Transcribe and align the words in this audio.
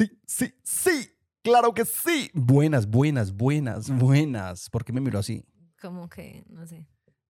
sí, 0.00 0.18
sí, 0.26 0.54
sí. 0.62 1.16
Claro 1.42 1.74
que 1.74 1.84
sí. 1.84 2.30
Buenas, 2.34 2.86
buenas, 2.86 3.32
buenas, 3.32 3.90
buenas. 3.90 4.70
¿Por 4.70 4.84
qué 4.84 4.92
me 4.92 5.00
miró 5.00 5.18
así? 5.18 5.44
Como 5.80 6.08
que, 6.08 6.44
no 6.48 6.66
sé. 6.66 6.86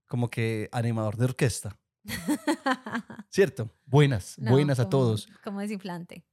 Como 0.06 0.28
que 0.28 0.68
animador 0.72 1.16
de 1.16 1.24
orquesta. 1.24 1.78
¿Cierto? 3.28 3.70
Buenas, 3.86 4.38
No, 4.38 4.52
buenas 4.52 4.80
a 4.80 4.88
todos. 4.88 5.28
Como 5.44 5.60
desinflante. 5.60 6.24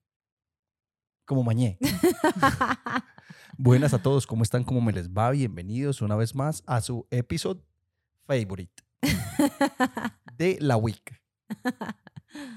Como 1.26 1.44
mañé. 1.44 1.78
Buenas 3.58 3.94
a 3.94 4.02
todos. 4.02 4.28
¿Cómo 4.28 4.44
están? 4.44 4.64
¿Cómo 4.64 4.82
me 4.82 4.94
les 4.94 5.10
va? 5.10 5.32
Bienvenidos 5.32 6.02
una 6.02 6.16
vez 6.16 6.36
más 6.36 6.64
a 6.68 6.80
su 6.80 7.08
episodio 7.10 7.64
favorite 8.26 8.84
de 10.38 10.58
la 10.62 10.78
week. 10.78 11.20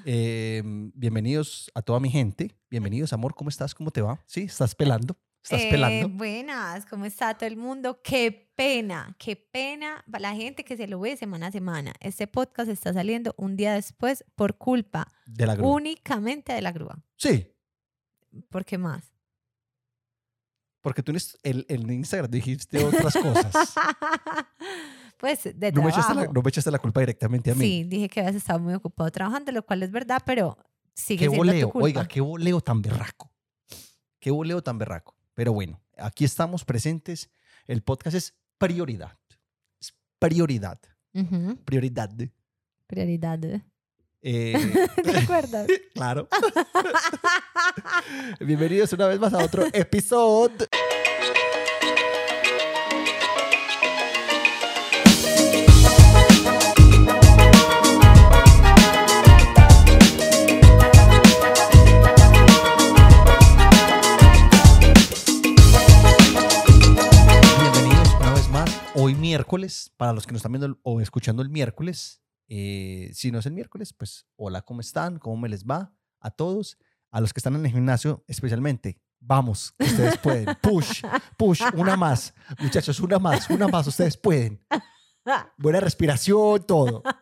Eh, 0.05 0.62
bienvenidos 0.95 1.71
a 1.75 1.82
toda 1.82 2.00
mi 2.00 2.11
gente. 2.11 2.57
Bienvenidos, 2.71 3.12
amor. 3.12 3.34
¿Cómo 3.34 3.50
estás? 3.50 3.75
¿Cómo 3.75 3.91
te 3.91 4.00
va? 4.03 4.23
¿Sí? 4.27 4.43
¿Estás 4.43 4.75
pelando? 4.75 5.16
¿Estás 5.43 5.62
Eh, 5.62 5.68
pelando? 5.71 6.08
Buenas, 6.11 6.85
¿cómo 6.86 7.04
está 7.07 7.32
todo 7.36 7.46
el 7.46 7.57
mundo? 7.57 8.00
Qué 8.03 8.53
pena, 8.54 9.17
qué 9.18 9.36
pena 9.36 10.04
para 10.11 10.21
la 10.31 10.35
gente 10.35 10.64
que 10.64 10.76
se 10.76 10.86
lo 10.86 11.00
ve 11.00 11.17
semana 11.17 11.46
a 11.46 11.50
semana. 11.53 11.95
Este 12.00 12.26
podcast 12.26 12.68
está 12.71 12.93
saliendo 12.93 13.35
un 13.39 13.57
día 13.57 13.72
después 13.75 14.25
por 14.35 14.59
culpa 14.59 15.07
De 15.26 15.46
la 15.46 15.54
grúa. 15.54 15.73
únicamente 15.76 16.53
de 16.53 16.61
la 16.62 16.73
grúa. 16.73 16.98
Sí, 17.17 17.46
¿Por 18.48 18.64
qué 18.64 18.79
más? 18.79 19.12
porque 20.82 21.03
tú 21.03 21.12
en 21.12 21.18
el, 21.43 21.67
en 21.68 21.90
Instagram 21.90 22.31
dijiste 22.31 22.82
otras 22.82 23.12
cosas. 23.14 23.75
pues 25.21 25.45
de 25.45 25.73
No 25.73 25.83
me, 25.83 25.91
la, 25.91 25.95
trabajo. 25.97 26.33
no 26.33 26.43
me 26.43 26.49
echaste 26.49 26.71
la 26.71 26.79
culpa 26.79 27.01
directamente 27.01 27.51
a 27.51 27.55
mí. 27.55 27.61
Sí, 27.65 27.85
dije 27.85 28.09
que 28.09 28.21
habías 28.21 28.37
estado 28.37 28.59
muy 28.59 28.75
ocupado 28.75 29.11
trabajando, 29.11 29.53
lo 29.53 29.63
cual 29.65 29.83
es 29.83 29.91
verdad, 29.91 30.23
pero 30.25 30.57
sigue 30.95 31.27
qué 31.27 31.31
siendo 31.31 31.37
voleo, 31.39 31.67
tu 31.67 31.73
culpa. 31.73 31.85
oiga, 31.85 32.09
qué 32.09 32.20
voleo 32.20 32.61
tan 32.61 32.81
berraco. 32.81 33.31
Qué 34.19 34.31
voleo 34.31 34.62
tan 34.62 34.79
berraco. 34.79 35.15
Pero 35.34 35.53
bueno, 35.53 35.81
aquí 35.98 36.25
estamos 36.25 36.65
presentes. 36.65 37.31
El 37.67 37.83
podcast 37.83 38.17
es 38.17 38.35
prioridad. 38.59 39.19
Es 39.81 39.95
prioridad. 40.19 40.81
Prioridad. 41.65 42.11
Prioridad. 42.87 43.62
Eh, 44.23 44.87
¿Te 45.03 45.17
acuerdas? 45.19 45.67
claro. 45.95 46.29
Bienvenidos 48.41 48.93
una 48.93 49.07
vez 49.07 49.19
más 49.19 49.33
a 49.33 49.39
otro 49.45 49.65
episodio. 49.73 50.67
Miércoles, 69.31 69.92
para 69.97 70.12
los 70.12 70.27
que 70.27 70.33
nos 70.33 70.41
están 70.41 70.50
viendo 70.50 70.81
o 70.83 71.00
escuchando 71.00 71.41
el 71.41 71.50
miércoles, 71.50 72.20
eh, 72.48 73.11
si 73.14 73.31
no 73.31 73.39
es 73.39 73.47
el 73.47 73.53
miércoles, 73.53 73.92
pues 73.92 74.27
hola, 74.34 74.62
¿cómo 74.62 74.81
están? 74.81 75.20
¿Cómo 75.20 75.37
me 75.37 75.48
les 75.48 75.64
va? 75.64 75.95
A 76.19 76.33
todos, 76.33 76.78
a 77.12 77.20
los 77.20 77.33
que 77.33 77.39
están 77.39 77.55
en 77.55 77.64
el 77.64 77.70
gimnasio 77.70 78.25
especialmente. 78.27 79.00
Vamos, 79.20 79.72
ustedes 79.78 80.19
pueden. 80.19 80.47
Push, 80.62 81.03
push, 81.37 81.62
una 81.75 81.97
más. 81.97 82.34
Muchachos, 82.59 82.98
una 82.98 83.20
más, 83.20 83.48
una 83.50 83.69
más, 83.69 83.87
ustedes 83.87 84.17
pueden. 84.17 84.61
Buena 85.56 85.81
respiración, 85.81 86.67
todo. 86.67 87.03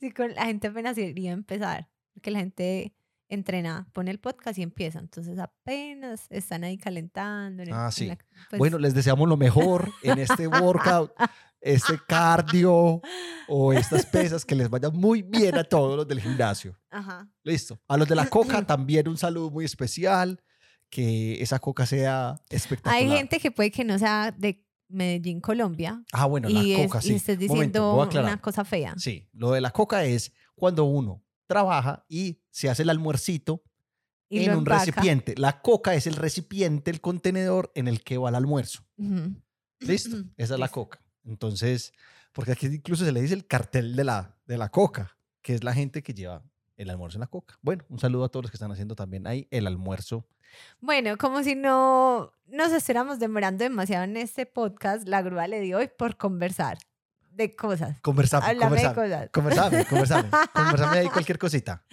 Sí, 0.00 0.10
con 0.10 0.34
la 0.34 0.46
gente 0.46 0.66
apenas 0.66 0.98
iría 0.98 1.30
a 1.30 1.34
empezar, 1.34 1.88
porque 2.12 2.30
la 2.30 2.40
gente 2.40 2.94
entrena, 3.34 3.86
pone 3.92 4.10
el 4.10 4.18
podcast 4.18 4.58
y 4.58 4.62
empieza, 4.62 4.98
entonces 4.98 5.38
apenas 5.38 6.26
están 6.30 6.64
ahí 6.64 6.78
calentando. 6.78 7.62
en 7.62 7.68
el- 7.68 7.74
Ah, 7.74 7.86
en 7.86 7.92
sí. 7.92 8.06
la- 8.06 8.18
pues, 8.50 8.58
Bueno, 8.58 8.78
les 8.78 8.94
deseamos 8.94 9.28
lo 9.28 9.36
mejor 9.36 9.90
en 10.02 10.18
este 10.18 10.46
workout, 10.48 11.12
este 11.60 11.98
cardio 12.08 13.00
o 13.48 13.72
estas 13.72 14.06
pesas, 14.06 14.44
que 14.44 14.54
les 14.54 14.68
vaya 14.70 14.90
muy 14.90 15.22
bien 15.22 15.56
a 15.56 15.64
todos 15.64 15.96
los 15.96 16.06
del 16.08 16.20
gimnasio. 16.20 16.78
Ajá. 16.90 17.28
Listo. 17.42 17.78
A 17.88 17.96
los 17.96 18.08
de 18.08 18.14
la 18.14 18.26
coca 18.28 18.62
también 18.66 19.08
un 19.08 19.16
saludo 19.16 19.50
muy 19.50 19.64
especial. 19.64 20.40
Que 20.90 21.42
esa 21.42 21.58
coca 21.58 21.86
sea 21.86 22.40
espectacular. 22.50 22.96
Hay 23.02 23.08
gente 23.18 23.40
que 23.40 23.50
puede 23.50 23.72
que 23.72 23.82
no 23.82 23.98
sea 23.98 24.30
de 24.30 24.64
Medellín, 24.86 25.40
Colombia, 25.40 26.00
Ah, 26.12 26.26
bueno, 26.26 26.48
la 26.48 26.62
y, 26.62 26.72
es- 26.74 26.86
coca, 26.86 26.98
y 27.02 27.08
sí. 27.08 27.14
estés 27.14 27.36
Momento, 27.48 27.54
diciendo 27.56 28.02
aclarar. 28.02 28.30
una 28.30 28.40
cosa 28.40 28.64
fea. 28.64 28.94
Sí, 28.96 29.28
lo 29.32 29.50
de 29.50 29.60
la 29.60 29.72
coca 29.72 30.04
es 30.04 30.30
cuando 30.54 30.84
uno 30.84 31.23
trabaja 31.46 32.04
y 32.08 32.40
se 32.50 32.68
hace 32.70 32.82
el 32.82 32.90
almuercito 32.90 33.62
Y 34.28 34.44
en 34.44 34.52
un 34.52 34.58
empaca. 34.58 34.84
recipiente. 34.84 35.34
La 35.36 35.60
coca 35.60 35.94
es 35.94 36.06
el 36.06 36.14
recipiente, 36.16 36.90
el 36.90 37.00
contenedor 37.00 37.70
en 37.74 37.88
el 37.88 38.02
que 38.02 38.18
va 38.18 38.28
el 38.30 38.34
almuerzo. 38.34 38.84
¿Listo? 39.80 40.16
Esa 40.36 40.54
es 40.54 40.60
la 40.60 40.68
coca. 40.68 41.00
Entonces, 41.24 41.92
porque 42.32 42.52
aquí 42.52 42.66
incluso 42.66 43.04
se 43.04 43.12
le 43.12 43.20
dice 43.22 43.34
el 43.34 43.46
cartel 43.46 43.96
de 43.96 44.04
la, 44.04 44.36
de 44.46 44.58
la 44.58 44.68
coca, 44.70 45.16
que 45.42 45.54
es 45.54 45.64
la 45.64 45.72
gente 45.74 46.02
que 46.02 46.14
lleva 46.14 46.42
el 46.76 46.90
almuerzo 46.90 47.18
en 47.18 47.20
la 47.20 47.26
coca. 47.28 47.56
Bueno, 47.62 47.84
un 47.88 47.98
saludo 47.98 48.24
a 48.24 48.28
todos 48.28 48.44
los 48.44 48.50
que 48.50 48.56
están 48.56 48.72
haciendo 48.72 48.94
también 48.96 49.26
ahí 49.26 49.46
el 49.50 49.66
almuerzo. 49.66 50.26
Bueno, 50.80 51.16
como 51.16 51.42
si 51.42 51.54
no 51.54 52.32
nos 52.46 52.72
estuviéramos 52.72 53.18
demorando 53.18 53.64
demasiado 53.64 54.04
en 54.04 54.16
este 54.16 54.46
podcast, 54.46 55.06
la 55.08 55.22
grúa 55.22 55.48
le 55.48 55.60
dio 55.60 55.78
hoy 55.78 55.88
por 55.96 56.16
conversar 56.16 56.78
de 57.34 57.54
cosas. 57.56 58.00
Conversame, 58.00 58.46
Háblame 58.46 58.76
de 58.76 58.82
conversame, 58.82 59.04
cosas. 59.04 59.30
conversame, 59.32 59.84
conversame, 59.86 60.30
conversame 60.54 60.98
ahí 60.98 61.08
cualquier 61.08 61.38
cosita. 61.38 61.84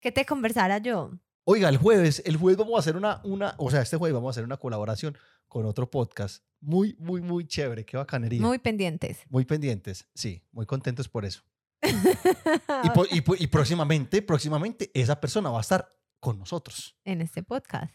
¿Qué 0.00 0.12
te 0.12 0.24
conversara 0.24 0.78
yo? 0.78 1.12
Oiga, 1.44 1.68
el 1.68 1.76
jueves, 1.76 2.22
el 2.26 2.36
jueves 2.36 2.58
vamos 2.58 2.74
a 2.76 2.80
hacer 2.80 2.96
una, 2.96 3.20
una, 3.24 3.54
o 3.58 3.70
sea, 3.70 3.82
este 3.82 3.96
jueves 3.96 4.14
vamos 4.14 4.28
a 4.28 4.30
hacer 4.32 4.44
una 4.44 4.56
colaboración 4.56 5.16
con 5.46 5.64
otro 5.66 5.88
podcast. 5.90 6.42
Muy, 6.60 6.96
muy, 6.98 7.20
muy 7.20 7.46
chévere. 7.46 7.84
Qué 7.84 7.96
bacanería. 7.96 8.40
Muy, 8.40 8.48
Muy 8.48 8.58
pendientes. 8.58 9.20
pendientes. 9.46 10.08
Sí, 10.14 10.42
muy 10.52 10.66
contentos 10.66 11.08
por 11.08 11.24
eso. 11.24 11.42
Y, 13.12 13.44
y 13.44 13.46
próximamente, 13.46 14.22
próximamente, 14.22 14.90
esa 14.94 15.20
persona 15.20 15.50
va 15.50 15.58
a 15.58 15.60
estar 15.60 15.88
con 16.20 16.38
nosotros. 16.38 16.98
en 17.04 17.20
este 17.20 17.42
podcast. 17.42 17.94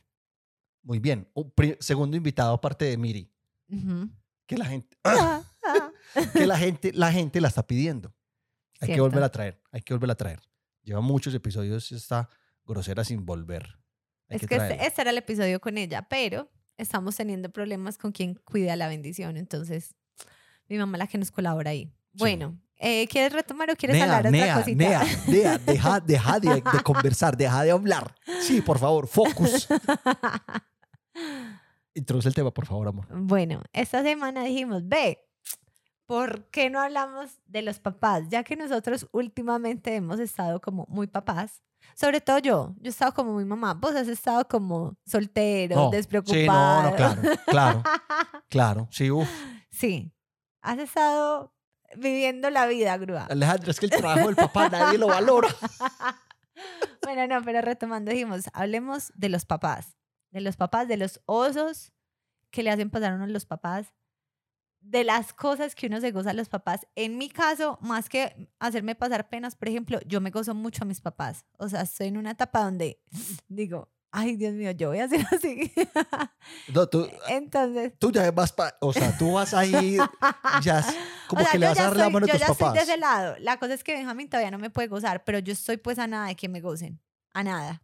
Muy 0.83 0.99
bien. 0.99 1.27
Segundo 1.79 2.17
invitado 2.17 2.53
aparte 2.53 2.85
de 2.85 2.97
Miri. 2.97 3.31
Que 4.47 4.57
la 4.57 4.65
gente, 4.65 4.97
ah. 5.03 5.41
Que 6.33 6.47
la 6.47 6.57
gente, 6.57 6.91
la 6.93 7.11
gente 7.11 7.41
la 7.41 7.47
está 7.47 7.65
pidiendo. 7.65 8.13
Hay 8.79 8.87
que 8.87 8.93
Cierto. 8.93 9.03
volver 9.03 9.23
a 9.23 9.29
traer. 9.29 9.61
Hay 9.71 9.81
que 9.81 9.93
volver 9.93 10.11
a 10.11 10.15
traer. 10.15 10.41
Lleva 10.83 11.01
muchos 11.01 11.33
episodios 11.33 11.91
esta 11.91 12.29
grosera 12.65 13.03
sin 13.03 13.25
volver. 13.25 13.79
Hay 14.29 14.37
Es 14.37 14.41
que 14.41 14.47
que 14.47 14.55
este, 14.55 14.85
este 14.85 15.01
era 15.01 15.11
el 15.11 15.17
episodio 15.17 15.59
con 15.59 15.77
ella, 15.77 16.07
pero 16.09 16.49
estamos 16.77 17.15
teniendo 17.15 17.49
problemas 17.49 17.97
con 17.97 18.11
quien 18.11 18.35
cuida 18.35 18.75
la 18.75 18.87
bendición. 18.87 19.37
Entonces, 19.37 19.93
mi 20.67 20.77
mamá 20.77 20.97
la 20.97 21.07
que 21.07 21.17
nos 21.17 21.31
colabora 21.31 21.71
ahí. 21.71 21.93
Bueno, 22.13 22.59
eh, 22.77 23.07
¿quieres 23.07 23.33
retomar 23.33 23.69
o 23.69 23.75
quieres 23.75 23.95
Nea, 23.97 24.05
hablar 24.05 24.19
otra 24.21 24.31
Nea, 24.31 24.55
cosita? 24.55 24.83
Nea, 24.83 25.03
Nea, 25.27 25.57
deja, 25.59 25.99
deja 25.99 26.39
de, 26.39 26.55
de 26.55 26.83
conversar, 26.83 27.37
deja 27.37 27.63
de 27.63 27.71
hablar. 27.71 28.15
Sí, 28.41 28.61
por 28.61 28.79
favor, 28.79 29.07
focus. 29.07 29.67
Introduce 31.93 32.29
el 32.29 32.33
tema, 32.33 32.51
por 32.53 32.65
favor, 32.65 32.87
amor. 32.87 33.05
Bueno, 33.11 33.61
esta 33.73 34.01
semana 34.01 34.45
dijimos, 34.45 34.87
ve, 34.87 35.19
¿por 36.11 36.43
qué 36.47 36.69
no 36.69 36.81
hablamos 36.81 37.39
de 37.45 37.61
los 37.61 37.79
papás? 37.79 38.25
Ya 38.27 38.43
que 38.43 38.57
nosotros 38.57 39.07
últimamente 39.13 39.95
hemos 39.95 40.19
estado 40.19 40.59
como 40.59 40.85
muy 40.89 41.07
papás. 41.07 41.63
Sobre 41.95 42.19
todo 42.19 42.37
yo, 42.39 42.75
yo 42.79 42.85
he 42.85 42.89
estado 42.89 43.13
como 43.13 43.31
muy 43.31 43.45
mamá. 43.45 43.73
Vos 43.75 43.95
has 43.95 44.09
estado 44.09 44.45
como 44.45 44.97
soltero, 45.05 45.75
No, 45.75 45.89
despreocupado. 45.89 46.41
Sí, 46.41 46.47
no, 46.47 46.89
no, 46.89 46.95
claro, 46.97 47.21
claro, 47.45 47.83
claro. 48.49 48.87
Sí, 48.91 49.09
uff. 49.09 49.29
Sí, 49.69 50.13
has 50.61 50.79
estado 50.79 51.53
viviendo 51.95 52.49
la 52.49 52.65
vida, 52.65 52.97
grúa. 52.97 53.27
Alejandro, 53.29 53.71
es 53.71 53.79
que 53.79 53.85
el 53.85 53.91
trabajo 53.91 54.27
del 54.27 54.35
papá 54.35 54.67
nadie 54.67 54.97
lo 54.97 55.07
valora. 55.07 55.47
bueno, 57.03 57.25
no, 57.25 57.41
pero 57.41 57.61
retomando, 57.61 58.11
dijimos, 58.11 58.49
hablemos 58.51 59.13
de 59.15 59.29
los 59.29 59.45
papás, 59.45 59.95
de 60.29 60.41
los 60.41 60.57
papás, 60.57 60.89
de 60.89 60.97
los 60.97 61.21
osos 61.25 61.93
que 62.49 62.63
le 62.63 62.69
hacen 62.69 62.89
pasar 62.89 63.13
a 63.13 63.15
uno 63.15 63.27
los 63.27 63.45
papás, 63.45 63.93
de 64.81 65.03
las 65.03 65.31
cosas 65.31 65.75
que 65.75 65.87
uno 65.87 66.01
se 66.01 66.11
goza 66.11 66.31
a 66.31 66.33
los 66.33 66.49
papás. 66.49 66.87
En 66.95 67.17
mi 67.17 67.29
caso, 67.29 67.77
más 67.81 68.09
que 68.09 68.49
hacerme 68.59 68.95
pasar 68.95 69.29
penas, 69.29 69.55
por 69.55 69.69
ejemplo, 69.69 69.99
yo 70.05 70.19
me 70.21 70.31
gozo 70.31 70.53
mucho 70.55 70.83
a 70.83 70.87
mis 70.87 70.99
papás. 71.01 71.45
O 71.57 71.69
sea, 71.69 71.81
estoy 71.81 72.07
en 72.07 72.17
una 72.17 72.31
etapa 72.31 72.63
donde 72.63 72.99
digo, 73.47 73.89
ay, 74.11 74.35
Dios 74.35 74.53
mío, 74.53 74.71
yo 74.71 74.89
voy 74.89 74.99
a 74.99 75.07
ser 75.07 75.25
así. 75.31 75.71
No, 76.73 76.87
tú, 76.87 77.07
Entonces, 77.29 77.93
tú 77.99 78.11
ya 78.11 78.29
vas, 78.31 78.51
pa- 78.51 78.75
o 78.81 78.91
sea, 78.91 79.15
tú 79.17 79.33
vas 79.33 79.53
a 79.53 79.65
ir, 79.65 80.01
ya 80.63 80.83
como 81.27 81.41
o 81.41 81.43
sea, 81.43 81.51
que 81.53 81.59
le 81.59 81.67
vas 81.67 81.79
a 81.79 81.83
dar 81.83 81.97
la 81.97 82.09
mano 82.09 82.25
a 82.25 82.27
yo 82.27 82.33
tus 82.33 82.39
ya 82.41 82.47
estoy 82.47 82.57
papás. 82.65 82.73
de 82.73 82.81
ese 82.81 82.97
lado. 82.97 83.35
La 83.39 83.57
cosa 83.57 83.73
es 83.75 83.83
que 83.83 83.93
Benjamín 83.93 84.29
todavía 84.29 84.51
no 84.51 84.57
me 84.59 84.69
puede 84.69 84.87
gozar, 84.87 85.23
pero 85.23 85.39
yo 85.39 85.53
estoy 85.53 85.77
pues 85.77 85.99
a 85.99 86.07
nada 86.07 86.27
de 86.27 86.35
que 86.35 86.49
me 86.49 86.59
gocen. 86.59 86.99
A 87.33 87.43
nada. 87.43 87.81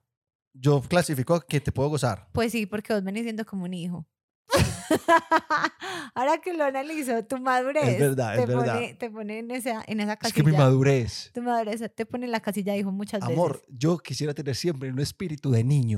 Yo 0.54 0.82
clasifico 0.82 1.40
que 1.42 1.62
te 1.62 1.72
puedo 1.72 1.90
gozar. 1.90 2.28
Pues 2.34 2.52
sí, 2.52 2.66
porque 2.66 2.92
vos 2.94 3.04
venís 3.04 3.24
siendo 3.24 3.46
como 3.46 3.66
un 3.66 3.74
hijo. 3.76 4.06
Ahora 6.16 6.38
que 6.40 6.54
lo 6.54 6.64
analizo, 6.64 7.24
tu 7.26 7.38
madurez 7.40 8.00
verdad, 8.00 8.36
te, 8.36 8.42
es 8.44 8.48
verdad. 8.48 8.74
Pone, 8.76 8.94
te 8.94 9.10
pone 9.12 9.40
en 9.40 9.52
esa, 9.52 9.84
en 9.88 10.00
esa 10.00 10.14
Es 10.14 10.20
casilla. 10.20 10.36
que 10.36 10.44
mi 10.52 10.58
madurez. 10.58 11.32
Tu 11.34 11.42
madurez 11.42 11.82
te 11.94 12.06
pone 12.06 12.26
en 12.26 12.32
la 12.32 12.40
casilla, 12.40 12.74
dijo 12.74 12.92
muchas 12.92 13.22
Amor, 13.24 13.54
veces. 13.60 13.68
yo 13.70 13.98
quisiera 13.98 14.34
tener 14.34 14.56
siempre 14.56 14.90
un 14.92 15.00
espíritu 15.00 15.52
de 15.52 15.64
niño. 15.64 15.98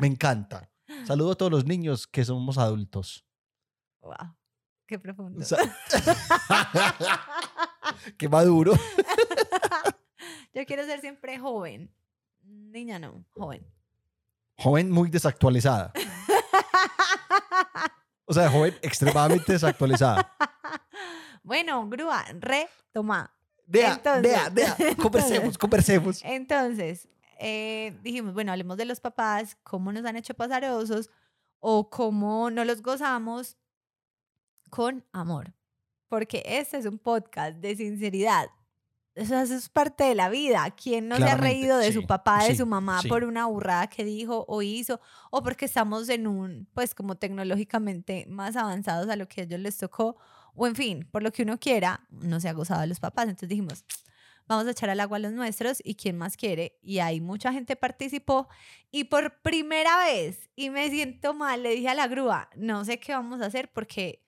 Me 0.00 0.06
encanta. 0.08 0.68
Saludo 1.06 1.32
a 1.32 1.34
todos 1.36 1.52
los 1.52 1.64
niños 1.64 2.06
que 2.06 2.24
somos 2.24 2.58
adultos. 2.58 3.24
Wow, 4.00 4.34
qué 4.86 4.98
profundo. 4.98 5.44
Qué 8.18 8.28
maduro. 8.28 8.72
Yo 10.54 10.64
quiero 10.66 10.84
ser 10.84 11.00
siempre 11.00 11.38
joven. 11.38 11.92
Niña 12.42 12.98
no, 12.98 13.24
joven. 13.30 13.66
Joven 14.56 14.90
muy 14.90 15.10
desactualizada. 15.10 15.92
O 18.24 18.32
sea, 18.32 18.48
joven 18.50 18.76
extremadamente 18.82 19.52
desactualizada. 19.52 20.32
bueno, 21.42 21.88
grúa, 21.88 22.24
retoma. 22.38 23.34
Vea, 23.66 23.94
Entonces- 23.94 24.22
vea, 24.22 24.48
vea. 24.78 24.94
Conversemos, 24.96 25.58
conversemos. 25.58 26.20
Entonces, 26.24 27.08
eh, 27.38 27.98
dijimos, 28.02 28.34
bueno, 28.34 28.52
hablemos 28.52 28.76
de 28.76 28.84
los 28.84 29.00
papás, 29.00 29.56
cómo 29.62 29.92
nos 29.92 30.04
han 30.04 30.16
hecho 30.16 30.34
pasar 30.34 30.64
osos 30.64 31.10
o 31.58 31.88
cómo 31.90 32.50
no 32.50 32.64
los 32.64 32.82
gozamos 32.82 33.56
con 34.70 35.04
amor. 35.12 35.52
Porque 36.08 36.42
este 36.44 36.78
es 36.78 36.86
un 36.86 36.98
podcast 36.98 37.56
de 37.58 37.76
sinceridad. 37.76 38.48
Eso 39.14 39.40
es 39.40 39.68
parte 39.68 40.04
de 40.04 40.14
la 40.14 40.28
vida. 40.28 40.70
¿Quién 40.70 41.08
no 41.08 41.16
se 41.16 41.24
ha 41.24 41.36
reído 41.36 41.78
de 41.78 41.92
su 41.92 42.06
papá, 42.06 42.44
de 42.44 42.50
sí, 42.50 42.56
su 42.56 42.66
mamá 42.66 43.02
sí. 43.02 43.08
por 43.08 43.24
una 43.24 43.46
burrada 43.46 43.88
que 43.88 44.04
dijo 44.04 44.44
o 44.48 44.62
hizo? 44.62 45.00
O 45.30 45.42
porque 45.42 45.64
estamos 45.64 46.08
en 46.08 46.26
un, 46.26 46.68
pues 46.74 46.94
como 46.94 47.16
tecnológicamente 47.16 48.26
más 48.28 48.56
avanzados 48.56 49.08
a 49.08 49.16
lo 49.16 49.28
que 49.28 49.40
a 49.40 49.44
ellos 49.44 49.60
les 49.60 49.76
tocó. 49.76 50.16
O 50.54 50.66
en 50.66 50.76
fin, 50.76 51.08
por 51.10 51.22
lo 51.22 51.32
que 51.32 51.42
uno 51.42 51.58
quiera, 51.58 52.06
no 52.10 52.40
se 52.40 52.48
ha 52.48 52.52
gozado 52.52 52.80
de 52.80 52.86
los 52.86 53.00
papás. 53.00 53.24
Entonces 53.24 53.48
dijimos, 53.48 53.84
vamos 54.46 54.66
a 54.66 54.72
echar 54.72 54.90
al 54.90 55.00
agua 55.00 55.16
a 55.16 55.20
los 55.20 55.32
nuestros 55.32 55.80
y 55.84 55.94
quién 55.94 56.18
más 56.18 56.36
quiere. 56.36 56.78
Y 56.82 56.98
ahí 56.98 57.20
mucha 57.20 57.52
gente 57.52 57.76
participó 57.76 58.48
y 58.90 59.04
por 59.04 59.40
primera 59.42 59.98
vez, 59.98 60.50
y 60.56 60.70
me 60.70 60.88
siento 60.90 61.34
mal, 61.34 61.62
le 61.62 61.70
dije 61.70 61.88
a 61.88 61.94
la 61.94 62.08
grúa, 62.08 62.48
no 62.56 62.84
sé 62.84 62.98
qué 62.98 63.12
vamos 63.12 63.40
a 63.40 63.46
hacer 63.46 63.70
porque, 63.72 64.24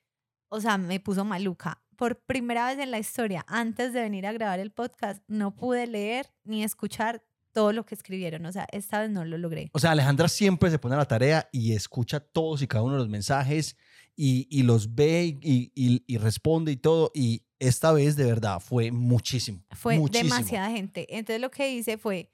o 0.49 0.61
sea, 0.61 0.79
me 0.79 1.01
puso 1.01 1.25
maluca. 1.25 1.82
Por 1.97 2.21
primera 2.21 2.67
vez 2.67 2.79
en 2.79 2.91
la 2.91 2.99
historia, 2.99 3.45
antes 3.49 3.93
de 3.93 4.01
venir 4.01 4.27
a 4.27 4.33
grabar 4.33 4.59
el 4.61 4.71
podcast, 4.71 5.23
no 5.29 5.55
pude 5.55 5.87
leer 5.87 6.27
ni 6.45 6.63
escuchar 6.65 7.23
todo 7.53 7.73
lo 7.73 7.85
que 7.85 7.95
escribieron. 7.95 8.47
O 8.47 8.53
sea, 8.53 8.67
esta 8.73 9.01
vez 9.01 9.11
no 9.11 9.25
lo 9.25 9.37
logré. 9.39 9.71
O 9.75 9.79
sea, 9.79 9.91
Alejandra 9.91 10.29
siempre 10.29 10.71
se 10.71 10.79
pone 10.79 10.95
a 10.95 10.99
la 10.99 11.05
tarea 11.07 11.49
y 11.53 11.73
escucha 11.75 12.19
todos 12.21 12.63
y 12.63 12.67
cada 12.67 12.83
uno 12.85 12.95
de 12.95 13.01
los 13.01 13.09
mensajes 13.09 13.77
y, 14.17 14.47
y 14.51 14.63
los 14.63 14.95
ve 14.95 15.39
y, 15.43 15.71
y- 15.75 16.03
y 16.07 16.17
responde 16.19 16.73
y 16.73 16.77
todo. 16.77 17.11
Y 17.15 17.43
esta 17.59 17.93
vez, 17.93 18.17
de 18.17 18.25
verdad, 18.25 18.59
fue 18.59 18.91
muchísimo. 18.91 19.63
Fue 19.73 19.99
muchísimo. 19.99 20.35
demasiada 20.35 20.71
gente. 20.71 21.07
Entonces 21.17 21.41
lo 21.41 21.51
que 21.51 21.71
hice 21.73 21.99
fue 21.99 22.31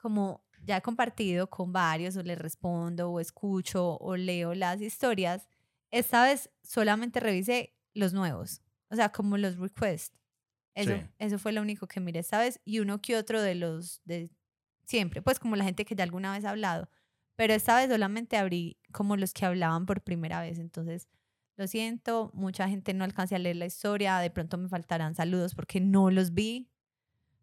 como 0.00 0.42
ya 0.64 0.78
he 0.78 0.82
compartido 0.82 1.48
con 1.48 1.72
varios 1.72 2.16
o 2.16 2.22
les 2.22 2.38
respondo 2.38 3.10
o 3.10 3.20
escucho 3.20 3.96
o 3.98 4.16
leo 4.16 4.54
las 4.54 4.80
historias, 4.80 5.46
esta 5.90 6.24
vez 6.24 6.50
solamente 6.62 7.20
revisé 7.20 7.74
los 7.94 8.12
nuevos, 8.12 8.62
o 8.90 8.96
sea, 8.96 9.10
como 9.10 9.36
los 9.38 9.56
requests. 9.58 10.16
Eso, 10.74 10.92
Sí. 10.94 11.02
eso 11.18 11.38
fue 11.38 11.52
lo 11.52 11.62
único 11.62 11.86
que 11.88 12.00
miré 12.00 12.20
esta 12.20 12.38
vez 12.38 12.60
y 12.64 12.80
uno 12.80 13.00
que 13.00 13.16
otro 13.16 13.40
de 13.42 13.54
los 13.54 14.02
de 14.04 14.30
siempre, 14.84 15.22
pues 15.22 15.38
como 15.40 15.56
la 15.56 15.64
gente 15.64 15.84
que 15.84 15.94
ya 15.94 16.04
alguna 16.04 16.32
vez 16.32 16.44
ha 16.44 16.50
hablado. 16.50 16.88
Pero 17.36 17.54
esta 17.54 17.76
vez 17.76 17.90
solamente 17.90 18.36
abrí 18.36 18.78
como 18.92 19.16
los 19.16 19.32
que 19.34 19.46
hablaban 19.46 19.86
por 19.86 20.02
primera 20.02 20.40
vez. 20.40 20.58
Entonces, 20.58 21.08
lo 21.56 21.66
siento, 21.66 22.30
mucha 22.34 22.68
gente 22.68 22.92
no 22.94 23.04
alcancé 23.04 23.34
a 23.36 23.38
leer 23.38 23.56
la 23.56 23.66
historia, 23.66 24.18
de 24.18 24.30
pronto 24.30 24.58
me 24.58 24.68
faltarán 24.68 25.14
saludos 25.14 25.54
porque 25.54 25.80
no 25.80 26.10
los 26.10 26.34
vi, 26.34 26.70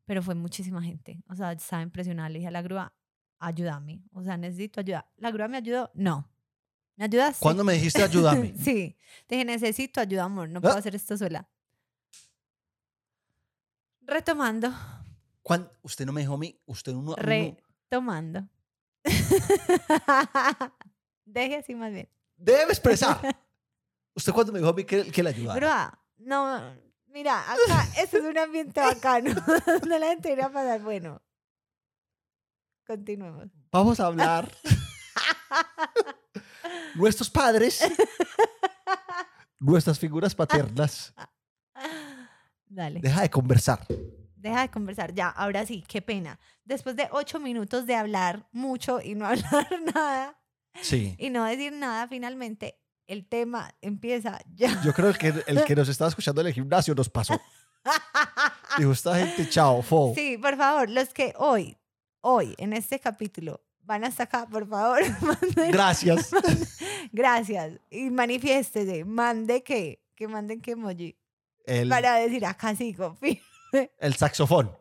pero 0.06 0.22
fue 0.22 0.36
muchísima 0.36 0.82
gente. 0.84 1.24
O 1.30 1.36
sea, 1.36 1.52
estaba 1.54 1.82
impresionada. 1.84 2.30
Le 2.30 2.40
dije 2.40 2.48
a 2.50 2.52
la 2.52 2.62
grúa, 2.62 2.94
ayúdame. 3.40 4.04
O 4.14 4.24
sea, 4.24 4.38
necesito 4.38 4.80
ayuda. 4.82 5.10
¿La 5.18 5.32
grúa 5.32 5.48
me 5.48 5.58
ayudó? 5.58 5.92
No. 5.96 6.30
¿Me 6.96 7.06
ayudas? 7.06 7.38
¿Cuándo 7.40 7.64
me 7.64 7.74
dijiste 7.74 8.04
ayúdame? 8.04 8.54
sí. 8.64 8.96
Te 9.28 9.36
dije, 9.36 9.46
necesito 9.46 10.00
ayuda, 10.02 10.24
amor. 10.26 10.50
No 10.50 10.62
puedo 10.62 10.76
Ah. 10.76 10.80
hacer 10.80 10.96
esto 10.96 11.18
sola. 11.18 11.48
Retomando, 14.02 14.74
¿Cuándo? 15.42 15.72
Usted 15.82 16.06
no 16.06 16.12
me 16.14 16.22
dijo 16.22 16.34
a 16.34 16.38
mí, 16.38 16.58
usted 16.66 16.94
no... 16.94 17.16
retomando. 17.16 18.48
Deje 21.26 21.58
así 21.58 21.76
más 21.76 21.92
bien. 21.92 22.10
Debe 22.38 22.72
expresar. 22.72 23.20
¿Usted 24.14 24.32
cuándo 24.34 24.52
me 24.54 24.60
dijo 24.60 24.70
a 24.72 24.74
mí 24.74 24.84
que, 24.86 25.10
que 25.12 25.24
le 25.24 25.30
ayudara? 25.30 25.60
Grúa, 25.60 26.00
no, 26.18 26.76
mira, 27.08 27.42
acá, 27.52 27.88
esto 27.98 28.18
es 28.18 28.24
un 28.24 28.38
ambiente 28.38 28.80
bacano. 28.80 29.34
no 29.88 29.98
la 30.00 30.08
gente 30.08 30.32
irá 30.32 30.46
a 30.48 30.52
pasar. 30.52 30.82
Bueno, 30.82 31.22
continuemos. 32.86 33.48
Vamos 33.72 34.00
a 34.00 34.06
hablar. 34.08 34.52
Nuestros 36.96 37.30
padres, 37.30 37.82
nuestras 39.60 40.00
figuras 40.00 40.36
paternas. 40.36 41.14
Dale. 42.68 43.00
Deja 43.02 43.22
de 43.22 43.30
conversar. 43.30 43.86
Deja 44.36 44.62
de 44.64 44.70
conversar. 44.70 45.14
Ya, 45.14 45.30
ahora 45.30 45.66
sí, 45.66 45.84
qué 45.88 46.02
pena. 46.02 46.40
Después 46.66 46.96
de 46.96 47.08
ocho 47.12 47.40
minutos 47.40 47.86
de 47.86 47.96
hablar 47.96 48.48
mucho 48.52 49.00
y 49.02 49.16
no 49.16 49.26
hablar 49.28 49.68
nada 49.94 50.40
Sí. 50.82 51.16
y 51.20 51.30
no 51.30 51.46
decir 51.46 51.72
nada, 51.72 52.08
finalmente 52.08 52.80
el 53.06 53.28
tema 53.28 53.76
empieza 53.82 54.40
ya. 54.56 54.82
Yo 54.84 54.92
creo 54.94 55.14
que 55.14 55.34
el 55.46 55.64
que 55.66 55.76
nos 55.76 55.88
estaba 55.88 56.10
escuchando 56.10 56.42
en 56.42 56.48
el 56.48 56.54
gimnasio 56.54 56.96
nos 56.96 57.10
pasó. 57.10 57.40
Dijo, 58.78 58.92
esta 58.92 59.16
gente, 59.18 59.48
chao, 59.50 59.82
fo. 59.84 60.14
Sí, 60.16 60.38
por 60.38 60.58
favor, 60.58 60.90
los 60.90 61.14
que 61.14 61.34
hoy, 61.38 61.78
hoy, 62.22 62.56
en 62.58 62.74
este 62.74 63.00
capítulo, 63.00 63.62
van 63.86 64.04
hasta 64.04 64.24
acá, 64.24 64.48
por 64.48 64.68
favor, 64.68 65.02
manden- 65.22 65.72
Gracias. 65.72 66.30
Gracias. 67.12 67.74
Y 67.92 68.10
manifiéstese. 68.10 69.06
Mande 69.06 69.64
que, 69.64 70.02
que 70.16 70.28
manden 70.28 70.62
que 70.62 70.72
emoji. 70.72 71.18
El, 71.66 71.90
Para 71.90 72.16
decir 72.16 72.46
acá 72.46 72.76
sí, 72.76 72.94
confío. 72.94 73.40
el 74.00 74.16
saxofón. 74.16 74.72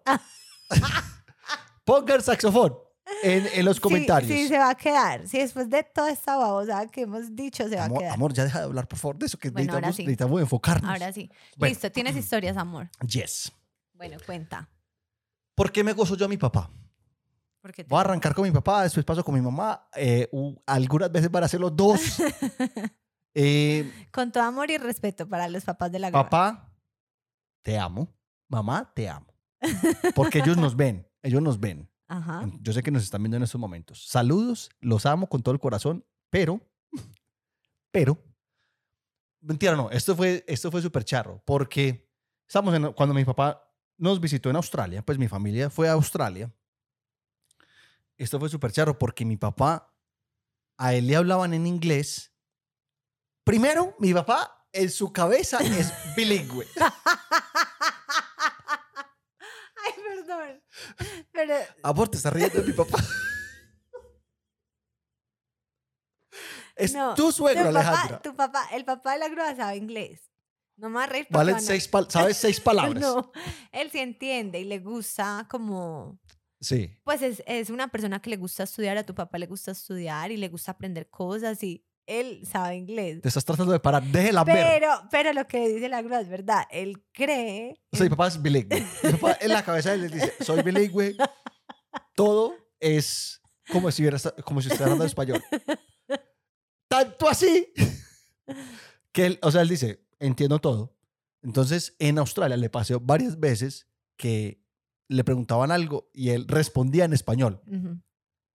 Ponga 1.84 2.14
el 2.14 2.22
saxofón 2.22 2.76
en, 3.22 3.46
en 3.52 3.64
los 3.64 3.76
Sí, 3.76 3.82
comentarios. 3.82 4.30
Sí, 4.30 4.48
se 4.48 4.56
va 4.58 4.70
a 4.70 4.74
quedar. 4.74 5.26
Si 5.26 5.38
después 5.38 5.68
de 5.68 5.82
toda 5.82 6.10
esta 6.10 6.36
babosada 6.36 6.86
que 6.88 7.02
hemos 7.02 7.34
dicho, 7.34 7.68
se 7.68 7.76
va 7.76 7.82
a 7.82 7.84
amor, 7.86 7.98
quedar. 8.00 8.14
amor, 8.14 8.32
ya 8.32 8.44
deja 8.44 8.58
de 8.60 8.64
hablar, 8.64 8.86
por 8.88 8.98
favor, 8.98 9.18
de 9.18 9.26
eso 9.26 9.38
que 9.38 9.50
Bueno, 9.50 9.72
ahora 9.74 9.88
necesitamos, 9.88 9.96
sí. 9.96 10.02
necesitamos 10.04 10.40
enfocarnos. 10.40 10.90
Ahora 10.90 11.12
sí. 11.12 11.30
Bueno. 11.56 11.70
Listo, 11.70 11.90
tienes 11.92 12.16
historias, 12.16 12.56
amor. 12.56 12.88
Yes. 13.06 13.52
Bueno, 13.94 14.16
cuenta. 14.24 14.68
¿Por 15.54 15.70
qué 15.72 15.84
me 15.84 15.92
gozo 15.92 16.16
yo 16.16 16.26
a 16.26 16.28
mi 16.28 16.38
papá? 16.38 16.70
Porque 17.62 17.84
Voy 17.84 17.96
a 17.98 18.00
arrancar 18.00 18.34
con 18.34 18.42
mi 18.42 18.50
papá, 18.50 18.82
después 18.82 19.06
paso 19.06 19.22
con 19.24 19.34
mi 19.34 19.40
mamá. 19.40 19.88
eh, 19.94 20.28
algunas 20.66 21.10
veces 21.10 21.30
van 21.30 21.44
a 21.44 21.48
ser 21.48 21.60
los 21.60 21.74
dos. 21.74 22.00
Eh, 23.34 23.90
Con 24.10 24.30
todo 24.30 24.42
amor 24.42 24.70
y 24.70 24.76
respeto 24.76 25.26
para 25.26 25.48
los 25.48 25.64
papás 25.64 25.90
de 25.90 25.98
la 25.98 26.10
papá, 26.10 26.70
te 27.62 27.78
amo. 27.78 28.14
Mamá, 28.46 28.92
te 28.94 29.08
amo. 29.08 29.26
Porque 30.14 30.40
ellos 30.40 30.58
nos 30.58 30.76
ven, 30.76 31.08
ellos 31.22 31.40
nos 31.40 31.58
ven. 31.58 31.90
Ajá. 32.08 32.46
Yo 32.60 32.74
sé 32.74 32.82
que 32.82 32.90
nos 32.90 33.02
están 33.02 33.22
viendo 33.22 33.38
en 33.38 33.42
estos 33.42 33.58
momentos. 33.58 34.06
Saludos, 34.06 34.68
los 34.80 35.06
amo 35.06 35.30
con 35.30 35.42
todo 35.42 35.54
el 35.54 35.60
corazón, 35.60 36.04
pero, 36.28 36.60
pero, 37.90 38.18
mentira, 39.40 39.76
no, 39.76 39.90
esto 39.90 40.14
fue, 40.14 40.44
esto 40.46 40.70
fue 40.70 40.82
súper 40.82 41.02
charro, 41.02 41.42
porque 41.46 42.06
estamos 42.46 42.74
en, 42.74 42.92
cuando 42.92 43.14
mi 43.14 43.24
papá 43.24 43.66
nos 43.96 44.20
visitó 44.20 44.50
en 44.50 44.56
Australia, 44.56 45.02
pues 45.02 45.16
mi 45.16 45.26
familia 45.26 45.70
fue 45.70 45.88
a 45.88 45.92
Australia. 45.92 46.52
Esto 48.22 48.38
fue 48.38 48.48
súper 48.48 48.70
charro 48.70 48.96
porque 48.98 49.24
mi 49.24 49.36
papá, 49.36 49.92
a 50.78 50.94
él 50.94 51.08
le 51.08 51.16
hablaban 51.16 51.54
en 51.54 51.66
inglés. 51.66 52.32
Primero, 53.44 53.96
mi 53.98 54.14
papá 54.14 54.64
en 54.72 54.90
su 54.90 55.12
cabeza 55.12 55.58
es 55.58 55.92
bilingüe. 56.16 56.66
Ay, 59.76 59.92
perdón. 60.04 60.62
Pero 61.32 61.54
Amor, 61.82 62.08
te 62.08 62.16
estás 62.18 62.32
riendo 62.32 62.60
de 62.60 62.66
mi 62.68 62.72
papá. 62.72 62.98
Es 66.76 66.94
no, 66.94 67.14
tu 67.14 67.32
suegro, 67.32 67.64
tu 67.64 67.68
Alejandra. 67.70 68.02
papá, 68.18 68.22
tu 68.22 68.36
papá, 68.36 68.68
el 68.72 68.84
papá 68.84 69.12
de 69.14 69.18
la 69.18 69.28
grúa 69.28 69.54
sabe 69.56 69.76
inglés. 69.76 70.20
No 70.76 70.96
a 70.98 71.06
reír 71.06 71.26
a- 71.30 71.60
seis 71.60 71.90
¿Sabes 72.08 72.36
seis 72.36 72.60
palabras? 72.68 73.00
No, 73.02 73.32
él 73.72 73.90
sí 73.90 73.98
entiende 73.98 74.60
y 74.60 74.64
le 74.64 74.78
gusta 74.78 75.46
como 75.50 76.18
Sí. 76.62 76.96
pues 77.04 77.20
es, 77.22 77.42
es 77.46 77.70
una 77.70 77.88
persona 77.88 78.22
que 78.22 78.30
le 78.30 78.36
gusta 78.36 78.62
estudiar, 78.62 78.96
a 78.96 79.04
tu 79.04 79.14
papá 79.14 79.36
le 79.36 79.46
gusta 79.46 79.72
estudiar 79.72 80.30
y 80.30 80.36
le 80.36 80.48
gusta 80.48 80.72
aprender 80.72 81.10
cosas 81.10 81.62
y 81.62 81.84
él 82.06 82.46
sabe 82.46 82.76
inglés. 82.76 83.20
Te 83.20 83.28
estás 83.28 83.44
tratando 83.44 83.72
de 83.72 83.80
parar. 83.80 84.02
Déjela 84.02 84.44
ver. 84.44 84.66
Pero, 84.66 84.92
pero 85.10 85.32
lo 85.32 85.46
que 85.46 85.68
dice 85.68 85.88
la 85.88 86.02
grúa 86.02 86.20
es 86.20 86.28
verdad, 86.28 86.64
él 86.70 87.02
cree... 87.12 87.80
O 87.90 87.96
sea, 87.96 88.04
mi 88.04 88.10
papá 88.10 88.28
es 88.28 88.40
bilingüe. 88.40 88.86
Mi 89.02 89.12
papá 89.12 89.38
en 89.40 89.48
la 89.48 89.64
cabeza 89.64 89.92
él 89.94 90.02
le 90.02 90.08
dice, 90.08 90.32
soy 90.40 90.62
bilingüe. 90.62 91.16
Todo 92.14 92.54
es 92.80 93.40
como 93.70 93.90
si, 93.90 94.02
hubiera 94.02 94.18
como 94.44 94.60
si 94.60 94.68
estuviera 94.68 94.86
hablando 94.86 95.04
español. 95.04 95.42
Tanto 96.88 97.28
así 97.28 97.72
Que 99.12 99.26
él, 99.26 99.38
o 99.42 99.50
sea, 99.50 99.62
él 99.62 99.68
dice, 99.68 100.04
entiendo 100.18 100.58
todo. 100.58 100.96
Entonces, 101.42 101.96
en 101.98 102.18
Australia 102.18 102.56
le 102.56 102.70
pasó 102.70 103.00
varias 103.00 103.38
veces 103.38 103.88
que 104.16 104.61
le 105.12 105.24
preguntaban 105.24 105.70
algo 105.70 106.10
y 106.12 106.30
él 106.30 106.46
respondía 106.48 107.04
en 107.04 107.12
español. 107.12 107.60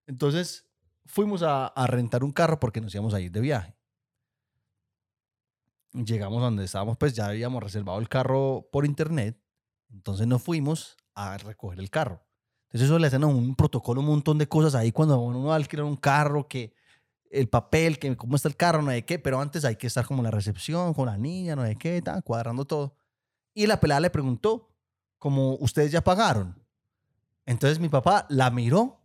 Entonces, 0.06 0.70
fuimos 1.06 1.44
a, 1.44 1.68
a 1.68 1.88
rentar 1.88 2.24
un 2.24 2.32
carro 2.32 2.60
porque 2.60 2.82
nos 2.82 2.94
íbamos 2.94 3.14
a 3.14 3.20
ir 3.20 3.32
de 3.32 3.42
viaje. 3.42 3.76
Llegamos 5.94 6.42
donde 6.42 6.66
estábamos, 6.66 6.98
pues 6.98 7.14
ya 7.14 7.28
habíamos 7.28 7.64
reservado 7.64 8.00
el 8.00 8.10
carro 8.10 8.68
por 8.72 8.86
internet. 8.86 9.42
Entonces 9.90 10.28
nos 10.28 10.42
fuimos 10.42 10.98
a 11.16 11.38
recoger 11.38 11.80
el 11.80 11.90
carro. 11.90 12.22
Entonces 12.68 12.90
eso 12.90 13.00
le 13.00 13.08
hacen 13.08 13.24
a 13.24 13.28
un 13.28 13.56
protocolo, 13.56 14.02
un 14.02 14.08
montón 14.08 14.38
de 14.38 14.48
cosas 14.48 14.76
ahí 14.76 14.92
cuando 14.92 15.20
uno 15.20 15.46
va 15.46 15.54
a 15.54 15.56
alquilar 15.56 15.86
un 15.86 15.96
carro, 15.96 16.48
que 16.48 16.74
el 17.32 17.48
papel, 17.48 17.98
que 18.00 18.16
cómo 18.16 18.36
está 18.36 18.50
el 18.50 18.56
carro, 18.56 18.82
no 18.82 18.92
hay 18.92 19.04
qué, 19.04 19.20
pero 19.20 19.40
antes 19.40 19.66
hay 19.66 19.76
que 19.76 19.88
estar 19.88 20.06
como 20.06 20.20
en 20.20 20.26
la 20.26 20.32
recepción 20.32 20.94
con 20.94 21.08
la 21.08 21.18
niña, 21.18 21.56
no 21.56 21.62
hay 21.62 21.76
qué, 21.76 22.02
tal, 22.02 22.24
cuadrando 22.24 22.66
todo. 22.66 22.96
Y 23.54 23.68
la 23.68 23.80
pelada 23.80 24.02
le 24.02 24.10
preguntó, 24.10 24.70
como 25.18 25.56
ustedes 25.56 25.92
ya 25.92 26.04
pagaron. 26.04 26.62
Entonces 27.46 27.80
mi 27.80 27.90
papá 27.90 28.26
la 28.30 28.50
miró 28.52 29.02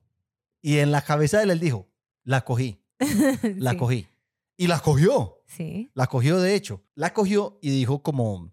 y 0.61 0.78
en 0.78 0.90
la 0.92 1.02
cabeza 1.02 1.38
de 1.38 1.45
él 1.45 1.50
él 1.50 1.61
dijo, 1.61 1.88
la 2.25 2.42
cogí, 2.45 2.83
la 3.57 3.73
Sí. 3.73 3.76
cogí. 3.76 4.09
Y 4.57 4.66
la 4.66 4.78
cogió. 4.81 5.42
Sí. 5.47 5.90
La 5.95 6.07
cogió, 6.07 6.38
de 6.40 6.54
hecho. 6.54 6.85
La 6.95 7.12
cogió 7.12 7.59
y 7.62 7.71
dijo 7.71 8.02
como, 8.02 8.52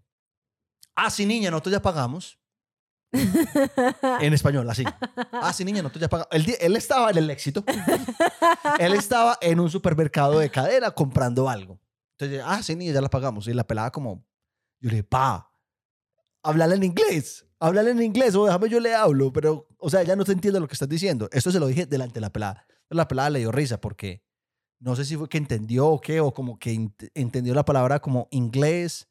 ah, 0.96 1.10
sí, 1.12 1.26
niña, 1.26 1.52
nosotros 1.52 1.74
ya 1.74 1.82
pagamos. 1.82 2.40
En 3.12 4.34
español, 4.34 4.70
así. 4.70 4.84
Ah, 5.32 5.54
sí, 5.54 5.64
niña, 5.66 5.82
nosotros 5.82 6.02
ya 6.02 6.10
pagamos. 6.10 6.30
Él 6.32 6.76
estaba 6.76 7.12
en 7.12 7.18
el 7.18 7.30
éxito. 7.30 7.64
él 8.80 8.94
estaba 8.94 9.38
en 9.42 9.60
un 9.60 9.70
supermercado 9.70 10.40
de 10.40 10.50
cadera 10.50 10.92
comprando 10.92 11.50
algo. 11.50 11.80
Entonces, 12.18 12.42
ah, 12.46 12.62
sí, 12.64 12.76
niña, 12.76 12.94
ya 12.94 13.02
la 13.02 13.10
pagamos. 13.10 13.48
Y 13.48 13.54
la 13.54 13.64
pelaba 13.66 13.92
como, 13.92 14.26
yo 14.80 14.90
le 14.90 14.98
dije, 14.98 15.04
pa, 15.04 15.49
háblale 16.44 16.76
en 16.76 16.84
inglés. 16.84 17.46
Háblale 17.60 17.92
en 17.92 18.02
inglés 18.02 18.36
o 18.36 18.46
déjame 18.46 18.70
yo 18.70 18.80
le 18.80 18.96
hablo. 18.96 19.32
Pero, 19.34 19.68
o 19.78 19.90
sea, 19.90 20.04
ya 20.04 20.16
no 20.16 20.24
te 20.26 20.32
entiende 20.32 20.60
lo 20.60 20.68
que 20.68 20.74
estás 20.74 20.90
diciendo. 20.90 21.28
Esto 21.32 21.52
se 21.52 21.60
lo 21.60 21.68
dije 21.68 21.86
delante 21.86 22.16
de 22.16 22.22
la 22.22 22.30
pelada. 22.32 22.66
La 22.90 23.08
pelada 23.08 23.30
le 23.32 23.40
dio 23.40 23.52
risa 23.52 23.80
porque 23.82 24.24
no 24.80 24.96
sé 24.96 25.04
si 25.06 25.16
fue 25.18 25.28
que 25.30 25.38
entendió 25.38 25.88
o 25.88 26.00
qué, 26.02 26.20
o 26.22 26.34
como 26.34 26.58
que 26.58 26.74
ent- 26.74 27.12
entendió 27.14 27.54
la 27.54 27.66
palabra 27.66 28.00
como 28.00 28.28
inglés, 28.32 29.08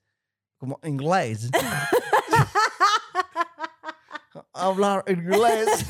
como 0.57 0.81
inglés. 0.83 1.51
Hablar 4.53 5.05
inglés. 5.09 5.87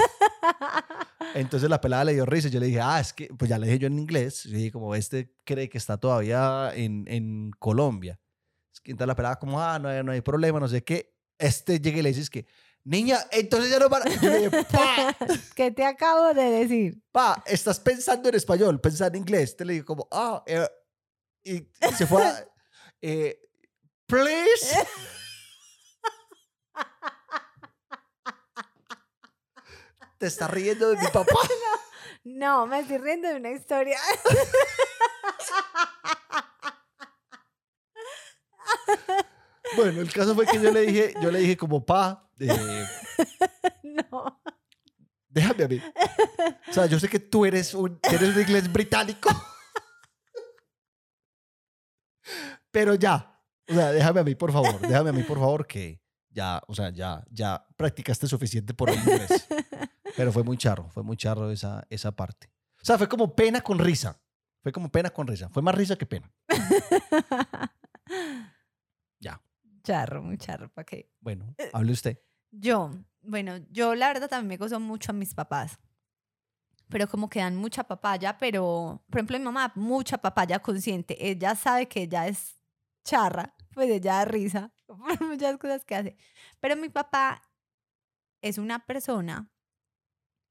Entonces 1.34 1.68
la 1.68 1.80
pelada 1.80 2.04
le 2.04 2.14
dio 2.14 2.26
risa 2.26 2.48
yo 2.48 2.60
le 2.60 2.66
dije, 2.66 2.80
ah, 2.80 3.00
es 3.00 3.12
que, 3.12 3.28
pues 3.28 3.48
ya 3.48 3.58
le 3.58 3.66
dije 3.66 3.78
yo 3.80 3.86
en 3.86 3.98
inglés. 3.98 4.46
Y 4.46 4.52
dije, 4.52 4.72
como 4.72 4.94
este 4.94 5.34
cree 5.44 5.68
que 5.68 5.78
está 5.78 5.96
todavía 5.98 6.72
en, 6.74 7.04
en 7.08 7.50
Colombia. 7.58 8.18
Entonces 8.84 9.06
la 9.08 9.14
pelada 9.16 9.36
como, 9.38 9.60
ah, 9.60 9.78
no, 9.78 9.88
hay- 9.88 10.02
no 10.02 10.12
hay 10.12 10.20
problema, 10.22 10.60
no 10.60 10.68
sé 10.68 10.82
qué. 10.82 11.14
Este 11.38 11.80
llega 11.80 11.98
y 11.98 12.02
le 12.02 12.08
dice, 12.10 12.22
es 12.22 12.30
que, 12.30 12.46
niña, 12.84 13.20
entonces 13.30 13.70
ya 13.70 13.78
no 13.78 13.88
para. 13.88 14.10
Yo 14.10 14.30
le 14.30 14.38
dije, 14.38 14.64
pa, 14.64 15.16
¿Qué 15.54 15.70
te 15.70 15.84
acabo 15.84 16.34
de 16.34 16.50
decir? 16.50 17.00
pa, 17.12 17.42
estás 17.46 17.78
pensando 17.80 18.28
en 18.28 18.34
español, 18.34 18.80
pensá 18.80 19.06
en 19.06 19.16
inglés. 19.16 19.56
Te 19.56 19.64
le 19.64 19.74
digo 19.74 19.86
como, 19.86 20.08
ah, 20.10 20.42
eh", 20.46 20.68
y, 21.44 21.56
y 21.56 21.92
se 21.96 22.06
fue 22.06 22.24
a, 22.24 22.44
eh, 23.02 23.40
please. 24.06 24.76
Te 30.18 30.26
estás 30.26 30.50
riendo 30.50 30.90
de 30.90 30.96
mi 30.96 31.06
papá. 31.06 31.38
No, 32.24 32.66
me 32.66 32.80
estoy 32.80 32.98
riendo 32.98 33.28
de 33.28 33.36
una 33.36 33.52
historia. 33.52 33.98
Bueno, 39.76 40.00
el 40.00 40.12
caso 40.12 40.34
fue 40.34 40.46
que 40.46 40.60
yo 40.60 40.72
le 40.72 40.82
dije, 40.82 41.14
yo 41.20 41.30
le 41.30 41.40
dije 41.40 41.56
como, 41.56 41.84
pa, 41.84 42.28
eh, 42.38 42.86
no. 44.12 44.40
déjame 45.28 45.64
a 45.64 45.68
mí. 45.68 45.82
O 46.68 46.72
sea, 46.72 46.86
yo 46.86 46.98
sé 46.98 47.08
que 47.08 47.18
tú 47.18 47.44
eres 47.44 47.74
un, 47.74 47.98
eres 48.02 48.34
un 48.34 48.40
inglés 48.40 48.72
británico. 48.72 49.30
Pero 52.70 52.94
ya. 52.94 53.34
O 53.68 53.74
sea, 53.74 53.92
déjame 53.92 54.20
a 54.20 54.24
mí, 54.24 54.34
por 54.34 54.52
favor. 54.52 54.80
Déjame 54.80 55.10
a 55.10 55.12
mí, 55.12 55.22
por 55.22 55.38
favor, 55.38 55.66
que 55.66 56.00
ya, 56.30 56.62
o 56.66 56.74
sea, 56.74 56.90
ya, 56.90 57.24
ya 57.30 57.66
practicaste 57.76 58.26
suficiente 58.26 58.74
por 58.74 58.90
el 58.90 58.98
inglés. 58.98 59.46
Pero 60.16 60.32
fue 60.32 60.42
muy 60.42 60.56
charro, 60.56 60.88
fue 60.90 61.02
muy 61.02 61.16
charro 61.16 61.50
esa, 61.50 61.86
esa 61.90 62.12
parte. 62.12 62.50
O 62.80 62.84
sea, 62.84 62.96
fue 62.96 63.08
como 63.08 63.34
pena 63.34 63.60
con 63.60 63.78
risa. 63.78 64.20
Fue 64.62 64.72
como 64.72 64.90
pena 64.90 65.10
con 65.10 65.26
risa. 65.26 65.48
Fue 65.48 65.62
más 65.62 65.74
risa 65.74 65.96
que 65.96 66.06
pena. 66.06 66.32
Charro, 69.88 70.22
muy 70.22 70.36
charro, 70.36 70.68
¿para 70.68 70.84
qué? 70.84 71.10
Bueno, 71.18 71.54
hable 71.72 71.92
usted. 71.92 72.20
Yo, 72.50 72.90
bueno, 73.22 73.56
yo 73.70 73.94
la 73.94 74.08
verdad 74.08 74.28
también 74.28 74.48
me 74.48 74.56
gozo 74.58 74.78
mucho 74.78 75.12
a 75.12 75.14
mis 75.14 75.32
papás. 75.32 75.78
Pero 76.90 77.08
como 77.08 77.30
que 77.30 77.38
dan 77.38 77.56
mucha 77.56 77.84
papaya, 77.84 78.36
pero, 78.36 79.02
por 79.08 79.18
ejemplo, 79.18 79.38
mi 79.38 79.46
mamá, 79.46 79.72
mucha 79.76 80.18
papaya 80.18 80.58
consciente. 80.58 81.16
Ella 81.26 81.54
sabe 81.54 81.88
que 81.88 82.02
ella 82.02 82.26
es 82.26 82.60
charra, 83.02 83.54
pues 83.72 83.88
ella 83.88 84.12
da 84.12 84.24
risa 84.26 84.74
por 84.86 85.22
muchas 85.22 85.56
cosas 85.56 85.86
que 85.86 85.94
hace. 85.94 86.16
Pero 86.60 86.76
mi 86.76 86.90
papá 86.90 87.40
es 88.42 88.58
una 88.58 88.84
persona 88.84 89.50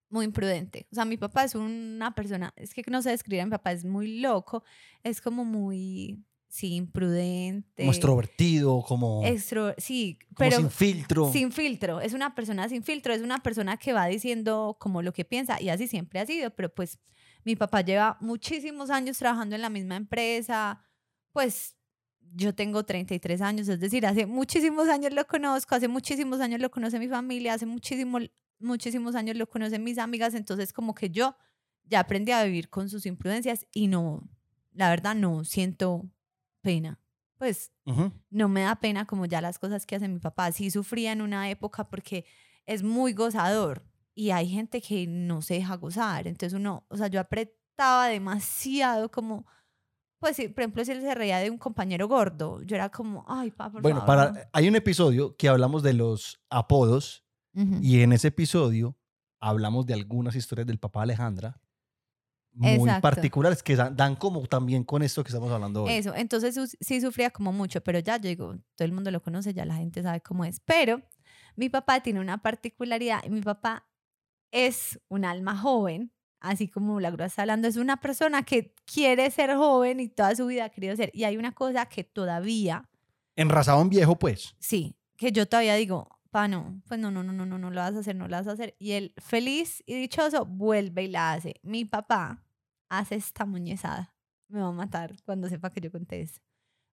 muy 0.10 0.26
imprudente. 0.26 0.88
O 0.92 0.96
sea, 0.96 1.06
mi 1.06 1.18
papá 1.18 1.44
es 1.44 1.54
una 1.54 2.16
persona, 2.16 2.52
es 2.56 2.74
que 2.74 2.82
no 2.90 3.04
sé 3.04 3.12
describir 3.12 3.42
a 3.42 3.46
mi 3.46 3.52
papá, 3.52 3.72
es 3.72 3.86
muy 3.86 4.20
loco, 4.20 4.64
es 5.04 5.22
como 5.22 5.46
muy, 5.46 6.26
sí, 6.58 6.76
imprudente. 6.76 7.84
Como 7.84 7.92
extrovertido, 7.92 8.82
como, 8.82 9.24
extro- 9.24 9.76
sí, 9.78 10.18
como 10.28 10.38
pero 10.38 10.58
sin 10.58 10.70
filtro. 10.72 11.32
sin 11.32 11.52
filtro, 11.52 12.02
es 12.02 12.14
una 12.14 12.34
persona 12.34 12.68
sin 12.68 12.84
filtro, 12.84 13.14
es 13.14 13.22
una 13.22 13.40
persona 13.44 13.78
que 13.78 13.94
va 13.94 14.08
diciendo 14.08 14.76
como 14.80 15.02
lo 15.02 15.14
que 15.14 15.24
piensa 15.24 15.62
y 15.62 15.70
así 15.70 15.88
siempre 15.88 16.20
ha 16.20 16.26
sido, 16.26 16.50
pero 16.52 16.74
pues 16.74 17.00
mi 17.44 17.56
papá 17.56 17.82
lleva 17.82 18.18
muchísimos 18.22 18.90
años 18.90 19.18
trabajando 19.18 19.56
en 19.56 19.62
la 19.62 19.70
misma 19.70 19.96
empresa, 19.96 20.82
pues 21.32 21.76
yo 22.34 22.54
tengo 22.56 22.84
33 22.84 23.42
años, 23.42 23.68
es 23.68 23.80
decir, 23.80 24.06
hace 24.06 24.26
muchísimos 24.26 24.90
años 24.90 25.14
lo 25.14 25.26
conozco, 25.28 25.76
hace 25.76 25.88
muchísimos 25.88 26.40
años 26.42 26.60
lo 26.60 26.70
conoce 26.72 27.00
mi 27.00 27.08
familia, 27.08 27.54
hace 27.54 27.66
muchísimo, 27.66 28.20
muchísimos 28.60 29.16
años 29.16 29.38
lo 29.38 29.48
conocen 29.48 29.84
mis 29.84 29.98
amigas, 30.00 30.34
entonces 30.34 30.74
como 30.74 30.94
que 30.96 31.10
yo 31.10 31.38
ya 31.86 32.00
aprendí 32.02 32.32
a 32.32 32.44
vivir 32.44 32.70
con 32.70 32.90
sus 32.90 33.06
imprudencias 33.06 33.66
y 33.72 33.88
no, 33.88 34.28
la 34.74 34.90
verdad 34.90 35.16
no 35.16 35.46
siento 35.46 36.10
pena. 36.68 37.00
Pues 37.38 37.72
no 38.30 38.50
me 38.50 38.62
da 38.62 38.76
pena 38.76 39.06
como 39.06 39.26
ya 39.26 39.42
las 39.42 39.60
cosas 39.60 39.86
que 39.86 39.96
hace 39.96 40.08
mi 40.08 40.20
papá. 40.20 40.52
Sí 40.52 40.72
sufría 40.72 41.12
en 41.12 41.22
una 41.22 41.50
época 41.50 41.88
porque 41.90 42.26
es 42.66 42.82
muy 42.84 43.14
gozador 43.14 43.86
y 44.16 44.32
hay 44.32 44.50
gente 44.50 44.82
que 44.82 45.06
no 45.08 45.42
se 45.42 45.54
deja 45.56 45.76
gozar. 45.78 46.28
Entonces 46.28 46.54
uno, 46.60 46.86
o 46.90 46.98
sea, 46.98 47.08
yo 47.08 47.20
apretaba 47.20 48.08
demasiado 48.08 49.10
como, 49.12 49.46
pues 50.20 50.36
sí, 50.36 50.48
por 50.48 50.62
ejemplo, 50.62 50.84
si 50.84 50.92
él 50.94 51.02
se 51.02 51.14
reía 51.14 51.38
de 51.38 51.52
un 51.52 51.60
compañero 51.60 52.08
gordo, 52.08 52.62
yo 52.64 52.76
era 52.76 52.90
como, 52.90 53.24
ay, 53.28 53.52
papá, 53.52 53.74
por 53.74 53.82
Bueno, 53.84 54.00
favor. 54.06 54.34
para, 54.34 54.50
hay 54.52 54.68
un 54.68 54.76
episodio 54.76 55.36
que 55.38 55.48
hablamos 55.48 55.84
de 55.84 55.94
los 55.94 56.42
apodos 56.50 57.24
y 57.82 58.02
en 58.02 58.14
ese 58.14 58.28
episodio 58.30 58.98
hablamos 59.40 59.86
de 59.86 59.94
algunas 59.94 60.36
historias 60.36 60.66
del 60.68 60.78
papá 60.80 61.04
Alejandra 61.04 61.60
muy 62.58 62.90
Exacto. 62.90 63.02
particulares 63.02 63.64
que 63.64 63.76
dan, 63.76 63.96
dan 63.96 64.16
como 64.16 64.46
también 64.48 64.84
con 64.84 65.02
esto 65.04 65.24
que 65.24 65.30
estamos 65.30 65.52
hablando 65.52 65.84
hoy. 65.84 65.94
Eso, 65.94 66.14
entonces 66.16 66.56
su- 66.56 66.68
sí 66.80 67.02
sufría 67.02 67.30
como 67.30 67.52
mucho, 67.54 67.82
pero 67.82 68.00
ya 68.00 68.18
yo 68.18 68.28
digo, 68.30 68.56
todo 68.76 68.86
el 68.86 68.92
mundo 68.92 69.12
lo 69.12 69.22
conoce, 69.22 69.54
ya 69.54 69.66
la 69.66 69.76
gente 69.76 70.02
sabe 70.04 70.22
cómo 70.22 70.44
es. 70.46 70.60
Pero 70.62 71.02
mi 71.56 71.70
papá 71.70 72.02
tiene 72.02 72.20
una 72.20 72.42
particularidad 72.42 73.24
y 73.26 73.30
mi 73.30 73.42
papá 73.42 73.88
es 74.52 75.00
un 75.10 75.26
alma 75.26 75.58
joven, 75.58 76.12
así 76.40 76.68
como 76.68 77.00
la 77.00 77.12
grúa 77.12 77.28
está 77.28 77.42
hablando, 77.44 77.68
es 77.68 77.78
una 77.78 77.98
persona 77.98 78.44
que 78.44 78.74
quiere 78.86 79.30
ser 79.32 79.56
joven 79.56 80.00
y 80.00 80.08
toda 80.10 80.36
su 80.36 80.46
vida 80.48 80.66
ha 80.66 80.70
querido 80.70 80.96
ser. 80.96 81.12
Y 81.14 81.24
hay 81.26 81.38
una 81.38 81.54
cosa 81.54 81.86
que 81.88 82.04
todavía, 82.04 82.90
Enrasado 83.36 83.82
en 83.82 83.90
viejo, 83.90 84.18
pues. 84.18 84.56
sí, 84.60 84.96
que 85.16 85.32
yo 85.32 85.48
todavía 85.48 85.76
digo, 85.76 86.10
pa, 86.32 86.48
no, 86.48 86.82
pues 86.88 87.00
no, 87.00 87.12
no, 87.12 87.24
no, 87.24 87.34
no, 87.34 87.46
no, 87.46 87.58
no 87.60 87.70
lo 87.70 87.82
vas 87.82 87.96
a 87.96 88.00
hacer, 88.00 88.16
no 88.16 88.28
lo 88.28 88.36
vas 88.38 88.48
a 88.48 88.52
hacer. 88.54 88.76
Y 88.80 88.92
él, 88.94 89.14
feliz 89.18 89.84
y 89.86 89.96
dichoso, 89.96 90.46
vuelve 90.46 91.04
y 91.04 91.08
la 91.10 91.34
hace. 91.34 91.56
Mi 91.64 91.86
papá 91.86 92.44
hace 92.90 93.16
esta 93.16 93.46
muñezada. 93.46 94.14
Me 94.50 94.62
va 94.62 94.70
a 94.70 94.72
matar 94.72 95.16
cuando 95.24 95.50
sepa 95.50 95.72
que 95.72 95.82
yo 95.82 95.92
conté 95.92 96.22
eso. 96.22 96.42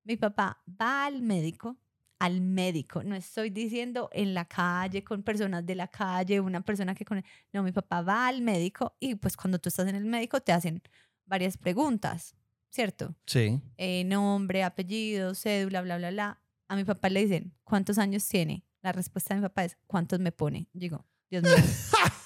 Mi 0.04 0.18
papá 0.18 0.62
va 0.68 1.06
al 1.06 1.22
médico, 1.22 1.78
al 2.20 2.42
médico. 2.42 3.04
No 3.04 3.16
estoy 3.16 3.50
diciendo 3.50 4.10
en 4.12 4.34
la 4.34 4.46
calle, 4.46 5.04
con 5.04 5.24
personas 5.24 5.66
de 5.66 5.76
la 5.76 5.88
calle, 5.88 6.40
una 6.40 6.62
persona 6.62 6.96
que 6.96 7.06
con... 7.06 7.24
No, 7.52 7.64
mi 7.64 7.72
papá 7.72 8.02
va 8.02 8.28
al 8.28 8.42
médico 8.42 8.96
y 9.00 9.16
pues 9.16 9.38
cuando 9.38 9.60
tú 9.60 9.70
estás 9.70 9.88
en 9.88 9.96
el 9.96 10.06
médico 10.06 10.42
te 10.42 10.52
hacen 10.52 10.82
varias 11.26 11.58
preguntas, 11.58 12.36
¿cierto? 12.70 13.16
Sí. 13.26 13.62
eh, 13.78 14.04
nombre, 14.04 14.64
apellido, 14.64 15.36
cédula, 15.36 15.82
bla, 15.82 15.98
bla, 15.98 16.12
bla. 16.12 16.42
A 16.68 16.76
mi 16.76 16.84
papá 16.84 17.10
le 17.10 17.22
dicen, 17.22 17.54
¿cuántos 17.64 17.98
años 17.98 18.28
tiene? 18.28 18.66
La 18.82 18.92
respuesta 18.92 19.34
de 19.34 19.42
mi 19.42 19.48
papá 19.48 19.64
es, 19.66 19.78
¿cuántos 19.88 20.20
me 20.20 20.32
pone? 20.32 20.68
Digo, 20.74 21.06
Dios 21.30 21.44
mío. 21.44 21.54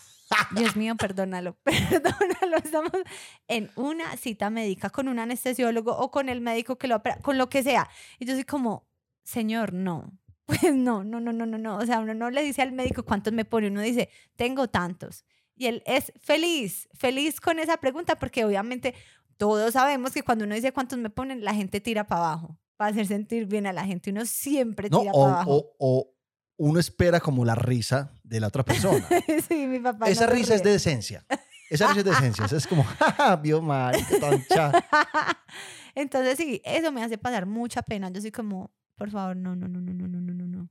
Dios 0.55 0.75
mío, 0.75 0.95
perdónalo, 0.95 1.53
perdónalo. 1.63 2.57
Estamos 2.57 2.91
en 3.47 3.69
una 3.75 4.15
cita 4.17 4.49
médica 4.49 4.89
con 4.89 5.07
un 5.07 5.19
anestesiólogo 5.19 5.91
o 5.97 6.11
con 6.11 6.29
el 6.29 6.41
médico 6.41 6.77
que 6.77 6.87
lo 6.87 6.95
opera, 6.97 7.17
con 7.19 7.37
lo 7.37 7.49
que 7.49 7.63
sea. 7.63 7.89
Y 8.19 8.25
yo 8.25 8.33
soy 8.33 8.43
como, 8.45 8.87
señor, 9.23 9.73
no. 9.73 10.11
Pues 10.47 10.73
no, 10.73 11.03
no, 11.03 11.19
no, 11.19 11.33
no, 11.33 11.45
no, 11.45 11.57
no. 11.57 11.75
O 11.77 11.85
sea, 11.85 11.99
uno 11.99 12.13
no 12.13 12.29
le 12.29 12.41
dice 12.41 12.61
al 12.61 12.71
médico 12.71 13.03
cuántos 13.03 13.33
me 13.33 13.43
pone, 13.43 13.67
uno 13.67 13.81
dice, 13.81 14.07
tengo 14.37 14.69
tantos. 14.69 15.25
Y 15.57 15.65
él 15.65 15.83
es 15.85 16.13
feliz, 16.21 16.87
feliz 16.93 17.41
con 17.41 17.59
esa 17.59 17.75
pregunta 17.77 18.15
porque 18.17 18.45
obviamente 18.45 18.93
todos 19.35 19.73
sabemos 19.73 20.13
que 20.13 20.23
cuando 20.23 20.45
uno 20.45 20.55
dice 20.55 20.71
cuántos 20.71 20.99
me 20.99 21.09
ponen, 21.09 21.43
la 21.43 21.53
gente 21.53 21.81
tira 21.81 22.07
para 22.07 22.21
abajo, 22.21 22.57
para 22.77 22.91
hacer 22.91 23.07
sentir 23.07 23.45
bien 23.45 23.67
a 23.67 23.73
la 23.73 23.83
gente. 23.83 24.09
Uno 24.09 24.25
siempre 24.25 24.89
No, 24.89 24.99
tira 25.01 25.11
o, 25.13 25.21
para 25.21 25.33
abajo. 25.35 25.51
o- 25.57 25.75
o 25.79 26.13
uno 26.59 26.79
espera 26.79 27.19
como 27.19 27.43
la 27.43 27.55
risa 27.55 28.13
de 28.27 28.39
la 28.39 28.47
otra 28.47 28.63
persona. 28.63 29.07
sí, 29.47 29.67
mi 29.67 29.79
papá. 29.79 30.09
Esa 30.09 30.25
no 30.27 30.33
risa 30.33 30.55
es 30.55 30.63
de 30.63 30.71
decencia. 30.71 31.25
Esa 31.69 31.87
risa 31.87 31.99
es 31.99 32.05
de 32.05 32.11
decencia. 32.11 32.45
Esa 32.45 32.57
es 32.57 32.67
como, 32.67 32.83
jaja, 32.83 33.35
vio 33.43 33.61
mal, 33.61 33.95
qué. 34.07 34.71
Entonces 35.95 36.37
sí, 36.37 36.61
eso 36.63 36.91
me 36.91 37.03
hace 37.03 37.17
pasar 37.17 37.45
mucha 37.45 37.81
pena. 37.81 38.09
Yo 38.09 38.21
soy 38.21 38.31
como, 38.31 38.71
por 38.95 39.09
favor, 39.09 39.35
no, 39.35 39.55
no, 39.55 39.67
no, 39.67 39.79
no, 39.79 39.93
no, 39.93 40.07
no, 40.07 40.19
no, 40.19 40.33
no, 40.33 40.47
no. 40.47 40.69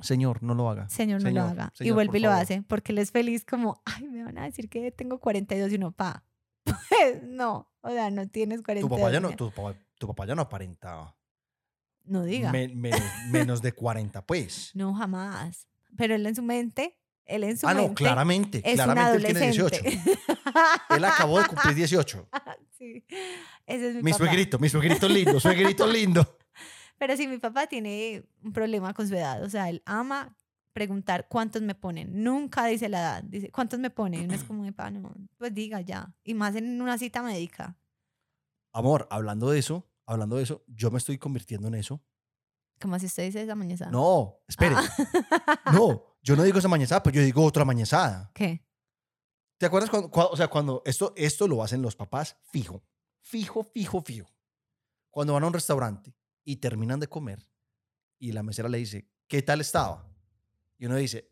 Señor, 0.00 0.42
no 0.42 0.54
lo 0.54 0.68
haga. 0.68 0.88
Señor, 0.88 1.20
no 1.22 1.28
Señor, 1.28 1.44
lo 1.44 1.50
haga. 1.50 1.72
y 1.78 1.90
vuelve 1.92 2.18
y 2.18 2.22
lo 2.22 2.28
favor. 2.28 2.42
hace, 2.42 2.62
porque 2.62 2.90
él 2.92 2.98
es 2.98 3.12
feliz 3.12 3.44
como, 3.44 3.80
ay, 3.84 4.08
me 4.08 4.24
van 4.24 4.36
a 4.38 4.44
decir 4.44 4.68
que 4.68 4.90
tengo 4.90 5.20
42 5.20 5.70
y 5.70 5.76
uno, 5.76 5.92
pa. 5.92 6.24
Pues 6.64 7.22
no, 7.22 7.70
o 7.82 7.90
sea, 7.90 8.10
no 8.10 8.26
tienes 8.28 8.62
42. 8.62 8.88
Tu 8.90 8.96
papá 8.96 9.12
ya 9.12 9.20
no, 9.20 9.30
tu 9.36 9.50
papá, 9.52 9.74
tu 9.98 10.06
papá 10.08 10.26
ya 10.26 10.34
no 10.34 10.42
aparentaba. 10.42 11.16
No 12.04 12.24
diga. 12.24 12.50
Me- 12.50 12.68
menos, 12.68 13.00
menos 13.30 13.62
de 13.62 13.72
40, 13.72 14.26
pues. 14.26 14.72
No, 14.74 14.92
jamás. 14.94 15.68
Pero 15.96 16.14
él 16.14 16.26
en 16.26 16.34
su 16.34 16.42
mente, 16.42 16.98
él 17.24 17.44
en 17.44 17.56
su 17.56 17.66
Ah, 17.68 17.74
mente. 17.74 17.88
no, 17.90 17.94
claramente. 17.94 18.62
Es 18.64 18.74
claramente 18.74 19.16
él 19.16 19.24
tiene 19.24 19.40
18. 19.52 19.76
adolescente. 19.76 20.20
Él 20.90 21.04
acabó 21.04 21.38
de 21.40 21.46
cumplir 21.48 21.74
18. 21.74 22.28
sí, 22.78 23.04
ese 23.66 23.88
es 23.90 23.94
mi, 23.96 24.02
Mi 24.02 24.12
papá. 24.12 24.24
suegrito, 24.24 24.58
mi 24.58 24.68
suegrito 24.68 25.08
lindo, 25.08 25.38
suegrito 25.40 25.86
lindo. 25.86 26.38
Pero 26.98 27.16
sí, 27.16 27.26
mi 27.26 27.38
papá 27.38 27.66
tiene 27.66 28.24
un 28.42 28.52
problema 28.52 28.94
con 28.94 29.08
su 29.08 29.14
edad. 29.14 29.42
O 29.42 29.50
sea, 29.50 29.68
él 29.68 29.82
ama 29.86 30.36
preguntar 30.72 31.26
cuántos 31.28 31.60
me 31.62 31.74
ponen. 31.74 32.22
Nunca 32.22 32.64
dice 32.66 32.88
la 32.88 33.00
edad. 33.00 33.24
Dice, 33.24 33.50
¿cuántos 33.50 33.78
me 33.80 33.90
ponen? 33.90 34.22
Y 34.22 34.24
uno 34.24 34.34
es 34.34 34.44
como, 34.44 34.64
"Epa, 34.64 34.90
no, 34.90 35.12
pues 35.36 35.52
diga 35.52 35.80
ya. 35.80 36.14
Y 36.24 36.34
más 36.34 36.54
en 36.56 36.80
una 36.80 36.96
cita 36.98 37.22
médica. 37.22 37.76
Amor, 38.72 39.06
hablando 39.10 39.50
de 39.50 39.58
eso, 39.58 39.90
hablando 40.06 40.36
de 40.36 40.44
eso, 40.44 40.64
yo 40.66 40.90
me 40.90 40.98
estoy 40.98 41.18
convirtiendo 41.18 41.68
en 41.68 41.74
eso. 41.74 42.02
Como 42.82 42.98
si 42.98 43.06
usted 43.06 43.22
dice 43.24 43.42
esa 43.42 43.54
mañana. 43.54 43.88
No, 43.90 44.40
espere. 44.48 44.74
No, 45.72 46.16
yo 46.22 46.34
no 46.36 46.42
digo 46.42 46.58
esa 46.58 46.68
mañezada, 46.68 47.02
pues 47.02 47.14
yo 47.14 47.22
digo 47.22 47.44
otra 47.44 47.64
mañezada. 47.64 48.30
¿Qué? 48.34 48.66
¿Te 49.58 49.66
acuerdas 49.66 49.88
cuando, 49.90 50.10
cua- 50.10 50.28
o 50.30 50.36
sea, 50.36 50.48
cuando 50.48 50.82
esto, 50.84 51.12
esto 51.16 51.46
lo 51.46 51.62
hacen 51.62 51.80
los 51.82 51.94
papás 51.94 52.36
fijo, 52.50 52.82
fijo, 53.20 53.62
fijo, 53.62 54.00
fijo? 54.02 54.28
Cuando 55.10 55.34
van 55.34 55.44
a 55.44 55.46
un 55.46 55.52
restaurante 55.52 56.12
y 56.44 56.56
terminan 56.56 56.98
de 56.98 57.06
comer 57.08 57.46
y 58.18 58.32
la 58.32 58.42
mesera 58.42 58.68
le 58.68 58.78
dice, 58.78 59.08
¿qué 59.28 59.42
tal 59.42 59.60
estaba? 59.60 60.08
Y 60.78 60.86
uno 60.86 60.96
dice, 60.96 61.30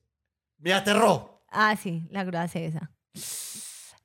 me 0.59 0.73
aterró. 0.73 1.45
Ah, 1.49 1.75
sí, 1.76 2.07
la 2.11 2.23
grúa 2.23 2.42
hace 2.42 2.66
esa. 2.66 2.92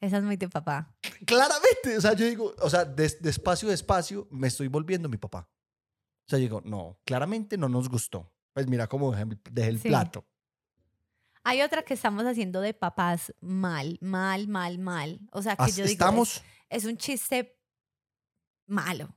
Esa 0.02 0.18
es 0.18 0.24
muy 0.24 0.38
de 0.38 0.50
papá. 0.50 0.96
Claramente, 1.28 1.98
o 1.98 2.02
sea, 2.02 2.14
yo 2.14 2.26
digo, 2.26 2.54
o 2.60 2.70
sea, 2.70 2.84
des- 2.86 3.22
despacio, 3.22 3.70
despacio, 3.70 4.28
me 4.32 4.48
estoy 4.48 4.68
volviendo 4.68 5.08
mi 5.08 5.18
papá. 5.18 5.48
O 6.28 6.30
sea, 6.30 6.40
digo, 6.40 6.62
no, 6.66 6.98
claramente 7.06 7.58
no 7.58 7.70
nos 7.70 7.88
gustó. 7.90 8.32
Pues 8.54 8.68
mira 8.68 8.88
cómo 8.88 9.12
dejé, 9.12 9.68
el- 9.70 9.80
Sí. 9.80 9.90
plato. 9.90 10.26
Hay 11.44 11.62
otra 11.62 11.84
que 11.84 11.94
estamos 11.94 12.26
haciendo 12.26 12.62
de 12.62 12.74
papás 12.74 13.34
mal, 13.42 14.00
mal, 14.02 14.48
mal, 14.48 14.80
mal. 14.80 15.20
O 15.32 15.42
sea, 15.44 15.56
que 15.56 15.68
yo 15.68 15.76
digo, 15.76 15.86
es- 15.86 15.92
Estamos, 15.92 16.44
es 16.70 16.86
un 16.86 16.98
chiste 16.98 17.60
malo. 18.66 19.10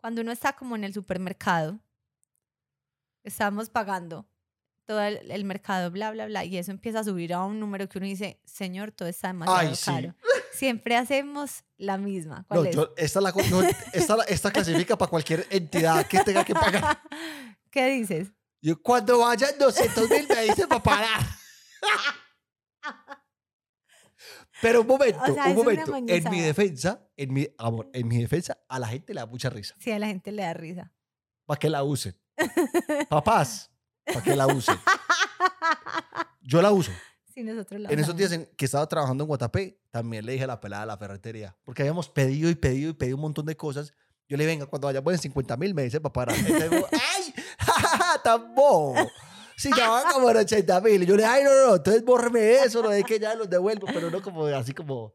Cuando 0.00 0.20
uno 0.22 0.30
está 0.30 0.52
como 0.52 0.76
en 0.76 0.84
el 0.84 0.94
supermercado, 0.94 1.80
estamos 3.24 3.68
pagando 3.70 4.28
todo 4.84 5.00
el, 5.02 5.30
el 5.30 5.44
mercado, 5.44 5.90
bla, 5.90 6.12
bla, 6.12 6.26
bla, 6.26 6.44
y 6.44 6.56
eso 6.56 6.70
empieza 6.70 7.00
a 7.00 7.04
subir 7.04 7.34
a 7.34 7.44
un 7.44 7.58
número 7.60 7.88
que 7.88 7.98
uno 7.98 8.06
dice, 8.06 8.40
señor, 8.44 8.92
todo 8.92 9.08
está 9.08 9.28
demasiado 9.28 9.58
Ay, 9.60 9.74
sí. 9.74 9.90
Siempre 10.52 10.96
hacemos 10.96 11.64
la 11.76 11.98
misma. 11.98 12.44
¿Cuál 12.48 12.62
no, 12.62 12.68
es? 12.68 12.76
yo- 12.76 12.94
esta, 12.96 13.20
la, 13.20 13.32
no, 13.50 13.62
esta, 13.92 14.16
esta 14.24 14.50
clasifica 14.50 14.96
para 14.96 15.10
cualquier 15.10 15.46
entidad 15.50 16.06
que 16.06 16.20
tenga 16.20 16.44
que 16.44 16.54
pagar. 16.54 17.02
¿Qué 17.70 17.86
dices? 17.88 18.32
Yo, 18.60 18.80
cuando 18.82 19.18
vayan 19.20 19.56
200 19.58 20.10
mil 20.10 20.26
me 20.28 20.42
dice 20.42 20.66
para 20.66 20.82
parar. 20.82 21.20
Pero 24.60 24.80
un 24.80 24.86
momento, 24.86 25.20
O 25.22 25.34
sea, 25.34 25.44
es 25.44 25.50
un 25.50 25.56
momento. 25.56 25.94
En 25.96 26.30
mi 26.30 26.40
defensa, 26.40 27.08
en 27.16 27.32
mi, 27.32 27.46
amor, 27.58 27.88
en 27.92 28.08
mi 28.08 28.18
defensa, 28.18 28.58
a 28.68 28.78
la 28.78 28.88
gente 28.88 29.14
le 29.14 29.20
da 29.20 29.26
mucha 29.26 29.50
risa. 29.50 29.74
Si 29.78 29.92
a 29.92 29.98
la 29.98 30.08
gente 30.08 30.32
le 30.32 30.42
da 30.42 30.54
risa. 30.54 30.92
Para 31.46 31.58
que 31.58 31.70
la 31.70 31.84
usen. 31.84 32.16
Papás, 33.08 33.70
para 34.04 34.22
que 34.22 34.34
la 34.34 34.46
usen. 34.46 34.76
Yo 36.40 36.60
la 36.62 36.72
uso. 36.72 36.90
Si 37.38 37.44
nosotros 37.44 37.80
la 37.80 37.88
En 37.90 38.00
esos 38.00 38.16
días 38.16 38.32
en 38.32 38.46
que 38.56 38.64
estaba 38.64 38.84
trabajando 38.88 39.22
en 39.22 39.28
Guatapé, 39.28 39.80
también 39.92 40.26
le 40.26 40.32
dije 40.32 40.42
a 40.42 40.48
la 40.48 40.60
pelada 40.60 40.82
de 40.82 40.86
la 40.88 40.98
ferretería. 40.98 41.56
Porque 41.62 41.82
habíamos 41.82 42.08
pedido 42.08 42.50
y 42.50 42.56
pedido 42.56 42.90
y 42.90 42.94
pedido 42.94 43.14
un 43.14 43.22
montón 43.22 43.46
de 43.46 43.56
cosas. 43.56 43.92
Yo 44.28 44.36
le 44.36 44.42
dije, 44.42 44.56
venga, 44.56 44.66
cuando 44.66 44.88
vayamos 44.88 45.12
en 45.12 45.20
50 45.20 45.56
mil 45.56 45.72
me 45.72 45.84
dice 45.84 46.00
digo, 46.00 46.88
¡ay! 46.90 47.34
¡Ja, 47.60 47.72
ja, 47.74 47.88
ja! 47.96 48.22
¡Tan 48.24 48.56
bobo! 48.56 48.96
Si 49.56 49.70
ya 49.70 49.88
van 49.88 50.12
como 50.12 50.30
en 50.30 50.38
80 50.38 50.80
mil. 50.80 51.06
Yo 51.06 51.14
le 51.14 51.22
dije, 51.22 51.32
¡ay, 51.32 51.44
no, 51.44 51.50
no, 51.50 51.66
no! 51.68 51.76
Entonces 51.76 52.04
bórreme 52.04 52.54
eso, 52.54 52.82
no 52.82 52.90
es 52.90 53.04
que 53.04 53.20
ya 53.20 53.36
los 53.36 53.48
devuelvo. 53.48 53.86
Pero 53.86 54.10
no 54.10 54.20
como 54.20 54.44
así 54.46 54.72
como, 54.72 55.14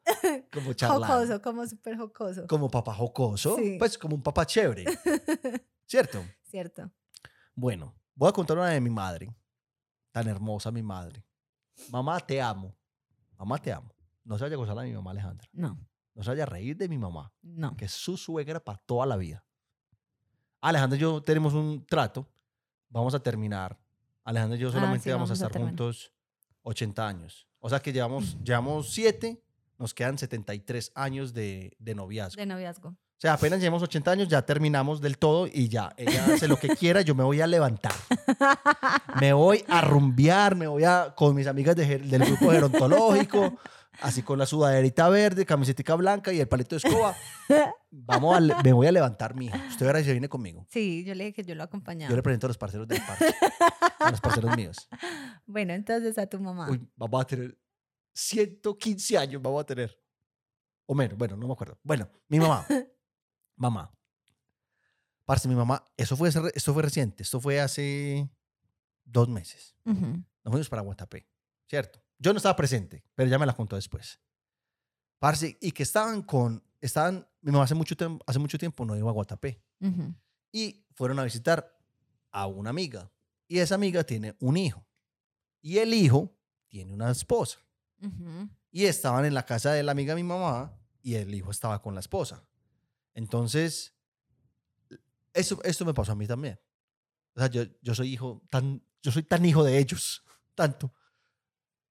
como 0.50 0.72
charlando. 0.76 1.06
Jocoso, 1.06 1.42
como 1.42 1.68
súper 1.68 1.98
jocoso. 1.98 2.48
Como 2.48 2.72
papá 2.72 2.94
jocoso. 2.94 3.58
Sí. 3.58 3.76
Pues 3.78 3.98
como 3.98 4.16
un 4.16 4.24
papá 4.24 4.46
chévere. 4.46 4.86
¿Cierto? 5.86 6.24
Cierto. 6.50 6.90
Bueno, 7.54 7.94
voy 8.16 8.30
a 8.30 8.32
contar 8.32 8.58
una 8.58 8.70
de 8.70 8.80
mi 8.80 8.90
madre. 8.90 9.30
Tan 10.14 10.30
hermosa 10.30 10.72
mi 10.72 10.84
madre. 10.84 11.22
Mamá, 11.92 12.20
te 12.20 12.42
amo. 12.42 12.76
Mamá, 13.38 13.58
te 13.60 13.72
amo. 13.72 13.94
No 14.24 14.38
se 14.38 14.44
vaya 14.44 14.56
a 14.56 14.58
gozar 14.58 14.78
a 14.80 14.84
mi 14.84 14.94
mamá 14.94 15.12
Alejandra. 15.12 15.48
No, 15.52 15.78
No 16.16 16.24
se 16.24 16.30
vaya 16.30 16.44
a 16.44 16.46
reír 16.46 16.78
de 16.78 16.88
mi 16.88 16.98
mamá, 16.98 17.34
no. 17.42 17.76
que 17.76 17.86
es 17.86 17.92
su 17.92 18.16
suegra 18.18 18.60
para 18.64 18.78
toda 18.80 19.06
la 19.06 19.18
vida. 19.18 19.44
Alejandra 20.62 20.98
y 20.98 21.02
yo 21.02 21.22
tenemos 21.22 21.54
un 21.54 21.86
trato. 21.86 22.28
Vamos 22.90 23.14
a 23.14 23.20
terminar. 23.20 23.78
Alejandra 24.24 24.58
y 24.58 24.62
yo 24.62 24.70
Ah, 24.70 24.74
solamente 24.74 25.04
sí, 25.04 25.10
vamos, 25.10 25.30
vamos 25.30 25.42
a 25.42 25.46
estar 25.48 25.62
juntos 25.62 26.14
80 26.62 27.06
años. 27.08 27.48
O 27.60 27.70
sea 27.70 27.80
que 27.82 27.92
llevamos, 27.92 28.38
llevamos 28.44 28.92
7, 28.94 29.44
nos 29.78 29.94
quedan 29.94 30.18
73 30.18 30.92
años 30.96 31.34
de, 31.34 31.76
de 31.80 31.96
noviazgo. 31.96 32.40
De 32.40 32.46
noviazgo. 32.46 32.96
O 33.24 33.26
sea, 33.26 33.36
apenas 33.36 33.62
llevamos 33.62 33.82
80 33.82 34.12
años, 34.12 34.28
ya 34.28 34.42
terminamos 34.42 35.00
del 35.00 35.18
todo 35.18 35.48
y 35.48 35.70
ya. 35.70 35.94
Ella 35.96 36.26
hace 36.26 36.46
lo 36.46 36.58
que 36.58 36.68
quiera, 36.76 37.00
yo 37.00 37.16
me 37.16 37.24
voy 37.24 37.40
a 37.40 37.48
levantar. 37.48 37.94
Me 39.22 39.32
voy 39.32 39.64
a 39.70 39.80
rumbear, 39.80 40.58
me 40.58 40.68
voy 40.68 40.84
a 40.84 41.14
con 41.16 41.34
mis 41.34 41.48
amigas 41.48 41.74
de 41.78 42.00
del 42.00 42.26
grupo 42.26 42.52
gerontológico, 42.52 43.58
así 44.02 44.24
con 44.24 44.40
la 44.40 44.46
sudaderita 44.46 45.08
verde, 45.08 45.46
camiseta 45.46 45.96
blanca 45.96 46.34
y 46.34 46.42
el 46.42 46.50
palito 46.50 46.76
de 46.76 46.86
escoba. 46.86 47.16
Vamos 47.92 48.36
a, 48.36 48.62
me 48.62 48.74
voy 48.74 48.88
a 48.88 48.92
levantar, 48.92 49.36
mija. 49.36 49.58
Usted 49.70 49.86
verá 49.86 50.00
si 50.00 50.06
se 50.06 50.12
viene 50.12 50.28
conmigo. 50.28 50.68
Sí, 50.70 51.06
yo 51.06 51.16
le 51.16 51.24
dije 51.24 51.34
que 51.36 51.44
yo 51.46 51.56
lo 51.56 51.64
acompañaba. 51.64 52.10
Yo 52.10 52.18
le 52.18 52.24
presento 52.24 52.48
a 52.48 52.50
los 52.50 52.58
parceros 52.58 52.90
del 52.90 53.02
parque, 53.08 53.34
a 54.00 54.12
los 54.12 54.20
parceros 54.20 54.54
míos. 54.58 54.90
Bueno, 55.46 55.72
entonces 55.72 56.18
a 56.18 56.28
tu 56.28 56.42
mamá. 56.42 56.70
Uy, 56.70 56.86
vamos 56.98 57.22
a 57.22 57.26
tener 57.26 57.58
115 58.16 59.18
años, 59.18 59.42
vamos 59.42 59.62
a 59.62 59.66
tener. 59.66 59.98
O 60.88 60.94
menos, 60.94 61.18
bueno, 61.18 61.38
no 61.38 61.48
me 61.48 61.54
acuerdo. 61.54 61.80
Bueno, 61.84 62.10
mi 62.28 62.38
mamá. 62.38 62.66
mamá. 63.56 63.92
Parce, 65.26 65.48
mi 65.48 65.56
mamá, 65.56 65.84
eso 65.96 66.18
fue, 66.18 66.30
esto 66.30 66.74
fue 66.74 66.84
reciente, 66.84 67.24
esto 67.24 67.40
fue 67.40 67.62
hace 67.62 68.30
dos 69.06 69.30
meses. 69.30 69.76
Nos 69.86 70.52
fuimos 70.52 70.70
para 70.70 70.82
Guatapé, 70.82 71.28
¿cierto? 71.68 72.04
Yo 72.20 72.34
no 72.34 72.38
estaba 72.38 72.56
presente, 72.56 73.04
pero 73.16 73.30
ya 73.30 73.40
me 73.40 73.46
la 73.46 73.54
contó 73.54 73.76
después. 73.76 74.20
Parce, 75.20 75.58
y 75.62 75.72
que 75.72 75.84
estaban 75.84 76.22
con, 76.22 76.62
estaban, 76.82 77.28
mi 77.42 77.52
mamá 77.52 77.64
hace 77.64 77.76
mucho, 77.76 77.96
tiempo, 77.96 78.24
hace 78.28 78.40
mucho 78.40 78.58
tiempo 78.58 78.86
no 78.86 78.98
iba 78.98 79.10
a 79.10 79.14
Guatapé. 79.14 79.62
Y 80.52 80.86
fueron 80.94 81.20
a 81.20 81.24
visitar 81.24 81.78
a 82.32 82.48
una 82.48 82.70
amiga. 82.72 83.10
Y 83.48 83.60
esa 83.60 83.76
amiga 83.76 84.04
tiene 84.04 84.36
un 84.40 84.58
hijo. 84.58 84.86
Y 85.62 85.78
el 85.78 85.94
hijo 85.94 86.36
tiene 86.68 86.92
una 86.94 87.10
esposa. 87.10 87.60
Y 88.72 88.86
estaban 88.86 89.24
en 89.24 89.34
la 89.34 89.46
casa 89.46 89.72
de 89.72 89.84
la 89.84 89.94
amiga 89.94 90.14
de 90.14 90.22
mi 90.22 90.28
mamá 90.28 90.78
y 91.02 91.16
el 91.16 91.34
hijo 91.34 91.52
estaba 91.52 91.82
con 91.82 91.94
la 91.94 92.02
esposa. 92.02 92.44
Entonces, 93.14 93.96
eso, 95.34 95.60
esto 95.64 95.86
me 95.86 95.94
pasó 95.94 96.12
a 96.12 96.16
mí 96.16 96.28
también. 96.28 96.60
O 97.36 97.40
sea, 97.40 97.50
yo, 97.50 97.64
yo 97.82 97.96
soy 97.96 98.14
hijo 98.14 98.42
tan, 98.50 98.84
yo 99.02 99.12
soy 99.12 99.24
tan 99.24 99.44
hijo 99.46 99.64
de 99.64 99.78
ellos, 99.80 100.24
tanto, 100.56 100.94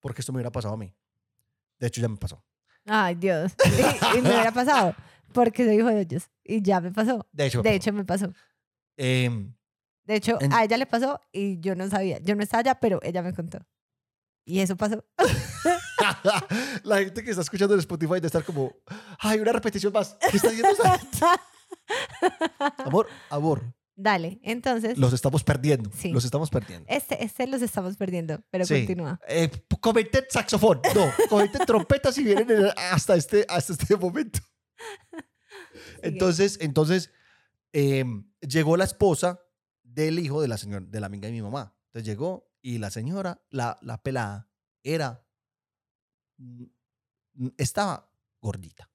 porque 0.01 0.21
esto 0.21 0.33
me 0.33 0.37
hubiera 0.39 0.53
pasado 0.53 0.75
a 0.75 0.77
mí. 0.77 0.95
De 1.79 1.87
hecho, 1.89 2.01
ya 2.01 2.09
me 2.09 2.17
pasó. 2.17 2.45
Ay, 2.87 3.15
Dios. 3.17 3.53
Y, 4.15 4.19
y 4.19 4.23
me 4.23 4.29
hubiera 4.31 4.53
pasado 4.53 4.95
porque 5.33 5.65
soy 5.65 5.77
hijo 5.79 5.89
de 5.89 6.01
ellos. 6.03 6.31
Y 6.45 6.63
ya 6.63 6.81
me 6.81 6.91
pasó. 6.93 7.27
De 7.33 7.47
hecho, 7.47 7.59
me 7.63 7.71
De 7.71 7.71
pasó. 7.71 7.77
hecho, 7.89 7.93
me 7.93 8.05
pasó. 8.05 8.33
Em, 8.97 9.55
De 10.05 10.17
hecho, 10.17 10.39
En- 10.41 10.53
a 10.53 10.63
ella 10.65 10.77
le 10.77 10.87
pasó 10.87 11.21
y 11.33 11.59
yo 11.61 11.75
no 11.75 11.89
sabía. 11.89 12.19
Yo 12.19 12.35
no 12.37 12.43
estaba 12.43 12.61
allá, 12.61 12.75
pero 12.81 13.01
ella 13.03 13.23
me 13.23 13.33
contó. 13.33 13.59
Y 14.45 14.61
eso 14.61 14.77
pasó. 14.77 15.05
La 16.85 16.99
gente 16.99 17.23
que 17.23 17.31
está 17.31 17.43
escuchando 17.43 17.75
en 17.75 17.81
Spotify 17.81 18.15
debe 18.15 18.27
estar 18.27 18.45
como, 18.45 18.75
ay, 19.21 19.39
una 19.41 19.53
repetición 19.53 19.93
más. 19.93 20.17
¿Qué 20.31 20.37
está 20.37 20.51
diciendo 20.51 20.73
esa 20.73 20.99
gente? 20.99 21.19
Amor, 22.79 23.09
amor, 23.31 23.75
Dale, 23.95 24.41
entonces, 24.43 24.97
los 24.99 25.13
estamos 25.13 25.45
perdiendo. 25.45 25.91
Sí. 25.95 26.11
Los 26.13 26.25
estamos 26.25 26.49
perdiendo. 26.51 26.87
este, 26.89 27.23
este 27.23 27.47
los 27.47 27.61
estamos 27.63 27.97
perdiendo, 27.97 28.41
pero 28.51 28.65
Sí. 28.65 28.75
continúa. 28.75 29.21
Eh, 29.29 29.51
comenten 29.81 30.25
saxofón. 30.31 30.81
No, 30.95 31.11
comenten 31.29 31.65
trompeta 31.67 32.11
si 32.11 32.25
vienen 32.25 32.51
en- 32.51 32.71
hasta 32.91 33.15
este, 33.17 33.45
hasta 33.49 33.75
este 33.75 33.97
momento. 33.97 34.41
Entonces, 36.03 36.59
entonces 36.61 37.11
em, 37.73 38.31
llegó 38.41 38.77
la 38.77 38.85
esposa 38.85 39.41
del 39.83 40.19
hijo 40.19 40.41
de 40.43 40.49
la 40.49 40.57
señora, 40.59 40.85
de 40.89 41.01
la 41.01 41.07
amiga 41.07 41.27
de 41.27 41.33
mi 41.33 41.43
mamá. 41.43 41.75
Entonces 41.87 42.07
llegó 42.07 42.51
y 42.63 42.79
la 42.79 42.91
señora, 42.91 43.43
la, 43.51 43.79
la 43.83 44.03
pelada, 44.03 44.49
era, 44.83 45.27
mm, 46.39 46.65
mm, 47.35 47.49
estaba 47.59 48.11
gordita. 48.41 48.89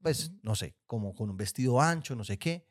Pues, 0.00 0.32
no 0.42 0.56
sé, 0.56 0.76
como 0.86 1.14
con 1.14 1.30
un 1.30 1.36
vestido 1.36 1.80
ancho, 1.80 2.16
no 2.16 2.24
sé 2.24 2.38
qué. 2.38 2.66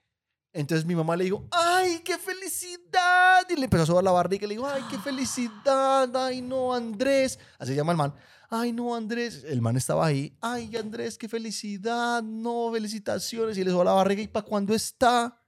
Entonces 0.54 0.86
mi 0.86 0.96
mamá 0.96 1.16
le 1.16 1.24
dijo, 1.24 1.48
¡ay, 1.52 2.02
qué 2.04 2.18
felicidad! 2.18 3.48
Y 3.50 3.56
le 3.56 3.64
empezó 3.66 3.84
a 3.84 3.86
sobar 3.86 4.04
la 4.04 4.12
barriga 4.12 4.44
y 4.46 4.50
le 4.50 4.56
dijo, 4.56 4.68
¡ay, 4.68 4.84
qué 4.90 4.98
felicidad! 5.00 6.14
¡Ay, 6.16 6.42
no, 6.42 6.74
Andrés! 6.74 7.40
Así 7.58 7.72
se 7.72 7.78
llama 7.78 7.94
el 7.94 7.98
man. 7.98 8.14
¡Ay, 8.50 8.74
no, 8.74 8.94
Andrés! 8.94 9.46
El 9.46 9.62
man 9.62 9.78
estaba 9.78 10.06
ahí. 10.06 10.38
¡Ay, 10.42 10.76
Andrés, 10.76 11.18
qué 11.18 11.30
felicidad! 11.30 12.22
¡No, 12.22 12.70
felicitaciones! 12.74 13.58
Y 13.58 13.64
le 13.64 13.72
sobó 13.72 13.86
la 13.86 13.94
barriga. 13.94 14.22
¿Y 14.22 14.28
para 14.28 14.46
cuándo 14.46 14.74
está? 14.74 15.42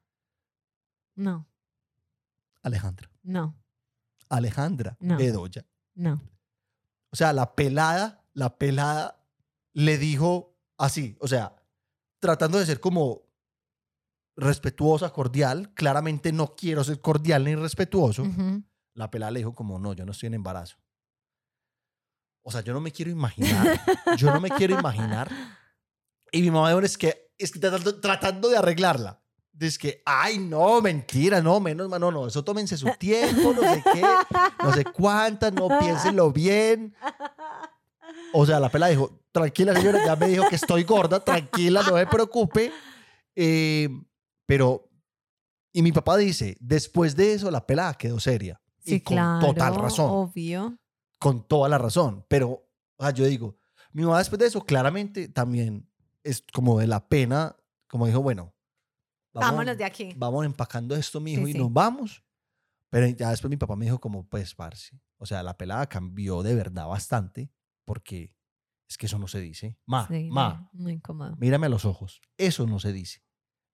No, 1.15 1.47
Alejandra. 2.61 3.09
no, 3.21 3.55
Alejandra 4.35 4.97
No. 4.99 5.17
Bedoya. 5.17 5.65
no. 5.95 6.21
O 7.11 7.15
sea, 7.15 7.31
la 7.31 7.53
pelada, 7.55 8.25
la 8.33 8.57
pelada 8.57 9.23
le 9.73 9.99
dijo 9.99 10.57
así, 10.79 11.15
o 11.19 11.27
sea, 11.27 11.55
tratando 12.19 12.57
de 12.57 12.65
ser 12.65 12.79
como 12.79 13.21
respetuosa, 14.35 15.11
cordial, 15.11 15.73
claramente 15.75 16.31
no 16.31 16.55
quiero 16.55 16.83
ser 16.83 17.01
cordial 17.01 17.43
ni 17.43 17.53
respetuoso. 17.53 18.25
La 18.95 19.11
pelada 19.11 19.31
le 19.31 19.41
dijo 19.41 19.53
como, 19.53 19.77
no, 19.77 19.93
yo 19.93 20.05
no 20.05 20.11
estoy 20.11 20.27
en 20.27 20.33
embarazo. 20.33 20.77
O 22.41 22.51
sea, 22.51 22.61
yo 22.61 22.73
no 22.73 22.81
me 22.81 22.91
quiero 22.91 23.11
imaginar, 23.11 23.79
yo 24.17 24.33
no 24.33 24.41
me 24.41 24.49
quiero 24.49 24.77
imaginar. 24.77 25.29
Y 26.35 26.41
mi 26.41 26.49
mamá 26.49 26.71
es 26.83 26.97
que, 26.97 27.31
es 27.37 27.51
que 27.51 27.59
tratando, 27.59 27.99
tratando 28.01 28.49
de 28.49 28.57
arreglarla. 28.57 29.22
Es 29.59 29.77
que, 29.77 30.01
ay, 30.05 30.39
no, 30.39 30.81
mentira, 30.81 31.41
no, 31.41 31.59
menos 31.59 31.87
mal, 31.87 32.01
no, 32.01 32.11
no, 32.11 32.27
eso 32.27 32.43
tómense 32.43 32.75
su 32.75 32.89
tiempo, 32.97 33.53
no 33.53 33.61
sé 33.61 33.83
qué, 33.93 34.01
no 34.63 34.73
sé 34.73 34.83
cuántas, 34.83 35.53
no, 35.53 35.67
piénsenlo 35.79 36.31
bien. 36.31 36.95
O 38.33 38.45
sea, 38.45 38.59
la 38.59 38.69
pela 38.69 38.87
dijo, 38.87 39.21
tranquila 39.31 39.75
señora, 39.75 40.03
ya 40.05 40.15
me 40.15 40.27
dijo 40.27 40.47
que 40.49 40.55
estoy 40.55 40.83
gorda, 40.83 41.23
tranquila, 41.23 41.83
no 41.83 41.93
me 41.93 42.07
preocupe. 42.07 42.71
Eh, 43.35 43.89
pero, 44.45 44.89
y 45.71 45.81
mi 45.81 45.91
papá 45.91 46.17
dice, 46.17 46.57
después 46.59 47.15
de 47.15 47.33
eso 47.33 47.51
la 47.51 47.65
pelada 47.65 47.93
quedó 47.93 48.19
seria. 48.19 48.59
Sí, 48.79 48.95
y 48.95 49.01
con 49.01 49.15
claro. 49.15 49.47
total 49.47 49.75
razón, 49.75 50.07
Obvio. 50.09 50.77
con 51.19 51.47
toda 51.47 51.69
la 51.69 51.77
razón. 51.77 52.25
Pero, 52.27 52.49
o 52.97 53.03
sea, 53.03 53.11
yo 53.11 53.25
digo, 53.25 53.55
mi 53.91 54.03
mamá 54.03 54.17
después 54.17 54.39
de 54.39 54.47
eso 54.47 54.65
claramente 54.65 55.29
también 55.29 55.87
es 56.23 56.43
como 56.53 56.79
de 56.79 56.87
la 56.87 57.07
pena, 57.07 57.55
como 57.87 58.07
dijo, 58.07 58.21
bueno, 58.21 58.52
Vámonos 59.33 59.77
de 59.77 59.85
aquí. 59.85 60.13
vamos 60.15 60.45
empacando 60.45 60.95
esto, 60.95 61.19
mijo, 61.19 61.43
Sí, 61.45 61.49
y 61.51 61.53
sí. 61.53 61.59
nos 61.59 61.71
vamos. 61.73 62.23
Pero 62.89 63.07
ya 63.07 63.31
después 63.31 63.49
mi 63.49 63.57
papá 63.57 63.75
me 63.75 63.85
dijo 63.85 63.99
como, 63.99 64.27
pues, 64.27 64.53
parce. 64.53 64.99
O 65.17 65.25
sea, 65.25 65.41
la 65.41 65.57
pelada 65.57 65.87
cambió 65.87 66.43
de 66.43 66.53
verdad 66.55 66.87
bastante 66.87 67.51
porque 67.85 68.35
es 68.87 68.97
que 68.97 69.07
eso 69.07 69.17
no 69.17 69.27
se 69.27 69.39
dice. 69.41 69.77
Ma, 69.85 70.07
Sí, 70.07 70.29
ma, 70.31 70.69
muy 70.73 70.93
incómodo. 70.93 71.35
mírame 71.37 71.65
a 71.65 71.69
los 71.69 71.85
ojos. 71.85 72.21
Eso 72.37 72.67
no 72.67 72.79
se 72.79 72.93
dice. 72.93 73.23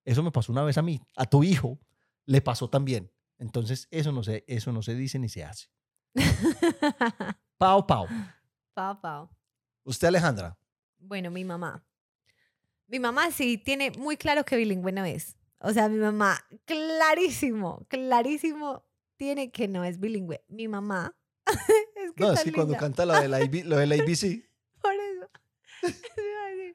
Eso 0.06 0.22
me 0.22 0.30
pasó 0.32 0.50
una 0.52 0.62
vez 0.62 0.78
a 0.78 0.82
mí. 0.82 1.00
A 1.16 1.26
tu 1.26 1.44
hijo 1.44 1.78
le 2.24 2.40
pasó 2.40 2.70
también. 2.70 3.12
Entonces, 3.36 3.86
eso 3.90 4.12
no 4.12 4.22
se, 4.22 4.44
eso 4.48 4.72
no 4.72 4.80
se 4.82 4.94
dice 4.94 5.18
ni 5.18 5.28
se 5.28 5.44
hace. 5.44 5.68
Pau, 7.58 7.86
pau. 7.86 8.06
Pau, 8.74 9.00
pau. 9.00 9.28
Usted, 9.84 10.08
Alejandra. 10.08 10.56
Bueno, 10.98 11.30
mi 11.30 11.44
mamá. 11.44 11.84
Mi 12.86 12.98
mamá 12.98 13.30
sí 13.30 13.58
tiene 13.58 13.90
muy 13.98 14.16
claro 14.16 14.44
que 14.44 14.56
bilingüe 14.56 14.92
no 14.92 15.04
es. 15.04 15.36
O 15.60 15.72
sea, 15.72 15.88
mi 15.88 15.98
mamá, 15.98 16.38
clarísimo, 16.64 17.86
clarísimo, 17.88 18.84
tiene 19.16 19.50
que 19.50 19.68
no 19.68 19.84
es 19.84 20.00
bilingüe. 20.00 20.42
Mi 20.48 20.68
mamá. 20.68 21.14
es 21.46 22.12
que 22.16 22.24
No, 22.24 22.32
es 22.32 22.42
que 22.42 22.52
cuando 22.52 22.76
canta 22.76 23.04
lo 23.04 23.12
de 23.20 23.28
la, 23.28 23.42
IB 23.42 23.64
lo 23.66 23.76
de 23.76 23.86
la 23.86 23.96
ABC. 23.96 24.48
Por 24.80 24.94
eso. 24.94 25.30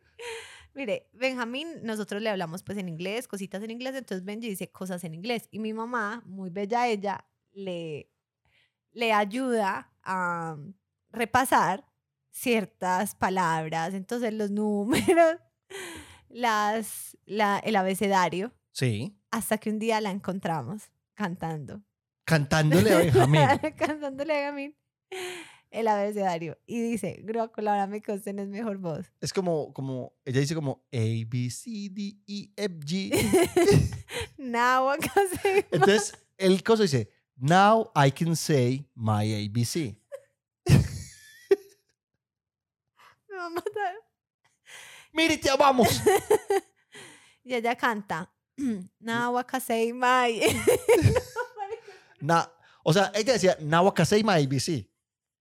Mire, 0.76 1.10
Benjamín, 1.14 1.68
nosotros 1.84 2.22
le 2.22 2.30
hablamos 2.30 2.62
pues 2.62 2.78
en 2.78 2.90
inglés, 2.90 3.28
cositas 3.28 3.64
en 3.64 3.72
inglés, 3.72 3.96
entonces 3.96 4.26
Benji 4.26 4.50
dice 4.50 4.70
cosas 4.72 5.04
en 5.04 5.16
inglés. 5.16 5.48
Y 5.50 5.60
mi 5.60 5.74
mamá, 5.74 6.22
muy 6.26 6.50
bella 6.50 6.88
ella, 6.88 7.26
le, 7.54 8.12
le 8.92 9.14
ayuda 9.14 9.92
a 10.04 10.58
repasar 11.12 11.86
ciertas 12.30 13.16
palabras, 13.16 13.94
entonces 13.94 14.34
los 14.34 14.52
números, 14.52 15.38
las, 16.30 17.18
la, 17.26 17.60
el 17.60 17.78
abecedario, 17.78 18.52
Sí. 18.76 19.18
hasta 19.32 19.58
que 19.58 19.70
un 19.70 19.80
día 19.80 20.02
la 20.02 20.12
encontramos 20.12 20.92
cantando. 21.14 21.82
Cantándole 22.26 22.94
a 22.94 22.98
Benjamín. 23.00 23.42
Cantándole 23.78 24.34
a 24.34 24.52
Benjamín 24.52 24.76
el 25.76 25.88
abecedario. 25.88 26.58
Y 26.66 26.82
dice, 26.82 27.20
Grúa, 27.24 27.52
colabórame 27.52 28.02
con 28.02 28.22
tenés 28.22 28.48
mejor 28.48 28.78
voz. 28.78 29.12
Es 29.20 29.34
como, 29.34 29.74
como, 29.74 30.14
ella 30.24 30.40
dice 30.40 30.56
como 30.56 30.86
A, 30.92 30.98
B, 31.28 31.50
C, 31.50 31.90
D, 31.92 32.18
E, 32.28 32.50
F, 32.56 32.76
G. 32.80 33.12
Now 34.38 34.94
I 34.94 34.98
can 35.00 35.28
say 35.42 35.66
Entonces, 35.72 36.14
el 36.38 36.64
coso 36.64 36.84
dice, 36.84 37.10
now 37.36 37.92
I 37.96 38.12
can 38.12 38.36
say 38.36 38.90
my 38.96 39.46
ABC. 39.46 39.98
me 43.30 43.36
va 43.36 43.46
a 43.46 43.50
matar. 43.50 43.96
Mire, 45.12 45.38
te 45.38 45.50
amamos. 45.50 46.02
Y 47.44 47.54
ella 47.54 47.76
canta. 47.76 48.35
Now 49.00 49.38
I 49.38 49.44
can 49.44 49.62
say 49.62 49.92
my. 49.94 50.42
Na- 52.22 52.50
o 52.84 52.94
sea, 52.94 53.12
ella 53.16 53.34
decía, 53.34 53.58
now 53.60 53.88
I 53.88 53.92
can 53.92 54.06
say 54.06 54.24
my 54.24 54.36
ABC. 54.44 54.88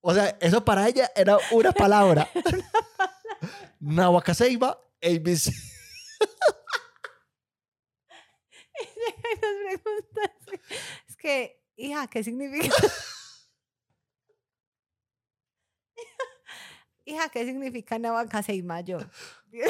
O 0.01 0.13
sea, 0.15 0.37
eso 0.41 0.65
para 0.65 0.89
ella 0.89 1.11
era 1.15 1.39
una 1.53 1.73
palabra. 1.73 2.29
my 3.81 4.03
ABC. 5.03 5.53
Nos 9.43 10.61
Es 11.09 11.17
que, 11.17 11.63
hija, 11.77 12.07
¿qué 12.07 12.25
significa? 12.25 12.75
hija, 17.05 17.29
¿qué 17.29 17.45
significa 17.45 17.99
Now 17.99 18.21
I 18.23 18.27
can 18.29 18.43
say 18.43 18.63
my 18.63 18.83
yo? 18.83 18.99
Y 19.53 19.61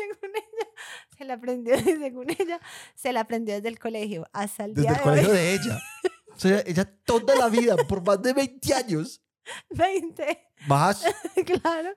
según 0.00 0.30
ella, 0.36 0.68
se 1.16 1.24
la 1.24 1.34
aprendió, 1.34 1.78
según 1.84 2.30
ella, 2.30 2.60
se 2.94 3.12
la 3.12 3.20
aprendió 3.20 3.54
desde 3.56 3.68
el 3.68 3.78
colegio 3.78 4.28
hasta 4.32 4.64
el 4.64 4.74
Desde 4.74 4.88
día 4.88 4.90
el 4.92 4.96
de 4.98 5.02
colegio 5.02 5.30
hoy. 5.30 5.36
de 5.36 5.52
ella. 5.54 5.78
O 6.34 6.38
sea, 6.38 6.62
ella 6.66 6.84
toda 7.04 7.34
la 7.36 7.48
vida, 7.48 7.76
por 7.76 8.04
más 8.04 8.22
de 8.22 8.32
20 8.32 8.74
años, 8.74 9.22
20. 9.70 10.48
más. 10.68 11.04
claro. 11.44 11.90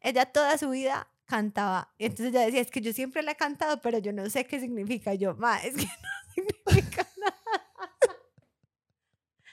Ella 0.00 0.26
toda 0.26 0.56
su 0.56 0.70
vida 0.70 1.08
cantaba. 1.26 1.92
Y 1.98 2.06
entonces 2.06 2.28
ella 2.28 2.42
decía, 2.42 2.60
es 2.60 2.70
que 2.70 2.80
yo 2.80 2.92
siempre 2.92 3.22
la 3.22 3.32
he 3.32 3.36
cantado, 3.36 3.80
pero 3.80 3.98
yo 3.98 4.12
no 4.12 4.28
sé 4.30 4.46
qué 4.46 4.60
significa. 4.60 5.12
Y 5.14 5.18
Yo, 5.18 5.34
ma, 5.34 5.58
es 5.58 5.74
que 5.74 5.84
no 5.84 6.32
significa 6.34 7.08
nada. 7.18 7.42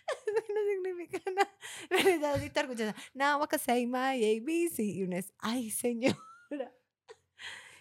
Es 0.09 0.43
que 0.45 0.53
no 0.53 0.59
significa 0.71 1.31
nada. 1.31 1.57
Pero 1.89 2.09
ella 2.09 2.35
está 2.35 2.61
orgullosa. 2.61 2.95
Say 3.59 3.87
my 3.87 4.15
ABC. 4.23 4.79
Y 4.79 5.03
uno 5.03 5.17
es, 5.17 5.33
ay, 5.39 5.71
señora. 5.71 6.17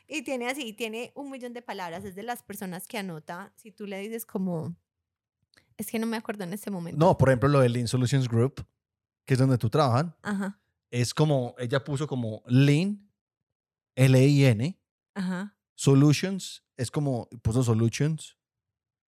Y 0.09 0.23
tiene 0.23 0.49
así, 0.49 0.73
tiene 0.73 1.12
un 1.14 1.31
millón 1.31 1.53
de 1.53 1.62
palabras. 1.62 2.05
Es 2.05 2.14
de 2.14 2.23
las 2.23 2.42
personas 2.42 2.88
que 2.88 2.99
anota. 2.99 3.53
Si 3.57 3.71
tú 3.71 3.87
le 3.87 3.99
dices 4.01 4.25
como, 4.25 4.75
es 5.77 5.90
que 5.90 5.99
no 5.99 6.07
me 6.07 6.16
acuerdo 6.16 6.44
en 6.44 6.53
este 6.55 6.71
momento. 6.71 6.99
No, 6.99 7.16
por 7.16 7.29
ejemplo, 7.29 7.49
lo 7.49 7.61
del 7.61 7.75
Lean 7.75 7.88
Solutions 7.88 8.29
Group, 8.29 8.66
que 9.27 9.35
es 9.35 9.38
donde 9.38 9.59
tú 9.59 9.68
trabajas, 9.68 10.07
Ajá, 10.23 10.59
es 10.90 11.12
como, 11.14 11.55
ella 11.59 11.85
puso 11.85 12.07
como 12.07 12.42
Lean, 12.47 13.11
L-I-N. 13.94 14.79
Solutions, 15.75 16.64
es 16.77 16.90
como, 16.90 17.29
puso 17.42 17.62
Solutions, 17.62 18.37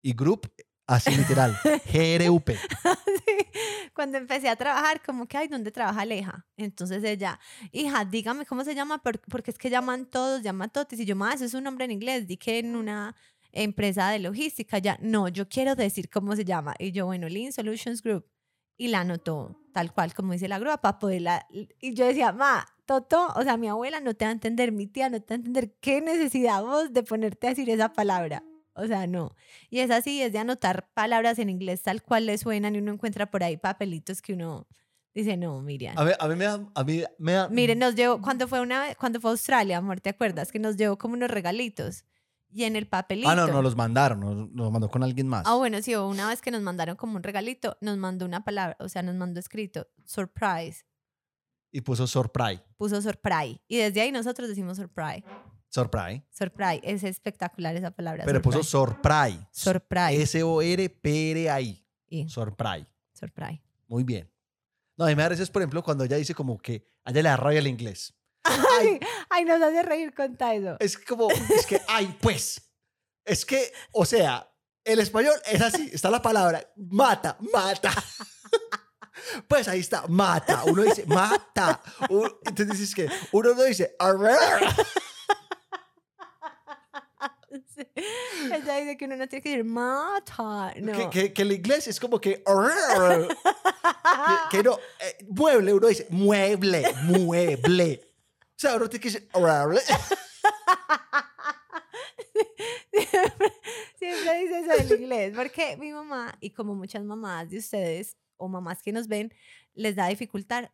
y 0.02 0.12
Group, 0.14 0.52
así 0.86 1.14
literal, 1.14 1.54
G-R-U-P. 1.86 2.56
Cuando 3.94 4.18
empecé 4.18 4.48
a 4.48 4.56
trabajar, 4.56 5.02
como 5.02 5.26
que, 5.26 5.36
ay, 5.36 5.48
¿dónde 5.48 5.70
trabaja 5.70 6.00
Aleja? 6.02 6.46
Entonces 6.56 7.02
ella, 7.04 7.38
hija, 7.72 8.04
dígame 8.04 8.46
cómo 8.46 8.64
se 8.64 8.74
llama, 8.74 9.02
por- 9.02 9.20
porque 9.20 9.50
es 9.50 9.58
que 9.58 9.70
llaman 9.70 10.06
todos, 10.06 10.42
llaman 10.42 10.70
totis. 10.70 11.00
Y 11.00 11.04
yo, 11.04 11.16
más, 11.16 11.36
eso 11.36 11.44
es 11.46 11.54
un 11.54 11.64
nombre 11.64 11.84
en 11.84 11.92
inglés, 11.92 12.26
di 12.26 12.36
que 12.36 12.58
en 12.58 12.76
una 12.76 13.14
empresa 13.52 14.10
de 14.10 14.18
logística, 14.18 14.78
ya, 14.78 14.98
no, 15.00 15.28
yo 15.28 15.48
quiero 15.48 15.74
decir 15.74 16.10
cómo 16.10 16.36
se 16.36 16.44
llama. 16.44 16.74
Y 16.78 16.92
yo, 16.92 17.06
bueno, 17.06 17.28
Lean 17.28 17.52
Solutions 17.52 18.02
Group. 18.02 18.26
y 18.76 18.88
la 18.88 19.00
anotó 19.00 19.60
tal 19.72 19.92
cual 19.92 20.14
como 20.14 20.32
dice 20.32 20.48
la 20.48 20.58
grúa 20.58 20.78
para 20.80 20.98
poderla. 20.98 21.46
Y 21.80 21.94
yo 21.94 22.06
decía, 22.06 22.32
ma, 22.32 22.66
Toto, 22.86 23.28
o 23.36 23.42
sea, 23.42 23.56
mi 23.56 23.68
abuela 23.68 24.00
no 24.00 24.14
te 24.14 24.24
va 24.24 24.30
a 24.30 24.32
entender, 24.32 24.72
mi 24.72 24.86
tía 24.86 25.08
no 25.10 25.20
te 25.20 25.34
va 25.34 25.36
a 25.36 25.38
entender 25.38 25.74
qué 25.80 26.00
necesidad 26.00 26.62
de 26.90 27.02
ponerte 27.02 27.46
a 27.48 27.50
decir 27.50 27.68
esa 27.70 27.92
palabra. 27.92 28.44
O 28.78 28.86
sea, 28.86 29.06
no. 29.06 29.34
Y 29.70 29.80
es 29.80 29.90
así, 29.90 30.22
es 30.22 30.32
de 30.32 30.38
anotar 30.38 30.88
palabras 30.94 31.38
en 31.38 31.50
inglés 31.50 31.82
tal 31.82 32.02
cual 32.02 32.26
le 32.26 32.38
suenan 32.38 32.74
y 32.76 32.78
uno 32.78 32.92
encuentra 32.92 33.30
por 33.30 33.42
ahí 33.42 33.56
papelitos 33.56 34.22
que 34.22 34.34
uno 34.34 34.66
dice, 35.14 35.36
no, 35.36 35.60
Miriam. 35.60 35.98
A, 35.98 36.04
ver, 36.04 36.16
a 36.20 36.28
mí 36.28 36.36
me 36.36 36.44
da... 36.44 36.64
A 36.74 36.84
mí 36.84 37.02
me 37.18 37.32
da 37.32 37.48
Miren, 37.48 37.80
nos 37.80 37.96
llevó, 37.96 38.22
cuando 38.22 38.46
fue, 38.46 38.60
una, 38.60 38.94
cuando 38.94 39.20
fue 39.20 39.32
Australia, 39.32 39.78
amor, 39.78 40.00
¿te 40.00 40.10
acuerdas? 40.10 40.52
Que 40.52 40.60
nos 40.60 40.76
llevó 40.76 40.96
como 40.96 41.14
unos 41.14 41.30
regalitos. 41.30 42.04
Y 42.50 42.64
en 42.64 42.76
el 42.76 42.86
papelito. 42.86 43.28
Ah, 43.28 43.34
no, 43.34 43.46
no 43.48 43.60
los 43.60 43.76
mandaron, 43.76 44.20
nos, 44.20 44.50
nos 44.52 44.72
mandó 44.72 44.88
con 44.88 45.02
alguien 45.02 45.28
más. 45.28 45.44
Ah, 45.46 45.56
bueno, 45.56 45.82
sí, 45.82 45.94
una 45.96 46.28
vez 46.28 46.40
que 46.40 46.50
nos 46.50 46.62
mandaron 46.62 46.96
como 46.96 47.16
un 47.16 47.22
regalito, 47.22 47.76
nos 47.82 47.98
mandó 47.98 48.24
una 48.24 48.42
palabra, 48.42 48.76
o 48.80 48.88
sea, 48.88 49.02
nos 49.02 49.16
mandó 49.16 49.38
escrito, 49.38 49.86
surprise, 50.04 50.86
Y 51.70 51.82
puso 51.82 52.06
surprise. 52.06 52.62
puso 52.78 53.02
surprise. 53.02 53.60
Y 53.68 53.76
desde 53.76 54.00
ahí 54.00 54.12
nosotros 54.12 54.48
decimos 54.48 54.78
surprise. 54.78 55.24
Surprise. 55.70 56.22
Surprise, 56.30 56.80
es 56.82 57.02
espectacular 57.04 57.76
esa 57.76 57.90
palabra. 57.90 58.24
Pero 58.24 58.40
puso 58.40 58.62
surprise. 58.62 59.38
surprise. 59.50 60.22
Surprise. 60.22 60.22
S-O-R-P-R-I. 60.22 61.84
Y 62.10 62.28
Surprise. 62.28 62.86
surprise. 63.12 63.60
Muy 63.86 64.02
bien. 64.04 64.30
No, 64.96 65.04
a 65.04 65.08
mí 65.08 65.14
me 65.14 65.22
da 65.22 65.28
por 65.50 65.62
ejemplo, 65.62 65.82
cuando 65.82 66.04
ella 66.04 66.16
dice 66.16 66.34
como 66.34 66.58
que 66.58 66.86
a 67.04 67.10
ella 67.10 67.22
le 67.22 67.28
da 67.28 67.36
rabia 67.36 67.58
el 67.58 67.66
inglés. 67.66 68.14
Ay, 68.44 68.98
ay, 69.30 69.44
nos 69.44 69.60
hace 69.62 69.82
reír 69.82 70.12
eso. 70.54 70.76
Es 70.80 70.96
como, 70.98 71.28
es 71.30 71.66
que, 71.66 71.80
ay, 71.86 72.16
pues. 72.20 72.62
Es 73.24 73.44
que, 73.44 73.72
o 73.92 74.06
sea, 74.06 74.50
el 74.84 74.98
español 75.00 75.34
es 75.44 75.60
así. 75.60 75.90
Está 75.92 76.10
la 76.10 76.22
palabra 76.22 76.66
mata, 76.76 77.36
mata. 77.52 77.92
Pues 79.46 79.66
ahí 79.68 79.80
está, 79.80 80.06
mata. 80.06 80.62
Uno 80.64 80.82
dice, 80.82 81.04
mata. 81.06 81.82
U- 82.08 82.24
Entonces 82.46 82.78
dices 82.78 82.94
que 82.94 83.08
uno 83.32 83.52
no 83.54 83.64
dice, 83.64 83.94
"Arrer". 83.98 84.38
Ella 88.52 88.76
dice 88.76 88.96
que 88.96 89.04
uno 89.04 89.16
no 89.16 89.28
tiene 89.28 89.42
que 89.42 89.50
decir 89.50 89.64
mata. 89.64 90.72
No. 90.80 90.92
que, 90.92 91.10
que, 91.10 91.32
que 91.32 91.42
el 91.42 91.52
inglés 91.52 91.88
es 91.88 92.00
como 92.00 92.20
que, 92.20 92.42
que, 92.44 92.44
que 94.50 94.62
no, 94.62 94.78
eh, 95.00 95.26
mueble, 95.28 95.74
uno 95.74 95.88
dice, 95.88 96.06
mueble, 96.10 96.84
mueble. 97.04 98.00
O 98.42 98.60
sea, 98.60 98.76
uno 98.76 98.88
tiene 98.88 99.02
que 99.02 99.10
decir, 99.10 99.28
siempre, 102.92 103.52
siempre 103.98 104.38
dice 104.40 104.60
eso 104.60 104.88
del 104.88 105.00
inglés, 105.00 105.32
porque 105.36 105.76
mi 105.76 105.92
mamá 105.92 106.36
y 106.40 106.50
como 106.50 106.74
muchas 106.74 107.04
mamás 107.04 107.50
de 107.50 107.58
ustedes 107.58 108.16
o 108.36 108.48
mamás 108.48 108.82
que 108.82 108.92
nos 108.92 109.06
ven, 109.06 109.32
les 109.74 109.94
da 109.94 110.08
dificultad, 110.08 110.70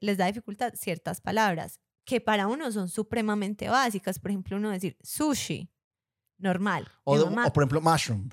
les 0.00 0.16
da 0.16 0.26
dificultad 0.26 0.74
ciertas 0.74 1.20
palabras 1.20 1.80
que 2.06 2.20
para 2.20 2.46
uno 2.46 2.72
son 2.72 2.88
supremamente 2.88 3.68
básicas. 3.68 4.18
Por 4.18 4.30
ejemplo, 4.30 4.56
uno 4.56 4.70
decir 4.70 4.96
sushi, 5.02 5.68
normal. 6.38 6.88
o, 7.04 7.12
Mi 7.14 7.18
de- 7.20 7.24
mamá, 7.26 7.46
o, 7.46 7.52
por 7.52 7.62
ejemplo, 7.62 7.80
mushroom. 7.80 8.28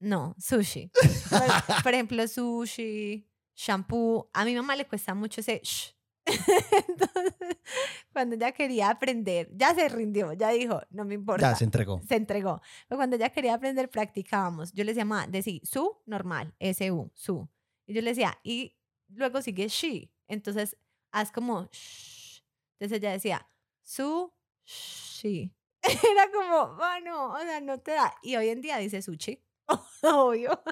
no, 0.00 0.34
sushi. 0.38 0.90
Por, 1.30 1.82
por 1.82 1.94
ejemplo, 1.94 2.26
sushi, 2.28 3.28
shampoo. 3.54 4.30
A 4.32 4.44
mi 4.44 4.54
mamá 4.54 4.74
le 4.76 4.86
cuesta 4.86 5.14
mucho 5.14 5.40
ese 5.40 5.60
sh. 5.62 5.94
Entonces, 6.26 7.56
cuando 8.12 8.34
ella 8.36 8.52
quería 8.52 8.90
aprender, 8.90 9.48
ya 9.52 9.74
se 9.74 9.88
rindió, 9.88 10.32
ya 10.32 10.50
dijo, 10.50 10.80
no 10.90 11.04
me 11.04 11.14
importa 11.14 11.50
Ya 11.50 11.56
se 11.56 11.64
entregó. 11.64 12.00
se 12.06 12.16
entregó. 12.16 12.60
Pero 12.88 12.98
cuando 12.98 13.16
ella 13.16 13.30
quería 13.30 13.54
aprender, 13.54 13.88
practicábamos. 13.90 14.72
Yo 14.72 14.84
le 14.84 14.92
decía, 14.92 15.04
mamá, 15.04 15.26
decí 15.26 15.60
su, 15.64 15.98
normal, 16.06 16.54
S-U, 16.58 17.10
su. 17.14 17.48
Y 17.86 17.94
yo 17.94 18.02
le 18.02 18.10
decía, 18.10 18.38
y 18.42 18.76
luego 19.08 19.42
sigue 19.42 19.68
she. 19.68 20.10
Entonces, 20.28 20.76
haz 21.10 21.32
como 21.32 21.68
shh. 21.72 22.42
Entonces 22.78 22.98
ella 22.98 23.12
decía, 23.12 23.48
su, 23.82 24.32
she. 24.64 25.52
Era 26.12 26.30
como, 26.32 26.76
bueno, 26.76 27.32
o 27.32 27.38
sea, 27.40 27.60
no 27.60 27.78
te 27.78 27.92
da. 27.92 28.14
Y 28.22 28.36
hoy 28.36 28.48
en 28.48 28.60
día 28.60 28.78
dice 28.78 29.00
sushi. 29.02 29.42
Obvio. 30.02 30.62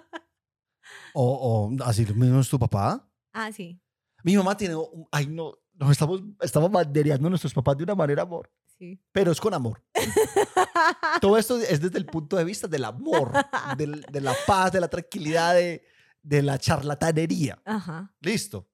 O, 1.14 1.70
o 1.76 1.84
así 1.84 2.04
lo 2.06 2.14
mismo 2.14 2.40
es 2.40 2.48
tu 2.48 2.58
papá. 2.58 3.06
Ah, 3.32 3.52
sí, 3.52 3.80
Mi 4.24 4.36
mamá 4.36 4.56
tiene, 4.56 4.74
ay 5.12 5.26
no, 5.26 5.52
nos 5.74 5.90
estamos, 5.92 6.22
estamos 6.40 6.70
bandereando 6.70 7.26
a 7.26 7.30
nuestros 7.30 7.52
papás 7.54 7.76
de 7.76 7.84
una 7.84 7.94
manera 7.94 8.22
amor, 8.22 8.50
sí. 8.78 9.00
pero 9.12 9.30
es 9.30 9.40
con 9.40 9.54
amor. 9.54 9.82
Todo 11.20 11.36
esto 11.36 11.58
es 11.58 11.80
desde 11.80 11.98
el 11.98 12.06
punto 12.06 12.36
de 12.36 12.44
vista 12.44 12.66
del 12.66 12.84
amor, 12.84 13.32
del- 13.76 14.02
de 14.02 14.20
la 14.20 14.34
paz, 14.46 14.72
de 14.72 14.80
la 14.80 14.88
tranquilidad, 14.88 15.54
de, 15.54 15.84
de 16.22 16.42
la 16.42 16.58
charlatanería. 16.58 17.60
Ajá. 17.64 18.12
Listo. 18.20 18.68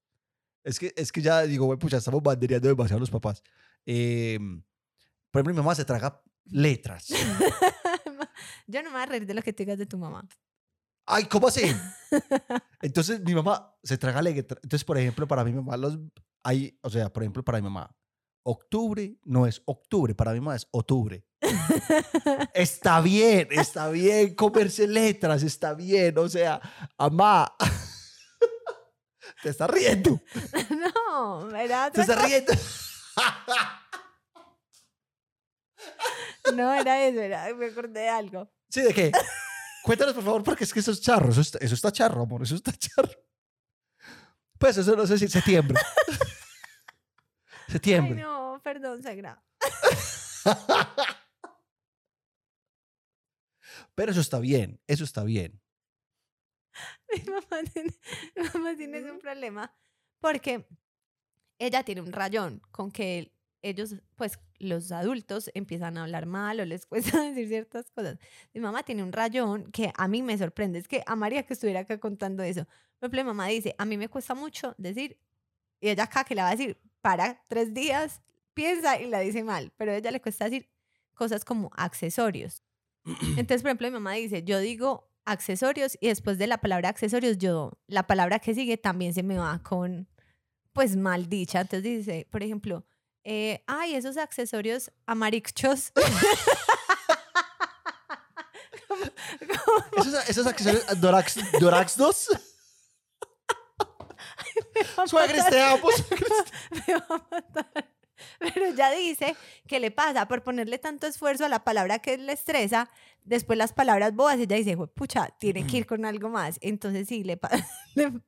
Es 0.62 0.78
que, 0.78 0.94
es 0.96 1.12
que 1.12 1.20
ya 1.20 1.42
digo, 1.42 1.66
güey, 1.66 1.78
pucha, 1.78 1.98
estamos 1.98 2.22
bandereando 2.22 2.68
demasiado 2.68 2.98
a 2.98 3.00
los 3.00 3.10
papás. 3.10 3.42
Eh, 3.84 4.38
por 5.34 5.40
ejemplo, 5.40 5.52
mi 5.54 5.66
mamá 5.66 5.74
se 5.74 5.84
traga 5.84 6.22
letras. 6.44 7.08
Yo 8.68 8.84
no 8.84 8.90
me 8.90 8.94
voy 8.94 9.02
a 9.02 9.06
reír 9.06 9.26
de 9.26 9.34
lo 9.34 9.42
que 9.42 9.52
tú 9.52 9.64
digas 9.64 9.76
de 9.76 9.84
tu 9.84 9.98
mamá. 9.98 10.24
Ay, 11.06 11.24
¿cómo 11.24 11.48
así? 11.48 11.74
Entonces 12.80 13.18
mi 13.18 13.34
mamá 13.34 13.74
se 13.82 13.98
traga 13.98 14.22
letras. 14.22 14.60
Entonces, 14.62 14.84
por 14.84 14.96
ejemplo, 14.96 15.26
para 15.26 15.42
mi 15.42 15.52
mamá, 15.52 15.76
los, 15.76 15.98
hay, 16.44 16.78
o 16.82 16.88
sea, 16.88 17.12
por 17.12 17.24
ejemplo, 17.24 17.42
para 17.42 17.58
mi 17.58 17.64
mamá, 17.64 17.92
octubre 18.44 19.18
no 19.24 19.44
es 19.44 19.60
octubre, 19.64 20.14
para 20.14 20.32
mi 20.34 20.38
mamá 20.38 20.54
es 20.54 20.68
octubre. 20.70 21.26
Está 22.54 23.00
bien, 23.00 23.48
está 23.50 23.88
bien 23.88 24.36
comerse 24.36 24.86
letras, 24.86 25.42
está 25.42 25.74
bien, 25.74 26.16
o 26.16 26.28
sea, 26.28 26.60
mamá, 26.96 27.56
te 29.42 29.48
estás 29.48 29.68
riendo, 29.68 30.22
no, 30.70 31.56
era 31.56 31.90
te 31.90 32.02
estás 32.02 32.24
riendo. 32.24 32.52
No, 36.54 36.74
era 36.74 37.02
eso, 37.06 37.20
era, 37.20 37.54
me 37.54 37.66
acordé 37.66 38.00
de 38.00 38.08
algo. 38.08 38.52
¿Sí, 38.68 38.82
de 38.82 38.92
qué? 38.92 39.10
Cuéntanos, 39.82 40.14
por 40.14 40.24
favor, 40.24 40.42
porque 40.42 40.64
es 40.64 40.72
que 40.72 40.80
eso 40.80 40.90
es 40.92 41.00
charro, 41.00 41.30
eso 41.30 41.40
está, 41.40 41.58
eso 41.58 41.74
está 41.74 41.90
charro, 41.90 42.22
amor, 42.22 42.42
eso 42.42 42.54
está 42.54 42.72
charro. 42.72 43.10
Pues 44.58 44.76
eso 44.76 44.94
no 44.96 45.06
sé 45.06 45.18
si 45.18 45.28
septiembre. 45.28 45.78
Ay, 47.66 47.72
septiembre. 47.72 48.22
no, 48.22 48.60
perdón, 48.62 49.02
Sagra. 49.02 49.42
Pero 53.94 54.12
eso 54.12 54.20
está 54.20 54.38
bien, 54.38 54.80
eso 54.86 55.04
está 55.04 55.24
bien. 55.24 55.60
Mi 57.12 57.22
mamá 57.24 57.62
tiene, 57.72 57.94
mi 58.34 58.42
mamá 58.52 58.76
tiene 58.76 59.10
un 59.10 59.18
problema 59.18 59.74
porque 60.18 60.66
ella 61.58 61.84
tiene 61.84 62.00
un 62.00 62.12
rayón 62.12 62.60
con 62.70 62.90
que 62.90 63.33
ellos, 63.64 63.96
pues 64.14 64.38
los 64.58 64.92
adultos 64.92 65.50
empiezan 65.54 65.96
a 65.96 66.02
hablar 66.02 66.26
mal 66.26 66.60
o 66.60 66.64
les 66.64 66.86
cuesta 66.86 67.20
decir 67.22 67.48
ciertas 67.48 67.90
cosas. 67.90 68.18
Mi 68.52 68.60
mamá 68.60 68.82
tiene 68.82 69.02
un 69.02 69.12
rayón 69.12 69.70
que 69.72 69.92
a 69.96 70.06
mí 70.06 70.22
me 70.22 70.36
sorprende. 70.38 70.78
Es 70.78 70.86
que 70.86 71.02
amaría 71.06 71.44
que 71.44 71.54
estuviera 71.54 71.80
acá 71.80 71.98
contando 71.98 72.42
eso. 72.42 72.64
Por 72.98 73.08
ejemplo, 73.08 73.24
mi 73.24 73.26
mamá 73.28 73.46
dice, 73.48 73.74
a 73.78 73.84
mí 73.84 73.96
me 73.96 74.08
cuesta 74.08 74.34
mucho 74.34 74.74
decir, 74.78 75.18
y 75.80 75.88
ella 75.88 76.04
acá 76.04 76.24
que 76.24 76.34
le 76.34 76.42
va 76.42 76.48
a 76.48 76.56
decir, 76.56 76.78
para 77.00 77.42
tres 77.48 77.74
días, 77.74 78.22
piensa 78.54 79.00
y 79.00 79.08
la 79.08 79.20
dice 79.20 79.42
mal, 79.42 79.72
pero 79.76 79.92
a 79.92 79.96
ella 79.96 80.10
le 80.10 80.20
cuesta 80.20 80.44
decir 80.44 80.68
cosas 81.14 81.44
como 81.44 81.70
accesorios. 81.76 82.62
Entonces, 83.36 83.62
por 83.62 83.68
ejemplo, 83.68 83.88
mi 83.88 83.94
mamá 83.94 84.12
dice, 84.12 84.42
yo 84.44 84.60
digo 84.60 85.10
accesorios 85.24 85.96
y 86.00 86.08
después 86.08 86.38
de 86.38 86.46
la 86.46 86.58
palabra 86.58 86.90
accesorios, 86.90 87.38
yo, 87.38 87.72
la 87.86 88.06
palabra 88.06 88.38
que 88.38 88.54
sigue 88.54 88.76
también 88.76 89.14
se 89.14 89.22
me 89.22 89.38
va 89.38 89.58
con, 89.62 90.08
pues, 90.72 90.96
mal 90.96 91.28
dicha. 91.28 91.62
Entonces 91.62 91.82
dice, 91.82 92.26
por 92.30 92.42
ejemplo, 92.42 92.84
eh, 93.24 93.62
ay, 93.66 93.94
esos 93.94 94.16
accesorios 94.16 94.90
como- 95.06 95.92
¿Esos, 99.96 100.28
esos 100.28 100.46
accesorios 100.46 101.00
Dorax, 101.00 101.36
Dorax 101.60 101.96
2? 101.96 102.28
Suegres, 105.06 105.46
te 105.48 105.60
amo. 105.62 105.88
me 106.86 106.94
va 106.94 107.06
a 107.08 107.26
matar. 107.30 107.90
Pero 108.38 108.70
ya 108.74 108.90
dice 108.92 109.36
que 109.66 109.80
le 109.80 109.90
pasa 109.90 110.26
por 110.28 110.42
ponerle 110.42 110.78
tanto 110.78 111.06
esfuerzo 111.06 111.44
a 111.44 111.48
la 111.48 111.64
palabra 111.64 111.98
que 111.98 112.16
le 112.16 112.32
estresa, 112.32 112.88
después 113.22 113.58
las 113.58 113.72
palabras 113.72 114.14
boas, 114.14 114.38
ella 114.38 114.56
dice, 114.56 114.74
"Jue 114.76 114.88
pucha, 114.88 115.28
tiene 115.38 115.66
que 115.66 115.78
ir 115.78 115.86
con 115.86 116.04
algo 116.04 116.28
más. 116.28 116.58
Entonces 116.62 117.08
sí, 117.08 117.24
le, 117.24 117.36
pa- 117.36 117.50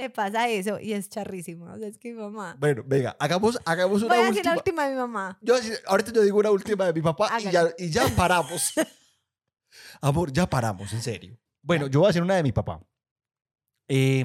le, 0.00 0.10
pasa 0.10 0.48
eso 0.48 0.80
y 0.80 0.92
es 0.92 1.08
charrísimo. 1.08 1.66
O 1.66 1.78
sea, 1.78 1.88
es 1.88 1.98
que 1.98 2.12
mi 2.12 2.20
mamá... 2.20 2.56
Bueno, 2.58 2.82
venga, 2.86 3.16
hagamos, 3.18 3.58
hagamos 3.64 4.02
una 4.02 4.14
Voy 4.14 4.24
a 4.24 4.26
decir 4.28 4.44
la 4.44 4.54
última. 4.54 4.84
de 4.84 4.90
mi 4.90 4.96
mamá. 4.96 5.38
Yo, 5.42 5.54
ahorita 5.86 6.12
yo 6.12 6.22
digo 6.22 6.38
una 6.38 6.50
última 6.50 6.86
de 6.86 6.92
mi 6.92 7.02
papá 7.02 7.40
y 7.40 7.50
ya, 7.50 7.68
y 7.78 7.90
ya 7.90 8.08
paramos. 8.16 8.72
Amor, 10.00 10.32
ya 10.32 10.48
paramos, 10.48 10.92
en 10.92 11.02
serio. 11.02 11.38
Bueno, 11.62 11.86
yo 11.86 12.00
voy 12.00 12.06
a 12.06 12.10
hacer 12.10 12.22
una 12.22 12.36
de 12.36 12.42
mi 12.42 12.52
papá. 12.52 12.80
Eh, 13.88 14.24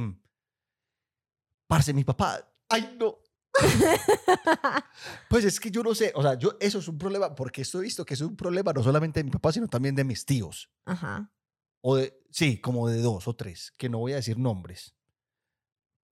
parce, 1.68 1.94
mi 1.94 2.04
papá. 2.04 2.48
Ay, 2.70 2.96
no. 3.00 3.18
Pues 5.30 5.46
es 5.46 5.60
que 5.60 5.72
yo 5.72 5.84
no 5.84 5.96
sé, 5.96 6.12
o 6.16 6.22
sea, 6.22 6.36
yo 6.36 6.58
eso 6.60 6.80
es 6.80 6.88
un 6.88 6.98
problema 6.98 7.34
porque 7.36 7.62
esto 7.62 7.80
he 7.80 7.84
visto 7.84 8.06
que 8.06 8.14
es 8.14 8.22
un 8.22 8.36
problema 8.36 8.74
no 8.74 8.84
solamente 8.84 9.20
de 9.20 9.24
mi 9.24 9.32
papá, 9.32 9.52
sino 9.52 9.68
también 9.68 9.96
de 9.96 10.04
mis 10.04 10.26
tíos. 10.26 10.70
Ajá. 10.86 11.32
O 11.82 11.96
de, 11.96 12.22
sí, 12.32 12.60
como 12.60 12.90
de 12.90 13.02
dos 13.02 13.28
o 13.28 13.36
tres, 13.36 13.74
que 13.78 13.90
no 13.90 14.00
voy 14.00 14.14
a 14.14 14.18
decir 14.18 14.38
nombres. 14.38 14.96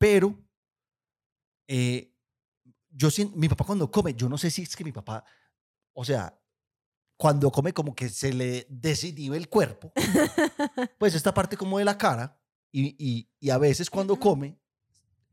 Pero 0.03 0.37
eh, 1.65 2.13
yo 2.89 3.09
siento, 3.09 3.37
mi 3.37 3.47
papá 3.47 3.63
cuando 3.63 3.89
come, 3.89 4.13
yo 4.13 4.27
no 4.27 4.37
sé 4.37 4.51
si 4.51 4.63
es 4.63 4.75
que 4.75 4.83
mi 4.83 4.91
papá, 4.91 5.23
o 5.93 6.03
sea, 6.03 6.37
cuando 7.15 7.49
come 7.49 7.73
como 7.73 7.95
que 7.95 8.09
se 8.09 8.33
le 8.33 8.67
desinhibe 8.69 9.37
el 9.37 9.47
cuerpo, 9.47 9.93
pues 10.97 11.15
esta 11.15 11.33
parte 11.33 11.55
como 11.55 11.77
de 11.77 11.85
la 11.85 11.97
cara, 11.97 12.37
y, 12.69 12.97
y, 12.99 13.31
y 13.39 13.49
a 13.49 13.57
veces 13.57 13.89
cuando 13.89 14.19
come, 14.19 14.59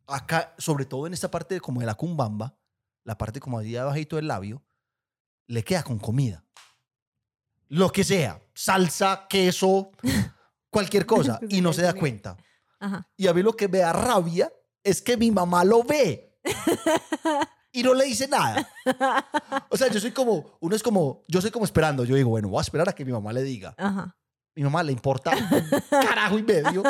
acá, 0.06 0.54
sobre 0.56 0.84
todo 0.84 1.08
en 1.08 1.14
esta 1.14 1.32
parte 1.32 1.60
como 1.60 1.80
de 1.80 1.86
la 1.86 1.96
cumbamba, 1.96 2.56
la 3.02 3.18
parte 3.18 3.40
como 3.40 3.58
ahí 3.58 3.74
abajito 3.74 4.14
del 4.14 4.28
labio, 4.28 4.62
le 5.48 5.64
queda 5.64 5.82
con 5.82 5.98
comida. 5.98 6.44
Lo 7.66 7.90
que 7.90 8.04
sea, 8.04 8.40
salsa, 8.54 9.26
queso, 9.28 9.90
cualquier 10.70 11.06
cosa, 11.06 11.40
Que 11.40 11.48
se 11.48 11.56
y 11.56 11.60
no 11.60 11.72
se 11.72 11.82
da 11.82 11.92
cuenta. 11.92 12.36
Ajá. 12.78 13.10
Y 13.16 13.26
a 13.26 13.34
mí 13.34 13.42
lo 13.42 13.54
que 13.54 13.66
me 13.66 13.78
da 13.78 13.92
rabia 13.92 14.50
es 14.82 15.02
que 15.02 15.16
mi 15.16 15.30
mamá 15.30 15.64
lo 15.64 15.82
ve 15.84 16.38
y 17.72 17.82
no 17.82 17.94
le 17.94 18.04
dice 18.04 18.28
nada. 18.28 18.68
O 19.68 19.76
sea, 19.76 19.88
yo 19.88 20.00
soy 20.00 20.12
como, 20.12 20.58
uno 20.60 20.74
es 20.74 20.82
como, 20.82 21.22
yo 21.28 21.40
soy 21.40 21.50
como 21.50 21.64
esperando. 21.64 22.04
Yo 22.04 22.14
digo, 22.16 22.30
bueno, 22.30 22.48
voy 22.48 22.58
a 22.58 22.62
esperar 22.62 22.88
a 22.88 22.92
que 22.92 23.04
mi 23.04 23.12
mamá 23.12 23.32
le 23.32 23.42
diga. 23.42 23.74
Ajá. 23.76 24.16
Mi 24.54 24.64
mamá 24.64 24.82
le 24.82 24.92
importa 24.92 25.30
un 25.30 25.80
carajo 25.90 26.38
y 26.38 26.42
medio 26.42 26.82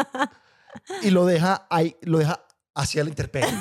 y 1.02 1.10
lo 1.10 1.26
deja 1.26 1.66
ahí, 1.68 1.96
lo 2.02 2.18
deja 2.18 2.44
hacia 2.74 3.04
la 3.04 3.10
intemperie. 3.10 3.50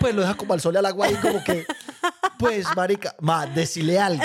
Pues 0.00 0.14
lo 0.14 0.22
deja 0.22 0.34
como 0.34 0.52
al 0.54 0.60
sol 0.60 0.74
y 0.74 0.78
al 0.78 0.86
agua 0.86 1.10
y 1.10 1.14
como 1.16 1.42
que, 1.44 1.64
pues, 2.38 2.66
marica, 2.76 3.14
ma, 3.20 3.46
decile 3.46 3.98
algo. 4.00 4.24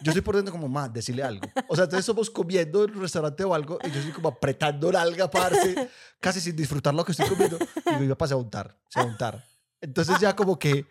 Yo 0.00 0.12
soy 0.12 0.20
por 0.20 0.36
dentro 0.36 0.52
como, 0.52 0.68
ma, 0.68 0.88
decile 0.88 1.22
algo. 1.22 1.48
O 1.68 1.74
sea, 1.74 1.84
entonces 1.84 2.04
somos 2.06 2.30
comiendo 2.30 2.84
en 2.84 2.92
un 2.96 3.00
restaurante 3.02 3.42
o 3.44 3.54
algo 3.54 3.78
y 3.84 3.90
yo 3.90 4.02
soy 4.02 4.12
como 4.12 4.28
apretando 4.28 4.90
la 4.92 5.02
alga, 5.02 5.30
parce, 5.30 5.88
casi 6.20 6.40
sin 6.40 6.54
disfrutar 6.56 6.94
lo 6.94 7.04
que 7.04 7.12
estoy 7.12 7.26
comiendo. 7.28 7.58
Y 7.58 8.06
se 8.06 8.06
va 8.14 8.16
a 8.30 8.36
untar, 8.36 8.76
se 8.88 9.00
a 9.00 9.04
untar. 9.04 9.44
Entonces 9.80 10.18
ya 10.20 10.34
como 10.36 10.58
que 10.58 10.86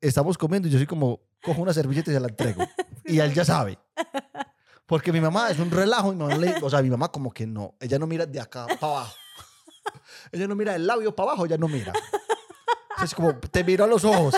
estamos 0.00 0.38
comiendo 0.38 0.68
y 0.68 0.70
yo 0.70 0.78
soy 0.78 0.86
como, 0.86 1.20
cojo 1.42 1.60
una 1.62 1.72
servilleta 1.72 2.10
y 2.10 2.14
se 2.14 2.20
la 2.20 2.28
entrego. 2.28 2.66
Y 3.04 3.18
él 3.20 3.32
ya 3.34 3.44
sabe. 3.44 3.78
Porque 4.86 5.12
mi 5.12 5.20
mamá 5.20 5.50
es 5.50 5.58
un 5.58 5.70
relajo, 5.70 6.10
mi 6.12 6.16
mamá 6.16 6.34
le- 6.36 6.56
o 6.62 6.70
sea, 6.70 6.80
mi 6.80 6.88
mamá 6.90 7.08
como 7.12 7.30
que 7.30 7.46
no, 7.46 7.74
ella 7.80 7.98
no 7.98 8.06
mira 8.06 8.24
de 8.24 8.40
acá 8.40 8.66
para 8.80 8.92
abajo. 8.92 9.14
Ella 10.32 10.46
no 10.48 10.54
mira 10.54 10.72
del 10.72 10.86
labio 10.86 11.14
para 11.14 11.30
abajo, 11.30 11.46
ella 11.46 11.56
no 11.58 11.68
mira. 11.68 11.92
Es 13.02 13.14
como, 13.14 13.38
te 13.38 13.62
miro 13.64 13.84
a 13.84 13.86
los 13.86 14.04
ojos. 14.04 14.34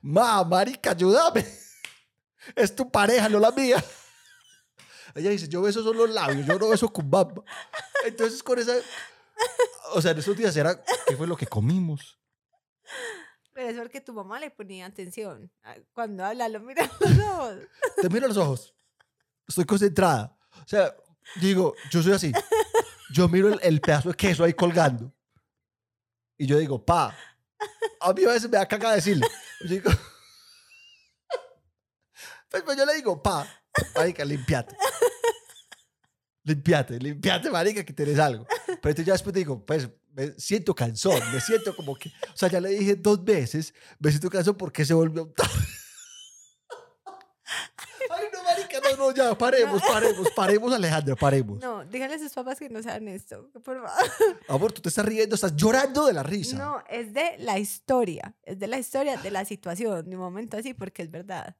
Ma, 0.00 0.44
marica, 0.44 0.90
ayúdame. 0.92 1.44
Es 2.56 2.74
tu 2.74 2.90
pareja, 2.90 3.28
no 3.28 3.38
la 3.38 3.50
mía. 3.50 3.82
Ella 5.14 5.30
dice, 5.30 5.48
yo 5.48 5.62
beso 5.62 5.82
solo 5.82 6.06
los 6.06 6.14
labios, 6.14 6.46
yo 6.46 6.58
no 6.58 6.68
beso 6.68 6.92
con 6.92 7.10
bamba. 7.10 7.42
Entonces 8.04 8.42
con 8.42 8.58
esa... 8.58 8.74
O 9.94 10.00
sea, 10.00 10.12
en 10.12 10.18
esos 10.18 10.36
días 10.36 10.56
era, 10.56 10.82
¿qué 11.06 11.16
fue 11.16 11.26
lo 11.26 11.36
que 11.36 11.46
comimos? 11.46 12.18
Pero 13.52 13.68
es 13.68 13.76
porque 13.78 14.00
tu 14.00 14.14
mamá 14.14 14.40
le 14.40 14.50
ponía 14.50 14.86
atención. 14.86 15.52
Ah, 15.62 15.76
Cuando 15.92 16.24
habla, 16.24 16.48
lo 16.48 16.60
mira 16.60 16.84
a 16.84 16.90
los 17.00 17.18
ojos. 17.18 17.56
Te 18.00 18.08
miro 18.08 18.24
a 18.26 18.28
los 18.28 18.38
ojos. 18.38 18.74
Estoy 19.46 19.64
concentrada. 19.64 20.36
O 20.64 20.68
sea, 20.68 20.94
digo, 21.40 21.74
yo 21.90 22.02
soy 22.02 22.12
así. 22.12 22.32
Yo 23.12 23.28
miro 23.28 23.48
el, 23.48 23.60
el 23.62 23.80
pedazo 23.80 24.08
de 24.08 24.14
queso 24.14 24.44
ahí 24.44 24.54
colgando. 24.54 25.12
Y 26.38 26.46
yo 26.46 26.58
digo, 26.58 26.84
pa. 26.84 27.16
A 28.00 28.12
mí 28.12 28.24
a 28.24 28.28
veces 28.28 28.50
me 28.50 28.56
da 28.56 28.66
caga 28.66 28.94
decirle. 28.94 29.26
Yo 29.60 29.68
digo, 29.68 29.90
pues, 32.50 32.62
pues 32.62 32.76
yo 32.76 32.84
le 32.84 32.94
digo, 32.94 33.22
pa, 33.22 33.46
marica, 33.94 34.24
limpiate. 34.24 34.76
Limpiate, 36.44 36.98
limpiate, 36.98 37.50
marica, 37.50 37.84
que 37.84 37.92
tienes 37.92 38.18
algo. 38.18 38.46
Pero 38.66 38.74
entonces 38.74 39.06
ya 39.06 39.12
después 39.12 39.32
digo, 39.32 39.64
pues 39.64 39.88
me 40.12 40.32
siento 40.38 40.74
cansón, 40.74 41.20
me 41.32 41.40
siento 41.40 41.74
como 41.74 41.96
que, 41.96 42.08
o 42.08 42.36
sea, 42.36 42.48
ya 42.48 42.60
le 42.60 42.70
dije 42.70 42.96
dos 42.96 43.24
veces, 43.24 43.72
me 43.98 44.10
siento 44.10 44.28
cansón 44.28 44.56
porque 44.56 44.84
se 44.84 44.92
volvió 44.92 45.22
a 45.22 45.24
untar. 45.24 45.50
Ay, 48.10 48.26
no, 48.96 49.12
ya, 49.12 49.36
paremos, 49.36 49.82
paremos, 49.82 50.30
paremos, 50.30 50.72
Alejandra, 50.72 51.16
paremos. 51.16 51.60
No, 51.60 51.84
díganle 51.84 52.16
a 52.16 52.18
sus 52.18 52.32
papás 52.32 52.58
que 52.58 52.68
no 52.68 52.82
saben 52.82 53.08
esto. 53.08 53.48
Por 53.52 53.62
favor. 53.62 53.90
Amor, 54.48 54.72
tú 54.72 54.82
te 54.82 54.88
estás 54.88 55.04
riendo, 55.04 55.34
estás 55.34 55.54
llorando 55.56 56.06
de 56.06 56.12
la 56.12 56.22
risa. 56.22 56.56
No, 56.56 56.82
es 56.88 57.12
de 57.12 57.36
la 57.38 57.58
historia. 57.58 58.34
Es 58.42 58.58
de 58.58 58.66
la 58.66 58.78
historia 58.78 59.16
de 59.16 59.30
la 59.30 59.44
situación. 59.44 60.08
De 60.08 60.16
un 60.16 60.22
momento 60.22 60.56
así, 60.56 60.74
porque 60.74 61.02
es 61.02 61.10
verdad. 61.10 61.56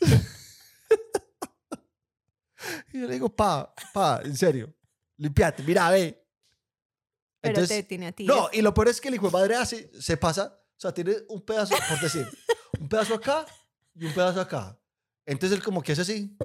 Y 2.92 3.00
yo 3.00 3.06
le 3.06 3.14
digo, 3.14 3.34
pa, 3.34 3.72
pa, 3.92 4.20
en 4.24 4.36
serio, 4.36 4.72
limpiate, 5.16 5.62
mira, 5.62 5.90
ve. 5.90 6.24
Pero 7.40 7.54
Entonces, 7.54 7.78
te 7.78 7.82
tiene 7.84 8.08
a 8.08 8.12
ti. 8.12 8.24
No, 8.24 8.48
y 8.52 8.62
lo 8.62 8.74
peor 8.74 8.88
es 8.88 9.00
que 9.00 9.08
el 9.08 9.14
hijo 9.14 9.26
de 9.26 9.32
madre 9.32 9.56
hace, 9.56 9.90
se 10.00 10.16
pasa, 10.16 10.60
o 10.76 10.80
sea, 10.80 10.92
tiene 10.92 11.16
un 11.28 11.42
pedazo, 11.42 11.74
por 11.88 12.00
decir, 12.00 12.28
un 12.80 12.88
pedazo 12.88 13.14
acá 13.14 13.46
y 13.94 14.06
un 14.06 14.14
pedazo 14.14 14.40
acá. 14.40 14.77
Entonces 15.28 15.58
él 15.58 15.62
como 15.62 15.82
que 15.82 15.92
hace 15.92 16.02
así 16.02 16.36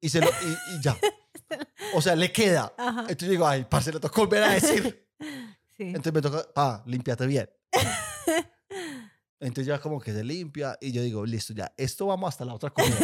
y, 0.00 0.08
se 0.10 0.20
lo, 0.20 0.28
y, 0.28 0.76
y 0.76 0.82
ya. 0.82 0.96
O 1.94 2.00
sea, 2.00 2.14
le 2.14 2.30
queda. 2.30 2.72
Ajá. 2.78 3.00
Entonces 3.00 3.26
yo 3.26 3.30
digo, 3.30 3.46
ay, 3.46 3.66
parce, 3.68 3.92
le 3.92 3.98
tocó 3.98 4.20
volver 4.22 4.42
a 4.44 4.54
decir. 4.54 5.08
Sí. 5.76 5.84
Entonces 5.86 6.12
me 6.12 6.20
toca, 6.20 6.46
pa, 6.54 6.82
límpiate 6.86 7.26
bien. 7.26 7.48
Entonces 9.40 9.66
ya 9.66 9.78
como 9.78 9.98
que 9.98 10.12
se 10.12 10.22
limpia 10.22 10.76
y 10.78 10.92
yo 10.92 11.00
digo, 11.00 11.24
listo, 11.24 11.54
ya, 11.54 11.72
esto 11.78 12.04
vamos 12.04 12.28
hasta 12.28 12.44
la 12.44 12.52
otra 12.52 12.68
comida. 12.68 12.98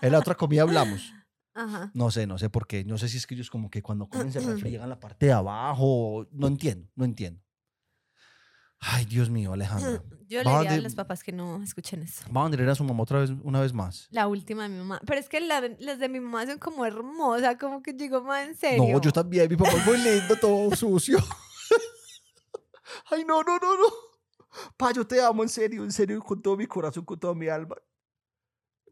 en 0.00 0.12
la 0.12 0.20
otra 0.20 0.36
comida 0.36 0.62
hablamos. 0.62 1.12
Ajá. 1.52 1.90
No 1.92 2.12
sé, 2.12 2.28
no 2.28 2.38
sé 2.38 2.48
por 2.48 2.68
qué. 2.68 2.84
No 2.84 2.96
sé 2.96 3.08
si 3.08 3.16
es 3.16 3.26
que 3.26 3.34
ellos 3.34 3.50
como 3.50 3.70
que 3.70 3.82
cuando 3.82 4.08
comen 4.08 4.32
se 4.32 4.38
refriegan 4.40 4.88
la 4.88 5.00
parte 5.00 5.26
de 5.26 5.32
abajo. 5.32 6.28
No 6.30 6.46
entiendo, 6.46 6.88
no 6.94 7.04
entiendo. 7.04 7.42
Ay, 8.86 9.04
Dios 9.06 9.30
mío, 9.30 9.52
Alejandra. 9.52 10.02
Yo 10.28 10.42
le 10.42 10.50
diría 10.50 10.72
a 10.72 10.78
los 10.78 10.94
papás 10.94 11.22
que 11.22 11.32
no 11.32 11.62
escuchen 11.62 12.02
eso. 12.02 12.24
Vamos 12.30 12.48
a 12.48 12.50
tener 12.52 12.68
a 12.68 12.74
su 12.74 12.82
mamá 12.82 13.02
otra 13.02 13.20
vez, 13.20 13.30
una 13.42 13.60
vez 13.60 13.72
más. 13.72 14.08
La 14.10 14.26
última 14.26 14.64
de 14.64 14.68
mi 14.70 14.78
mamá. 14.78 15.00
Pero 15.06 15.20
es 15.20 15.28
que 15.28 15.40
la- 15.40 15.60
las 15.78 15.98
de 15.98 16.08
mi 16.08 16.18
mamá 16.18 16.46
son 16.46 16.58
como 16.58 16.84
hermosas, 16.86 17.56
como 17.58 17.82
que 17.82 17.92
digo, 17.92 18.22
ma, 18.22 18.42
en 18.42 18.56
serio. 18.56 18.84
No, 18.90 19.00
yo 19.00 19.12
también. 19.12 19.48
Mi 19.48 19.56
papá 19.56 19.72
es 19.72 19.86
muy 19.86 19.98
lindo, 19.98 20.34
todo 20.36 20.74
sucio. 20.76 21.18
Ay, 23.10 23.24
no, 23.24 23.42
no, 23.42 23.58
no, 23.58 23.76
no. 23.76 23.86
Pa, 24.76 24.92
yo 24.92 25.06
te 25.06 25.20
amo, 25.22 25.42
en 25.42 25.48
serio, 25.48 25.84
en 25.84 25.92
serio, 25.92 26.20
con 26.22 26.40
todo 26.40 26.56
mi 26.56 26.66
corazón, 26.66 27.04
con 27.04 27.18
toda 27.18 27.34
mi 27.34 27.48
alma. 27.48 27.76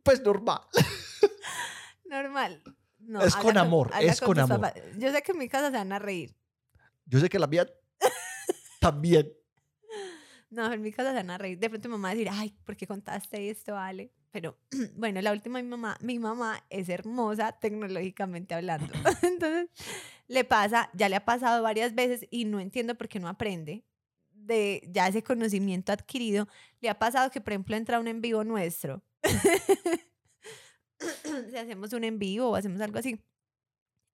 Pues 0.02 0.20
normal. 0.22 0.60
Normal. 2.04 2.62
No, 2.98 3.20
Es 3.20 3.34
habla 3.34 3.42
con 3.42 3.58
amor, 3.58 3.90
habla 3.94 4.12
es 4.12 4.20
con 4.20 4.34
tus 4.34 4.42
amor. 4.44 4.60
papás. 4.60 4.82
Yo 4.98 5.10
sé 5.12 5.22
que 5.22 5.32
en 5.32 5.38
mi 5.38 5.48
casa 5.48 5.70
se 5.70 5.76
van 5.76 5.92
a 5.92 5.98
reír. 5.98 6.36
Yo 7.06 7.18
sé 7.20 7.28
que 7.28 7.38
la 7.38 7.46
mía 7.46 7.66
también. 8.80 9.32
No, 10.52 10.70
en 10.70 10.82
mi 10.82 10.92
casa 10.92 11.10
se 11.10 11.16
van 11.16 11.30
a 11.30 11.38
reír. 11.38 11.58
De 11.58 11.70
pronto 11.70 11.88
mi 11.88 11.92
mamá 11.92 12.08
va 12.08 12.12
a 12.12 12.14
decir, 12.14 12.28
ay, 12.30 12.54
¿por 12.64 12.76
qué 12.76 12.86
contaste 12.86 13.48
esto, 13.48 13.74
Ale? 13.74 14.12
Pero 14.30 14.58
bueno, 14.96 15.22
la 15.22 15.32
última 15.32 15.62
mi 15.62 15.68
mamá, 15.68 15.96
mi 16.00 16.18
mamá 16.18 16.62
es 16.68 16.90
hermosa 16.90 17.52
tecnológicamente 17.52 18.54
hablando. 18.54 18.92
Entonces, 19.22 19.70
le 20.28 20.44
pasa, 20.44 20.90
ya 20.92 21.08
le 21.08 21.16
ha 21.16 21.24
pasado 21.24 21.62
varias 21.62 21.94
veces 21.94 22.26
y 22.30 22.44
no 22.44 22.60
entiendo 22.60 22.96
por 22.96 23.08
qué 23.08 23.18
no 23.18 23.28
aprende 23.28 23.82
de 24.30 24.86
ya 24.92 25.08
ese 25.08 25.22
conocimiento 25.22 25.90
adquirido. 25.90 26.46
Le 26.80 26.90
ha 26.90 26.98
pasado 26.98 27.30
que, 27.30 27.40
por 27.40 27.54
ejemplo, 27.54 27.74
entra 27.74 27.98
un 27.98 28.08
en 28.08 28.20
vivo 28.20 28.44
nuestro. 28.44 29.02
si 31.50 31.56
hacemos 31.56 31.94
un 31.94 32.04
en 32.04 32.18
vivo 32.18 32.50
o 32.50 32.56
hacemos 32.56 32.78
algo 32.82 32.98
así, 32.98 33.18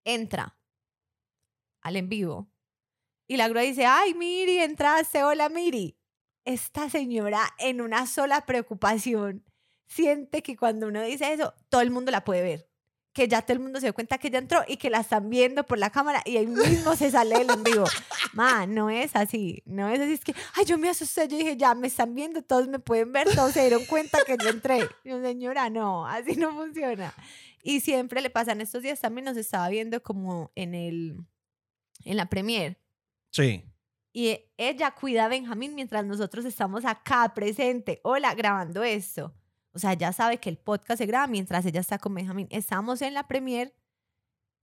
entra 0.05 0.57
al 1.83 1.97
en 1.97 2.09
vivo 2.09 2.49
y 3.29 3.37
la 3.37 3.47
grúa 3.47 3.63
dice, 3.63 3.85
ay, 3.85 4.15
Miri, 4.15 4.59
entraste, 4.59 5.23
hola, 5.23 5.51
Miri. 5.51 5.98
Esta 6.49 6.89
señora 6.89 7.43
en 7.59 7.83
una 7.83 8.07
sola 8.07 8.47
preocupación 8.47 9.45
siente 9.87 10.43
que 10.43 10.57
cuando 10.57 10.87
uno 10.89 11.03
dice 11.03 11.31
eso, 11.31 11.53
todo 11.69 11.83
el 11.83 11.91
mundo 11.91 12.11
la 12.11 12.25
puede 12.25 12.41
ver. 12.41 12.71
Que 13.13 13.29
ya 13.29 13.43
todo 13.43 13.53
el 13.53 13.59
mundo 13.61 13.81
se 13.81 13.87
dio 13.87 13.93
cuenta 13.93 14.17
que 14.17 14.29
ella 14.29 14.39
entró 14.39 14.65
y 14.67 14.79
que 14.79 14.89
la 14.89 15.01
están 15.01 15.29
viendo 15.29 15.67
por 15.67 15.77
la 15.77 15.91
cámara 15.91 16.23
y 16.25 16.39
ahí 16.39 16.47
mismo 16.47 16.97
se 16.97 17.11
sale 17.11 17.45
del 17.45 17.63
vivo. 17.63 17.85
Ma, 18.33 18.67
no 18.67 18.89
es 18.89 19.15
así. 19.15 19.63
No 19.67 19.91
es 19.91 20.01
así. 20.01 20.15
Es 20.15 20.25
que, 20.25 20.35
ay, 20.55 20.65
yo 20.65 20.79
me 20.79 20.89
asusté. 20.89 21.29
Yo 21.29 21.37
dije, 21.37 21.55
ya 21.59 21.75
me 21.75 21.89
están 21.89 22.15
viendo, 22.15 22.41
todos 22.41 22.67
me 22.67 22.79
pueden 22.79 23.13
ver, 23.13 23.29
todos 23.35 23.53
se 23.53 23.61
dieron 23.61 23.85
cuenta 23.85 24.17
que 24.27 24.39
yo 24.43 24.49
entré. 24.49 24.89
Yo, 25.05 25.21
señora, 25.21 25.69
no, 25.69 26.07
así 26.07 26.35
no 26.37 26.55
funciona. 26.55 27.13
Y 27.63 27.81
siempre 27.81 28.23
le 28.23 28.31
pasan 28.31 28.63
estos 28.63 28.83
días 28.83 29.01
también 29.01 29.27
nos 29.27 29.37
estaba 29.37 29.69
viendo 29.69 30.03
como 30.03 30.51
en 30.55 30.75
el 30.75 31.19
en 32.07 32.17
la 32.17 32.25
premier 32.31 32.79
Sí. 33.33 33.65
Y 34.19 34.37
ella 34.57 34.91
cuida 34.91 35.27
a 35.27 35.29
Benjamín 35.29 35.77
mientras 35.77 36.05
nosotros 36.05 36.45
estamos 36.45 36.85
acá 36.85 37.33
presente, 37.37 38.01
hola, 38.03 38.35
grabando 38.35 38.83
esto. 38.83 39.33
O 39.71 39.79
sea, 39.79 39.95
ya 39.95 40.13
sabe 40.13 40.39
que 40.39 40.51
el 40.51 40.59
podcast 40.59 40.99
se 40.99 41.07
graba 41.07 41.29
mientras 41.29 41.65
ella 41.67 41.79
está 41.79 42.01
con 42.01 42.17
Benjamín. 42.17 42.49
Estamos 42.51 43.01
en 43.03 43.15
la 43.15 43.29
premier 43.29 43.73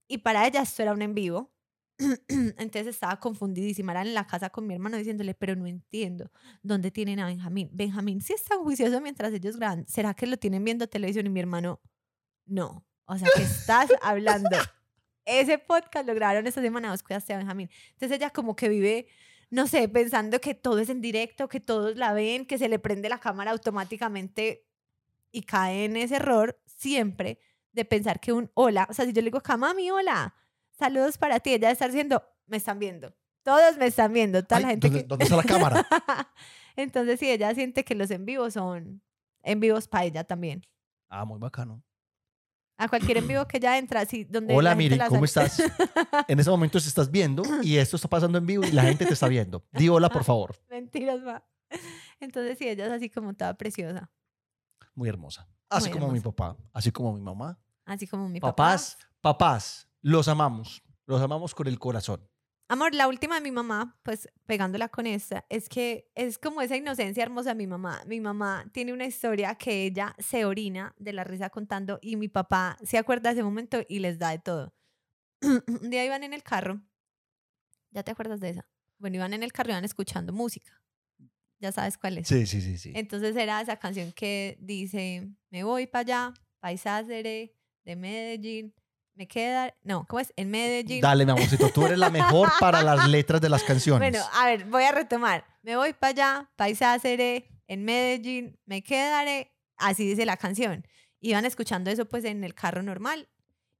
y 0.08 0.18
para 0.18 0.46
ella 0.46 0.60
esto 0.60 0.82
era 0.82 0.92
un 0.92 1.00
en 1.00 1.14
vivo. 1.14 1.54
Entonces 2.28 2.88
estaba 2.88 3.18
confundidísima. 3.18 3.92
Era 3.92 4.02
en 4.02 4.12
la 4.12 4.26
casa 4.26 4.50
con 4.50 4.66
mi 4.66 4.74
hermano 4.74 4.98
diciéndole, 4.98 5.32
pero 5.32 5.56
no 5.56 5.66
entiendo 5.66 6.30
dónde 6.62 6.90
tienen 6.90 7.18
a 7.20 7.24
Benjamín. 7.24 7.70
Benjamín 7.72 8.20
sí 8.20 8.34
está 8.34 8.56
juicioso 8.56 9.00
mientras 9.00 9.32
ellos 9.32 9.56
graban. 9.56 9.88
¿Será 9.88 10.12
que 10.12 10.26
lo 10.26 10.36
tienen 10.36 10.64
viendo 10.64 10.86
televisión? 10.86 11.24
Y 11.28 11.30
mi 11.30 11.40
hermano, 11.40 11.80
no. 12.44 12.84
O 13.06 13.16
sea, 13.16 13.30
que 13.34 13.44
estás 13.44 13.88
hablando 14.02 14.58
ese 15.26 15.58
podcast 15.58 16.06
lo 16.06 16.14
grabaron 16.14 16.46
esta 16.46 16.62
semana, 16.62 16.90
vos 16.90 17.02
cuidaste 17.02 17.34
a 17.34 17.38
Benjamín. 17.38 17.68
Entonces 17.92 18.16
ella 18.16 18.30
como 18.30 18.56
que 18.56 18.68
vive, 18.68 19.08
no 19.50 19.66
sé, 19.66 19.88
pensando 19.88 20.40
que 20.40 20.54
todo 20.54 20.78
es 20.78 20.88
en 20.88 21.00
directo, 21.00 21.48
que 21.48 21.60
todos 21.60 21.96
la 21.96 22.12
ven, 22.12 22.46
que 22.46 22.58
se 22.58 22.68
le 22.68 22.78
prende 22.78 23.08
la 23.08 23.18
cámara 23.18 23.52
automáticamente 23.52 24.66
y 25.30 25.42
cae 25.42 25.84
en 25.84 25.96
ese 25.96 26.16
error 26.16 26.60
siempre 26.66 27.38
de 27.72 27.84
pensar 27.84 28.20
que 28.20 28.32
un 28.32 28.50
hola, 28.54 28.86
o 28.90 28.94
sea, 28.94 29.04
si 29.04 29.12
yo 29.12 29.20
le 29.20 29.26
digo, 29.26 29.40
Camami, 29.40 29.90
hola, 29.90 30.34
saludos 30.70 31.18
para 31.18 31.40
ti, 31.40 31.50
ella 31.50 31.68
debe 31.68 31.72
estar 31.72 31.90
diciendo, 31.90 32.22
me 32.46 32.56
están 32.56 32.78
viendo. 32.78 33.14
Todos 33.42 33.76
me 33.76 33.86
están 33.86 34.12
viendo, 34.12 34.44
toda 34.44 34.60
la 34.60 34.68
gente 34.68 34.88
¿dónde, 34.88 35.02
que... 35.02 35.06
dónde 35.06 35.24
está 35.24 35.36
la 35.36 35.42
cámara? 35.44 35.86
Entonces, 36.76 37.20
sí, 37.20 37.30
ella 37.30 37.54
siente 37.54 37.84
que 37.84 37.94
los 37.94 38.10
en 38.10 38.26
vivos 38.26 38.54
son 38.54 39.02
en 39.42 39.60
vivos 39.60 39.86
para 39.86 40.04
ella 40.04 40.24
también. 40.24 40.66
Ah, 41.08 41.24
muy 41.24 41.38
bacano. 41.38 41.82
A 42.78 42.88
cualquier 42.88 43.16
en 43.18 43.28
vivo 43.28 43.46
que 43.46 43.56
ella 43.56 43.78
entra, 43.78 44.00
así, 44.02 44.24
donde 44.24 44.54
Hola, 44.54 44.74
Miri, 44.74 44.98
¿cómo 45.08 45.24
estás? 45.24 45.62
En 46.28 46.38
ese 46.40 46.50
momento 46.50 46.78
se 46.78 46.88
estás 46.88 47.10
viendo 47.10 47.42
y 47.62 47.76
esto 47.76 47.96
está 47.96 48.08
pasando 48.08 48.36
en 48.38 48.44
vivo 48.46 48.64
y 48.64 48.72
la 48.72 48.82
gente 48.82 49.06
te 49.06 49.14
está 49.14 49.28
viendo. 49.28 49.64
Di 49.72 49.88
hola, 49.88 50.10
por 50.10 50.24
favor. 50.24 50.54
Mentiras, 50.70 51.24
va. 51.26 51.42
Entonces, 52.20 52.58
sí, 52.58 52.68
ella 52.68 52.86
es 52.86 52.92
así 52.92 53.08
como 53.08 53.34
toda 53.34 53.54
preciosa. 53.54 54.10
Muy 54.94 55.08
hermosa. 55.08 55.48
Así 55.68 55.88
Muy 55.90 55.98
como 55.98 56.12
mi 56.12 56.20
papá, 56.20 56.56
así 56.72 56.92
como 56.92 57.12
mi 57.12 57.20
mamá. 57.20 57.58
Así 57.84 58.06
como 58.06 58.28
mi 58.28 58.40
Papás, 58.40 58.96
papá. 59.22 59.38
papás, 59.38 59.88
los 60.00 60.28
amamos. 60.28 60.82
Los 61.06 61.20
amamos 61.22 61.54
con 61.54 61.66
el 61.68 61.78
corazón. 61.78 62.28
Amor, 62.68 62.96
la 62.96 63.06
última 63.06 63.36
de 63.36 63.42
mi 63.42 63.52
mamá, 63.52 63.96
pues 64.02 64.28
pegándola 64.44 64.88
con 64.88 65.06
esta, 65.06 65.46
es 65.48 65.68
que 65.68 66.10
es 66.16 66.36
como 66.36 66.60
esa 66.62 66.76
inocencia 66.76 67.22
hermosa 67.22 67.50
de 67.50 67.54
mi 67.54 67.68
mamá. 67.68 68.02
Mi 68.06 68.20
mamá 68.20 68.68
tiene 68.72 68.92
una 68.92 69.06
historia 69.06 69.54
que 69.54 69.84
ella 69.84 70.16
se 70.18 70.44
orina 70.44 70.92
de 70.98 71.12
la 71.12 71.22
risa 71.22 71.48
contando 71.48 72.00
y 72.02 72.16
mi 72.16 72.26
papá 72.26 72.76
se 72.82 72.98
acuerda 72.98 73.28
de 73.28 73.34
ese 73.34 73.44
momento 73.44 73.84
y 73.88 74.00
les 74.00 74.18
da 74.18 74.30
de 74.30 74.40
todo. 74.40 74.74
Un 75.42 75.90
día 75.90 76.04
iban 76.04 76.24
en 76.24 76.34
el 76.34 76.42
carro, 76.42 76.82
¿ya 77.92 78.02
te 78.02 78.10
acuerdas 78.10 78.40
de 78.40 78.50
esa? 78.50 78.68
Bueno, 78.98 79.16
iban 79.16 79.32
en 79.32 79.44
el 79.44 79.52
carro, 79.52 79.70
iban 79.70 79.84
escuchando 79.84 80.32
música. 80.32 80.82
Ya 81.60 81.70
sabes 81.70 81.96
cuál 81.96 82.18
es. 82.18 82.26
Sí, 82.26 82.46
sí, 82.46 82.60
sí, 82.60 82.78
sí. 82.78 82.92
Entonces 82.96 83.36
era 83.36 83.60
esa 83.60 83.76
canción 83.76 84.10
que 84.10 84.58
dice, 84.60 85.30
me 85.50 85.62
voy 85.62 85.86
para 85.86 86.00
allá, 86.00 86.34
paisásere 86.58 87.54
de 87.84 87.96
Medellín, 87.96 88.74
me 89.16 89.26
queda, 89.26 89.74
no, 89.82 90.06
¿cómo 90.06 90.20
es? 90.20 90.32
En 90.36 90.50
Medellín. 90.50 91.00
Dale, 91.00 91.24
mi 91.24 91.32
amorcito, 91.32 91.70
tú 91.70 91.86
eres 91.86 91.98
la 91.98 92.10
mejor 92.10 92.50
para 92.60 92.82
las 92.82 93.08
letras 93.08 93.40
de 93.40 93.48
las 93.48 93.64
canciones. 93.64 94.12
Bueno, 94.12 94.24
a 94.34 94.46
ver, 94.46 94.66
voy 94.66 94.84
a 94.84 94.92
retomar. 94.92 95.44
Me 95.62 95.74
voy 95.76 95.94
para 95.94 96.10
allá, 96.10 96.50
paisásere, 96.56 97.48
en 97.66 97.84
Medellín, 97.84 98.58
me 98.66 98.82
quedaré. 98.82 99.52
Así 99.78 100.06
dice 100.06 100.26
la 100.26 100.36
canción. 100.36 100.86
Iban 101.20 101.46
escuchando 101.46 101.90
eso 101.90 102.04
pues 102.04 102.24
en 102.24 102.44
el 102.44 102.54
carro 102.54 102.82
normal 102.82 103.28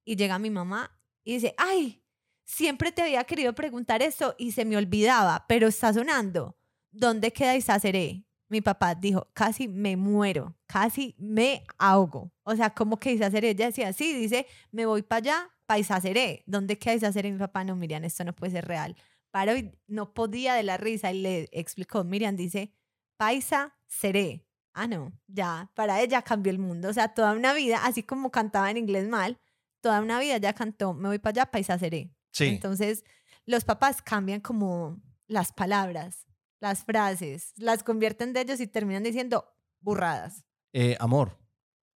y 0.05 0.16
llega 0.16 0.39
mi 0.39 0.51
mamá 0.51 0.99
y 1.22 1.34
dice, 1.34 1.55
ay, 1.59 2.03
siempre 2.45 2.91
te 2.91 3.03
había 3.03 3.24
querido 3.24 3.55
preguntar 3.55 4.03
eso 4.03 4.34
y 4.39 4.53
se 4.53 4.64
me 4.64 4.76
olvidaba, 4.76 5.45
pero 5.47 5.68
está 5.68 5.93
sonando. 5.93 6.57
¿Dónde 6.91 7.32
queda 7.32 7.57
Isaceré? 7.57 8.26
Mi 8.49 8.61
papá 8.61 8.94
dijo, 8.94 9.28
casi 9.32 9.68
me 9.68 9.97
muero, 9.97 10.55
casi 10.66 11.14
me 11.18 11.64
ahogo. 11.78 12.32
O 12.44 12.55
sea, 12.55 12.70
como 12.70 12.99
que 12.99 13.12
Isaceré, 13.12 13.51
ella 13.51 13.66
decía, 13.66 13.92
sí, 13.92 14.14
dice, 14.14 14.47
me 14.70 14.86
voy 14.86 15.03
para 15.03 15.18
allá, 15.18 15.51
para 15.66 15.80
Isaceré. 15.80 16.44
¿Dónde 16.47 16.78
queda 16.78 16.94
Isaceré? 16.94 17.32
Mi 17.32 17.38
papá, 17.38 17.64
no, 17.64 17.74
Miriam, 17.74 18.05
esto 18.05 18.24
no 18.24 18.32
puede 18.32 18.53
ser 18.53 18.66
real. 18.66 18.97
Paró 19.30 19.57
y 19.57 19.72
no 19.88 20.14
podía 20.14 20.55
de 20.55 20.62
la 20.62 20.76
risa 20.76 21.12
y 21.12 21.22
le 21.22 21.49
explicó, 21.53 22.05
Miriam 22.05 22.36
dice, 22.36 22.72
paisa 23.16 23.74
seré. 23.86 24.47
Ah, 24.72 24.86
no, 24.86 25.12
ya, 25.26 25.70
para 25.74 26.01
ella 26.03 26.22
cambió 26.22 26.51
el 26.53 26.59
mundo. 26.59 26.88
O 26.88 26.92
sea, 26.92 27.14
toda 27.14 27.32
una 27.32 27.55
vida, 27.55 27.80
así 27.84 28.03
como 28.03 28.30
cantaba 28.30 28.70
en 28.70 28.76
inglés 28.76 29.09
mal, 29.09 29.38
toda 29.80 30.01
una 30.01 30.20
vida 30.20 30.36
ya 30.36 30.53
cantó, 30.53 30.94
me 30.94 31.09
voy 31.09 31.18
para 31.18 31.42
allá, 31.42 31.51
paisa 31.51 31.78
seré. 31.78 32.11
sí. 32.30 32.47
Entonces, 32.47 33.05
los 33.47 33.64
papás 33.64 34.03
cambian 34.03 34.40
como 34.40 35.01
las 35.28 35.53
palabras, 35.53 36.26
las 36.61 36.84
frases, 36.84 37.52
las 37.57 37.82
convierten 37.82 38.32
de 38.32 38.40
ellos 38.42 38.61
y 38.61 38.66
terminan 38.66 39.02
diciendo 39.02 39.52
burradas. 39.80 40.44
Eh, 40.72 40.96
amor, 41.00 41.38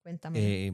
Cuéntame. 0.03 0.39
eh, 0.39 0.73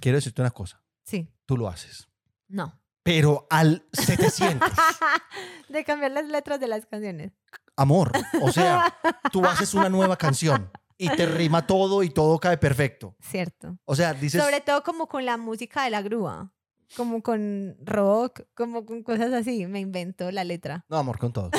quiero 0.00 0.16
decirte 0.18 0.40
una 0.42 0.50
cosa. 0.50 0.82
sí, 1.04 1.28
Tú 1.46 1.56
lo 1.56 1.68
haces. 1.68 2.08
no. 2.48 2.78
Pero 3.04 3.48
al 3.50 3.84
700. 3.92 4.70
de 5.68 5.84
cambiar 5.84 6.12
las 6.12 6.24
letras 6.28 6.60
de 6.60 6.68
las 6.68 6.86
canciones. 6.86 7.32
Amor, 7.76 8.12
o 8.40 8.52
sea, 8.52 8.94
tú 9.32 9.44
haces 9.44 9.74
una 9.74 9.88
nueva 9.88 10.16
canción 10.16 10.70
y 10.96 11.08
te 11.08 11.26
rima 11.26 11.66
todo 11.66 12.04
y 12.04 12.10
todo 12.10 12.38
cae 12.38 12.58
perfecto. 12.58 13.16
Cierto. 13.20 13.76
O 13.86 13.96
sea, 13.96 14.14
dices, 14.14 14.40
Sobre 14.40 14.60
todo 14.60 14.84
como 14.84 15.08
con 15.08 15.24
la 15.26 15.36
música 15.36 15.82
de 15.82 15.90
la 15.90 16.00
grúa, 16.00 16.54
como 16.96 17.22
con 17.22 17.76
rock, 17.84 18.42
como 18.54 18.84
con 18.86 19.02
cosas 19.02 19.32
así. 19.32 19.66
Me 19.66 19.80
invento 19.80 20.30
la 20.30 20.44
letra. 20.44 20.84
no, 20.88 20.96
amor, 20.98 21.18
con 21.18 21.32
todo. 21.32 21.50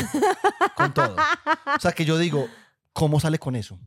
Con 0.76 0.94
todo. 0.94 1.16
O 1.76 1.80
sea, 1.80 1.92
que 1.92 2.06
yo 2.06 2.18
digo, 2.18 2.48
¿cómo 2.94 3.20
sale 3.20 3.40
con 3.40 3.56
eso? 3.56 3.80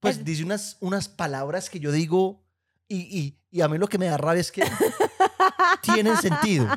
Pues 0.00 0.18
Es- 0.18 0.24
dice 0.24 0.44
unas, 0.44 0.76
unas 0.80 1.08
palabras 1.08 1.70
que 1.70 1.80
yo 1.80 1.90
digo 1.92 2.44
y, 2.88 2.96
y, 3.18 3.38
y 3.50 3.60
a 3.62 3.68
mí 3.68 3.78
lo 3.78 3.88
que 3.88 3.98
me 3.98 4.06
da 4.06 4.16
rabia 4.16 4.40
es 4.40 4.52
que 4.52 4.62
tienen 5.82 6.16
sentido. 6.16 6.68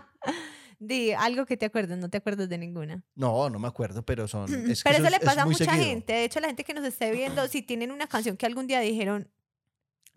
Di 0.80 1.12
algo 1.12 1.46
que 1.48 1.58
te 1.58 1.66
acuerdes, 1.66 1.98
no 1.98 2.10
te 2.10 2.18
acuerdas 2.18 2.50
de 2.50 2.58
ninguna. 2.58 3.04
No, 3.16 3.50
no 3.50 3.58
me 3.58 3.68
acuerdo, 3.68 4.04
pero 4.06 4.28
son... 4.28 4.46
es 4.72 4.84
que 4.84 4.90
Pero 4.90 4.98
eso, 5.00 5.06
es- 5.06 5.12
le 5.12 5.18
es 5.18 5.24
pasa 5.26 5.42
a 5.42 5.46
mucha 5.46 5.66
seguido. 5.66 5.84
gente. 5.84 6.14
De 6.14 6.24
hecho, 6.24 6.40
la 6.40 6.48
gente 6.48 6.64
que 6.64 6.74
nos 6.74 6.86
esté 6.86 7.12
viendo, 7.12 7.48
si 7.48 7.62
tienen 7.62 7.92
una 7.92 8.08
canción 8.08 8.38
que 8.38 8.46
algún 8.46 8.68
día 8.68 8.80
dijeron, 8.80 9.30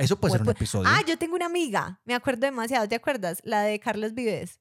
Eso 0.01 0.19
puede 0.19 0.33
ser 0.33 0.43
un 0.43 0.49
episodio. 0.49 0.89
Ah, 0.89 1.03
yo 1.07 1.19
tengo 1.19 1.35
una 1.35 1.47
amiga, 1.47 2.01
me 2.05 2.15
acuerdo 2.15 2.47
demasiado, 2.47 2.89
¿te 2.89 2.95
acuerdas? 2.95 3.41
La 3.45 3.63
de 3.63 3.79
Carlos 3.79 4.15
Vives, 4.15 4.59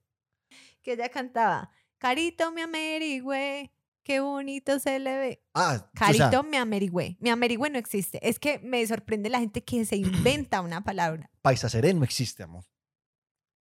que 0.81 0.93
ella 0.93 1.09
cantaba, 1.09 1.71
Carito 1.97 2.51
me 2.51 2.61
amerigüe, 2.61 3.71
qué 4.03 4.19
bonito 4.19 4.79
se 4.79 4.99
le 4.99 5.17
ve. 5.17 5.43
Ah, 5.53 5.79
o 5.81 5.89
Carito 5.93 6.29
sea, 6.29 6.43
me 6.43 6.57
amerigüe. 6.57 7.17
Mi 7.19 7.29
amerigüe 7.29 7.69
no 7.69 7.77
existe. 7.77 8.19
Es 8.27 8.39
que 8.39 8.59
me 8.59 8.85
sorprende 8.85 9.29
la 9.29 9.39
gente 9.39 9.63
que 9.63 9.85
se 9.85 9.95
inventa 9.95 10.61
una 10.61 10.83
palabra. 10.83 11.29
paisa 11.41 11.69
sereno 11.69 12.03
existe, 12.03 12.43
amor. 12.43 12.65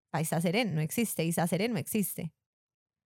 Paisa 0.09 0.41
serén 0.41 0.73
no 0.73 0.81
existe, 0.81 1.23
Isa 1.23 1.47
serén 1.47 1.73
no 1.73 1.79
existe. 1.79 2.33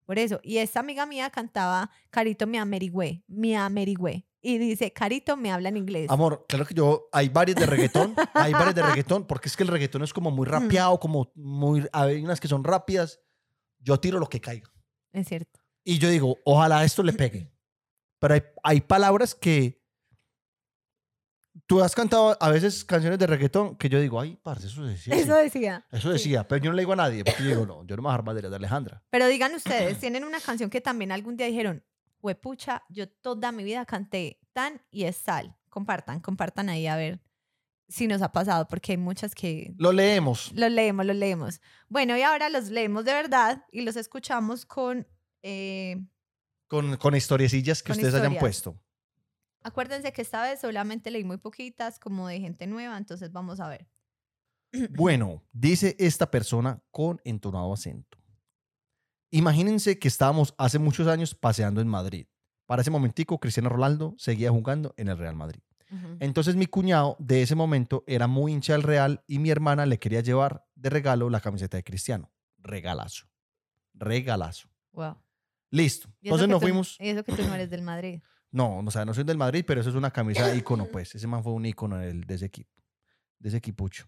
Por 0.05 0.19
eso, 0.19 0.41
y 0.43 0.59
esta 0.59 0.81
amiga 0.81 1.07
mía 1.07 1.31
cantaba 1.31 1.91
Carito 2.11 2.47
me 2.47 2.59
amerigüe, 2.59 3.25
me 3.27 3.57
amerigüe. 3.57 4.27
Y 4.45 4.59
dice, 4.59 4.93
Carito 4.93 5.37
me 5.37 5.53
habla 5.53 5.69
en 5.69 5.77
inglés. 5.77 6.11
Amor, 6.11 6.45
claro 6.49 6.67
que 6.67 6.75
yo, 6.75 7.09
hay 7.13 7.29
varias 7.29 7.57
de 7.57 7.65
reggaetón, 7.65 8.15
hay 8.35 8.53
varias 8.53 8.75
de 8.75 8.83
reggaetón, 8.83 9.25
porque 9.25 9.49
es 9.49 9.57
que 9.57 9.63
el 9.63 9.69
reggaetón 9.69 10.03
es 10.03 10.13
como 10.13 10.33
muy 10.33 10.47
rapeado, 10.47 10.99
como 10.99 11.31
muy, 11.37 11.87
hay 11.93 12.25
unas 12.25 12.41
que 12.41 12.49
son 12.49 12.65
rápidas. 12.65 13.21
Yo 13.79 13.99
tiro 14.01 14.19
lo 14.19 14.29
que 14.29 14.41
caiga. 14.41 14.69
Es 15.13 15.29
cierto. 15.29 15.61
Y 15.85 15.99
yo 15.99 16.11
digo, 16.11 16.39
ojalá 16.45 16.85
esto 16.85 17.05
le 17.05 17.13
pegue. 17.13 17.53
Pero 18.19 18.35
hay, 18.35 18.43
hay 18.65 18.81
palabras 18.81 19.35
que 19.35 19.81
tú 21.67 21.81
has 21.81 21.95
cantado 21.95 22.37
a 22.41 22.51
veces 22.51 22.85
canciones 22.85 23.19
de 23.19 23.27
reggaetón 23.27 23.77
que 23.77 23.89
yo 23.89 24.01
digo, 24.01 24.21
ay, 24.21 24.39
parce, 24.43 24.67
eso 24.67 24.85
decía. 24.85 25.15
Eso 25.17 25.35
decía. 25.37 25.87
Eso 25.91 26.11
decía, 26.11 26.49
pero 26.49 26.65
yo 26.65 26.71
no 26.71 26.77
le 26.77 26.83
digo 26.83 26.93
a 26.93 26.97
nadie, 26.97 27.25
porque 27.25 27.43
yo 27.43 27.49
digo, 27.51 27.67
no, 27.67 27.85
yo 27.87 27.97
no 27.97 28.03
me 28.03 28.23
voy 28.23 28.39
a 28.39 28.49
de 28.49 28.57
Alejandra. 28.57 29.03
Pero 29.11 29.27
digan 29.29 29.55
ustedes, 29.55 29.99
tienen 29.99 30.25
una 30.25 30.41
canción 30.41 30.71
que 30.71 30.81
también 30.81 31.13
algún 31.13 31.37
día 31.37 31.47
dijeron, 31.47 31.85
huepucha, 32.23 32.85
yo 32.89 33.09
toda 33.09 33.53
mi 33.53 33.65
vida 33.65 33.85
canté 33.85 34.39
tan 34.53 34.81
y 34.91 35.05
es 35.05 35.17
sal. 35.17 35.57
Compartan, 35.69 36.21
compartan 36.21 36.69
ahí 36.69 36.87
a 36.87 36.97
ver 36.97 37.21
si 37.89 38.07
nos 38.07 38.23
ha 38.23 38.33
pasado, 38.33 38.67
porque 38.69 38.93
hay 38.93 38.99
muchas 38.99 39.35
que 39.35 39.75
Lo 39.77 39.93
leemos. 39.93 40.53
los 40.55 40.71
leemos, 40.71 41.05
los 41.05 41.17
leemos. 41.17 41.61
Bueno, 41.89 42.17
y 42.17 42.23
ahora 42.23 42.49
los 42.49 42.69
leemos 42.71 43.05
de 43.05 43.13
verdad 43.13 43.65
y 43.71 43.83
los 43.83 43.97
escuchamos 43.97 44.65
con... 44.65 45.07
eh, 45.43 45.97
Con, 46.69 46.97
con 46.97 47.15
historiecillas 47.15 47.83
que 47.83 47.89
Con 47.89 47.97
ustedes 47.99 48.15
hayan 48.15 48.33
historias. 48.33 48.41
puesto. 48.63 48.81
acuérdense 49.63 50.13
que 50.13 50.23
esta 50.23 50.43
vez 50.43 50.61
solamente 50.61 51.11
leí 51.11 51.25
muy 51.25 51.37
poquitas, 51.39 51.99
como 51.99 52.29
de 52.29 52.41
gente 52.41 52.67
nueva, 52.67 52.97
entonces 52.97 53.31
vamos 53.33 53.61
a 53.61 53.69
ver. 53.69 53.87
Bueno, 54.97 55.43
dice 55.53 55.95
esta 55.99 56.31
persona 56.31 56.83
con 56.91 57.21
entonado 57.25 57.73
acento. 57.75 58.19
Imagínense 59.33 59.99
que 59.99 60.07
estábamos 60.09 60.55
hace 60.59 60.79
muchos 60.79 61.09
años 61.09 61.35
paseando 61.35 61.81
en 61.81 61.89
Madrid. 61.89 62.27
Para 62.67 62.83
ese 62.83 62.91
momentico, 62.91 63.41
Cristiano 63.41 63.69
Ronaldo 63.71 64.15
seguía 64.19 64.51
jugando 64.51 64.95
en 64.97 65.09
el 65.09 65.19
Real 65.19 65.35
Madrid. 65.35 65.61
Entonces 66.21 66.57
mi 66.57 66.65
cuñado 66.67 67.17
de 67.19 67.43
ese 67.43 67.55
momento 67.55 68.03
era 68.07 68.27
muy 68.27 68.53
hincha 68.53 68.73
del 68.73 68.83
Real 68.83 69.23
y 69.27 69.39
mi 69.39 69.51
hermana 69.51 69.85
le 69.85 69.99
quería 69.99 70.21
llevar 70.23 70.65
de 70.75 70.89
regalo 70.89 71.29
la 71.29 71.41
camiseta 71.41 71.77
de 71.77 71.85
Cristiano. 71.85 72.33
Regalazo. 72.59 73.27
Regalazo. 73.93 74.69
Wow. 74.93 75.17
Listo. 75.71 76.09
Entonces 76.23 76.49
nos 76.49 76.61
tú- 76.61 76.67
fuimos. 76.67 76.97
Y 76.99 77.09
eso 77.09 77.25
que 77.25 77.33
tú 77.33 77.43
no 77.43 77.55
eres 77.55 77.69
del 77.71 77.83
Madrid. 77.83 78.21
No, 78.55 78.81
o 78.81 78.91
sea, 78.91 79.07
no 79.07 79.15
soy 79.15 79.25
del 79.25 79.39
Madrid, 79.39 79.65
pero 79.67 79.81
eso 79.81 79.89
es 79.89 79.97
una 79.97 80.11
camisa 80.11 80.55
ícono, 80.55 80.85
pues. 80.85 81.15
Ese 81.15 81.27
man 81.27 81.43
fue 81.43 81.55
un 81.55 81.65
ícono 81.65 81.97
del- 81.97 82.21
de 82.25 82.35
ese 82.35 82.45
equipo. 82.45 82.71
De 83.39 83.49
ese 83.49 83.57
equipucho. 83.57 84.07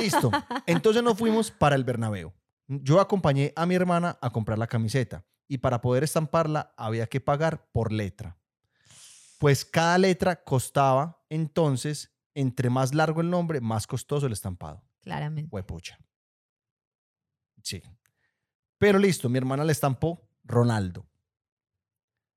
Listo. 0.00 0.30
Entonces 0.68 1.02
nos 1.02 1.18
fuimos 1.18 1.50
para 1.50 1.74
el 1.74 1.82
Bernabéu. 1.82 2.32
Yo 2.68 3.00
acompañé 3.00 3.52
a 3.56 3.66
mi 3.66 3.74
hermana 3.74 4.18
a 4.20 4.30
comprar 4.30 4.58
la 4.58 4.66
camiseta 4.66 5.24
y 5.48 5.58
para 5.58 5.80
poder 5.80 6.04
estamparla 6.04 6.74
había 6.76 7.06
que 7.06 7.20
pagar 7.20 7.70
por 7.72 7.92
letra. 7.92 8.38
Pues 9.38 9.64
cada 9.64 9.98
letra 9.98 10.42
costaba, 10.42 11.22
entonces, 11.28 12.16
entre 12.34 12.70
más 12.70 12.94
largo 12.94 13.20
el 13.20 13.30
nombre, 13.30 13.60
más 13.60 13.86
costoso 13.86 14.26
el 14.26 14.32
estampado. 14.32 14.82
Claramente. 15.02 15.48
Huepucha. 15.52 15.98
Sí. 17.62 17.82
Pero 18.78 18.98
listo, 18.98 19.28
mi 19.28 19.38
hermana 19.38 19.64
le 19.64 19.72
estampó 19.72 20.28
Ronaldo. 20.44 21.06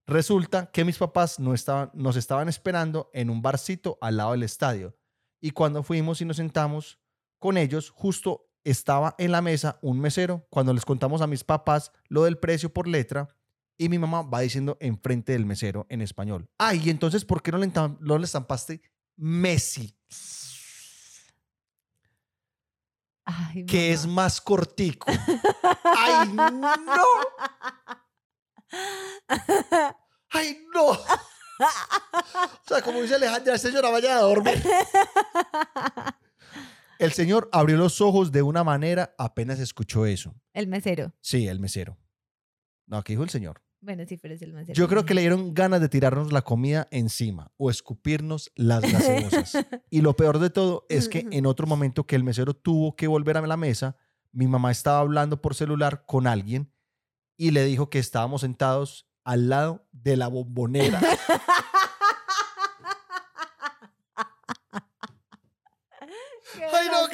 Resulta 0.05 0.71
que 0.71 0.85
mis 0.85 0.97
papás 0.97 1.39
no 1.39 1.53
estaban, 1.53 1.91
nos 1.93 2.15
estaban 2.15 2.49
esperando 2.49 3.09
en 3.13 3.29
un 3.29 3.41
barcito 3.41 3.97
al 4.01 4.17
lado 4.17 4.31
del 4.31 4.43
estadio. 4.43 4.97
Y 5.39 5.51
cuando 5.51 5.83
fuimos 5.83 6.21
y 6.21 6.25
nos 6.25 6.37
sentamos 6.37 6.99
con 7.37 7.57
ellos, 7.57 7.89
justo 7.89 8.48
estaba 8.63 9.15
en 9.17 9.31
la 9.31 9.41
mesa 9.41 9.79
un 9.81 9.99
mesero. 9.99 10.45
Cuando 10.49 10.73
les 10.73 10.85
contamos 10.85 11.21
a 11.21 11.27
mis 11.27 11.43
papás 11.43 11.91
lo 12.07 12.23
del 12.23 12.37
precio 12.37 12.73
por 12.73 12.87
letra, 12.87 13.27
y 13.77 13.87
mi 13.87 13.97
mamá 13.97 14.21
va 14.23 14.41
diciendo 14.41 14.77
enfrente 14.81 15.31
del 15.31 15.45
mesero 15.45 15.85
en 15.89 16.01
español. 16.01 16.49
Ay, 16.57 16.89
entonces, 16.89 17.23
¿por 17.23 17.41
qué 17.41 17.51
no 17.51 17.57
le, 17.57 17.71
no 18.01 18.17
le 18.17 18.25
estampaste 18.25 18.81
Messi? 19.15 19.97
Ay, 23.23 23.65
Que 23.65 23.93
es 23.93 24.05
más 24.05 24.41
cortico. 24.41 25.09
¡Ay, 25.83 26.33
no! 26.33 27.05
¡Ay, 30.29 30.67
no! 30.73 30.91
O 31.61 32.67
sea, 32.69 32.81
como 32.81 33.01
dice 33.01 33.15
Alejandra, 33.15 33.57
señora, 33.57 33.89
vaya 33.89 34.17
a 34.17 34.21
dormir. 34.21 34.63
El 36.99 37.13
señor 37.13 37.49
abrió 37.53 37.77
los 37.77 38.01
ojos 38.01 38.33
de 38.33 38.41
una 38.41 38.65
manera 38.65 39.15
apenas 39.17 39.57
escuchó 39.59 40.05
eso. 40.05 40.35
El 40.53 40.67
mesero. 40.67 41.13
Sí, 41.21 41.47
el 41.47 41.61
mesero. 41.61 41.97
No, 42.87 43.01
¿qué 43.05 43.13
dijo 43.13 43.23
el 43.23 43.29
señor? 43.29 43.63
Bueno, 43.79 44.03
sí, 44.05 44.17
pero 44.17 44.33
es 44.33 44.41
el 44.41 44.51
mesero. 44.51 44.73
Yo 44.73 44.89
creo 44.89 45.05
que 45.05 45.13
le 45.13 45.21
dieron 45.21 45.53
ganas 45.53 45.79
de 45.79 45.87
tirarnos 45.87 46.33
la 46.33 46.41
comida 46.41 46.89
encima 46.91 47.53
o 47.55 47.69
escupirnos 47.69 48.51
las 48.55 48.81
gaseosas. 48.81 49.53
Y 49.89 50.01
lo 50.01 50.17
peor 50.17 50.39
de 50.39 50.49
todo 50.49 50.85
es 50.89 51.07
que 51.07 51.25
en 51.31 51.45
otro 51.45 51.65
momento 51.67 52.05
que 52.05 52.17
el 52.17 52.25
mesero 52.25 52.53
tuvo 52.53 52.97
que 52.97 53.07
volver 53.07 53.37
a 53.37 53.47
la 53.47 53.55
mesa, 53.55 53.95
mi 54.33 54.47
mamá 54.47 54.69
estaba 54.69 54.99
hablando 54.99 55.41
por 55.41 55.55
celular 55.55 56.03
con 56.05 56.27
alguien 56.27 56.69
y 57.37 57.51
le 57.51 57.63
dijo 57.63 57.89
que 57.89 57.99
estábamos 57.99 58.41
sentados 58.41 59.07
al 59.23 59.47
lado 59.47 59.87
de 59.93 60.17
la 60.17 60.27
bombonera. 60.27 60.99
Qué 66.53 66.65
¡Ay, 66.65 66.87
no, 66.91 67.07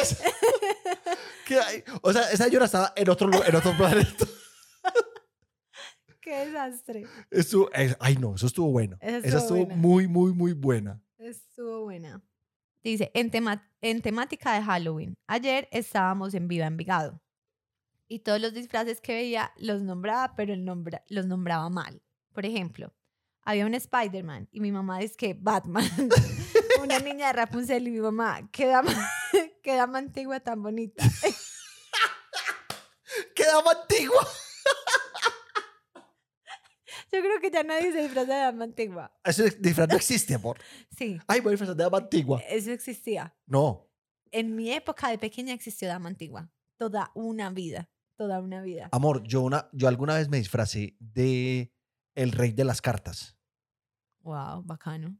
qué 0.00 0.14
desastre. 0.14 0.32
belleza! 0.60 1.16
¿Qué 1.46 1.60
hay? 1.60 1.84
O 2.02 2.12
sea, 2.12 2.30
esa 2.30 2.44
señora 2.44 2.64
estaba 2.66 2.92
en 2.96 3.08
otro, 3.10 3.30
en 3.44 3.54
otro 3.56 3.76
planeta. 3.76 4.26
Qué 6.20 6.46
desastre. 6.46 7.06
Estuvo- 7.30 7.70
eh, 7.74 7.94
ay, 7.98 8.16
no, 8.16 8.34
eso 8.34 8.46
estuvo 8.46 8.70
bueno. 8.70 8.96
Esa 9.00 9.16
Esa 9.18 9.26
estuvo 9.26 9.38
estuvo 9.40 9.58
buena. 9.66 9.76
muy, 9.76 10.06
muy, 10.06 10.32
muy 10.32 10.52
buena. 10.52 11.02
Estuvo 11.18 11.82
buena. 11.84 12.22
Dice, 12.82 13.10
en, 13.14 13.30
tema- 13.30 13.68
en 13.80 14.00
temática 14.02 14.54
de 14.54 14.62
Halloween, 14.62 15.14
ayer 15.26 15.68
estábamos 15.72 16.34
en 16.34 16.46
Viva 16.48 16.66
Envigado 16.66 17.20
y 18.06 18.20
todos 18.20 18.40
los 18.40 18.52
disfraces 18.54 19.00
que 19.00 19.14
veía 19.14 19.52
los 19.56 19.82
nombraba, 19.82 20.34
pero 20.36 20.52
el 20.52 20.64
nombra- 20.64 21.02
los 21.08 21.26
nombraba 21.26 21.68
mal. 21.70 22.02
Por 22.32 22.46
ejemplo, 22.46 22.92
había 23.42 23.66
un 23.66 23.74
Spider-Man 23.74 24.48
y 24.52 24.60
mi 24.60 24.72
mamá 24.72 24.98
dice 25.00 25.16
que 25.16 25.34
Batman. 25.34 25.84
Una 26.82 26.98
niña 27.00 27.28
de 27.28 27.32
Rapunzel 27.34 27.88
y 27.88 27.90
mi 27.90 28.00
mamá, 28.00 28.48
qué 28.52 28.66
qué 29.70 29.76
dama 29.76 29.98
antigua 29.98 30.40
tan 30.40 30.60
bonita. 30.64 31.04
¡Qué 33.36 33.44
dama 33.44 33.70
antigua! 33.70 34.26
Yo 37.12 37.20
creo 37.20 37.40
que 37.40 37.50
ya 37.52 37.62
nadie 37.62 37.92
se 37.92 38.02
disfraza 38.02 38.34
de 38.34 38.40
dama 38.40 38.64
antigua. 38.64 39.12
Ese 39.24 39.50
disfraz 39.50 39.88
no 39.88 39.94
existe, 39.96 40.34
amor. 40.34 40.58
Sí, 40.98 41.18
Ay, 41.28 41.38
voy 41.40 41.50
a 41.50 41.52
disfrazar 41.52 41.76
de 41.76 41.84
dama 41.84 41.98
antigua. 41.98 42.40
eso 42.48 42.72
existía. 42.72 43.32
No, 43.46 43.88
En 44.32 44.54
mi 44.56 44.72
época 44.72 45.08
de 45.08 45.18
pequeña 45.18 45.54
existió 45.54 45.86
dama 45.88 46.08
antigua. 46.08 46.50
Toda 46.76 47.10
una 47.14 47.50
vida. 47.50 47.88
Toda 48.16 48.40
una 48.40 48.60
vida. 48.62 48.88
amor, 48.92 49.22
yo, 49.22 49.40
una, 49.42 49.68
yo 49.72 49.86
alguna 49.88 50.14
vez 50.16 50.28
me 50.28 50.36
disfracé 50.38 50.96
de 50.98 51.72
el 52.16 52.32
rey 52.32 52.50
de 52.52 52.64
las 52.64 52.82
cartas. 52.82 53.36
Wow, 54.22 54.62
bacano. 54.64 55.16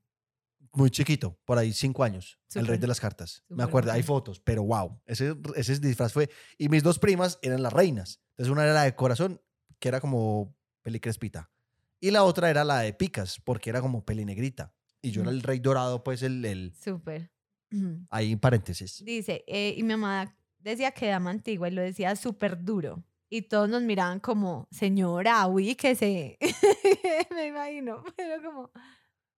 Muy 0.73 0.91
chiquito, 0.91 1.37
por 1.45 1.59
ahí 1.59 1.73
cinco 1.73 2.05
años. 2.05 2.39
el 2.55 2.67
rey 2.67 2.79
de 2.79 2.87
las 2.87 3.01
cartas. 3.01 3.43
Me 3.49 3.55
súper 3.57 3.69
acuerdo, 3.69 3.93
hay 3.93 4.03
fotos, 4.03 4.41
pero 4.41 4.63
wow. 4.63 5.01
Ese, 5.05 5.35
ese 5.57 5.79
disfraz 5.81 6.13
fue. 6.13 6.31
Y 6.59 6.69
mis 6.69 6.83
dos 6.83 6.99
primas 6.99 7.39
eran 7.43 7.63
las 7.63 7.73
reinas. 7.73 8.21
Entonces 8.31 8.53
una 8.53 8.63
era 8.65 8.73
la 8.75 8.83
de 8.85 8.95
corazón, 8.95 9.41
que 9.79 9.89
era 9.89 10.01
como 10.01 10.55
pelicrespita. 10.83 11.51
Y 11.99 12.11
la 12.13 12.23
otra 12.25 12.51
era 12.51 12.65
la 12.65 12.81
de 12.81 12.93
picas, 12.95 13.41
porque 13.45 13.69
era 13.71 13.81
como 13.81 14.05
pelinegrita. 14.05 14.73
Y 15.03 15.11
yo 15.11 15.23
era 15.23 15.31
Ujú. 15.31 15.39
el 15.39 15.43
rey 15.43 15.59
dorado, 15.59 16.05
pues 16.05 16.23
el, 16.23 16.45
el 16.45 16.73
Súper. 16.75 17.31
ahí 18.11 18.33
en 18.33 18.39
paréntesis. 18.39 19.05
Dice, 19.05 19.45
eh, 19.47 19.75
y 19.77 19.83
mi 19.83 19.91
mamá 19.97 20.37
decía 20.59 20.93
que 20.93 21.09
dama 21.09 21.31
antigua 21.31 21.69
y 21.69 21.73
lo 21.73 21.83
decía 21.83 22.15
súper 22.17 22.63
duro. 22.63 23.03
Y 23.29 23.43
todos 23.43 23.69
nos 23.69 23.83
miraban 23.83 24.19
como, 24.21 24.67
señora, 24.71 25.47
uy, 25.47 25.75
que 25.77 25.95
se... 25.95 26.37
Me 27.35 27.47
imagino, 27.49 28.03
pero 28.17 28.43
como... 28.43 28.71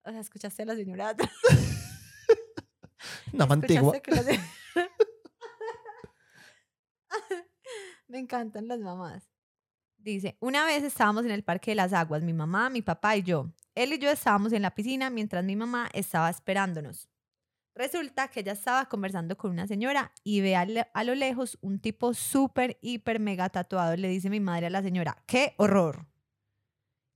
O 0.04 0.10
sea, 0.10 0.20
escuchaste 0.20 0.62
a 0.62 0.66
la 0.66 0.74
señora. 0.76 1.10
atrás? 1.10 1.30
Dama 3.32 3.54
antigua. 3.60 3.96
¿Escuchaste 3.96 4.02
que 4.02 4.10
la 4.10 4.22
se- 4.22 4.40
Me 8.08 8.18
encantan 8.18 8.68
las 8.68 8.80
mamás. 8.80 9.30
Dice, 9.96 10.36
una 10.40 10.64
vez 10.66 10.82
estábamos 10.82 11.24
en 11.24 11.30
el 11.30 11.44
Parque 11.44 11.70
de 11.70 11.74
las 11.76 11.92
Aguas, 11.92 12.22
mi 12.22 12.32
mamá, 12.32 12.68
mi 12.70 12.82
papá 12.82 13.16
y 13.16 13.22
yo. 13.22 13.52
Él 13.74 13.92
y 13.92 13.98
yo 13.98 14.10
estábamos 14.10 14.52
en 14.52 14.62
la 14.62 14.74
piscina 14.74 15.08
mientras 15.10 15.44
mi 15.44 15.54
mamá 15.56 15.88
estaba 15.94 16.28
esperándonos. 16.28 17.08
Resulta 17.74 18.28
que 18.28 18.40
ella 18.40 18.52
estaba 18.52 18.86
conversando 18.86 19.36
con 19.38 19.50
una 19.50 19.66
señora 19.66 20.12
y 20.24 20.40
ve 20.42 20.56
a, 20.56 20.64
le- 20.66 20.88
a 20.92 21.04
lo 21.04 21.14
lejos 21.14 21.56
un 21.62 21.78
tipo 21.80 22.12
súper, 22.12 22.78
hiper, 22.82 23.18
mega 23.20 23.48
tatuado. 23.48 23.96
Le 23.96 24.08
dice 24.08 24.28
mi 24.28 24.40
madre 24.40 24.66
a 24.66 24.70
la 24.70 24.82
señora, 24.82 25.22
¡qué 25.26 25.54
horror! 25.56 26.06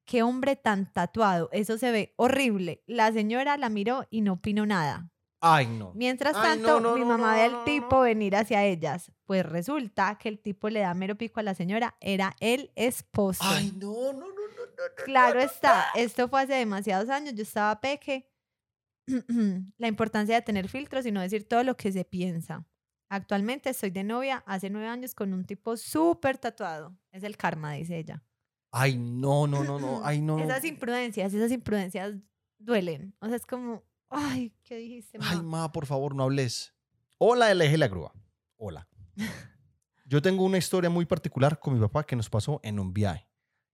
¡Qué 0.06 0.22
hombre 0.22 0.56
tan 0.56 0.92
tatuado! 0.92 1.48
Eso 1.52 1.76
se 1.78 1.90
ve 1.90 2.14
horrible. 2.16 2.82
La 2.86 3.12
señora 3.12 3.56
la 3.56 3.68
miró 3.68 4.06
y 4.08 4.20
no 4.20 4.34
opinó 4.34 4.64
nada. 4.64 5.10
Ay, 5.40 5.66
no. 5.66 5.92
Mientras 5.94 6.34
Ay, 6.36 6.58
no, 6.58 6.66
tanto, 6.66 6.80
no, 6.80 6.94
mi 6.96 7.04
mamá 7.04 7.32
no, 7.32 7.36
ve 7.36 7.42
al 7.42 7.52
no, 7.52 7.58
no, 7.58 7.64
tipo 7.64 7.96
no. 7.96 8.00
venir 8.02 8.36
hacia 8.36 8.64
ellas. 8.64 9.12
Pues 9.24 9.44
resulta 9.44 10.16
que 10.18 10.28
el 10.28 10.38
tipo 10.38 10.70
le 10.70 10.80
da 10.80 10.94
mero 10.94 11.16
pico 11.16 11.40
a 11.40 11.42
la 11.42 11.54
señora. 11.54 11.96
Era 12.00 12.34
el 12.40 12.72
esposo. 12.76 13.42
Ay, 13.44 13.72
no, 13.76 14.12
no, 14.12 14.12
no, 14.12 14.26
no, 14.26 14.26
no, 14.28 14.64
no. 14.88 15.04
Claro 15.04 15.40
está, 15.40 15.86
esto 15.94 16.28
fue 16.28 16.42
hace 16.42 16.54
demasiados 16.54 17.10
años, 17.10 17.34
yo 17.34 17.42
estaba 17.42 17.80
peque. 17.80 18.30
La 19.78 19.88
importancia 19.88 20.34
de 20.36 20.42
tener 20.42 20.68
filtros 20.68 21.04
y 21.04 21.12
no 21.12 21.20
decir 21.20 21.46
todo 21.46 21.62
lo 21.64 21.76
que 21.76 21.92
se 21.92 22.04
piensa. 22.04 22.64
Actualmente 23.08 23.70
estoy 23.70 23.90
de 23.90 24.02
novia 24.04 24.42
hace 24.46 24.70
nueve 24.70 24.88
años 24.88 25.14
con 25.14 25.32
un 25.32 25.44
tipo 25.44 25.76
súper 25.76 26.38
tatuado. 26.38 26.96
Es 27.12 27.22
el 27.22 27.36
karma, 27.36 27.72
dice 27.72 27.98
ella. 27.98 28.22
Ay, 28.78 28.98
no, 28.98 29.46
no, 29.46 29.64
no, 29.64 29.78
no. 29.78 30.02
Ay, 30.04 30.20
no. 30.20 30.38
Esas 30.38 30.62
imprudencias, 30.66 31.32
esas 31.32 31.50
imprudencias 31.50 32.14
duelen. 32.58 33.14
O 33.20 33.26
sea, 33.26 33.36
es 33.36 33.46
como, 33.46 33.82
ay, 34.10 34.52
¿qué 34.64 34.76
dijiste? 34.76 35.16
Ay, 35.18 35.38
ma?" 35.38 35.62
ma, 35.62 35.72
por 35.72 35.86
favor, 35.86 36.14
no 36.14 36.24
hables. 36.24 36.74
Hola, 37.16 37.50
eje 37.52 37.78
la 37.78 37.88
grúa. 37.88 38.12
Hola. 38.58 38.86
Yo 40.04 40.20
tengo 40.20 40.44
una 40.44 40.58
historia 40.58 40.90
muy 40.90 41.06
particular 41.06 41.58
con 41.58 41.72
mi 41.72 41.80
papá 41.80 42.04
que 42.04 42.16
nos 42.16 42.28
pasó 42.28 42.60
en 42.62 42.78
un 42.78 42.92
viaje. 42.92 43.26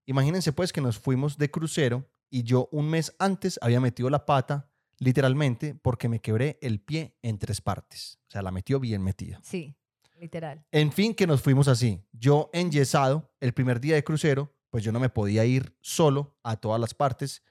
Imagínense 0.06 0.52
pues 0.52 0.72
que 0.72 0.80
nos 0.80 1.00
fuimos 1.00 1.36
de 1.36 1.50
crucero 1.50 2.08
y 2.30 2.44
yo 2.44 2.68
un 2.72 2.88
mes 2.88 3.14
antes 3.18 3.58
había 3.60 3.80
metido 3.80 4.08
la 4.08 4.24
pata, 4.24 4.70
literalmente, 4.98 5.74
porque 5.74 6.08
me 6.08 6.20
quebré 6.20 6.58
el 6.62 6.80
pie 6.80 7.16
en 7.22 7.38
tres 7.38 7.60
partes. 7.60 8.18
O 8.28 8.30
sea, 8.30 8.42
la 8.42 8.50
metió 8.50 8.80
bien 8.80 9.02
metida. 9.02 9.40
Sí, 9.42 9.76
literal. 10.18 10.64
En 10.70 10.90
fin, 10.90 11.14
que 11.14 11.26
nos 11.26 11.42
fuimos 11.42 11.68
así. 11.68 12.02
Yo 12.12 12.50
enyesado, 12.52 13.30
el 13.40 13.52
primer 13.52 13.80
día 13.80 13.96
de 13.96 14.04
crucero, 14.04 14.54
pues 14.72 14.82
yo 14.82 14.90
no 14.90 14.98
me 14.98 15.10
podía 15.10 15.44
ir 15.44 15.76
solo 15.82 16.34
a 16.42 16.56
todas 16.56 16.80
las 16.80 16.94
partes 16.94 17.42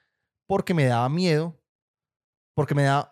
porque 0.47 0.74
me 0.74 0.86
daba 0.86 1.07
miedo, 1.07 1.61
porque 2.55 2.74
me 2.74 2.84
daba... 2.84 3.11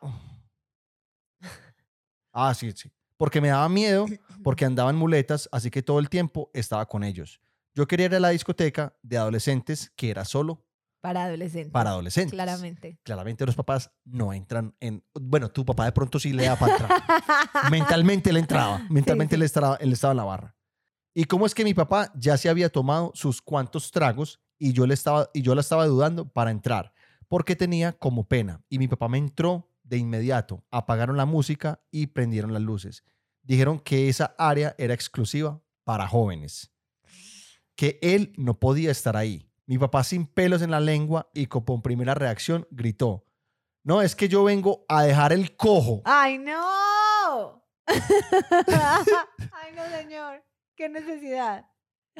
Ah, 2.34 2.53
sí, 2.55 2.72
sí. 2.72 2.91
Porque 3.18 3.39
me 3.39 3.49
daba 3.49 3.70
miedo, 3.70 4.07
porque 4.43 4.66
andaba 4.66 4.89
en 4.89 4.95
muletas, 4.95 5.47
así 5.51 5.70
que 5.70 5.84
todo 5.84 5.99
el 5.99 6.10
tiempo 6.10 6.49
estaba 6.55 6.88
con 6.88 7.03
ellos. 7.03 7.39
Yo 7.76 7.88
quería 7.88 8.07
ir 8.07 8.16
a 8.16 8.20
la 8.20 8.30
discoteca 8.30 8.97
de 9.03 9.18
adolescentes 9.18 9.91
que 9.95 10.10
era 10.10 10.26
solo 10.26 10.66
Para 11.01 11.26
adolescentes. 11.26 11.72
para 11.72 11.91
adolescentes. 11.91 12.34
Claramente. 12.34 12.99
Claramente 13.03 13.45
los 13.45 13.55
papás 13.55 13.91
no 14.05 14.34
entran 14.34 14.76
en... 14.80 15.05
Bueno, 15.14 15.49
tu 15.49 15.64
papá 15.64 15.86
de 15.86 15.91
pronto 15.91 16.20
sí 16.20 16.34
le 16.34 16.45
da 16.45 16.55
para 16.57 16.74
entrar 16.74 17.03
mentalmente 17.72 18.34
le 18.34 18.39
entraba, 18.39 18.80
mentalmente 18.89 19.36
sí. 19.36 19.39
Le, 19.39 19.45
estaba, 19.45 19.76
él 19.76 19.93
estaba 19.93 20.12
en 20.14 20.18
la 20.18 20.24
barra. 20.24 20.55
¿Y 21.14 21.26
cómo 21.26 21.45
es 21.45 21.55
que 21.55 21.64
mi 21.64 21.74
papá 21.74 22.12
ya 22.16 22.38
se 22.38 22.49
había 22.49 22.70
tomado 22.70 23.12
sus 23.16 23.41
cuantos 23.41 23.91
tragos 23.91 24.39
y 24.57 24.74
yo, 24.74 24.86
le 24.86 24.93
estaba, 24.93 25.30
y 25.34 25.41
yo 25.41 25.55
la 25.55 25.62
estaba 25.62 25.86
dudando 25.88 26.28
para 26.28 26.51
entrar? 26.51 26.93
Porque 27.28 27.55
tenía 27.55 27.93
como 27.93 28.28
pena. 28.28 28.62
Y 28.70 28.80
mi 28.80 28.88
papá 28.88 29.07
me 29.07 29.18
entró 29.18 29.70
de 29.84 29.97
inmediato. 29.97 30.64
Apagaron 30.72 31.18
la 31.18 31.26
música 31.26 31.82
y 31.91 32.07
prendieron 32.07 32.53
las 32.53 32.62
luces. 32.62 33.03
Dijeron 33.41 33.80
que 33.80 34.10
esa 34.10 34.36
área 34.38 34.76
era 34.78 34.93
exclusiva 34.93 35.62
para 35.84 36.07
jóvenes. 36.07 36.72
Que 37.76 37.97
él 38.01 38.34
no 38.38 38.60
podía 38.60 38.91
estar 38.91 39.18
ahí. 39.18 39.49
Mi 39.66 39.78
papá 39.78 40.03
sin 40.03 40.26
pelos 40.26 40.62
en 40.62 40.72
la 40.72 40.80
lengua 40.80 41.30
y 41.34 41.47
como 41.47 41.82
primera 41.82 42.14
reacción 42.14 42.68
gritó, 42.72 43.26
no, 43.84 44.01
es 44.01 44.16
que 44.16 44.28
yo 44.28 44.43
vengo 44.43 44.86
a 44.88 45.03
dejar 45.03 45.32
el 45.32 45.55
cojo. 45.55 46.01
¡Ay, 46.05 46.38
no! 46.38 47.64
¡Ay, 47.88 49.74
no, 49.76 49.97
señor! 49.97 50.43
¿Qué 50.80 50.88
necesidad? 50.88 51.70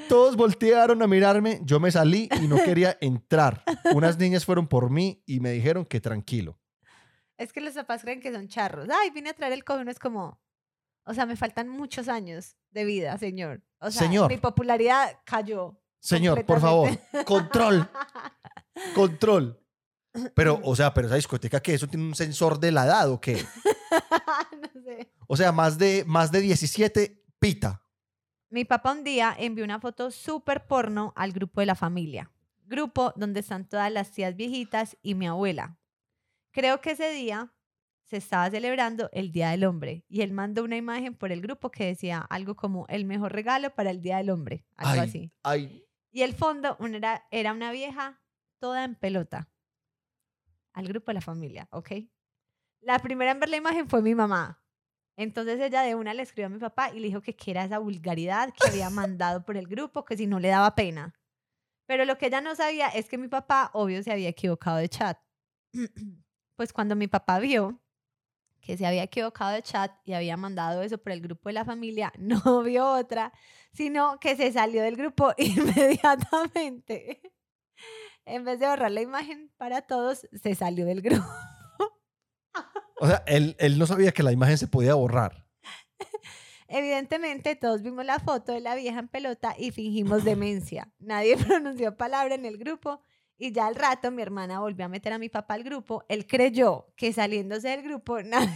Todos 0.10 0.36
voltearon 0.36 1.02
a 1.02 1.08
mirarme, 1.08 1.62
yo 1.64 1.80
me 1.80 1.92
salí 1.92 2.28
y 2.42 2.50
no 2.50 2.58
quería 2.66 2.98
entrar. 3.00 3.64
Unas 3.94 4.18
niñas 4.18 4.44
fueron 4.44 4.68
por 4.68 4.90
mí 4.90 5.24
y 5.26 5.40
me 5.40 5.52
dijeron 5.52 5.86
que 5.86 6.02
tranquilo. 6.02 6.60
Es 7.38 7.54
que 7.54 7.62
los 7.62 7.74
papás 7.74 8.02
creen 8.02 8.20
que 8.20 8.34
son 8.34 8.50
charros. 8.50 8.90
Ay, 8.90 9.12
vine 9.12 9.30
a 9.30 9.34
traer 9.34 9.54
el 9.54 9.64
cojo. 9.64 9.80
Uno 9.80 9.90
es 9.90 9.98
como, 9.98 10.42
o 11.06 11.14
sea, 11.14 11.26
me 11.26 11.38
faltan 11.38 11.70
muchos 11.70 12.10
años 12.10 12.58
de 12.72 12.84
vida, 12.84 13.18
señor. 13.18 13.64
O 13.80 13.92
sea, 13.92 14.02
Señor. 14.02 14.30
mi 14.30 14.36
popularidad 14.36 15.22
cayó. 15.24 15.80
Señor, 16.02 16.46
por 16.46 16.60
favor, 16.60 16.90
control, 17.24 17.90
control. 18.94 19.66
Pero, 20.36 20.60
o 20.66 20.76
sea, 20.76 20.94
pero 20.94 21.08
esa 21.08 21.16
discoteca 21.16 21.62
que 21.62 21.76
eso 21.76 21.88
tiene 21.88 22.08
un 22.08 22.16
sensor 22.16 22.60
de 22.60 22.74
la 22.74 22.84
edad 22.84 23.10
o 23.10 23.22
qué? 23.22 23.42
no 24.52 24.82
sé. 24.84 25.14
O 25.28 25.38
sea, 25.38 25.54
más 25.54 25.78
de, 25.78 26.04
más 26.06 26.30
de 26.30 26.42
17 26.42 27.24
pita. 27.40 27.86
Mi 28.52 28.66
papá 28.66 28.94
un 28.94 29.04
día 29.04 29.36
envió 29.38 29.64
una 29.64 29.80
foto 29.80 30.10
súper 30.10 30.66
porno 30.66 31.14
al 31.16 31.32
grupo 31.32 31.60
de 31.62 31.68
la 31.68 31.76
familia. 31.76 32.32
Grupo 32.66 33.14
donde 33.16 33.42
están 33.42 33.70
todas 33.70 33.92
las 33.92 34.12
tías 34.12 34.36
viejitas 34.36 34.98
y 35.04 35.14
mi 35.14 35.28
abuela. 35.28 35.78
Creo 36.52 36.82
que 36.82 36.92
ese 36.92 37.12
día 37.12 37.54
se 38.06 38.18
estaba 38.18 38.50
celebrando 38.50 39.08
el 39.14 39.32
Día 39.32 39.52
del 39.52 39.66
Hombre 39.66 40.04
y 40.08 40.22
él 40.22 40.32
mandó 40.32 40.64
una 40.64 40.78
imagen 40.78 41.14
por 41.14 41.32
el 41.32 41.42
grupo 41.42 41.70
que 41.70 41.86
decía 41.86 42.20
algo 42.28 42.56
como 42.56 42.88
el 42.88 43.06
mejor 43.06 43.34
regalo 43.34 43.70
para 43.76 43.92
el 43.92 44.02
Día 44.02 44.18
del 44.18 44.32
Hombre, 44.32 44.66
algo 44.76 45.02
Ay, 45.04 45.08
así. 45.08 45.32
ay, 45.44 45.86
Y 46.12 46.24
el 46.24 46.34
fondo 46.34 46.76
era 47.30 47.54
una 47.54 47.72
vieja 47.72 48.20
toda 48.58 48.84
en 48.84 48.96
pelota. 48.96 49.48
Al 50.74 50.88
grupo 50.88 51.12
de 51.12 51.16
la 51.16 51.22
familia, 51.22 51.68
¿ok? 51.72 51.92
La 52.82 52.98
primera 52.98 53.32
en 53.32 53.40
ver 53.40 53.50
la 53.50 53.58
imagen 53.58 53.88
fue 53.88 54.02
mi 54.02 54.16
mamá. 54.16 54.60
Entonces 55.20 55.60
ella 55.60 55.82
de 55.82 55.96
una 55.96 56.14
le 56.14 56.24
escribió 56.24 56.46
a 56.46 56.50
mi 56.50 56.60
papá 56.60 56.92
y 56.94 57.00
le 57.02 57.08
dijo 57.08 57.22
que 57.22 57.36
qué 57.36 57.52
era 57.52 57.66
esa 57.66 57.78
vulgaridad 57.78 58.54
que 58.54 58.70
había 58.70 58.90
mandado 58.90 59.44
por 59.44 59.58
el 59.58 59.68
grupo, 59.68 60.06
que 60.06 60.16
si 60.16 60.28
no 60.28 60.40
le 60.40 60.48
daba 60.48 60.76
pena. 60.76 61.14
Pero 61.86 62.06
lo 62.06 62.18
que 62.18 62.28
ella 62.28 62.40
no 62.40 62.56
sabía 62.56 62.88
es 62.88 63.10
que 63.10 63.18
mi 63.18 63.28
papá, 63.28 63.70
obvio, 63.74 64.02
se 64.02 64.14
había 64.14 64.30
equivocado 64.30 64.78
de 64.78 64.88
chat. 64.90 65.20
Pues 66.56 66.74
cuando 66.74 66.94
mi 66.98 67.08
papá 67.08 67.40
vio 67.40 67.82
que 68.60 68.76
se 68.76 68.86
había 68.86 69.04
equivocado 69.04 69.52
de 69.52 69.62
chat 69.62 69.94
y 70.04 70.12
había 70.12 70.36
mandado 70.36 70.82
eso 70.82 70.98
por 70.98 71.14
el 71.14 71.22
grupo 71.22 71.48
de 71.48 71.54
la 71.54 71.64
familia, 71.64 72.12
no 72.20 72.64
vio 72.64 72.86
otra, 72.86 73.32
sino 73.72 74.20
que 74.20 74.36
se 74.36 74.52
salió 74.52 74.84
del 74.84 74.98
grupo 74.98 75.34
inmediatamente. 75.38 77.22
En 78.26 78.44
vez 78.44 78.60
de 78.60 78.68
borrar 78.68 78.92
la 78.92 79.02
imagen 79.02 79.52
para 79.58 79.82
todos, 79.82 80.28
se 80.32 80.56
salió 80.56 80.86
del 80.86 81.02
grupo. 81.02 81.28
O 83.00 83.08
sea, 83.08 83.24
él, 83.26 83.56
él 83.60 83.80
no 83.80 83.86
sabía 83.86 84.12
que 84.12 84.24
la 84.24 84.32
imagen 84.32 84.58
se 84.58 84.68
podía 84.68 84.94
borrar. 84.96 85.46
Evidentemente, 86.68 87.56
todos 87.56 87.82
vimos 87.82 88.06
la 88.06 88.20
foto 88.20 88.52
de 88.52 88.60
la 88.60 88.76
vieja 88.76 89.00
en 89.00 89.08
pelota 89.08 89.56
y 89.58 89.72
fingimos 89.72 90.24
demencia. 90.24 90.92
Nadie 91.00 91.38
pronunció 91.48 91.98
palabra 91.98 92.36
en 92.36 92.46
el 92.46 92.58
grupo 92.58 93.02
y 93.38 93.52
ya 93.54 93.68
al 93.68 93.76
rato 93.76 94.12
mi 94.12 94.22
hermana 94.22 94.60
volvió 94.60 94.86
a 94.86 94.90
meter 94.90 95.14
a 95.14 95.18
mi 95.18 95.30
papá 95.30 95.54
al 95.56 95.64
grupo. 95.64 96.06
Él 96.10 96.28
creyó 96.28 96.94
que 96.96 97.14
saliéndose 97.14 97.70
del 97.70 97.84
grupo 97.84 98.22
nadie, 98.24 98.54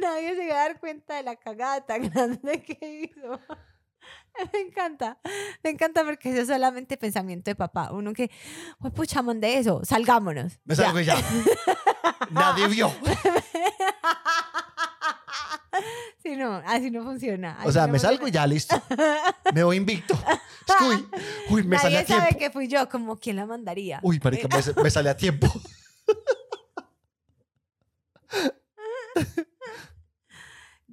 nadie 0.00 0.36
se 0.36 0.44
iba 0.44 0.54
a 0.54 0.68
dar 0.68 0.80
cuenta 0.80 1.16
de 1.16 1.24
la 1.24 1.36
cagada 1.36 1.84
tan 1.84 2.08
grande 2.08 2.62
que 2.62 3.02
hizo. 3.02 3.40
Me 4.52 4.60
encanta, 4.60 5.18
me 5.62 5.70
encanta 5.70 6.04
porque 6.04 6.30
eso 6.30 6.42
es 6.42 6.48
solamente 6.48 6.96
pensamiento 6.96 7.50
de 7.50 7.54
papá. 7.54 7.90
Uno 7.92 8.12
que, 8.12 8.30
pues 8.78 8.92
pucha, 8.92 9.22
de 9.22 9.58
eso, 9.58 9.82
salgámonos. 9.82 10.60
Me 10.64 10.76
salgo 10.76 11.00
ya. 11.00 11.16
Nadie 12.30 12.68
vio. 12.74 12.92
Sí, 16.22 16.36
no, 16.36 16.62
así 16.66 16.90
no 16.90 17.04
funciona. 17.04 17.58
O 17.64 17.72
sea, 17.72 17.86
no 17.86 17.92
me 17.92 17.98
salgo 17.98 18.26
y 18.26 18.30
ya, 18.30 18.46
listo. 18.46 18.80
Me 19.54 19.62
voy 19.62 19.76
invicto. 19.76 20.18
Uy, 20.80 21.08
uy, 21.50 21.62
me 21.62 21.78
sale 21.78 21.98
a 21.98 22.04
tiempo. 22.04 22.24
sabe 22.24 22.38
que 22.38 22.50
fui 22.50 22.68
yo, 22.68 22.88
como 22.88 23.16
quién 23.16 23.36
la 23.36 23.46
mandaría. 23.46 24.00
Uy, 24.02 24.20
marica, 24.22 24.48
me, 24.48 24.82
me 24.82 24.90
sale 24.90 25.10
a 25.10 25.16
tiempo. 25.16 25.46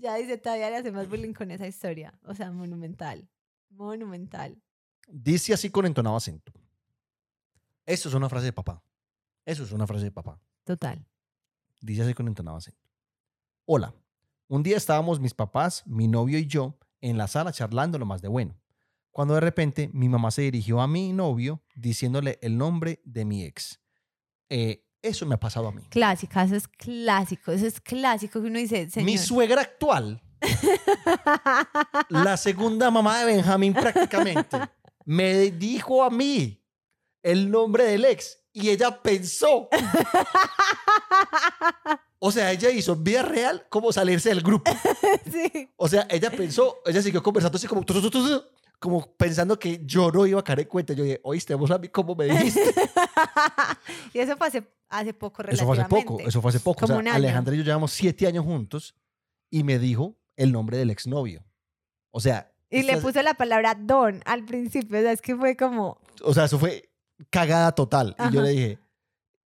Ya 0.04 0.16
dice, 0.16 0.38
todavía 0.38 0.70
le 0.70 0.78
hacemos 0.78 1.08
bullying 1.08 1.34
con 1.34 1.50
esa 1.50 1.66
historia. 1.66 2.14
O 2.26 2.36
sea, 2.36 2.52
monumental. 2.52 3.30
Monumental. 3.70 4.62
Dice 5.08 5.54
así 5.54 5.70
con 5.70 5.86
entonado 5.86 6.18
acento. 6.18 6.52
Eso 7.86 8.10
es 8.10 8.16
una 8.16 8.28
frase 8.28 8.48
de 8.48 8.54
papá. 8.54 8.84
Eso 9.46 9.64
es 9.64 9.72
una 9.72 9.88
frase 9.88 10.04
de 10.06 10.12
papá. 10.12 10.42
Total. 10.64 11.06
Dice 11.82 12.04
así 12.04 12.14
con 12.14 12.28
entonado 12.28 12.58
acento. 12.58 12.88
Hola. 13.66 13.94
Un 14.48 14.62
día 14.62 14.78
estábamos 14.78 15.20
mis 15.20 15.34
papás, 15.34 15.84
mi 15.86 16.08
novio 16.08 16.38
y 16.38 16.46
yo 16.46 16.78
en 17.02 17.18
la 17.18 17.28
sala 17.28 17.52
charlando 17.52 17.98
lo 17.98 18.06
más 18.06 18.22
de 18.22 18.28
bueno. 18.28 18.56
Cuando 19.12 19.34
de 19.36 19.40
repente 19.40 19.90
mi 19.94 20.10
mamá 20.10 20.32
se 20.32 20.44
dirigió 20.44 20.82
a 20.82 20.88
mi 20.88 21.12
novio 21.14 21.62
diciéndole 21.76 22.40
el 22.42 22.58
nombre 22.58 23.02
de 23.04 23.26
mi 23.26 23.44
ex. 23.44 23.80
Eh, 24.50 24.86
eso 25.02 25.26
me 25.26 25.36
ha 25.36 25.40
pasado 25.40 25.68
a 25.68 25.72
mí. 25.72 25.84
Clásica, 25.90 26.44
eso 26.44 26.56
es 26.56 26.68
clásico. 26.68 27.52
Eso 27.52 27.68
es 27.68 27.82
clásico 27.82 28.42
que 28.42 28.48
uno 28.48 28.60
dice, 28.60 28.90
señor. 28.90 29.06
Mi 29.06 29.18
suegra 29.18 29.62
actual, 29.62 30.22
la 32.10 32.38
segunda 32.38 32.90
mamá 32.90 33.20
de 33.20 33.26
Benjamín 33.26 33.74
prácticamente, 33.74 34.58
me 35.06 35.52
dijo 35.52 36.04
a 36.04 36.10
mí 36.10 36.64
el 37.22 37.52
nombre 37.52 37.84
del 37.86 38.06
ex 38.06 38.43
y 38.54 38.70
ella 38.70 39.02
pensó. 39.02 39.68
O 42.20 42.32
sea, 42.32 42.52
ella 42.52 42.70
hizo 42.70 42.94
en 42.94 43.04
vida 43.04 43.22
real 43.24 43.66
como 43.70 43.92
salirse 43.92 44.30
del 44.30 44.42
grupo. 44.42 44.72
sí. 45.32 45.70
O 45.76 45.90
sea, 45.90 46.08
ella 46.10 46.32
pensó, 46.32 46.78
ella 46.86 47.02
siguió 47.02 47.22
conversando 47.22 47.58
así 47.58 47.68
como, 47.68 47.84
tu, 47.84 47.94
tu, 47.94 48.10
tu, 48.10 48.10
tu, 48.10 48.44
como 48.80 49.06
pensando 49.18 49.60
que 49.60 49.82
yo 49.84 50.10
no 50.12 50.26
iba 50.26 50.40
a 50.40 50.44
caer 50.44 50.62
en 50.62 50.68
cuenta. 50.68 50.94
Yo 50.94 51.04
dije, 51.04 51.20
oíste, 51.24 51.54
vos 51.56 51.72
a 51.72 51.78
mí 51.80 51.90
cómo 51.90 52.16
me 52.16 52.26
dijiste. 52.26 52.74
y 54.14 54.20
eso 54.20 54.38
fue 54.38 54.48
hace, 54.48 54.64
hace 54.88 55.14
poco, 55.14 55.44
Eso 55.44 55.66
fue 55.66 55.74
hace 55.78 55.84
poco, 55.84 55.96
relativamente. 55.96 56.30
eso 56.30 56.42
fue 56.42 56.50
hace 56.50 56.60
poco. 56.60 56.86
O 56.86 56.88
Como 56.88 56.94
sea, 56.94 56.98
un 57.00 57.08
año. 57.08 57.16
Alejandra 57.18 57.56
y 57.56 57.58
yo 57.58 57.64
llevamos 57.64 57.92
siete 57.92 58.26
años 58.28 58.46
juntos 58.46 58.96
y 59.50 59.64
me 59.64 59.78
dijo 59.80 60.16
el 60.38 60.52
nombre 60.52 60.78
del 60.78 60.92
exnovio. 60.92 61.44
O 62.12 62.22
sea, 62.22 62.54
Y 62.70 62.84
le 62.84 62.98
puso 63.02 63.22
la 63.22 63.34
palabra 63.34 63.76
don 63.78 64.22
al 64.26 64.46
principio. 64.46 64.98
O 65.00 65.02
sea, 65.02 65.12
es 65.12 65.22
que 65.22 65.36
fue 65.36 65.58
como. 65.58 66.00
o 66.22 66.34
sea, 66.34 66.46
eso 66.46 66.58
fue 66.58 66.93
cagada 67.30 67.72
total. 67.74 68.16
Y 68.20 68.34
yo 68.34 68.40
Ajá. 68.40 68.42
le 68.42 68.50
dije, 68.50 68.80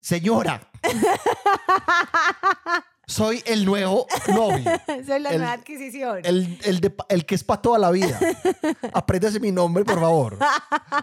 señora, 0.01 0.70
soy 3.07 3.41
el 3.45 3.66
nuevo 3.66 4.07
novio. 4.28 4.72
Soy 5.05 5.20
la 5.20 5.30
El- 5.32 5.38
nueva 5.39 5.53
adquisición. 5.53 6.20
El, 6.24 6.57
el, 6.63 6.80
de 6.80 6.95
el 7.09 7.26
que 7.26 7.36
es 7.36 7.43
para 7.43 7.61
toda 7.61 7.78
la 7.78 7.91
vida. 7.91 8.20
Apréndase 8.93 9.39
mi 9.39 9.51
nombre, 9.51 9.86
por 9.86 9.99
favor. 9.99 10.38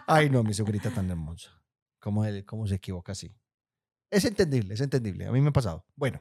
Ay, 0.06 0.28
no, 0.28 0.42
mi 0.42 0.52
sugrita 0.54 0.90
tan 0.90 1.08
hermosa. 1.10 1.50
¿Cómo, 2.00 2.24
él- 2.24 2.44
cómo 2.44 2.66
se 2.66 2.74
equivoca 2.76 3.12
así? 3.12 3.32
Es 4.10 4.24
entendible, 4.24 4.74
es 4.74 4.80
entendible. 4.80 5.26
A 5.26 5.32
mí 5.32 5.40
me 5.40 5.50
ha 5.50 5.52
pasado. 5.52 5.84
Bueno. 5.94 6.20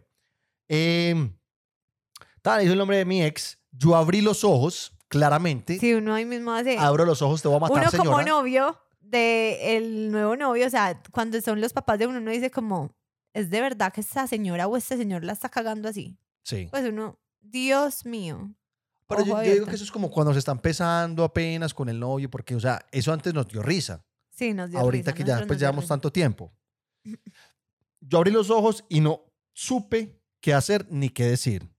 Eh, 0.69 1.31
tal, 2.41 2.63
hizo 2.63 2.73
el 2.73 2.77
nombre 2.77 2.97
de 2.97 3.05
mi 3.05 3.23
ex. 3.23 3.57
Yo 3.71 3.95
abrí 3.95 4.21
los 4.21 4.43
ojos, 4.43 4.93
claramente. 5.07 5.79
Si 5.79 5.93
uno 5.93 6.13
ahí 6.13 6.25
mismo 6.25 6.51
hace. 6.53 6.77
Abro 6.77 7.05
los 7.05 7.21
ojos, 7.21 7.41
te 7.41 7.47
voy 7.47 7.57
a 7.57 7.61
matar, 7.61 7.77
uno 7.81 7.89
señora. 7.89 8.09
como 8.11 8.21
novio 8.21 8.77
de 9.11 9.77
el 9.77 10.11
nuevo 10.11 10.35
novio, 10.35 10.65
o 10.65 10.69
sea, 10.69 11.01
cuando 11.11 11.39
son 11.41 11.61
los 11.61 11.73
papás 11.73 11.99
de 11.99 12.07
uno, 12.07 12.17
uno 12.19 12.31
dice 12.31 12.49
como, 12.49 12.95
¿es 13.33 13.49
de 13.49 13.61
verdad 13.61 13.93
que 13.93 14.01
esta 14.01 14.25
señora 14.25 14.67
o 14.67 14.77
este 14.77 14.97
señor 14.97 15.23
la 15.23 15.33
está 15.33 15.49
cagando 15.49 15.89
así? 15.89 16.17
Sí. 16.43 16.67
Pues 16.71 16.87
uno, 16.87 17.19
Dios 17.41 18.05
mío. 18.05 18.53
Pero 19.07 19.25
yo, 19.25 19.39
digo 19.41 19.65
que 19.65 19.75
eso 19.75 19.83
es 19.83 19.91
como 19.91 20.09
cuando 20.09 20.31
se 20.33 20.39
está 20.39 20.53
empezando 20.53 21.23
apenas 21.23 21.73
con 21.73 21.89
el 21.89 21.99
novio, 21.99 22.29
porque, 22.29 22.55
o 22.55 22.59
sea, 22.59 22.85
eso 22.91 23.11
antes 23.11 23.33
nos 23.33 23.47
dio 23.47 23.61
risa. 23.61 24.03
Sí, 24.29 24.53
nos 24.53 24.71
dio 24.71 24.79
Ahorita 24.79 25.11
risa, 25.11 25.17
que 25.23 25.29
ya 25.29 25.45
pues, 25.45 25.59
llevamos 25.59 25.83
risa. 25.83 25.93
tanto 25.93 26.11
tiempo. 26.11 26.53
Yo 27.99 28.17
abrí 28.17 28.31
los 28.31 28.49
ojos 28.49 28.85
y 28.89 29.01
no 29.01 29.25
supe 29.53 30.19
qué 30.39 30.53
hacer 30.53 30.87
ni 30.89 31.09
qué 31.09 31.25
decir. 31.25 31.70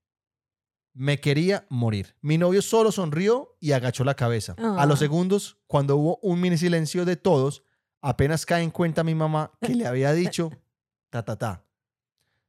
Me 0.94 1.20
quería 1.20 1.66
morir. 1.70 2.16
Mi 2.20 2.36
novio 2.38 2.60
solo 2.62 2.92
sonrió 2.92 3.56
y 3.60 3.72
agachó 3.72 4.04
la 4.04 4.14
cabeza. 4.14 4.54
A 4.58 4.84
los 4.86 4.98
Ah. 4.98 5.00
segundos, 5.00 5.58
cuando 5.66 5.96
hubo 5.96 6.18
un 6.22 6.40
mini 6.40 6.58
silencio 6.58 7.04
de 7.04 7.16
todos, 7.16 7.64
apenas 8.02 8.44
cae 8.44 8.62
en 8.62 8.70
cuenta 8.70 9.02
mi 9.04 9.14
mamá 9.14 9.52
que 9.60 9.74
le 9.74 9.86
había 9.86 10.12
dicho 10.12 10.50
ta 11.10 11.24
ta 11.24 11.36
ta. 11.36 11.64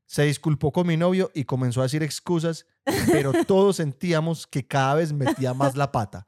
Se 0.05 0.23
disculpó 0.23 0.71
con 0.73 0.85
mi 0.87 0.97
novio 0.97 1.31
y 1.33 1.45
comenzó 1.45 1.79
a 1.79 1.83
decir 1.83 2.03
excusas, 2.03 2.65
pero 3.11 3.31
todos 3.47 3.77
sentíamos 3.77 4.45
que 4.45 4.67
cada 4.67 4.95
vez 4.95 5.13
metía 5.13 5.53
más 5.53 5.75
la 5.77 5.91
pata. 5.91 6.27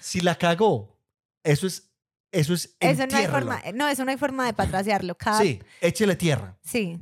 Si 0.00 0.20
la 0.20 0.36
cagó, 0.36 0.98
eso 1.44 1.66
es 1.66 1.90
eso 2.30 2.54
es 2.54 2.74
Eso 2.80 3.06
no 3.06 3.16
hay 3.18 3.26
forma, 3.26 3.60
no, 3.74 3.88
eso 3.88 4.06
no 4.06 4.10
hay 4.10 4.16
forma 4.16 4.46
de 4.46 4.54
patraciarlo. 4.54 5.14
Cada, 5.18 5.38
Sí, 5.42 5.60
échele 5.82 6.16
tierra. 6.16 6.58
sí. 6.62 6.98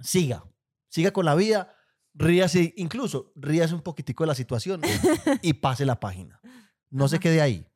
Siga. 0.00 0.42
Siga 0.88 1.12
con 1.12 1.24
la 1.26 1.34
vida. 1.34 1.74
Ríase, 2.14 2.74
incluso 2.76 3.32
ríase 3.36 3.74
un 3.74 3.80
poquitico 3.82 4.24
de 4.24 4.28
la 4.28 4.34
situación 4.34 4.80
y 5.40 5.54
pase 5.54 5.84
la 5.86 5.98
página. 5.98 6.40
No 6.90 7.08
se 7.08 7.18
quede 7.18 7.40
ahí. 7.40 7.66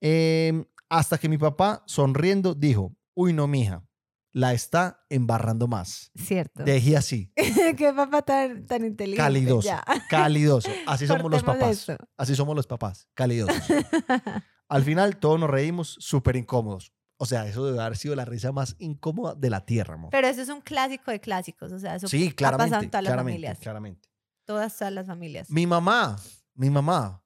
Eh, 0.00 0.64
hasta 0.88 1.18
que 1.18 1.28
mi 1.28 1.38
papá, 1.38 1.82
sonriendo, 1.86 2.54
dijo, 2.54 2.96
uy, 3.14 3.32
no, 3.32 3.46
mija, 3.46 3.84
la 4.32 4.52
está 4.52 5.04
embarrando 5.10 5.66
más. 5.68 6.10
Cierto. 6.16 6.64
Deje 6.64 6.96
así, 6.96 7.32
Qué 7.76 7.92
papá 7.94 8.22
tan, 8.22 8.66
tan 8.66 8.84
inteligente. 8.84 9.22
calidoso, 9.22 9.68
Ya. 9.68 9.84
calidoso. 10.08 10.70
Así 10.86 11.06
somos 11.06 11.30
los 11.30 11.42
papás. 11.42 11.86
Así 12.16 12.34
somos 12.34 12.56
los 12.56 12.66
papás, 12.66 13.08
calidosos. 13.14 13.56
Al 14.68 14.82
final 14.82 15.18
todos 15.18 15.40
nos 15.40 15.48
reímos 15.50 15.96
súper 16.00 16.36
incómodos. 16.36 16.92
O 17.20 17.26
sea, 17.26 17.46
eso 17.48 17.66
debe 17.66 17.80
haber 17.82 17.96
sido 17.96 18.14
la 18.14 18.24
risa 18.24 18.52
más 18.52 18.76
incómoda 18.78 19.34
de 19.34 19.50
la 19.50 19.64
tierra, 19.66 19.94
amor. 19.94 20.10
Pero 20.10 20.28
eso 20.28 20.40
es 20.40 20.48
un 20.48 20.60
clásico 20.60 21.10
de 21.10 21.20
clásicos. 21.20 21.72
O 21.72 21.78
sea, 21.78 21.96
eso 21.96 22.06
Sí, 22.08 22.28
ha 22.28 22.30
pasado 22.30 22.36
claramente, 22.56 22.84
en 22.84 22.90
todas 22.90 23.02
las 23.04 23.10
claramente, 23.12 23.36
familias. 23.38 23.58
claramente. 23.58 24.08
Todas, 24.44 24.78
todas 24.78 24.92
las 24.94 25.06
familias. 25.06 25.50
Mi 25.50 25.66
mamá, 25.66 26.16
mi 26.54 26.70
mamá, 26.70 27.22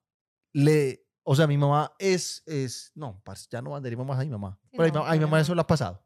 le, 0.55 1.07
o 1.22 1.36
sea, 1.36 1.47
mi 1.47 1.57
mamá 1.59 1.93
es, 1.99 2.43
es, 2.47 2.90
no, 2.95 3.22
ya 3.51 3.61
no 3.62 3.70
banderemos 3.70 4.07
más 4.07 4.18
a 4.18 4.24
mi 4.24 4.30
mamá. 4.30 4.59
Sí, 4.70 4.76
Pero 4.78 4.84
a 4.84 4.86
mi 4.86 4.93
no, 4.93 5.01
ma- 5.05 5.11
a 5.11 5.12
mi 5.12 5.20
mamá 5.20 5.40
eso 5.40 5.55
le 5.55 5.61
ha 5.61 5.66
pasado. 5.66 6.05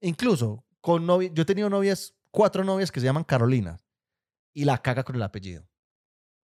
Incluso 0.00 0.64
con 0.80 1.06
novia, 1.06 1.30
yo 1.32 1.42
he 1.42 1.46
tenido 1.46 1.70
novias, 1.70 2.14
cuatro 2.30 2.62
novias 2.64 2.92
que 2.92 3.00
se 3.00 3.06
llaman 3.06 3.24
Carolina 3.24 3.80
y 4.52 4.64
la 4.64 4.78
caga 4.78 5.02
con 5.04 5.16
el 5.16 5.22
apellido. 5.22 5.66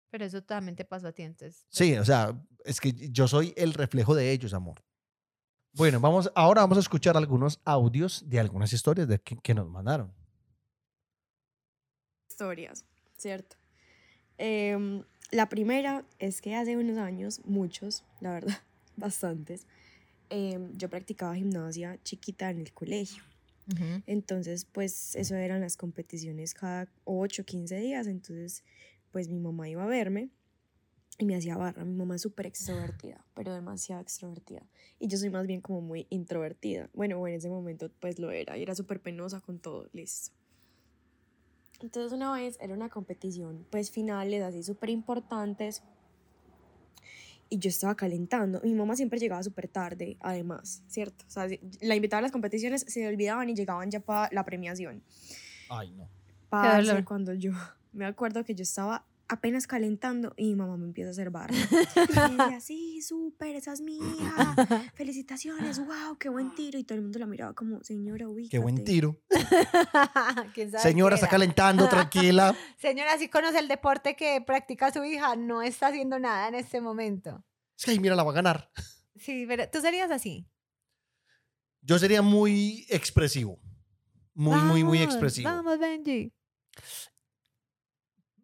Pero 0.09 0.25
eso 0.25 0.41
también 0.41 0.75
te 0.75 0.85
pasó 0.85 1.07
a 1.07 1.11
ti 1.11 1.21
entonces. 1.23 1.65
Sí, 1.69 1.95
o 1.97 2.03
sea, 2.05 2.33
es 2.65 2.79
que 2.81 2.91
yo 3.11 3.27
soy 3.27 3.53
el 3.57 3.73
reflejo 3.73 4.15
de 4.15 4.31
ellos, 4.31 4.53
amor. 4.53 4.81
Bueno, 5.73 5.99
vamos, 5.99 6.31
ahora 6.35 6.61
vamos 6.61 6.77
a 6.77 6.81
escuchar 6.81 7.15
algunos 7.15 7.59
audios 7.63 8.23
de 8.27 8.39
algunas 8.39 8.73
historias 8.73 9.07
de 9.07 9.19
que, 9.19 9.37
que 9.37 9.53
nos 9.53 9.69
mandaron. 9.69 10.13
historias, 12.41 12.85
¿cierto? 13.17 13.55
Em, 14.37 15.03
la 15.31 15.47
primera 15.47 16.03
es 16.17 16.41
que 16.41 16.55
hace 16.55 16.75
unos 16.75 16.97
años, 16.97 17.41
muchos, 17.45 18.03
la 18.19 18.33
verdad, 18.33 18.57
bastantes, 18.97 19.67
em, 20.29 20.75
yo 20.75 20.89
practicaba 20.89 21.35
gimnasia 21.35 21.99
chiquita 22.03 22.49
en 22.49 22.59
el 22.59 22.73
colegio. 22.73 23.23
Entonces, 24.05 24.65
pues 24.65 25.15
eso 25.15 25.35
eran 25.35 25.61
las 25.61 25.77
competiciones 25.77 26.53
cada 26.53 26.89
8, 27.05 27.45
15 27.45 27.79
días. 27.79 28.05
Entonces, 28.05 28.65
pues 29.11 29.29
mi 29.29 29.39
mamá 29.39 29.69
iba 29.69 29.83
a 29.83 29.87
verme 29.87 30.29
y 31.21 31.25
me 31.25 31.35
hacía 31.35 31.55
barra. 31.55 31.85
Mi 31.85 31.93
mamá 31.93 32.15
es 32.15 32.21
súper 32.21 32.47
extrovertida, 32.47 33.23
pero 33.35 33.53
demasiado 33.53 34.01
extrovertida. 34.01 34.63
Y 34.99 35.07
yo 35.07 35.17
soy 35.17 35.29
más 35.29 35.45
bien 35.45 35.61
como 35.61 35.81
muy 35.81 36.07
introvertida. 36.09 36.89
Bueno, 36.93 37.25
en 37.27 37.35
ese 37.35 37.49
momento 37.49 37.91
pues 37.99 38.19
lo 38.19 38.31
era. 38.31 38.57
Y 38.57 38.63
era 38.63 38.75
súper 38.75 38.99
penosa 39.01 39.39
con 39.39 39.59
todo, 39.59 39.87
listo. 39.93 40.31
Entonces 41.79 42.11
una 42.11 42.31
vez 42.33 42.57
era 42.59 42.73
una 42.73 42.89
competición, 42.89 43.65
pues 43.69 43.91
finales 43.91 44.41
así 44.43 44.63
súper 44.63 44.89
importantes. 44.89 45.83
Y 47.49 47.59
yo 47.59 47.69
estaba 47.69 47.95
calentando. 47.95 48.61
Mi 48.63 48.73
mamá 48.73 48.95
siempre 48.95 49.19
llegaba 49.19 49.43
súper 49.43 49.67
tarde, 49.67 50.17
además, 50.21 50.83
¿cierto? 50.87 51.25
O 51.27 51.29
sea, 51.29 51.47
la 51.81 51.95
invitaba 51.95 52.19
a 52.19 52.21
las 52.21 52.31
competiciones, 52.31 52.85
se 52.87 53.05
olvidaban 53.07 53.49
y 53.49 53.55
llegaban 53.55 53.91
ya 53.91 53.99
para 53.99 54.29
la 54.31 54.45
premiación. 54.45 55.03
Ay, 55.69 55.91
no. 55.91 56.07
Parce, 56.49 57.03
cuando 57.03 57.33
yo 57.33 57.51
me 57.93 58.05
acuerdo 58.05 58.43
que 58.43 58.55
yo 58.55 58.63
estaba 58.63 59.05
apenas 59.31 59.65
calentando 59.65 60.33
y 60.35 60.47
mi 60.47 60.55
mamá 60.55 60.75
me 60.75 60.85
empieza 60.85 61.09
a 61.09 61.11
hacer 61.11 61.29
barra. 61.29 61.55
Y 61.55 62.13
me 62.13 62.43
decía, 62.43 62.59
sí, 62.61 63.01
súper, 63.01 63.55
esa 63.55 63.71
es 63.71 63.79
mi 63.81 63.97
hija. 63.97 64.55
Felicitaciones, 64.93 65.79
wow, 65.79 66.17
qué 66.19 66.27
buen 66.27 66.53
tiro. 66.53 66.77
Y 66.77 66.83
todo 66.83 66.97
el 66.97 67.03
mundo 67.03 67.17
la 67.17 67.25
miraba 67.25 67.53
como, 67.53 67.81
señora, 67.81 68.27
ubícate. 68.27 68.51
Qué 68.51 68.59
buen 68.59 68.83
tiro. 68.83 69.21
¿Quién 70.53 70.71
sabe 70.71 70.83
Señora, 70.83 71.15
está 71.15 71.29
calentando, 71.29 71.87
tranquila. 71.87 72.53
Señora, 72.77 73.17
si 73.17 73.29
conoce 73.29 73.59
el 73.59 73.69
deporte 73.69 74.17
que 74.17 74.43
practica 74.45 74.91
su 74.91 75.03
hija, 75.05 75.37
no 75.37 75.61
está 75.61 75.87
haciendo 75.87 76.19
nada 76.19 76.49
en 76.49 76.55
este 76.55 76.81
momento. 76.81 77.43
Es 77.77 77.85
que, 77.85 77.97
mira, 77.99 78.15
la 78.15 78.23
va 78.23 78.31
a 78.31 78.35
ganar. 78.35 78.69
Sí, 79.15 79.45
pero 79.47 79.69
tú 79.69 79.79
serías 79.79 80.11
así. 80.11 80.45
Yo 81.81 81.97
sería 81.97 82.21
muy 82.21 82.85
expresivo. 82.89 83.59
Muy, 84.33 84.59
muy, 84.59 84.83
muy 84.83 85.01
expresivo. 85.01 85.49
Vamos, 85.49 85.79
Benji. 85.79 86.33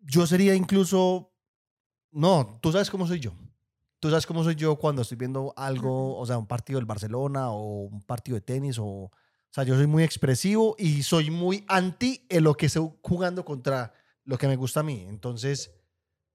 Yo 0.08 0.26
sería 0.26 0.56
incluso. 0.56 1.34
No, 2.12 2.60
tú 2.62 2.72
sabes 2.72 2.90
cómo 2.90 3.06
soy 3.06 3.20
yo. 3.20 3.34
Tú 4.00 4.10
sabes 4.10 4.26
cómo 4.26 4.44
soy 4.44 4.56
yo 4.56 4.78
cuando 4.78 5.02
estoy 5.02 5.18
viendo 5.18 5.54
algo, 5.58 6.18
o 6.18 6.26
sea, 6.26 6.38
un 6.38 6.48
partido 6.48 6.80
del 6.80 6.86
Barcelona 6.86 7.50
o 7.52 7.84
un 7.84 8.02
partido 8.02 8.36
de 8.36 8.42
tenis. 8.42 8.80
O, 8.80 8.86
o 8.86 9.12
sea, 9.50 9.64
yo 9.64 9.76
soy 9.76 9.88
muy 9.88 10.04
expresivo 10.04 10.76
y 10.78 11.04
soy 11.04 11.30
muy 11.30 11.66
anti 11.68 12.26
en 12.30 12.44
lo 12.44 12.56
que 12.56 12.68
estoy 12.68 12.90
jugando 13.02 13.44
contra 13.44 13.94
lo 14.24 14.38
que 14.38 14.48
me 14.48 14.56
gusta 14.56 14.80
a 14.80 14.84
mí. 14.84 15.06
Entonces, 15.08 15.72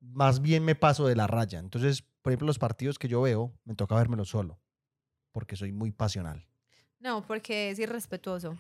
más 0.01 0.43
bien 0.43 0.65
me 0.65 0.75
paso 0.75 1.07
de 1.07 1.17
la 1.17 1.27
raya. 1.27 1.59
Entonces, 1.59 2.03
por 2.21 2.33
ejemplo, 2.33 2.47
los 2.47 2.59
partidos 2.59 2.99
que 2.99 3.09
yo 3.09 3.23
veo, 3.23 3.55
me 3.65 3.75
toca 3.75 3.95
vérmelo 3.95 4.25
solo. 4.25 4.61
Porque 5.31 5.57
soy 5.57 5.73
muy 5.73 5.93
pasional. 5.93 6.47
No, 6.99 7.27
porque 7.27 7.71
es 7.71 7.79
irrespetuoso. 7.79 8.59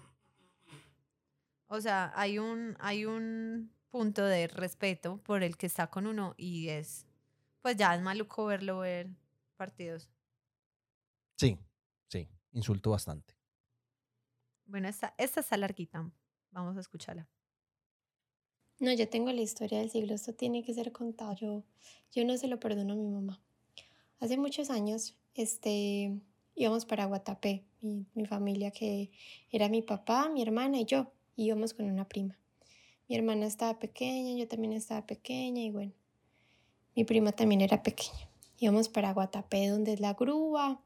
O 1.66 1.80
sea, 1.80 2.12
hay 2.14 2.38
un, 2.38 2.76
hay 2.80 3.04
un 3.04 3.72
punto 3.92 4.24
de 4.24 4.48
respeto 4.48 5.18
por 5.18 5.42
el 5.42 5.58
que 5.58 5.66
está 5.66 5.88
con 5.88 6.06
uno 6.06 6.34
y 6.38 6.68
es, 6.70 7.06
pues 7.60 7.76
ya 7.76 7.94
es 7.94 8.00
maluco 8.00 8.46
verlo 8.46 8.78
ver 8.78 9.10
partidos. 9.56 10.08
Sí, 11.36 11.58
sí, 12.08 12.26
insulto 12.52 12.90
bastante. 12.90 13.36
Bueno, 14.64 14.88
esta, 14.88 15.14
esta 15.18 15.40
está 15.40 15.58
larguita. 15.58 16.10
Vamos 16.50 16.76
a 16.78 16.80
escucharla. 16.80 17.28
No, 18.80 18.92
yo 18.94 19.08
tengo 19.08 19.30
la 19.30 19.42
historia 19.42 19.80
del 19.80 19.90
siglo, 19.90 20.14
esto 20.14 20.32
tiene 20.34 20.64
que 20.64 20.72
ser 20.72 20.90
contado. 20.90 21.34
Yo, 21.34 21.62
yo 22.12 22.24
no 22.24 22.36
se 22.38 22.48
lo 22.48 22.58
perdono 22.58 22.94
a 22.94 22.96
mi 22.96 23.08
mamá. 23.10 23.42
Hace 24.20 24.38
muchos 24.38 24.70
años, 24.70 25.18
este, 25.34 26.18
íbamos 26.54 26.86
para 26.86 27.04
Guatapé, 27.04 27.66
mi, 27.82 28.06
mi 28.14 28.24
familia 28.24 28.70
que 28.70 29.10
era 29.50 29.68
mi 29.68 29.82
papá, 29.82 30.30
mi 30.30 30.40
hermana 30.40 30.78
y 30.80 30.86
yo, 30.86 31.12
íbamos 31.36 31.74
con 31.74 31.84
una 31.90 32.08
prima. 32.08 32.41
Mi 33.12 33.18
hermana 33.18 33.44
estaba 33.44 33.78
pequeña, 33.78 34.38
yo 34.38 34.48
también 34.48 34.72
estaba 34.72 35.06
pequeña 35.06 35.60
y 35.60 35.68
bueno, 35.70 35.92
mi 36.96 37.04
prima 37.04 37.32
también 37.32 37.60
era 37.60 37.82
pequeña. 37.82 38.30
Íbamos 38.58 38.88
para 38.88 39.12
Guatapé, 39.12 39.68
donde 39.68 39.92
es 39.92 40.00
la 40.00 40.14
grúa, 40.14 40.80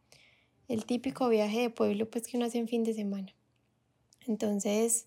el 0.67 0.87
típico 0.87 1.29
viaje 1.29 1.61
de 1.61 1.71
pueblo 1.71 2.11
pues 2.11 2.27
que 2.27 2.37
uno 2.37 2.47
hace 2.47 2.59
en 2.59 2.67
fin 2.67 2.83
de 2.83 2.95
semana. 2.95 3.33
Entonces, 4.27 5.07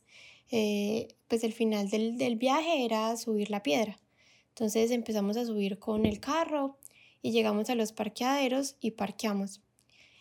eh, 0.50 1.10
pues 1.28 1.44
el 1.44 1.52
final 1.52 1.90
del, 1.90 2.18
del 2.18 2.38
viaje 2.38 2.86
era 2.86 3.18
subir 3.18 3.50
la 3.50 3.64
piedra. 3.64 4.00
Entonces 4.48 4.90
empezamos 4.90 5.36
a 5.36 5.46
subir 5.46 5.78
con 5.78 6.06
el 6.06 6.22
carro 6.22 6.78
y 7.22 7.32
llegamos 7.32 7.70
a 7.70 7.76
los 7.76 7.92
parqueaderos 7.92 8.78
y 8.80 8.92
parqueamos. 8.92 9.60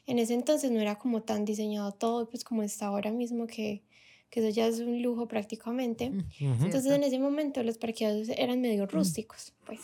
En 0.06 0.18
ese 0.18 0.34
entonces 0.34 0.72
no 0.72 0.80
era 0.80 0.98
como 0.98 1.22
tan 1.22 1.44
diseñado 1.44 1.92
todo, 1.92 2.28
pues 2.28 2.42
como 2.42 2.64
está 2.64 2.86
ahora 2.86 3.12
mismo, 3.12 3.46
que, 3.46 3.84
que 4.30 4.40
eso 4.40 4.48
ya 4.50 4.66
es 4.66 4.80
un 4.80 5.02
lujo 5.02 5.26
prácticamente. 5.28 6.12
Entonces 6.40 6.92
en 6.92 7.02
ese 7.04 7.18
momento 7.18 7.62
los 7.62 7.78
parqueaderos 7.78 8.28
eran 8.30 8.60
medio 8.60 8.86
rústicos, 8.86 9.54
pues. 9.64 9.80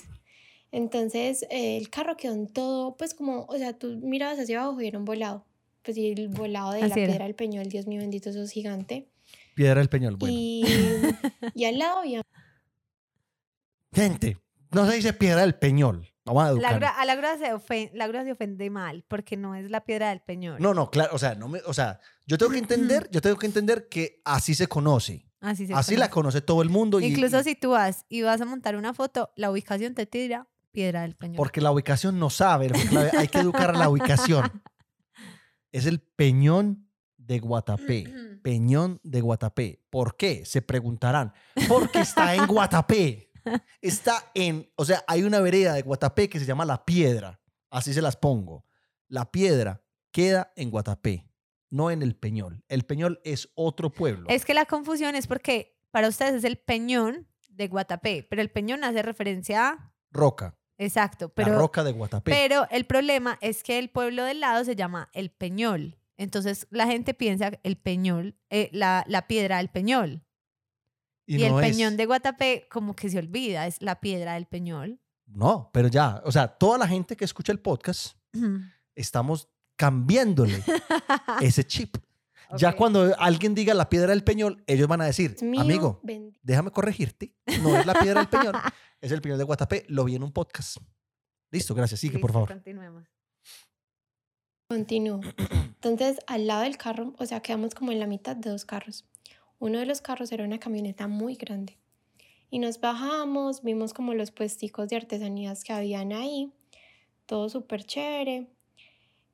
Entonces 0.73 1.45
eh, 1.51 1.77
el 1.77 1.89
carro 1.89 2.17
quedó 2.17 2.35
en 2.35 2.49
todo, 2.49 2.97
pues 2.97 3.15
como, 3.15 3.45
o 3.49 3.57
sea, 3.57 3.79
tú 3.79 4.01
mirabas 4.03 4.39
hacia 4.39 4.63
abajo 4.63 4.81
y 4.81 4.87
era 4.87 4.99
un 4.99 5.05
volado. 5.05 5.45
Pues 5.83 5.97
y 5.99 6.13
el 6.13 6.29
volado 6.29 6.73
de 6.73 6.81
la 6.81 6.87
era. 6.87 6.95
piedra 6.95 7.25
del 7.25 7.35
peñol, 7.35 7.69
Dios 7.69 7.87
mío 7.87 8.01
bendito, 8.01 8.31
eso 8.31 8.43
es 8.43 8.51
gigante. 8.51 9.09
Piedra 9.55 9.81
del 9.81 9.89
Peñol, 9.89 10.17
bueno. 10.17 10.35
Y, 10.37 10.65
y 11.55 11.65
al 11.65 11.79
lado 11.79 11.99
había 11.99 12.23
Gente, 13.93 14.39
no 14.73 14.91
se 14.91 14.97
dice 14.97 15.13
Piedra 15.13 15.43
del 15.43 15.55
Peñol. 15.55 16.14
Vamos 16.25 16.43
a 16.43 16.53
La 16.53 16.71
educar. 16.71 16.95
a 16.97 17.05
la 17.05 17.15
grúa, 17.17 17.37
se 17.39 17.53
ofen- 17.55 17.91
la 17.93 18.07
grúa 18.07 18.25
se 18.25 18.33
ofende 18.33 18.71
mal 18.71 19.05
porque 19.09 19.37
no 19.37 19.55
es 19.55 19.71
la 19.71 19.85
piedra 19.85 20.09
del 20.09 20.21
peñol. 20.21 20.61
No, 20.61 20.73
no, 20.73 20.91
claro, 20.91 21.15
o 21.15 21.19
sea, 21.19 21.35
no 21.35 21.49
me, 21.49 21.61
o 21.67 21.75
sea, 21.75 22.01
yo 22.27 22.39
tengo 22.39 22.51
que 22.53 22.59
entender, 22.99 23.09
yo 23.11 23.21
tengo 23.21 23.37
que 23.37 23.47
entender 23.47 23.89
que 23.89 24.21
así 24.25 24.55
se 24.55 24.67
conoce. 24.67 25.27
Así, 25.41 25.67
se 25.67 25.75
Así 25.75 25.97
la 25.97 26.09
conoce. 26.09 26.39
conoce 26.39 26.41
todo 26.41 26.63
el 26.63 26.71
mundo 26.71 27.01
y, 27.01 27.05
Incluso 27.07 27.41
y- 27.41 27.45
si 27.45 27.55
tú 27.55 27.71
vas 27.71 28.07
y 28.09 28.23
vas 28.23 28.41
a 28.41 28.47
montar 28.47 28.77
una 28.77 28.95
foto, 28.95 29.31
la 29.37 29.51
ubicación 29.51 29.95
te 29.95 30.07
tira 30.07 30.49
piedra 30.73 31.03
del 31.03 31.15
peñol. 31.15 31.37
porque 31.37 31.61
la 31.61 31.71
ubicación 31.71 32.19
no 32.19 32.31
sabe, 32.31 32.71
hay 33.19 33.29
que 33.29 33.39
educar 33.39 33.71
a 33.71 33.79
la 33.79 33.89
ubicación. 33.89 34.51
Es 35.73 35.87
el 35.87 36.01
Peñón 36.01 36.89
de 37.17 37.41
Guatapé. 37.41 38.05
Peñón 38.43 39.01
de 39.03 39.21
Guatapé. 39.21 39.83
¿Por 39.91 40.17
qué? 40.17 40.45
Se 40.45 40.63
preguntarán. 40.63 41.33
Porque 41.69 42.01
está 42.01 42.35
en 42.35 42.47
Guatapé. 42.47 43.31
Está 43.81 44.31
en, 44.35 44.71
o 44.77 44.85
sea, 44.85 45.05
hay 45.07 45.23
una 45.23 45.41
vereda 45.41 45.75
de 45.75 45.83
Guatapé 45.83 46.29
que 46.29 46.39
se 46.39 46.47
llama 46.47 46.65
La 46.65 46.85
Piedra. 46.85 47.41
Así 47.71 47.93
se 47.93 48.03
las 48.03 48.17
pongo. 48.17 48.65
La 49.09 49.31
Piedra 49.31 49.83
queda 50.11 50.53
en 50.57 50.71
Guatapé, 50.71 51.29
no 51.71 51.91
en 51.91 52.03
el 52.03 52.15
Peñol. 52.17 52.65
El 52.69 52.85
Peñol 52.85 53.21
es 53.25 53.51
otro 53.55 53.91
pueblo. 53.91 54.29
Es 54.29 54.45
que 54.45 54.55
la 54.55 54.65
confusión 54.67 55.15
es 55.15 55.27
porque 55.27 55.77
para 55.91 56.09
ustedes 56.09 56.35
es 56.35 56.45
el 56.45 56.57
peñón 56.57 57.29
de 57.51 57.69
Guatapé, 57.69 58.27
pero 58.29 58.43
el 58.43 58.51
peñón 58.51 58.83
hace 58.83 59.03
referencia 59.03 59.69
a... 59.69 59.95
Roca, 60.11 60.57
Exacto, 60.79 61.27
la 61.27 61.35
pero, 61.35 61.59
roca 61.59 61.85
de 61.85 61.93
Guatapé. 61.93 62.31
pero 62.31 62.67
el 62.71 62.85
problema 62.85 63.39
es 63.41 63.63
que 63.63 63.79
el 63.79 63.91
pueblo 63.91 64.25
del 64.25 64.41
lado 64.41 64.65
se 64.65 64.75
llama 64.75 65.09
el 65.13 65.31
peñol. 65.31 65.97
Entonces 66.17 66.67
la 66.71 66.87
gente 66.87 67.15
piensa 67.15 67.53
el 67.63 67.77
peñol, 67.77 68.37
eh, 68.51 68.71
la, 68.73 69.05
la 69.09 69.27
piedra 69.27 69.59
del 69.59 69.69
peñol. 69.69 70.25
Y, 71.27 71.39
no 71.39 71.59
el 71.59 71.65
es- 71.65 71.71
peñón 71.77 71.97
de 71.97 72.07
Guatapé 72.07 72.67
como 72.71 72.95
que 72.95 73.09
se 73.09 73.19
olvida, 73.19 73.67
es 73.67 73.81
la 73.81 74.01
piedra 74.01 74.35
del 74.35 74.47
peñol. 74.47 75.01
No, 75.27 75.71
pero 75.73 75.89
ya, 75.89 76.21
o 76.25 76.31
sea, 76.33 76.49
toda 76.49 76.77
la 76.79 76.87
gente 76.87 77.17
que 77.17 77.25
escucha 77.25 77.51
el 77.53 77.61
podcast, 77.61 78.17
estamos 78.95 79.49
cambiándole 79.77 80.63
ese 81.41 81.65
chip. 81.65 81.97
Ya 82.59 82.71
Ok. 82.71 82.77
cuando 82.77 83.15
alguien 83.19 83.55
diga 83.55 83.73
la 83.75 83.89
piedra 83.89 84.11
del 84.11 84.23
Peñol, 84.23 84.63
ellos 84.67 84.87
van 84.87 85.01
a 85.01 85.07
decir, 85.07 85.35
mío, 85.43 85.63
amigo, 85.63 85.99
bendito. 86.05 86.39
déjame 86.43 86.71
corregirte. 86.71 87.35
No 87.63 87.77
es 87.77 87.87
la 87.87 87.95
piedra 87.95 88.21
del 88.21 88.29
Peñol, 88.29 88.55
es 89.01 89.11
el 89.11 89.23
Peñol 89.23 89.39
de 89.39 89.45
Guatapé. 89.45 89.85
Lo 89.89 90.05
vi 90.05 90.15
en 90.17 90.23
un 90.23 90.31
podcast. 90.31 90.77
Listo, 91.51 91.75
gracias. 91.75 91.99
Sigue, 92.01 92.19
por 92.19 92.31
Listo, 92.31 92.33
favor. 92.35 92.49
Continuemos. 92.51 93.05
Continúo. 94.69 95.21
Entonces, 95.83 96.19
al 96.27 96.47
lado 96.47 96.63
del 96.63 96.77
carro, 96.77 97.15
o 97.19 97.27
sea, 97.27 97.41
quedamos 97.41 97.75
como 97.75 97.93
en 97.93 97.99
la 97.99 98.07
mitad 98.07 98.37
de 98.37 98.51
dos 98.51 98.65
carros. 98.65 99.05
Uno 99.59 99.79
de 99.79 99.87
los 99.87 100.01
carros 100.01 100.33
era 100.33 100.45
una 100.45 100.59
camioneta 100.59 101.09
muy 101.09 101.35
grande. 101.35 101.77
Y 102.51 102.59
nos 102.59 102.81
bajamos, 102.81 103.63
vimos 103.63 103.95
como 103.95 104.15
los 104.15 104.31
puesticos 104.31 104.89
de 104.89 104.97
artesanías 104.97 105.65
que 105.65 105.73
habían 105.73 106.13
ahí. 106.13 106.53
Todo 107.27 107.49
súper 107.49 107.85
chévere. 107.85 108.47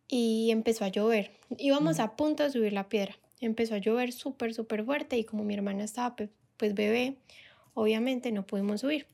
Y 0.08 0.50
empezó 0.50 0.84
a 0.84 0.88
llover. 0.88 1.32
Íbamos 1.58 2.00
a 2.00 2.16
punto 2.16 2.42
de 2.42 2.50
subir 2.50 2.72
la 2.72 2.88
piedra. 2.88 3.16
Empezó 3.40 3.74
a 3.74 3.78
llover 3.78 4.12
súper, 4.12 4.54
súper 4.54 4.84
fuerte. 4.84 5.18
Y 5.18 5.24
como 5.24 5.44
mi 5.44 5.54
hermana 5.54 5.84
estaba 5.84 6.16
pues 6.56 6.74
bebé, 6.74 7.16
obviamente 7.74 8.32
no 8.32 8.46
pudimos 8.46 8.80
subir. 8.80 9.06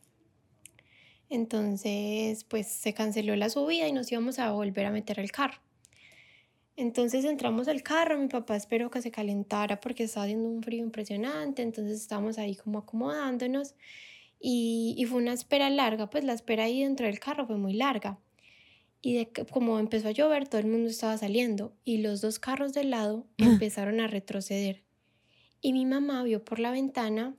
Entonces, 1.29 2.45
pues 2.45 2.69
se 2.69 2.95
canceló 2.95 3.35
la 3.35 3.51
subida 3.51 3.89
y 3.89 3.93
nos 3.93 4.11
íbamos 4.13 4.39
a 4.39 4.53
volver 4.53 4.87
a 4.87 4.91
meter 4.91 5.19
al 5.19 5.31
carro. 5.31 5.59
Entonces 6.77 7.25
entramos 7.25 7.69
al 7.69 7.83
carro, 7.83 8.19
mi 8.19 8.29
papá 8.29 8.55
esperó 8.57 8.91
que 8.91 9.01
se 9.01 9.11
calentara 9.11 9.81
porque 9.81 10.05
estaba 10.05 10.25
haciendo 10.25 10.49
un 10.49 10.63
frío 10.63 10.83
impresionante, 10.85 11.63
entonces 11.63 12.01
estábamos 12.01 12.37
ahí 12.39 12.55
como 12.55 12.79
acomodándonos 12.81 13.75
y, 14.39 14.95
y 14.99 15.05
fue 15.07 15.19
una 15.23 15.33
espera 15.33 15.71
larga, 15.71 16.11
pues 16.11 16.23
la 16.25 16.35
espera 16.35 16.65
ahí 16.65 16.83
dentro 16.83 17.07
del 17.07 17.19
carro 17.19 17.47
fue 17.47 17.57
muy 17.57 17.73
larga. 17.73 18.19
Y 19.01 19.15
de 19.15 19.29
que- 19.31 19.47
como 19.47 19.79
empezó 19.79 20.09
a 20.09 20.11
llover, 20.11 20.49
todo 20.49 20.61
el 20.61 20.67
mundo 20.67 20.89
estaba 20.91 21.17
saliendo 21.17 21.73
y 21.85 21.99
los 21.99 22.21
dos 22.21 22.39
carros 22.39 22.75
del 22.75 22.91
lado 22.91 23.27
empezaron 23.39 24.01
a 24.01 24.07
retroceder. 24.07 24.83
Y 25.63 25.73
mi 25.73 25.87
mamá 25.87 26.23
vio 26.25 26.45
por 26.45 26.59
la 26.59 26.71
ventana 26.73 27.35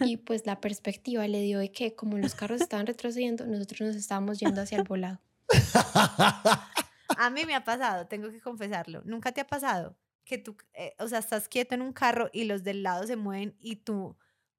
y 0.00 0.16
pues 0.18 0.46
la 0.46 0.60
perspectiva 0.60 1.26
le 1.26 1.42
dio 1.42 1.58
de 1.58 1.72
que 1.72 1.94
como 1.96 2.18
los 2.18 2.34
carros 2.36 2.60
estaban 2.60 2.86
retrocediendo, 2.86 3.44
nosotros 3.46 3.80
nos 3.80 3.96
estábamos 3.96 4.38
yendo 4.38 4.60
hacia 4.62 4.78
el 4.78 4.84
volado. 4.84 5.18
A 7.18 7.30
mí 7.30 7.44
me 7.46 7.54
ha 7.54 7.64
pasado, 7.64 8.06
tengo 8.06 8.30
que 8.30 8.40
confesarlo. 8.40 9.02
¿Nunca 9.04 9.32
te 9.32 9.40
ha 9.40 9.46
pasado 9.46 9.96
que 10.24 10.38
tú, 10.38 10.56
eh, 10.74 10.94
o 10.98 11.06
sea, 11.08 11.18
estás 11.20 11.48
quieto 11.48 11.74
en 11.74 11.82
un 11.82 11.92
carro 11.92 12.28
y 12.32 12.44
los 12.44 12.64
del 12.64 12.82
lado 12.82 13.06
se 13.06 13.14
mueven 13.16 13.56
y 13.60 13.76
tú, 13.76 14.16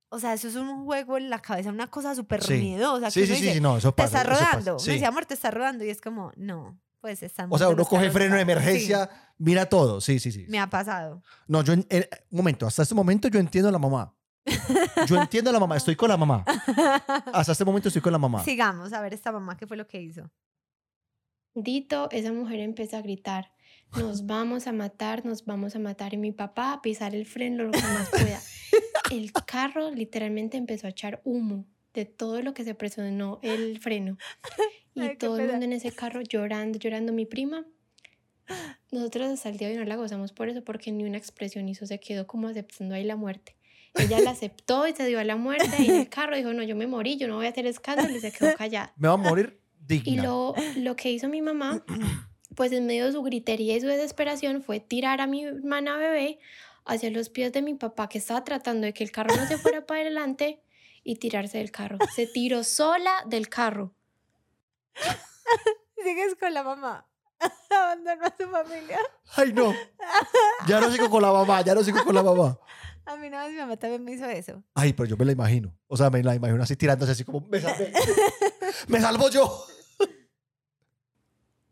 o 0.10 0.20
sea, 0.20 0.34
eso 0.34 0.48
es 0.48 0.56
un 0.56 0.86
juego 0.86 1.18
en 1.18 1.30
la 1.30 1.40
cabeza, 1.40 1.70
una 1.70 1.88
cosa 1.88 2.16
súper 2.16 2.42
Sí. 2.44 2.54
miedosa. 2.54 3.12
sí, 3.12 3.22
sí, 3.28 3.36
sí, 3.36 3.42
dice, 3.42 3.54
sí, 3.56 3.60
no, 3.62 3.78
eso 3.78 3.92
te 3.92 4.04
pasa. 4.04 4.20
está 4.20 4.32
eso 4.32 4.40
pasa, 4.40 4.52
rodando. 4.52 4.80
sí. 4.80 4.88
Me 4.90 4.94
decía, 4.94 5.08
amor, 5.10 5.26
te 5.26 5.34
está 5.34 5.52
rodando. 5.52 5.84
Y 5.84 5.90
es 5.90 6.00
como, 6.00 6.32
no, 6.38 6.80
pues 7.02 7.22
estamos. 7.22 7.54
O 7.54 7.58
sea, 7.60 7.68
uno 7.70 7.84
coge 7.84 8.10
freno 8.12 8.36
de 8.36 8.42
emergencia, 8.42 9.10
mira 9.38 9.66
todo. 9.68 10.00
Sí, 10.00 10.20
sí, 10.20 10.32
sí. 10.32 10.46
Sí, 10.46 10.52
me 10.52 10.60
ha 10.60 10.70
pasado. 10.70 11.22
No, 11.48 11.62
yo, 11.64 11.74
en- 11.74 11.86
en- 11.90 12.08
un 12.32 12.38
momento, 12.38 12.66
hasta 12.66 12.84
este 12.84 12.96
momento 12.96 13.28
yo 13.28 13.40
entiendo 13.40 13.68
a 13.68 13.72
la 13.74 13.80
mamá. 13.80 14.14
Yo 15.08 15.18
entiendo 15.18 15.50
a 15.50 15.54
la 15.54 15.60
mamá, 15.60 15.76
estoy 15.76 15.98
con 15.98 16.08
la 16.08 16.16
mamá. 16.16 16.46
Hasta 17.34 17.52
este 17.52 17.66
momento 17.66 17.90
estoy 17.90 18.02
con 18.02 18.14
la 18.14 18.18
mamá. 18.18 18.42
Sigamos 18.46 18.94
a 18.94 19.02
ver 19.02 19.14
esta 19.14 19.32
mamá 19.34 19.58
qué 19.58 19.68
fue 19.68 19.76
lo 19.76 19.86
que 19.88 20.02
hizo. 20.02 20.32
Dito, 21.60 22.08
esa 22.12 22.32
mujer 22.32 22.60
empieza 22.60 23.00
a 23.00 23.02
gritar, 23.02 23.52
nos 23.98 24.28
vamos 24.28 24.68
a 24.68 24.74
matar, 24.74 25.26
nos 25.26 25.44
vamos 25.44 25.76
a 25.76 25.80
matar. 25.80 26.14
Y 26.14 26.18
mi 26.18 26.32
papá 26.32 26.74
a 26.74 26.82
pisar 26.84 27.16
el 27.16 27.26
freno 27.26 27.64
lo 27.64 27.72
que 27.72 27.82
más 27.82 28.10
pueda. 28.12 28.40
El 29.10 29.32
carro 29.32 29.90
literalmente 29.90 30.58
empezó 30.58 30.86
a 30.86 30.92
echar 30.92 31.20
humo 31.24 31.66
de 31.96 32.06
todo 32.06 32.44
lo 32.44 32.54
que 32.54 32.64
se 32.64 32.76
presionó 32.76 33.40
el 33.42 33.80
freno. 33.80 34.20
Y 34.94 35.02
Ay, 35.02 35.18
todo 35.18 35.40
el 35.40 35.50
mundo 35.50 35.66
en 35.66 35.74
ese 35.74 35.92
carro 35.92 36.22
llorando, 36.22 36.78
llorando. 36.78 37.12
Mi 37.12 37.26
prima, 37.26 37.66
nosotros 38.92 39.28
hasta 39.28 39.50
el 39.50 39.58
día 39.58 39.70
de 39.70 39.74
hoy 39.76 39.80
no 39.80 39.86
la 39.86 39.96
gozamos 39.96 40.34
por 40.34 40.50
eso, 40.50 40.64
porque 40.64 40.92
ni 40.92 41.06
una 41.06 41.18
expresión 41.18 41.68
hizo, 41.70 41.88
se 41.88 42.00
quedó 42.00 42.28
como 42.28 42.50
aceptando 42.50 42.94
ahí 42.94 43.04
la 43.04 43.16
muerte. 43.16 43.56
Ella 43.96 44.20
la 44.20 44.32
aceptó 44.32 44.88
y 44.88 44.94
se 44.94 45.08
dio 45.08 45.20
a 45.20 45.24
la 45.24 45.38
muerte 45.38 45.70
y 45.80 45.90
en 45.90 45.96
el 45.96 46.10
carro 46.10 46.36
dijo, 46.36 46.54
no, 46.54 46.62
yo 46.62 46.76
me 46.76 46.86
morí, 46.86 47.18
yo 47.18 47.28
no 47.28 47.38
voy 47.38 47.48
a 47.48 47.50
hacer 47.50 47.66
escándalo 47.66 48.16
y 48.16 48.20
se 48.20 48.32
quedó 48.32 48.56
callada. 48.56 48.94
Me 48.96 49.08
va 49.08 49.16
a 49.16 49.18
morir 49.18 49.60
Y 49.90 50.18
lo, 50.18 50.54
lo 50.78 50.96
que 50.96 51.12
hizo 51.12 51.30
mi 51.30 51.42
mamá, 51.42 51.84
pues 52.56 52.72
en 52.72 52.86
medio 52.86 53.06
de 53.06 53.12
su 53.12 53.22
gritería 53.24 53.76
y 53.76 53.82
su 53.82 53.88
desesperación, 53.88 54.62
fue 54.62 54.80
tirar 54.80 55.22
a 55.22 55.28
mi 55.28 55.46
hermana 55.46 55.98
bebé 55.98 56.40
hacia 56.86 57.10
los 57.12 57.30
pies 57.30 57.52
de 57.54 57.62
mi 57.62 57.74
papá, 57.74 58.08
que 58.10 58.18
estaba 58.18 58.44
tratando 58.44 58.86
de 58.86 58.94
que 58.94 59.04
el 59.04 59.12
carro 59.12 59.36
no 59.36 59.46
se 59.46 59.58
fuera 59.58 59.86
para 59.86 60.02
adelante, 60.02 60.62
y 61.08 61.16
tirarse 61.16 61.60
del 61.60 61.72
carro. 61.72 61.98
Se 62.14 62.28
tiró 62.28 62.66
sola 62.66 63.24
del 63.26 63.48
carro. 63.48 63.94
Sigues 66.04 66.36
con 66.38 66.54
la 66.54 66.64
mamá. 66.64 67.08
Abandonó 67.72 68.26
a 68.26 68.36
su 68.38 68.50
familia. 68.50 69.00
Ay, 69.38 69.54
no. 69.54 69.74
Ya 70.68 70.82
no 70.82 70.92
sigo 70.92 71.10
con 71.10 71.22
la 71.22 71.32
mamá, 71.32 71.62
ya 71.62 71.74
no 71.76 71.82
sigo 71.82 72.04
con 72.04 72.14
la 72.14 72.24
mamá. 72.24 72.60
A 73.06 73.16
mí 73.16 73.30
vez 73.30 73.52
mi 73.52 73.58
mamá 73.58 73.78
también 73.78 74.04
me 74.04 74.12
hizo 74.12 74.26
eso. 74.26 74.62
Ay, 74.74 74.92
pero 74.92 75.08
yo 75.08 75.16
me 75.16 75.24
la 75.24 75.32
imagino. 75.32 75.74
O 75.88 75.96
sea, 75.96 76.10
me 76.10 76.22
la 76.22 76.36
imagino 76.36 76.62
así 76.62 76.76
tirándose 76.76 77.14
así 77.14 77.24
como, 77.24 77.40
me 77.48 77.62
salvé. 77.62 77.94
me 78.90 79.00
salvo 79.00 79.30
yo. 79.30 79.66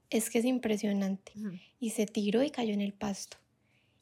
Es 0.10 0.30
que 0.30 0.40
es 0.40 0.46
impresionante. 0.46 1.34
Y 1.80 1.92
se 1.92 2.06
tiró 2.06 2.44
y 2.44 2.52
cayó 2.52 2.74
en 2.74 2.82
el 2.82 2.94
pasto. 2.94 3.38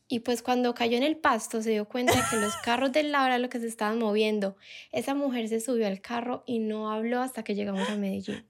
Y 0.07 0.19
pues 0.19 0.43
cuando 0.43 0.75
cayó 0.75 0.97
en 0.97 1.03
el 1.03 1.17
pasto 1.17 1.61
se 1.61 1.71
dio 1.71 1.87
cuenta 1.87 2.13
de 2.15 2.21
que 2.29 2.35
los 2.35 2.55
carros 2.57 2.91
del 2.91 3.11
lado 3.11 3.27
era 3.27 3.39
lo 3.39 3.49
que 3.49 3.59
se 3.59 3.67
estaban 3.67 3.99
moviendo. 3.99 4.55
Esa 4.91 5.15
mujer 5.15 5.47
se 5.47 5.59
subió 5.59 5.87
al 5.87 6.01
carro 6.01 6.43
y 6.45 6.59
no 6.59 6.91
habló 6.91 7.21
hasta 7.21 7.43
que 7.43 7.55
llegamos 7.55 7.89
a 7.89 7.95
Medellín. 7.95 8.45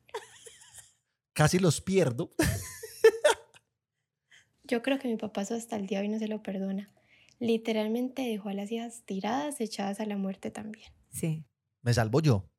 Casi 1.34 1.60
los 1.60 1.80
pierdo. 1.80 2.32
Yo 4.66 4.82
creo 4.82 5.00
que 5.00 5.08
mi 5.08 5.18
papá 5.18 5.44
eso 5.44 5.56
hasta 5.56 5.76
el 5.76 5.88
día 5.88 6.00
de 6.00 6.06
hoy 6.06 6.12
no 6.12 6.20
se 6.20 6.28
lo 6.28 6.42
perdona. 6.44 6.92
Literalmente 7.40 8.24
dejó 8.24 8.50
a 8.50 8.54
las 8.54 8.72
hijas 8.72 9.04
tiradas, 9.06 9.60
echadas 9.62 10.00
a 10.00 10.06
la 10.06 10.18
muerte 10.18 10.52
también. 10.52 10.92
Sí. 11.12 11.46
Me 11.82 11.94
salvo 11.94 12.22
yo. 12.22 12.50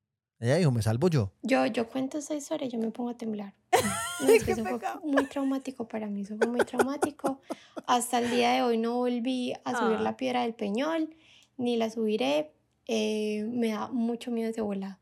Ella 0.40 0.56
dijo, 0.56 0.70
me 0.70 0.82
salvo 0.82 1.08
yo. 1.08 1.32
Yo, 1.42 1.64
yo 1.66 1.88
cuento 1.88 2.18
esa 2.18 2.34
historia 2.34 2.66
y 2.66 2.70
yo 2.70 2.78
me 2.78 2.90
pongo 2.90 3.10
a 3.10 3.16
temblar. 3.16 3.54
No, 4.20 4.28
es 4.30 4.44
que 4.44 4.54
Qué 4.54 4.60
eso 4.60 4.64
fue 4.64 4.78
muy 5.02 5.24
traumático 5.26 5.88
para 5.88 6.06
mí, 6.06 6.20
eso 6.22 6.36
fue 6.36 6.46
muy 6.46 6.60
traumático. 6.64 7.40
Hasta 7.86 8.20
el 8.20 8.30
día 8.30 8.52
de 8.52 8.62
hoy 8.62 8.78
no 8.78 8.94
volví 8.94 9.52
a 9.64 9.76
subir 9.76 9.96
Ah. 9.98 10.02
la 10.02 10.16
piedra 10.16 10.42
del 10.42 10.54
Peñol, 10.54 11.14
ni 11.56 11.76
la 11.76 11.90
subiré. 11.90 12.52
Eh, 12.86 13.44
me 13.50 13.70
da 13.70 13.88
mucho 13.88 14.30
miedo 14.30 14.50
ese 14.50 14.60
volado, 14.60 14.98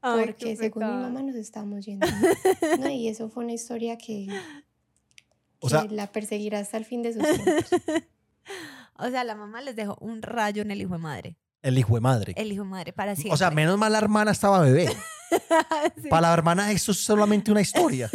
Ay, 0.00 0.24
porque 0.26 0.54
según 0.56 0.84
mi 0.84 1.02
mamá 1.02 1.22
nos 1.22 1.34
estábamos 1.34 1.84
yendo. 1.86 2.06
¿no? 2.78 2.88
Y 2.88 3.08
eso 3.08 3.28
fue 3.28 3.42
una 3.44 3.52
historia 3.54 3.98
que, 3.98 4.28
O 5.60 5.66
que 5.66 5.70
sea- 5.70 5.84
la 5.90 6.06
perseguirá 6.12 6.60
hasta 6.60 6.76
el 6.76 6.84
fin 6.84 7.02
de 7.02 7.12
sus 7.14 7.22
tiempos. 7.22 7.70
O 8.98 9.10
sea, 9.10 9.24
la 9.24 9.34
mamá 9.34 9.60
les 9.60 9.74
dejó 9.76 9.96
un 10.00 10.22
rayo 10.22 10.62
en 10.62 10.70
el 10.70 10.80
hijo 10.80 10.92
de 10.94 10.98
madre. 11.00 11.36
El 11.66 11.78
hijo 11.78 11.94
de 11.96 12.00
madre. 12.00 12.32
El 12.36 12.52
hijo 12.52 12.62
de 12.62 12.68
madre 12.68 12.92
para 12.92 13.14
siempre. 13.16 13.34
o 13.34 13.36
sea, 13.36 13.50
menos 13.50 13.76
mal 13.76 13.90
la 13.92 13.98
hermana 13.98 14.30
estaba 14.30 14.60
bebé. 14.60 14.88
Sí. 16.00 16.08
Para 16.08 16.28
la 16.28 16.34
hermana 16.34 16.70
esto 16.70 16.92
es 16.92 17.02
solamente 17.02 17.50
una 17.50 17.60
historia. 17.60 18.08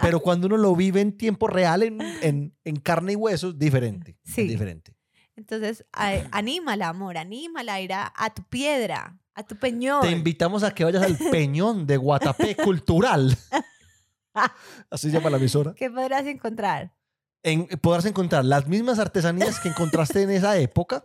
Pero 0.00 0.20
cuando 0.20 0.46
uno 0.46 0.56
lo 0.56 0.76
vive 0.76 1.00
en 1.00 1.16
tiempo 1.16 1.48
real, 1.48 1.82
en, 1.82 2.00
en, 2.22 2.56
en 2.62 2.76
carne 2.76 3.14
y 3.14 3.16
hueso, 3.16 3.48
es 3.48 3.58
diferente. 3.58 4.16
Sí. 4.24 4.42
Es 4.42 4.48
diferente. 4.50 4.94
Entonces, 5.34 5.84
anímala, 5.92 6.88
amor, 6.88 7.18
anímala 7.18 7.80
ir 7.80 7.92
a, 7.92 8.12
a 8.16 8.32
tu 8.32 8.44
piedra, 8.44 9.18
a 9.34 9.42
tu 9.42 9.56
peñón. 9.56 10.02
Te 10.02 10.10
invitamos 10.12 10.62
a 10.62 10.72
que 10.72 10.84
vayas 10.84 11.02
al 11.02 11.18
Peñón 11.18 11.84
de 11.84 11.96
Guatapé 11.96 12.54
Cultural. 12.54 13.36
Así 14.90 15.10
se 15.10 15.16
llama 15.16 15.30
la 15.30 15.38
emisora. 15.38 15.74
¿Qué 15.74 15.90
podrás 15.90 16.26
encontrar? 16.26 16.92
En, 17.42 17.66
podrás 17.80 18.06
encontrar 18.06 18.44
las 18.44 18.68
mismas 18.68 19.00
artesanías 19.00 19.58
que 19.58 19.68
encontraste 19.68 20.22
en 20.22 20.30
esa 20.30 20.56
época. 20.58 21.04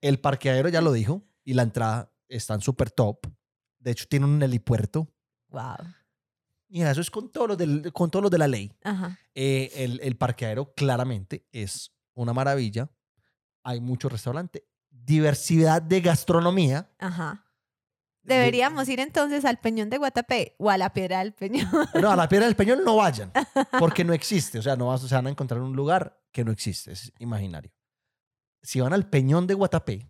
El 0.00 0.20
parqueadero 0.20 0.68
ya 0.68 0.80
lo 0.80 0.92
dijo. 0.92 1.22
Y 1.44 1.54
la 1.54 1.62
entrada 1.62 2.12
están 2.28 2.60
súper 2.60 2.90
top. 2.90 3.26
De 3.78 3.90
hecho, 3.92 4.06
tiene 4.08 4.26
un 4.26 4.42
helipuerto. 4.42 5.08
Wow. 5.48 5.76
Y 6.68 6.82
eso 6.82 7.00
es 7.00 7.10
con 7.10 7.30
todos 7.32 7.48
los, 7.48 7.56
del- 7.58 7.90
con 7.94 8.10
todos 8.10 8.22
los 8.24 8.30
de 8.30 8.38
la 8.38 8.48
ley. 8.48 8.70
Ajá. 8.84 9.18
Eh, 9.34 9.70
el, 9.76 10.00
el 10.02 10.16
parqueadero 10.16 10.74
claramente 10.74 11.46
es 11.52 11.92
una 12.14 12.34
maravilla. 12.34 12.90
Hay 13.62 13.80
mucho 13.80 14.08
restaurante. 14.10 14.66
Diversidad 14.90 15.80
de 15.80 16.00
gastronomía. 16.02 16.90
Ajá. 16.98 17.46
De- 18.22 18.34
Deberíamos 18.34 18.86
ir 18.90 19.00
entonces 19.00 19.46
al 19.46 19.58
Peñón 19.58 19.88
de 19.88 19.96
Guatapé 19.96 20.54
o 20.58 20.68
a 20.68 20.76
la 20.76 20.92
Piedra 20.92 21.20
del 21.20 21.32
Peñón. 21.32 21.66
No, 21.98 22.10
a 22.10 22.16
la 22.16 22.28
Piedra 22.28 22.44
del 22.44 22.56
Peñón 22.56 22.84
no 22.84 22.96
vayan, 22.96 23.32
porque 23.78 24.04
no 24.04 24.12
existe. 24.12 24.58
O 24.58 24.62
sea, 24.62 24.76
no 24.76 24.88
vas, 24.88 25.00
se 25.00 25.14
van 25.14 25.28
a 25.28 25.30
encontrar 25.30 25.58
en 25.58 25.64
un 25.64 25.76
lugar 25.76 26.20
que 26.30 26.44
no 26.44 26.52
existe, 26.52 26.92
es 26.92 27.10
imaginario. 27.20 27.72
Si 28.62 28.80
van 28.80 28.92
al 28.92 29.08
Peñón 29.08 29.46
de 29.46 29.54
Guatapé, 29.54 30.08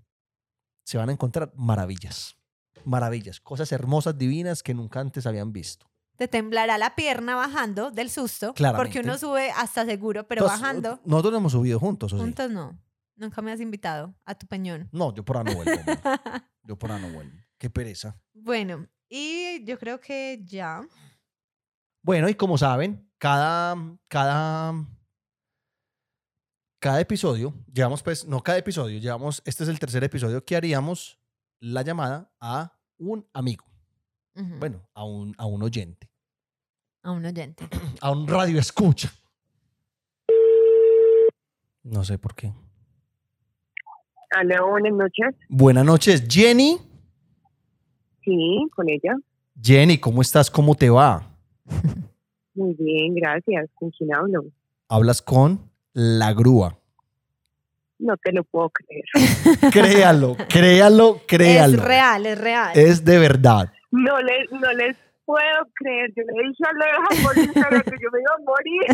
se 0.84 0.98
van 0.98 1.08
a 1.08 1.12
encontrar 1.12 1.52
maravillas. 1.54 2.36
Maravillas, 2.84 3.40
cosas 3.40 3.70
hermosas, 3.72 4.16
divinas 4.16 4.62
que 4.62 4.74
nunca 4.74 5.00
antes 5.00 5.26
habían 5.26 5.52
visto. 5.52 5.86
Te 6.16 6.26
temblará 6.26 6.78
la 6.78 6.94
pierna 6.96 7.36
bajando 7.36 7.90
del 7.90 8.10
susto. 8.10 8.54
Claramente. 8.54 8.84
Porque 8.84 9.06
uno 9.06 9.18
sube 9.18 9.50
hasta 9.50 9.84
seguro, 9.84 10.26
pero 10.26 10.42
Entonces, 10.42 10.60
bajando. 10.60 11.00
Nosotros 11.04 11.38
hemos 11.38 11.52
subido 11.52 11.78
juntos, 11.78 12.12
¿o 12.12 12.16
sí? 12.16 12.22
Juntos 12.22 12.50
no. 12.50 12.78
Nunca 13.16 13.42
me 13.42 13.52
has 13.52 13.60
invitado 13.60 14.14
a 14.24 14.34
tu 14.34 14.46
peñón. 14.46 14.88
No, 14.92 15.14
yo 15.14 15.24
por 15.24 15.36
ahí 15.36 15.44
no 15.44 15.54
vuelvo. 15.54 15.72
Yo 16.62 16.76
por 16.78 16.92
ahí 16.92 17.00
no 17.00 17.08
vuelvo. 17.10 17.32
Qué 17.56 17.70
pereza. 17.70 18.20
bueno, 18.34 18.86
y 19.08 19.64
yo 19.64 19.78
creo 19.78 19.98
que 20.00 20.40
ya. 20.44 20.86
Bueno, 22.02 22.28
y 22.28 22.34
como 22.34 22.58
saben, 22.58 23.10
cada, 23.16 23.74
cada, 24.06 24.74
cada 26.78 27.00
episodio, 27.00 27.54
llevamos 27.72 28.02
pues, 28.02 28.26
no 28.26 28.40
cada 28.42 28.58
episodio, 28.58 28.98
llevamos, 28.98 29.42
este 29.44 29.64
es 29.64 29.68
el 29.68 29.78
tercer 29.78 30.04
episodio 30.04 30.44
que 30.44 30.56
haríamos 30.56 31.18
la 31.60 31.82
llamada 31.82 32.30
a 32.40 32.72
un 32.98 33.26
amigo, 33.32 33.64
bueno, 34.34 34.88
a 34.94 35.04
un, 35.04 35.34
a 35.36 35.46
un 35.46 35.62
oyente, 35.62 36.08
A 37.02 37.10
un 37.10 37.24
oyente. 37.24 37.66
a 38.00 38.12
un 38.12 38.28
radio 38.28 38.58
escucha. 38.60 39.10
No 41.82 42.04
sé 42.04 42.18
por 42.18 42.34
qué. 42.34 42.52
Aló, 44.30 44.68
buenas 44.70 44.92
noches. 44.92 45.34
Buenas 45.48 45.84
noches, 45.84 46.24
Jenny. 46.28 46.78
Sí, 48.22 48.68
con 48.76 48.88
ella. 48.90 49.16
Jenny, 49.60 49.98
¿cómo 49.98 50.20
estás? 50.20 50.50
¿Cómo 50.50 50.74
te 50.74 50.90
va? 50.90 51.34
Muy 52.54 52.74
bien, 52.74 53.14
gracias. 53.14 53.70
¿Con 53.74 53.90
quién 53.90 54.14
hablo? 54.14 54.44
Hablas 54.88 55.22
con 55.22 55.67
la 55.98 56.32
grúa. 56.32 56.78
No 57.98 58.16
te 58.18 58.32
lo 58.32 58.44
puedo 58.44 58.70
creer. 58.70 59.04
Créalo, 59.72 60.36
créalo, 60.48 61.20
créalo. 61.26 61.78
Es 61.78 61.82
real, 61.82 62.26
es 62.26 62.38
real. 62.38 62.70
Es 62.78 63.04
de 63.04 63.18
verdad. 63.18 63.72
No 63.90 64.20
les, 64.20 64.52
no 64.52 64.72
les 64.74 64.96
puedo 65.24 65.66
creer. 65.74 66.12
Yo 66.14 66.22
le 66.22 66.48
dije 66.48 66.64
a 66.64 67.40
Instagram 67.40 67.82
que 67.82 67.96
yo 68.00 68.10
me 68.12 68.20
iba 68.20 68.34
a 68.34 68.42
morir. 68.46 68.86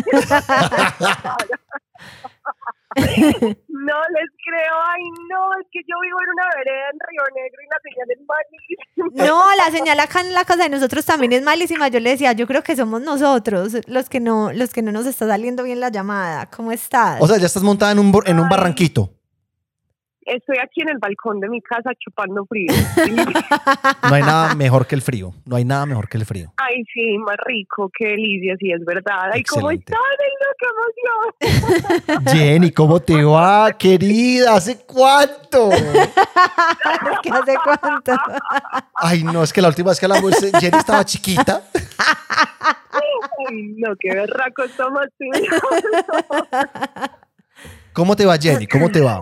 no 2.95 3.99
les 4.15 4.29
creo. 4.45 4.75
Ay, 4.87 5.03
no, 5.29 5.51
es 5.59 5.67
que 5.71 5.81
yo 5.87 5.95
vivo 6.01 6.17
en 6.23 6.29
una 6.33 6.47
vereda 6.55 6.89
en 6.91 6.99
Río 7.07 7.23
Negro 7.35 7.61
y 7.61 7.67
la 7.69 7.79
señal 7.83 8.07
es 8.11 8.19
malísima. 8.25 9.27
No, 9.27 9.55
la 9.55 9.71
señal 9.71 9.99
acá 9.99 10.21
en 10.21 10.33
la 10.33 10.45
casa 10.45 10.63
de 10.63 10.69
nosotros 10.69 11.05
también 11.05 11.33
es 11.33 11.43
malísima. 11.43 11.89
Yo 11.89 11.99
le 11.99 12.11
decía, 12.11 12.31
yo 12.31 12.47
creo 12.47 12.63
que 12.63 12.75
somos 12.75 13.01
nosotros 13.01 13.73
los 13.87 14.09
que 14.09 14.19
no, 14.19 14.53
los 14.53 14.71
que 14.73 14.81
no 14.81 14.91
nos 14.91 15.05
está 15.05 15.27
saliendo 15.27 15.63
bien 15.63 15.79
la 15.79 15.89
llamada. 15.89 16.49
¿Cómo 16.49 16.71
estás? 16.71 17.21
O 17.21 17.27
sea, 17.27 17.37
ya 17.37 17.47
estás 17.47 17.63
montada 17.63 17.91
en 17.91 17.99
un, 17.99 18.13
en 18.25 18.39
un 18.39 18.45
Ay. 18.45 18.49
barranquito. 18.49 19.09
Estoy 20.25 20.57
aquí 20.57 20.81
en 20.81 20.89
el 20.89 20.97
balcón 20.97 21.39
de 21.39 21.47
mi 21.47 21.61
casa 21.61 21.91
chupando 21.99 22.45
frío. 22.45 22.73
No 24.09 24.15
hay 24.15 24.21
nada 24.21 24.55
mejor 24.55 24.87
que 24.87 24.95
el 24.95 25.01
frío. 25.01 25.33
No 25.45 25.55
hay 25.55 25.65
nada 25.65 25.85
mejor 25.85 26.07
que 26.07 26.17
el 26.17 26.25
frío. 26.25 26.53
Ay, 26.57 26.83
sí, 26.93 27.17
más 27.19 27.37
rico, 27.45 27.91
qué 27.97 28.09
delicia, 28.09 28.55
sí, 28.59 28.71
es 28.71 28.83
verdad. 28.85 29.31
Ay, 29.33 29.43
¿cómo 29.43 29.71
están? 29.71 29.97
Ay, 30.19 30.31
no, 30.41 30.47
qué 30.59 31.47
emoción. 31.51 32.25
Jenny, 32.33 32.71
¿cómo 32.71 32.99
te 32.99 33.23
va, 33.23 33.71
querida? 33.73 34.55
¿Hace 34.55 34.85
cuánto? 34.85 35.69
¿Qué 37.21 37.29
hace 37.29 37.55
cuánto? 37.63 38.13
Ay, 38.95 39.23
no, 39.23 39.43
es 39.43 39.53
que 39.53 39.61
la 39.61 39.69
última 39.69 39.89
vez 39.89 39.99
que 39.99 40.05
hablamos, 40.05 40.43
eh, 40.43 40.51
Jenny 40.59 40.77
estaba 40.77 41.03
chiquita. 41.03 41.63
Ay, 42.91 43.73
no, 43.77 43.95
qué 43.99 44.13
berraco 44.13 44.63
estamos 44.63 45.05
tú. 45.17 45.25
¿Cómo 47.93 48.15
te 48.15 48.25
va, 48.25 48.37
Jenny? 48.37 48.67
¿Cómo 48.67 48.89
te 48.89 49.01
va? 49.01 49.21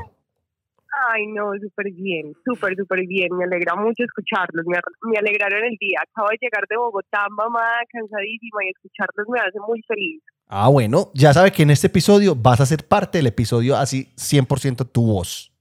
Ay, 1.12 1.28
no, 1.28 1.52
súper 1.62 1.92
bien, 1.94 2.34
súper, 2.46 2.76
súper 2.76 3.06
bien. 3.08 3.30
Me 3.36 3.46
alegra 3.46 3.76
mucho 3.76 4.04
escucharlos. 4.04 4.66
Me, 4.66 4.78
me 5.12 5.18
alegraron 5.18 5.64
el 5.64 5.76
día. 5.80 6.00
Acabo 6.10 6.30
de 6.30 6.38
llegar 6.42 6.64
de 6.70 6.78
Bogotá, 6.78 7.28
mamá, 7.30 7.68
cansadísima, 7.92 8.64
y 8.66 8.70
escucharlos 8.70 9.28
me 9.30 9.40
hace 9.40 9.60
muy 9.68 9.82
feliz. 9.88 10.22
Ah, 10.48 10.68
bueno, 10.70 11.10
ya 11.14 11.34
sabe 11.34 11.52
que 11.52 11.64
en 11.64 11.72
este 11.72 11.88
episodio 11.88 12.36
vas 12.36 12.62
a 12.62 12.66
ser 12.66 12.88
parte 12.88 13.18
del 13.18 13.28
episodio 13.28 13.76
así 13.76 14.14
100% 14.16 14.92
tu 14.92 15.06
voz. 15.06 15.52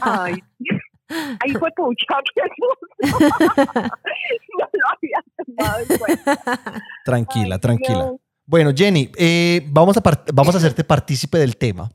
Ay, 0.00 0.34
ay, 1.08 1.52
fue 1.58 1.70
pucha, 1.76 2.16
qué 2.34 2.42
susto. 2.56 3.90
No 4.58 4.66
lo 4.72 4.86
había 4.92 5.24
tomado 5.56 5.80
en 5.80 5.98
cuenta. 5.98 6.82
Tranquila, 7.04 7.54
Ay, 7.56 7.60
tranquila. 7.60 7.98
no. 7.98 8.20
Bueno, 8.46 8.70
Jenny, 8.76 9.10
eh, 9.16 9.62
vamos, 9.68 9.96
a 9.96 10.02
vamos 10.32 10.54
a 10.54 10.58
hacerte 10.58 10.84
partícipe 10.84 11.38
del 11.38 11.56
tema. 11.56 11.88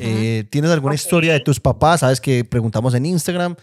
Eh, 0.00 0.44
¿Tienes 0.50 0.70
alguna 0.70 0.94
historia 0.94 1.32
de 1.32 1.40
tus 1.40 1.60
papás? 1.60 2.00
Sabes 2.00 2.20
que 2.20 2.44
preguntamos 2.44 2.94
en 2.94 3.06
Instagram 3.06 3.56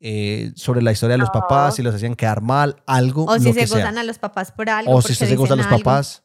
eh, 0.00 0.50
sobre 0.56 0.82
la 0.82 0.92
historia 0.92 1.14
de 1.14 1.18
los 1.20 1.30
papás, 1.30 1.76
si 1.76 1.82
los 1.82 1.94
hacían 1.94 2.14
quedar 2.16 2.40
mal, 2.42 2.76
algo, 2.86 3.24
O 3.24 3.34
lo 3.34 3.40
si 3.40 3.52
que 3.52 3.60
se 3.60 3.66
sea. 3.68 3.78
gozan 3.78 3.98
a 3.98 4.04
los 4.04 4.18
papás 4.18 4.50
por 4.52 4.68
algo. 4.68 4.92
O 4.94 5.02
si 5.02 5.12
usted 5.12 5.26
se 5.26 5.36
goza 5.36 5.54
a 5.54 5.56
los 5.56 5.66
algo. 5.66 5.78
papás. 5.78 6.24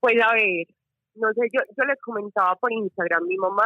Pues 0.00 0.14
a 0.22 0.34
ver, 0.34 0.66
no 1.14 1.28
sé, 1.32 1.48
yo, 1.52 1.60
yo 1.76 1.84
les 1.84 2.00
comentaba 2.00 2.54
por 2.56 2.70
Instagram, 2.72 3.24
mi 3.26 3.36
mamá 3.36 3.64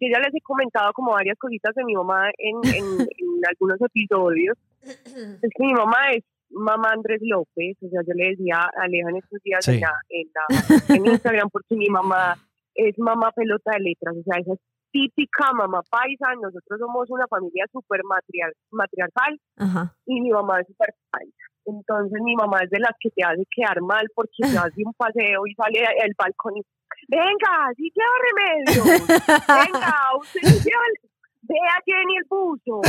yo 0.00 0.06
ya 0.12 0.20
les 0.20 0.32
he 0.34 0.40
comentado 0.42 0.92
como 0.92 1.12
varias 1.12 1.36
cositas 1.38 1.74
de 1.74 1.84
mi 1.84 1.94
mamá 1.94 2.30
en, 2.38 2.56
en, 2.74 3.00
en 3.00 3.46
algunos 3.48 3.80
episodios. 3.80 4.56
Es 4.82 5.50
que 5.54 5.64
mi 5.64 5.72
mamá 5.74 6.12
es 6.14 6.22
mamá 6.50 6.92
Andrés 6.92 7.20
López, 7.22 7.76
o 7.82 7.88
sea, 7.90 8.00
yo 8.06 8.14
le 8.14 8.30
decía 8.30 8.56
a 8.58 8.70
Aleja 8.84 9.10
en 9.10 9.16
estos 9.16 9.42
días 9.42 9.64
Sí. 9.64 9.72
en, 9.72 9.80
la- 9.80 10.00
en, 10.08 10.28
la- 10.34 10.94
en 10.94 11.06
Instagram 11.06 11.50
porque 11.50 11.74
mi 11.76 11.88
mamá 11.88 12.38
es 12.78 12.94
mamá 12.98 13.30
pelota 13.32 13.72
de 13.74 13.80
letras, 13.80 14.14
o 14.16 14.22
sea, 14.22 14.40
esa 14.40 14.52
es 14.54 14.60
típica 14.90 15.52
mamá 15.52 15.82
paisa, 15.90 16.32
nosotros 16.40 16.78
somos 16.80 17.10
una 17.10 17.26
familia 17.28 17.64
súper 17.70 18.00
matriar- 18.04 18.54
matriarcal 18.70 19.38
Ajá. 19.58 19.94
y 20.06 20.20
mi 20.22 20.30
mamá 20.30 20.60
es 20.60 20.66
súper 20.66 20.94
paisa. 21.10 21.44
Entonces 21.66 22.18
mi 22.22 22.34
mamá 22.34 22.60
es 22.64 22.70
de 22.70 22.78
las 22.80 22.92
que 22.98 23.10
te 23.10 23.22
hace 23.22 23.44
quedar 23.54 23.82
mal 23.82 24.06
porque 24.14 24.40
te 24.40 24.56
hace 24.64 24.80
un 24.86 24.94
paseo 24.94 25.46
y 25.46 25.54
sale 25.54 25.84
al 25.84 26.14
balcón 26.16 26.56
y 26.56 26.62
venga, 27.08 27.52
sí 27.76 27.92
lleva 27.94 28.16
remedio, 28.28 28.82
venga, 29.68 29.94
usted 30.18 30.40
lleva 30.64 30.82
el- 30.88 31.07
Vea 31.48 31.82
Jenny 31.86 32.16
el 32.18 32.24
buzo. 32.28 32.82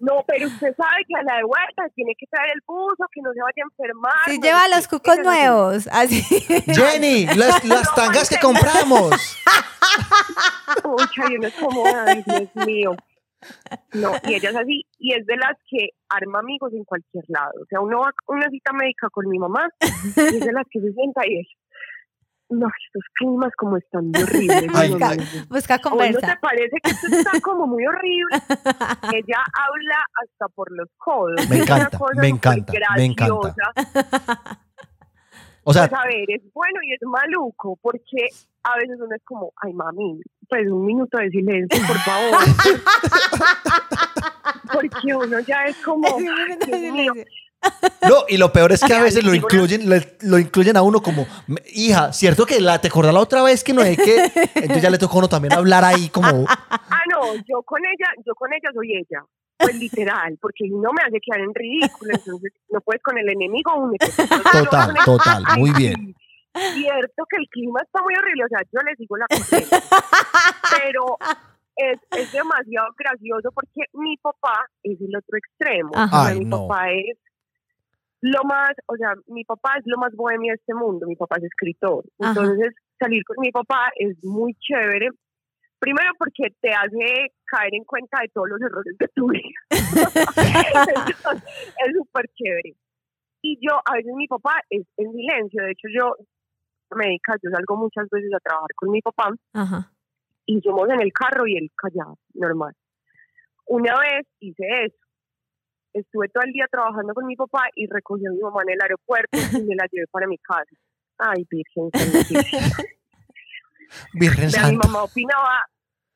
No, 0.00 0.22
pero 0.26 0.46
usted 0.46 0.76
sabe 0.76 1.04
que 1.08 1.14
a 1.16 1.22
la 1.22 1.36
de 1.38 1.44
vuelta 1.44 1.88
tiene 1.94 2.14
que 2.18 2.26
traer 2.26 2.50
el 2.54 2.60
buzo, 2.66 3.04
que 3.12 3.22
no 3.22 3.32
se 3.32 3.40
vaya 3.40 3.62
a 3.62 3.68
enfermar. 3.70 4.28
No 4.28 4.34
lleva 4.42 4.68
los 4.68 4.88
cucos 4.88 5.16
que 5.16 5.22
no 5.22 5.30
nuevos. 5.30 5.88
Así. 5.90 6.22
Jenny, 6.66 7.26
las, 7.26 7.64
las 7.64 7.94
tangas 7.94 8.28
que 8.28 8.38
compramos. 8.38 9.10
Pucha, 10.82 11.22
y 11.30 11.36
uno 11.36 11.48
es 11.48 11.54
como, 11.54 11.84
ay, 11.86 12.22
Dios 12.26 12.66
mío. 12.66 12.96
No, 13.94 14.12
y 14.24 14.34
ella 14.34 14.50
es 14.50 14.56
así, 14.56 14.84
y 14.98 15.14
es 15.14 15.24
de 15.24 15.36
las 15.36 15.56
que 15.70 15.90
arma 16.08 16.40
amigos 16.40 16.72
en 16.74 16.84
cualquier 16.84 17.24
lado. 17.28 17.52
O 17.62 17.66
sea, 17.66 17.80
uno 17.80 18.00
va 18.00 18.08
a 18.08 18.12
una 18.26 18.50
cita 18.50 18.72
médica 18.72 19.08
con 19.10 19.28
mi 19.28 19.38
mamá, 19.38 19.68
y 19.80 20.20
es 20.20 20.40
de 20.40 20.52
las 20.52 20.66
que 20.70 20.80
se 20.80 20.92
sienta 20.92 21.22
y 21.26 21.40
es, 21.40 21.46
no, 22.50 22.66
estos 22.86 23.02
climas 23.14 23.52
como 23.56 23.76
están 23.76 24.06
muy 24.10 24.22
horribles. 24.22 24.64
Ay, 24.74 24.90
no. 24.94 25.08
Busca 25.48 25.74
¿O 25.74 25.78
no 25.78 25.82
te 25.82 25.88
conversa. 25.90 26.38
parece 26.40 26.76
que 26.82 26.90
esto 26.90 27.06
está 27.10 27.40
como 27.42 27.66
muy 27.66 27.86
horrible? 27.86 28.36
Ella 29.14 29.42
habla 29.54 30.06
hasta 30.22 30.48
por 30.54 30.70
los 30.72 30.88
codos. 30.96 31.48
Me 31.48 31.58
encanta, 31.58 31.96
cosa 31.98 32.20
me 32.20 32.28
encanta, 32.28 32.72
me 32.96 33.04
encanta. 33.04 33.54
O 35.64 35.72
sea, 35.74 35.86
Pues 35.88 36.00
a 36.00 36.04
ver, 36.06 36.24
es 36.30 36.42
bueno 36.54 36.80
y 36.82 36.94
es 36.94 37.00
maluco, 37.02 37.78
porque 37.82 38.28
a 38.62 38.76
veces 38.76 38.98
uno 39.00 39.14
es 39.14 39.22
como, 39.24 39.52
ay 39.62 39.74
mami, 39.74 40.18
pues 40.48 40.66
un 40.70 40.86
minuto 40.86 41.18
de 41.18 41.28
silencio, 41.28 41.86
por 41.86 41.96
favor. 41.98 42.38
porque 44.72 45.14
uno 45.14 45.40
ya 45.40 45.64
es 45.64 45.76
como, 45.84 46.08
ay, 46.08 46.56
Dios 46.66 46.92
mío. 46.94 47.12
No, 48.08 48.24
y 48.28 48.36
lo 48.36 48.52
peor 48.52 48.72
es 48.72 48.80
que 48.82 48.94
a 48.94 49.02
veces 49.02 49.24
lo 49.24 49.34
incluyen, 49.34 49.88
lo 50.22 50.38
incluyen 50.38 50.76
a 50.76 50.82
uno 50.82 51.00
como, 51.02 51.26
"Me- 51.46 51.62
hija, 51.72 52.12
¿cierto 52.12 52.46
que 52.46 52.60
la, 52.60 52.80
te 52.80 52.88
acordás 52.88 53.12
la 53.12 53.20
otra 53.20 53.42
vez 53.42 53.64
que 53.64 53.72
no 53.72 53.82
es 53.82 53.96
que? 53.96 54.30
Entonces 54.54 54.82
ya 54.82 54.90
le 54.90 54.98
tocó 54.98 55.16
a 55.16 55.18
uno 55.18 55.28
también 55.28 55.52
hablar 55.52 55.84
ahí 55.84 56.08
como, 56.08 56.44
Ah, 56.48 57.02
no, 57.10 57.34
yo 57.34 57.62
con 57.64 57.80
ella, 57.84 58.06
yo 58.24 58.34
con 58.34 58.52
ella 58.52 58.70
soy 58.74 58.92
ella. 58.96 59.22
Pues 59.58 59.74
literal, 59.76 60.38
porque 60.40 60.64
si 60.66 60.70
no 60.70 60.92
me 60.92 61.02
hace 61.02 61.18
quedar 61.20 61.40
en 61.40 61.52
ridículo, 61.52 62.12
entonces 62.14 62.52
no 62.70 62.80
puedes 62.80 63.02
con 63.02 63.18
el 63.18 63.28
enemigo 63.28 63.90
yo 64.00 64.24
Total, 64.52 64.94
total, 65.04 65.42
"Ay, 65.46 65.60
muy 65.60 65.70
bien. 65.72 66.14
Cierto 66.54 67.24
que 67.28 67.36
el 67.38 67.48
clima 67.50 67.80
está 67.84 68.00
muy 68.02 68.14
horrible, 68.14 68.44
o 68.44 68.48
sea, 68.48 68.60
yo 68.72 68.80
les 68.86 68.96
digo 68.96 69.16
la 69.16 69.26
cosa. 69.26 69.58
Pero 70.80 71.18
es, 71.76 71.98
es 72.18 72.32
demasiado 72.32 72.88
gracioso 72.96 73.50
porque 73.54 73.82
mi 73.94 74.16
papá 74.18 74.66
es 74.82 75.00
el 75.00 75.14
otro 75.16 75.36
extremo. 75.38 75.90
Ajá. 75.94 76.06
O 76.20 76.24
sea, 76.24 76.32
Ay, 76.32 76.38
mi 76.40 76.44
no. 76.46 76.66
papá 76.68 76.90
es 76.92 77.16
lo 78.20 78.42
más, 78.44 78.70
o 78.86 78.96
sea, 78.96 79.14
mi 79.26 79.44
papá 79.44 79.74
es 79.78 79.84
lo 79.86 79.98
más 79.98 80.12
bohemio 80.14 80.52
de 80.52 80.56
este 80.56 80.74
mundo, 80.74 81.06
mi 81.06 81.16
papá 81.16 81.36
es 81.38 81.44
escritor. 81.44 82.04
Ajá. 82.20 82.30
Entonces, 82.30 82.74
salir 82.98 83.24
con 83.24 83.36
mi 83.40 83.50
papá 83.50 83.90
es 83.96 84.16
muy 84.24 84.54
chévere. 84.54 85.08
Primero 85.78 86.10
porque 86.18 86.48
te 86.60 86.70
hace 86.70 87.32
caer 87.44 87.74
en 87.74 87.84
cuenta 87.84 88.18
de 88.20 88.28
todos 88.28 88.48
los 88.48 88.60
errores 88.60 88.96
de 88.98 89.08
tu 89.14 89.28
vida. 89.28 89.60
Entonces, 89.70 90.14
es 91.86 91.96
súper 91.96 92.26
chévere. 92.34 92.74
Y 93.42 93.58
yo, 93.60 93.78
a 93.84 93.94
veces 93.94 94.12
mi 94.16 94.26
papá 94.26 94.60
es 94.68 94.84
en 94.96 95.12
silencio. 95.12 95.62
De 95.62 95.70
hecho, 95.70 95.88
yo, 95.94 96.16
médica, 96.96 97.34
yo 97.42 97.50
salgo 97.50 97.76
muchas 97.76 98.08
veces 98.10 98.30
a 98.34 98.40
trabajar 98.40 98.70
con 98.74 98.90
mi 98.90 99.00
papá 99.00 99.30
Ajá. 99.52 99.92
y 100.46 100.60
somos 100.62 100.88
en 100.88 101.00
el 101.00 101.12
carro 101.12 101.46
y 101.46 101.56
él 101.56 101.70
callado, 101.76 102.18
normal. 102.34 102.74
Una 103.66 103.94
vez 104.00 104.26
hice 104.40 104.64
eso. 104.86 105.07
Estuve 105.98 106.28
todo 106.28 106.44
el 106.44 106.52
día 106.52 106.66
trabajando 106.70 107.12
con 107.14 107.26
mi 107.26 107.34
papá 107.36 107.64
y 107.74 107.86
recogí 107.86 108.24
a 108.26 108.30
mi 108.30 108.38
mamá 108.38 108.62
en 108.62 108.70
el 108.74 108.80
aeropuerto 108.82 109.36
y 109.36 109.62
me 109.62 109.74
la 109.74 109.86
llevé 109.90 110.06
para 110.10 110.26
mi 110.26 110.38
casa. 110.38 110.70
Ay, 111.18 111.44
Virgen. 111.50 111.90
Virgen 114.14 114.50
Vea, 114.50 114.62
mi 114.68 114.68
Santa. 114.76 114.86
mamá 114.88 115.02
opinaba, 115.04 115.66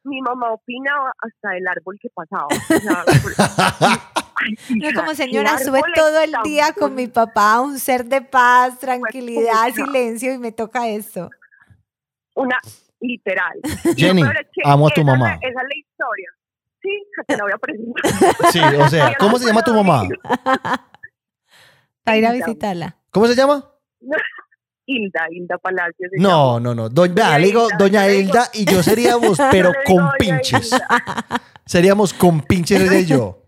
mi 0.05 0.21
mamá 0.21 0.53
opinaba 0.53 1.13
hasta 1.19 1.57
el 1.57 1.67
árbol 1.67 1.99
que 2.01 2.09
pasaba. 2.15 2.47
O 2.47 2.81
sea, 2.81 3.05
Ay, 4.35 4.55
hija, 4.71 4.95
como 4.95 5.11
¿qué 5.11 5.17
señora, 5.17 5.55
estuve 5.55 5.79
árbol 5.79 5.93
todo 5.95 6.21
el 6.21 6.33
día 6.45 6.73
con 6.79 6.95
mi 6.95 7.07
papá, 7.07 7.61
un 7.61 7.79
ser 7.79 8.05
de 8.05 8.23
paz, 8.23 8.79
tranquilidad, 8.79 9.69
silencio 9.75 10.33
y 10.33 10.39
me 10.39 10.53
toca 10.53 10.89
esto. 10.89 11.31
una 12.35 12.59
literal. 13.01 13.61
Jenny, 13.97 14.23
peor 14.23 14.37
es 14.41 14.49
que 14.53 14.63
amo 14.65 14.87
a 14.89 14.91
tu 14.91 15.01
esa 15.01 15.11
mamá. 15.11 15.35
esa 15.35 15.49
es 15.49 15.55
la 15.55 15.77
historia. 15.77 16.31
Sí, 16.83 17.07
te 17.27 17.37
la 17.37 17.45
voy 17.45 17.53
a 17.53 17.59
presentar. 17.59 18.53
Sí, 18.53 18.61
o 18.61 18.89
sea, 18.89 19.15
¿cómo 19.19 19.39
se 19.39 19.47
llama 19.47 19.63
tu 19.63 19.73
mamá? 19.73 20.03
Para 22.05 22.17
ir 22.17 22.27
a 22.27 22.33
visitarla. 22.33 22.97
¿Cómo 23.11 23.27
se 23.27 23.37
llama? 23.37 23.65
Hilda, 24.85 25.27
Hilda 25.31 25.59
Palacios. 25.59 26.11
No, 26.19 26.59
no, 26.59 26.75
no. 26.75 26.89
Doña, 26.89 27.15
vea, 27.15 27.27
Doña 27.27 27.39
le 27.39 27.47
digo, 27.47 27.67
Hilda, 27.67 27.77
doña 27.79 28.09
Hilda 28.09 28.51
y 28.53 28.65
yo 28.65 28.83
seríamos, 28.83 29.39
pero 29.51 29.71
Yo 29.73 29.79
con 29.87 30.11
pinches. 30.19 30.73
Hilda. 30.73 30.85
Seríamos 31.65 32.13
con 32.13 32.41
pinches 32.41 32.81
ella 32.81 32.99
y 32.99 33.07
yo. 33.07 33.39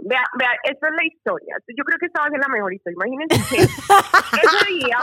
Vea, 0.00 0.24
vea, 0.36 0.48
esta 0.64 0.88
es 0.88 0.94
la 0.96 1.04
historia. 1.04 1.54
Yo 1.68 1.84
creo 1.84 1.96
que 2.00 2.06
esta 2.06 2.22
va 2.22 2.26
a 2.26 2.30
ser 2.30 2.40
la 2.40 2.48
mejor 2.48 2.74
historia. 2.74 2.96
Imagínense 2.96 3.56
que 3.56 3.62
ese 3.62 4.66
día. 4.68 4.98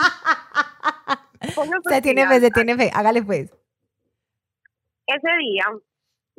pónganse 1.55 1.89
Se 1.89 2.01
tiene 2.01 2.27
fe, 2.27 2.41
se 2.41 2.51
tiene 2.51 2.75
fe. 2.75 2.91
Hágale 2.93 3.23
pues. 3.23 3.49
Ese 5.07 5.37
día 5.39 5.63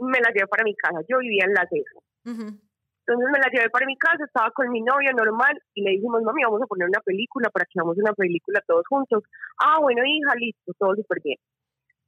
me 0.01 0.21
la 0.21 0.31
llevé 0.31 0.47
para 0.47 0.65
mi 0.65 0.75
casa. 0.75 1.01
Yo 1.09 1.19
vivía 1.19 1.45
en 1.47 1.55
La 1.55 1.67
Ceja. 1.69 1.99
Entonces 2.25 3.31
me 3.33 3.39
la 3.39 3.49
llevé 3.51 3.71
para 3.71 3.87
mi 3.87 3.97
casa, 3.97 4.25
estaba 4.25 4.51
con 4.53 4.71
mi 4.71 4.83
novio 4.83 5.13
normal 5.13 5.61
y 5.75 5.83
le 5.83 5.91
dijimos, 5.93 6.23
mami, 6.23 6.43
vamos 6.45 6.63
a 6.63 6.67
poner 6.67 6.89
una 6.89 7.01
película 7.01 7.51
para 7.51 7.65
que 7.65 7.79
hagamos 7.79 7.99
una 7.99 8.13
película 8.13 8.63
todos 8.67 8.87
juntos. 8.89 9.25
Ah, 9.59 9.79
bueno, 9.81 10.03
hija, 10.05 10.35
listo, 10.37 10.73
todo 10.79 10.95
súper 10.95 11.19
bien. 11.25 11.39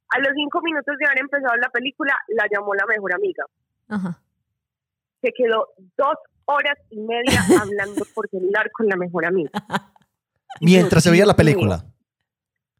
A 0.09 0.19
los 0.19 0.29
cinco 0.35 0.61
minutos 0.61 0.95
de 0.97 1.05
haber 1.05 1.21
empezado 1.21 1.55
la 1.57 1.69
película, 1.69 2.15
la 2.29 2.45
llamó 2.51 2.73
la 2.75 2.85
mejor 2.85 3.15
amiga. 3.15 3.43
Ajá. 3.89 4.19
Se 5.21 5.31
quedó 5.35 5.67
dos 5.97 6.15
horas 6.45 6.77
y 6.89 6.99
media 7.01 7.39
hablando 7.61 8.05
por 8.13 8.29
celular 8.29 8.69
con 8.71 8.87
la 8.87 8.95
mejor 8.95 9.25
amiga. 9.25 9.51
Mientras 10.61 11.03
se 11.03 11.11
veía 11.11 11.25
la 11.25 11.35
película. 11.35 11.83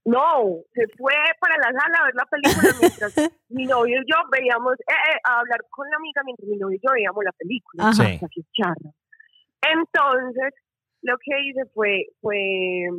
No, 0.05 0.59
se 0.73 0.85
fue 0.97 1.13
para 1.39 1.55
la 1.57 1.79
sala 1.79 1.97
a 2.01 2.05
ver 2.05 2.15
la 2.15 2.25
película 2.25 2.69
mientras 2.79 3.15
mi 3.49 3.65
novio 3.65 4.01
y 4.01 4.11
yo 4.11 4.17
veíamos, 4.31 4.73
eh, 4.73 4.91
eh, 4.91 5.19
a 5.23 5.39
hablar 5.39 5.61
con 5.69 5.89
la 5.89 5.95
amiga 5.95 6.21
mientras 6.25 6.47
mi 6.47 6.57
novio 6.57 6.77
y 6.77 6.81
yo 6.85 6.91
veíamos 6.93 7.23
la 7.23 7.31
película. 7.31 7.83
Ajá. 7.87 8.03
Sí. 8.03 8.19
Entonces, 9.61 10.53
lo 11.03 11.15
que 11.17 11.31
hice 11.41 11.65
fue, 11.73 12.07
fue, 12.19 12.89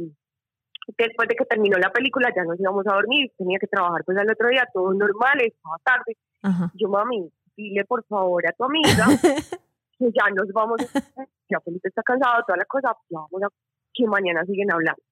después 0.96 1.28
de 1.28 1.34
que 1.34 1.44
terminó 1.44 1.76
la 1.76 1.92
película, 1.92 2.32
ya 2.34 2.44
nos 2.44 2.58
íbamos 2.58 2.86
a 2.86 2.94
dormir, 2.94 3.30
tenía 3.36 3.58
que 3.58 3.66
trabajar 3.66 4.02
pues 4.04 4.16
al 4.16 4.30
otro 4.30 4.48
día, 4.48 4.66
todo 4.72 4.92
normal, 4.94 5.40
estaba 5.42 5.76
tarde. 5.84 6.16
Ajá. 6.42 6.70
Yo, 6.74 6.88
mami, 6.88 7.30
dile 7.56 7.84
por 7.84 8.04
favor 8.06 8.46
a 8.46 8.52
tu 8.52 8.64
amiga 8.64 9.06
que 9.98 10.10
ya 10.10 10.30
nos 10.34 10.50
vamos, 10.52 10.80
ya 11.50 11.60
Felipe 11.60 11.88
está 11.88 12.02
cansado, 12.02 12.44
toda 12.46 12.58
la 12.58 12.64
cosa, 12.64 12.96
ya 13.10 13.18
vamos 13.18 13.42
a, 13.42 13.48
que 13.92 14.06
mañana 14.06 14.44
siguen 14.44 14.72
hablando. 14.72 15.02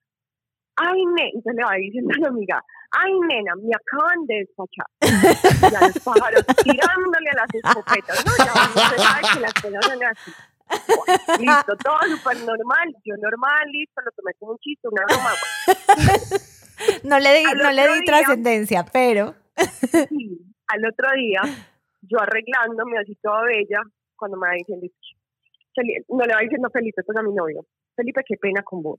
Ay, 0.76 1.04
nena, 1.04 1.28
entonces 1.34 1.54
le 1.56 1.64
va 1.64 1.74
diciendo 1.74 2.14
a 2.16 2.20
la 2.22 2.28
amiga, 2.28 2.64
ay, 2.92 3.12
nena, 3.28 3.52
me 3.56 3.72
acaban 3.74 4.26
de 4.26 4.34
despachar. 4.46 4.86
Ya 5.72 5.80
los 5.86 5.98
pájaros 6.04 6.44
tirándole 6.64 7.30
a 7.30 7.36
las 7.36 7.54
escopetas, 7.54 8.24
¿no? 8.24 8.32
Ya 8.38 8.52
usted 8.84 8.96
sabe 8.96 9.22
que 9.34 9.40
las 9.40 9.54
cosas 9.54 9.84
son 9.86 10.04
así. 10.04 10.32
Bueno, 10.88 11.22
listo, 11.38 11.76
todo 11.84 11.98
súper 12.16 12.36
normal, 12.44 12.88
yo 13.04 13.14
normal, 13.20 13.64
listo, 13.72 14.00
lo 14.00 14.10
tomé 14.12 14.32
como 14.38 14.52
un 14.52 14.58
chiste, 14.58 14.88
una 14.90 15.04
broma. 15.04 15.30
No 17.04 17.18
le 17.20 17.34
di, 17.38 17.44
Al 17.44 17.58
no 17.58 17.70
le 17.72 17.82
di 17.88 17.92
día- 17.94 18.02
trascendencia, 18.06 18.84
pero. 18.90 19.34
Sí, 20.08 20.40
al 20.68 20.86
otro 20.86 21.08
día, 21.14 21.42
yo 22.02 22.18
arreglándome 22.20 22.98
así 22.98 23.14
toda 23.22 23.42
bella, 23.44 23.82
cuando 24.16 24.38
me 24.38 24.48
va 24.48 24.54
diciendo, 24.54 24.86
no 26.08 26.24
le 26.24 26.34
va 26.34 26.40
diciendo 26.40 26.70
Felipe, 26.72 27.02
pues 27.04 27.18
a 27.18 27.22
mi 27.22 27.34
novio, 27.34 27.66
Felipe, 27.94 28.22
qué 28.26 28.36
pena 28.38 28.62
con 28.62 28.82
vos, 28.82 28.98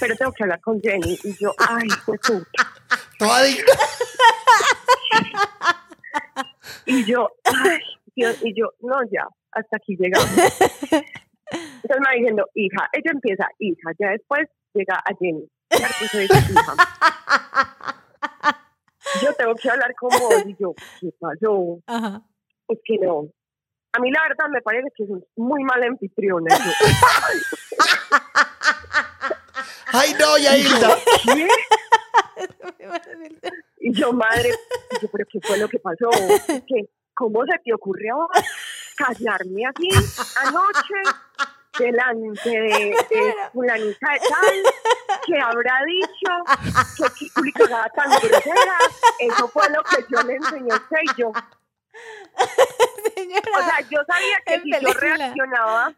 pero 0.00 0.16
tengo 0.16 0.32
que 0.32 0.44
hablar 0.44 0.60
con 0.60 0.80
Jenny, 0.80 1.18
y 1.24 1.36
yo, 1.38 1.54
ay, 1.58 1.88
pues 2.04 2.20
puta, 2.20 2.72
Toda 3.18 3.48
y 6.86 7.04
yo, 7.04 7.28
ay, 7.44 7.78
Dios, 8.14 8.36
y 8.42 8.58
yo, 8.58 8.72
no, 8.80 8.96
ya, 9.10 9.26
hasta 9.52 9.76
aquí 9.76 9.96
llegamos. 9.98 10.30
Entonces 11.50 12.00
me 12.00 12.06
va 12.06 12.12
diciendo, 12.14 12.46
hija, 12.54 12.88
ella 12.92 13.10
empieza, 13.12 13.46
hija, 13.58 13.90
ya 13.98 14.10
después 14.10 14.46
llega 14.74 14.96
a 14.96 15.14
Jenny. 15.18 15.48
Entonces, 15.70 16.30
hija, 16.30 16.74
yo 19.22 19.32
tengo 19.34 19.54
que 19.54 19.70
hablar 19.70 19.94
con 19.94 20.10
vos, 20.10 20.44
y 20.46 20.54
yo, 20.58 20.74
¿qué 21.00 21.10
pasó? 21.18 21.80
Ajá. 21.86 22.22
Es 22.68 22.78
que 22.84 22.98
no. 22.98 23.30
A 23.92 24.00
mí 24.00 24.10
la 24.10 24.20
verdad 24.22 24.48
me 24.50 24.60
parece 24.60 24.88
que 24.94 25.04
es 25.04 25.10
muy 25.36 25.64
mala 25.64 25.86
anfitriona. 25.86 26.54
Ay, 29.92 30.14
no, 30.18 30.38
ya 30.38 30.56
Hilda. 30.56 30.96
¿qué? 31.24 31.48
Y 33.80 33.92
yo, 33.92 34.12
madre, 34.12 34.50
yo, 35.00 35.08
pero 35.10 35.24
¿qué 35.30 35.38
fue 35.40 35.56
lo 35.56 35.68
que 35.68 35.78
pasó? 35.78 36.10
¿Qué? 36.66 36.90
¿Cómo 37.14 37.44
se 37.44 37.58
te 37.64 37.72
ocurrió 37.72 38.28
callarme 38.96 39.64
así 39.66 39.88
anoche 40.44 40.94
delante 41.78 42.50
de, 42.50 42.96
de 43.08 43.34
fulanita 43.52 44.12
de 44.12 44.18
tal? 44.18 44.74
que 45.28 45.40
habrá 45.40 45.80
dicho? 45.86 47.12
¿Qué 47.18 47.30
culicagada 47.32 47.88
tan 47.90 48.10
grosera? 48.10 48.78
Eso 49.18 49.48
fue 49.48 49.68
lo 49.70 49.82
que 49.84 50.04
yo 50.10 50.22
le 50.22 50.34
enseñé 50.34 50.72
a 50.72 50.76
usted 50.76 50.98
y 51.02 51.20
yo. 51.20 51.32
Señora. 53.14 53.42
O 53.56 53.62
sea, 53.62 53.80
yo 53.90 53.98
sabía 54.06 54.36
que 54.46 54.60
si 54.60 54.70
yo 54.80 54.92
reaccionaba, 54.92 55.92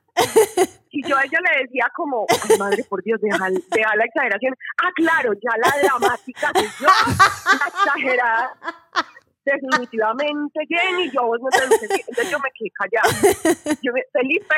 si 0.90 1.02
yo 1.06 1.16
a 1.16 1.24
ella 1.24 1.38
le 1.52 1.62
decía 1.64 1.90
como, 1.94 2.26
ay 2.48 2.58
madre, 2.58 2.84
por 2.84 3.02
Dios, 3.02 3.20
deja, 3.20 3.48
deja 3.50 3.96
la 3.96 4.04
exageración. 4.04 4.54
Ah, 4.82 4.90
claro, 4.94 5.32
ya 5.34 5.50
la 5.58 5.82
dramática 5.82 6.50
soy 6.54 6.68
yo, 6.80 6.86
la 6.86 7.66
exagerada. 7.68 8.52
Definitivamente, 9.44 10.60
Jenny, 10.68 11.10
yo 11.10 11.22
vos 11.26 11.38
no 11.40 11.48
te 11.50 11.58
lo. 11.66 11.74
Entonces 11.74 12.30
yo 12.30 12.38
me 12.38 12.50
quedé 12.54 12.70
callada. 12.74 13.78
Yo 13.82 13.92
me- 13.92 14.04
Felipe, 14.12 14.54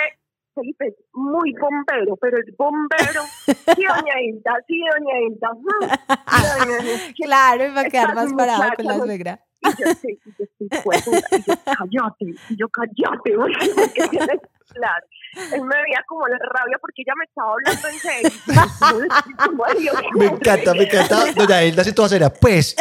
Felipe 0.54 0.88
es 0.88 0.94
muy 1.14 1.52
bombero, 1.54 2.16
pero 2.16 2.38
es 2.38 2.56
bombero. 2.56 3.22
Sí, 3.46 3.84
doña 3.88 4.20
Hilda, 4.20 4.52
sí, 4.66 4.80
doña 4.92 5.20
Hilda. 5.20 5.48
sí, 5.54 6.66
doña 6.66 6.78
Hilda. 6.82 7.14
Claro, 7.16 7.64
y 7.64 7.74
va 7.74 7.80
a 7.80 7.84
quedar 7.84 8.14
más 8.14 8.32
parado 8.32 8.64
con 8.76 8.84
la 8.84 8.96
suegra. 8.98 9.40
Y 9.62 9.68
yo, 9.82 9.94
sí, 9.94 10.18
y 10.24 10.30
yo, 10.38 10.44
sí, 10.58 10.68
pues, 10.82 11.06
y 11.06 11.42
yo, 11.46 11.54
cállate, 11.64 12.24
y 12.48 12.56
yo, 12.56 12.68
cállate, 12.68 13.32
porque, 13.36 13.70
porque 13.74 14.08
tienes 14.08 14.40
que 14.40 14.48
hablar. 14.74 15.04
Él 15.52 15.62
me 15.62 15.76
veía 15.82 16.04
como 16.06 16.26
la 16.26 16.36
rabia 16.36 16.76
porque 16.80 17.02
ella 17.02 17.14
me 17.16 17.24
estaba 17.24 17.52
hablando 17.52 17.88
en 17.88 17.98
serio. 17.98 18.30
Me 20.14 20.26
encanta, 20.26 20.74
me 20.74 20.82
encanta. 20.82 21.32
Doña 21.32 21.64
Hilda, 21.64 21.84
si 21.84 21.94
toda 21.94 22.08
seria. 22.08 22.28
Pues, 22.30 22.76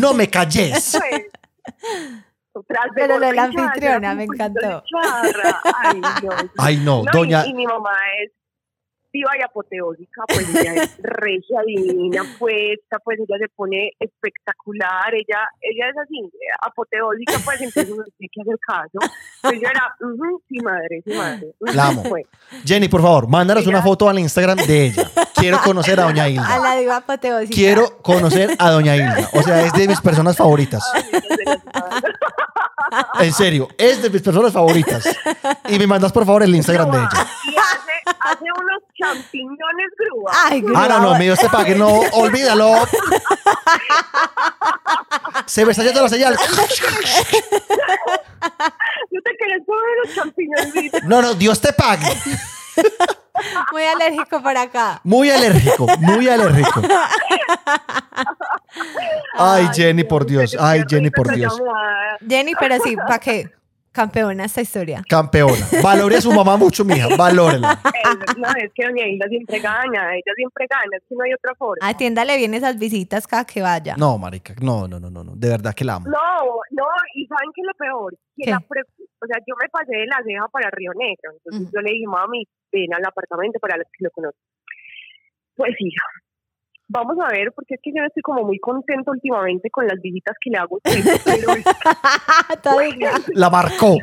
no 0.00 0.12
me 0.12 0.28
calles. 0.28 0.98
Pues, 0.98 1.26
tras 2.66 2.84
de 2.86 2.90
Pero 2.94 3.18
lo 3.18 3.26
de 3.26 3.32
la 3.32 3.44
anfitriona 3.44 4.14
me 4.14 4.24
encantó. 4.24 4.82
Ay, 5.02 6.00
no. 6.00 6.30
Ay, 6.58 6.76
no, 6.78 7.02
No, 7.04 7.10
doña. 7.12 7.46
Y, 7.46 7.54
mi 7.54 7.66
mamá 7.66 7.90
es 8.22 8.30
viva 9.14 9.30
y 9.38 9.42
apoteósica, 9.42 10.22
pues 10.26 10.48
ella 10.56 10.72
es 10.84 10.96
regia, 11.02 11.60
divina, 11.66 12.22
puesta, 12.38 12.98
pues 13.04 13.18
ella 13.20 13.36
se 13.40 13.48
pone 13.54 13.90
espectacular, 14.00 15.12
ella 15.14 15.38
ella 15.60 15.88
es 15.90 15.96
así, 16.02 16.32
apoteósica, 16.62 17.34
pues 17.44 17.60
entonces 17.60 17.92
uno 17.92 18.04
tiene 18.16 18.30
que 18.32 18.40
hacer 18.40 18.58
caso. 18.66 19.12
Pues 19.42 19.60
yo 19.60 19.68
era, 19.68 19.94
"Ujú, 20.00 20.42
sí 20.48 20.58
madre, 20.60 21.02
sí 21.04 21.12
madre. 21.12 21.52
La 21.60 21.88
amo. 21.88 22.02
pues". 22.04 22.24
Jenny, 22.64 22.88
por 22.88 23.02
favor, 23.02 23.28
mándanos 23.28 23.66
una 23.66 23.82
foto 23.82 24.08
al 24.08 24.18
Instagram 24.18 24.56
de 24.56 24.86
ella. 24.86 25.10
Quiero 25.34 25.58
conocer 25.62 26.00
a 26.00 26.04
Doña 26.04 26.22
A 26.24 26.28
Hilda. 26.30 26.58
la 26.58 26.76
diva 26.76 26.96
apoteósica. 26.96 27.54
Quiero 27.54 27.98
conocer 27.98 28.50
a 28.58 28.70
Doña 28.70 28.96
Hilda. 28.96 29.28
O 29.34 29.42
sea, 29.42 29.60
es 29.66 29.74
de 29.74 29.88
mis 29.88 30.00
personas 30.00 30.38
favoritas. 30.38 30.90
Ay, 30.94 31.02
no 31.12 31.20
sé, 31.20 31.28
no 31.44 31.52
sé, 31.52 31.60
madre. 31.74 32.12
En 33.20 33.32
serio, 33.32 33.68
es 33.78 34.02
de 34.02 34.10
mis 34.10 34.22
personas 34.22 34.52
favoritas. 34.52 35.04
Y 35.68 35.78
me 35.78 35.86
mandas 35.86 36.12
por 36.12 36.24
favor 36.26 36.42
el 36.42 36.54
Instagram 36.54 36.90
de 36.90 36.98
ella. 36.98 37.08
Y 37.44 37.56
hace, 37.56 38.16
hace 38.20 38.44
unos 38.44 38.82
champiñones 38.98 39.88
grúa. 39.98 40.32
Ay, 40.44 40.62
Ah, 40.74 40.88
no, 40.88 40.98
no, 40.98 41.00
grúa. 41.06 41.18
mi 41.18 41.24
Dios 41.26 41.38
te 41.38 41.48
pague, 41.48 41.74
no, 41.74 41.88
olvídalo. 42.12 42.86
Se 45.46 45.64
me 45.64 45.72
está 45.72 45.82
yendo 45.84 46.02
la 46.02 46.08
señal. 46.08 46.34
¿No 46.34 46.40
te 49.22 49.36
querés 49.38 49.62
comer 49.66 49.96
los 50.04 50.14
champiñones? 50.14 51.04
No, 51.04 51.22
no, 51.22 51.34
Dios 51.34 51.60
te 51.60 51.72
pague. 51.72 52.06
Muy 53.72 53.82
alérgico 53.84 54.42
por 54.42 54.56
acá. 54.56 55.00
Muy 55.04 55.30
alérgico, 55.30 55.86
muy 55.98 56.28
alérgico. 56.28 56.80
Ay, 59.34 59.66
Jenny, 59.74 60.04
por 60.04 60.26
Dios. 60.26 60.56
Ay, 60.58 60.82
Jenny, 60.88 61.10
por 61.10 61.32
Dios. 61.34 61.60
Jenny, 62.28 62.52
pero 62.58 62.76
sí, 62.84 62.96
¿para 62.96 63.18
qué? 63.18 63.50
Campeona 63.92 64.46
esta 64.46 64.62
historia. 64.62 65.02
Campeona. 65.06 65.66
Valore 65.82 66.16
a 66.16 66.20
su 66.22 66.32
mamá 66.32 66.56
mucho, 66.56 66.82
mija. 66.84 67.08
Valórela. 67.16 67.78
No, 68.36 68.48
es 68.58 68.70
que 68.74 68.84
doña 68.84 69.06
Hilda 69.06 69.26
siempre 69.28 69.58
gana, 69.60 70.14
ella 70.14 70.32
siempre 70.36 70.66
gana, 70.68 70.96
es 70.96 71.02
que 71.08 71.14
no 71.14 71.24
hay 71.24 71.32
otra 71.32 71.54
forma. 71.54 71.86
Atiéndale 71.86 72.36
bien 72.36 72.52
esas 72.54 72.78
visitas 72.78 73.26
cada 73.26 73.44
que 73.46 73.62
vaya. 73.62 73.94
No, 73.96 74.18
marica. 74.18 74.54
No, 74.60 74.88
no, 74.88 74.98
no, 75.00 75.08
no. 75.10 75.22
no. 75.24 75.32
De 75.36 75.48
verdad 75.48 75.72
que 75.74 75.84
la 75.84 75.94
amo. 75.94 76.08
No, 76.08 76.44
no, 76.70 76.84
y 77.14 77.26
¿saben 77.26 77.50
qué 77.54 77.60
es 77.62 77.66
lo 77.66 77.74
peor? 77.74 78.12
Que 78.36 78.44
¿Qué? 78.44 78.50
la 78.50 78.60
pre- 78.60 78.82
o 78.82 79.26
sea, 79.26 79.38
yo 79.46 79.54
me 79.62 79.68
pasé 79.68 79.94
de 79.96 80.06
la 80.06 80.18
ceja 80.24 80.46
para 80.48 80.68
Río 80.70 80.90
Negro, 80.96 81.32
entonces 81.44 81.70
yo 81.72 81.80
le 81.80 81.92
dije, 81.92 82.06
mami, 82.06 82.44
ven 82.72 82.92
al 82.94 83.04
apartamento 83.06 83.58
para 83.60 83.76
los 83.76 83.86
que 83.86 84.04
lo 84.04 84.10
conozcan. 84.10 84.42
Pues 85.54 85.74
hija, 85.78 86.04
vamos 86.92 87.16
a 87.24 87.32
ver, 87.32 87.52
porque 87.52 87.74
es 87.74 87.80
que 87.82 87.90
yo 87.94 88.00
no 88.00 88.06
estoy 88.06 88.22
como 88.22 88.44
muy 88.44 88.58
contento 88.58 89.10
últimamente 89.10 89.70
con 89.70 89.86
las 89.86 90.00
visitas 90.00 90.36
que 90.40 90.50
le 90.50 90.58
hago 90.58 90.78
pero. 90.84 91.48
La 93.34 93.50
marcó. 93.50 93.96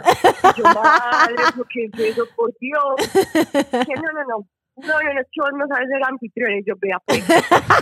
yo, 0.57 0.63
madre, 0.63 1.35
¿por 1.55 1.67
qué 1.67 1.85
es 1.85 1.99
eso? 1.99 2.23
Por 2.35 2.51
Dios. 2.59 2.95
Que 3.13 3.95
no, 3.95 4.11
no, 4.13 4.23
no. 4.27 4.47
No, 4.81 4.87
no, 4.87 5.13
no, 5.13 5.19
es 5.19 5.27
que 5.31 5.41
vos 5.41 5.51
no 5.57 5.67
sabes 5.67 5.89
ser 5.89 6.01
anfitrión. 6.03 6.51
Y 6.53 6.63
yo, 6.65 6.73
vea, 6.79 6.99
pues. 7.05 7.23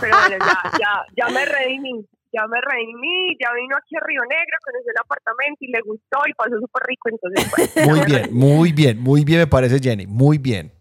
Pero 0.00 0.16
bueno, 0.18 0.44
ya, 0.44 0.78
ya, 0.78 0.92
ya 1.16 1.32
me 1.32 1.44
redimí. 1.44 2.04
Ya 2.30 2.46
me 2.46 2.60
redimí, 2.60 3.38
ya 3.40 3.48
vino 3.54 3.74
aquí 3.74 3.96
a 3.96 4.04
Río 4.04 4.20
Negro, 4.28 4.58
conoció 4.62 4.90
el 4.90 5.00
apartamento 5.02 5.56
y 5.60 5.72
le 5.72 5.80
gustó 5.80 6.18
y 6.28 6.34
pasó 6.34 6.60
súper 6.60 6.82
rico. 6.86 7.08
Entonces, 7.08 7.50
pues, 7.50 7.88
Muy 7.88 8.00
bien, 8.04 8.28
muy 8.30 8.72
bien, 8.72 9.00
muy 9.00 9.24
bien 9.24 9.38
me 9.40 9.46
parece 9.46 9.78
Jenny. 9.78 10.06
Muy 10.06 10.36
bien. 10.36 10.77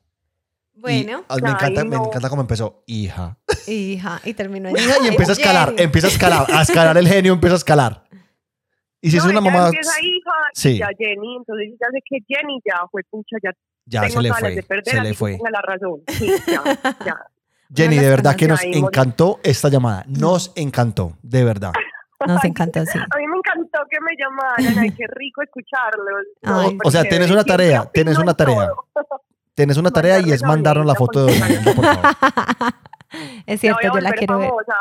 Bueno, 0.80 1.24
me, 1.42 1.50
encanta, 1.50 1.84
me 1.84 1.96
no. 1.98 2.06
encanta 2.06 2.30
cómo 2.30 2.42
empezó. 2.42 2.84
Hija. 2.86 3.38
hija, 3.68 4.22
y 4.24 4.34
terminó 4.34 4.70
en 4.70 4.78
Hija 4.78 4.96
y 5.04 5.08
empieza 5.08 5.32
a 5.32 5.36
escalar, 5.36 5.70
Jenny. 5.70 5.82
empieza 5.84 6.08
a 6.08 6.10
escalar, 6.12 6.46
a 6.52 6.62
escalar 6.62 6.98
el 6.98 7.08
genio, 7.08 7.34
empieza 7.34 7.56
a 7.56 7.58
escalar. 7.58 8.04
Y 9.02 9.12
si 9.12 9.18
es 9.18 9.24
No, 9.26 9.32
una 9.32 9.42
mamá, 9.42 9.66
empieza 9.68 9.92
hija, 10.02 10.32
Sí. 10.54 10.70
y 10.70 10.78
ya 10.80 10.90
Jenny, 10.98 11.36
entonces 11.38 11.70
ya 11.80 11.88
sé 11.92 12.00
que 12.06 12.18
Jenny 12.28 12.60
ya 12.66 12.80
fue 12.92 13.02
pucha, 13.10 13.38
ya 13.44 13.52
ya 13.86 14.02
tengo 14.02 14.14
se 14.16 14.22
le 14.22 14.34
fue, 14.34 14.56
de 14.56 14.64
perder, 14.64 14.96
se 14.96 15.02
le 15.02 15.14
fue. 15.14 15.32
tenga 15.38 15.50
la 15.52 15.62
razón. 15.62 16.02
Sí, 16.08 16.32
ya, 16.48 16.64
ya. 17.06 17.18
Jenny, 17.76 17.98
de 17.98 18.10
verdad 18.10 18.36
que 18.36 18.48
nos 18.48 18.64
encantó 18.64 19.40
esta 19.44 19.70
llamada. 19.70 20.04
Nos 20.08 20.52
encantó, 20.56 21.18
de 21.22 21.44
verdad. 21.44 21.74
Nos 22.26 22.44
encantó, 22.46 22.84
sí. 22.84 22.98
A 22.98 23.18
mí 23.18 23.28
me 23.28 23.38
encantó 23.38 23.78
que 23.92 23.98
me 24.02 24.12
llamaran, 24.18 24.80
ay, 24.80 24.90
qué 24.90 25.06
rico 25.08 25.44
escucharlos. 25.44 26.26
Ay. 26.42 26.76
O 26.84 26.90
sea, 26.90 27.04
tienes 27.04 27.30
una 27.30 27.44
tarea, 27.44 27.86
tienes 27.94 28.18
una 28.18 28.34
tarea. 28.34 28.70
todo. 28.96 29.22
Tienes 29.58 29.76
una 29.78 29.90
tarea 29.90 30.20
y 30.20 30.32
es 30.32 30.44
a 30.44 30.48
mandarnos 30.48 30.86
la 30.86 30.94
foto 30.94 31.26
de 31.26 31.34
Doña 31.34 31.50
Hilda, 31.50 31.74
por 31.74 31.84
favor. 31.84 32.06
Es 33.48 33.62
cierto, 33.62 33.80
yo 33.84 34.00
la 34.02 34.12
quiero 34.12 34.38
ver. 34.38 34.50
famosa. 34.50 34.76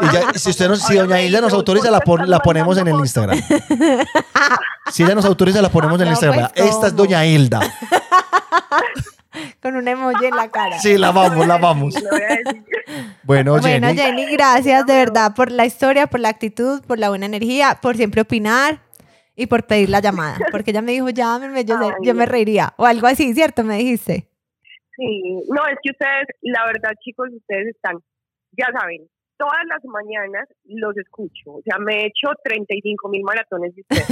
Y 0.02 0.12
ya, 0.12 0.32
si 0.38 0.50
usted 0.50 0.68
nos, 0.68 0.82
si 0.82 0.94
Doña 0.94 1.20
Hilda 1.20 1.40
nos 1.40 1.52
autoriza, 1.54 1.90
la, 1.90 2.00
pon- 2.00 2.28
la 2.30 2.38
ponemos 2.38 2.76
en 2.78 2.86
el 2.86 2.94
Instagram. 2.96 3.40
Si 4.92 5.02
ella 5.02 5.14
nos 5.14 5.24
autoriza, 5.24 5.60
la 5.60 5.70
ponemos 5.70 5.96
en 6.00 6.06
el 6.06 6.12
Instagram. 6.12 6.50
Esta 6.54 6.86
es. 6.86 6.94
Doña 6.96 7.26
Hilda. 7.26 7.60
Con 9.62 9.76
un 9.76 9.88
emoji 9.88 10.26
en 10.26 10.36
la 10.36 10.48
cara. 10.50 10.78
Sí, 10.78 10.96
la 10.96 11.10
vamos, 11.10 11.46
la 11.46 11.58
vamos. 11.58 11.94
Bueno, 13.24 13.52
Bueno, 13.58 13.86
Jenny. 13.88 13.94
Jenny, 13.96 14.26
gracias 14.32 14.86
de 14.86 14.94
verdad 14.94 15.34
por 15.34 15.50
la 15.50 15.66
historia, 15.66 16.06
por 16.06 16.20
la 16.20 16.28
actitud, 16.28 16.82
por 16.86 16.98
la 16.98 17.08
buena 17.08 17.26
energía, 17.26 17.78
por 17.82 17.96
siempre 17.96 18.20
opinar 18.22 18.80
y 19.38 19.46
por 19.46 19.64
pedir 19.66 19.88
la 19.88 20.00
llamada. 20.00 20.36
Porque 20.50 20.72
ella 20.72 20.82
me 20.82 20.92
dijo, 20.92 21.08
llámenme, 21.10 21.64
yo, 21.64 21.76
Ay, 21.78 21.92
yo 22.02 22.12
me 22.12 22.26
reiría. 22.26 22.74
O 22.76 22.84
algo 22.84 23.06
así, 23.06 23.32
¿cierto? 23.32 23.62
Me 23.62 23.78
dijiste. 23.78 24.28
Sí, 24.96 25.22
no, 25.48 25.62
es 25.70 25.78
que 25.80 25.92
ustedes, 25.92 26.26
la 26.42 26.66
verdad, 26.66 26.90
chicos, 27.00 27.30
ustedes 27.32 27.68
están, 27.68 27.98
ya 28.50 28.66
saben, 28.76 29.06
todas 29.38 29.62
las 29.70 29.78
mañanas 29.84 30.48
los 30.64 30.96
escucho. 30.98 31.52
O 31.52 31.62
sea, 31.62 31.78
me 31.78 32.02
he 32.02 32.06
hecho 32.06 32.34
35 32.42 33.08
mil 33.08 33.22
maratones 33.22 33.76
de 33.76 33.82
ustedes. 33.82 34.10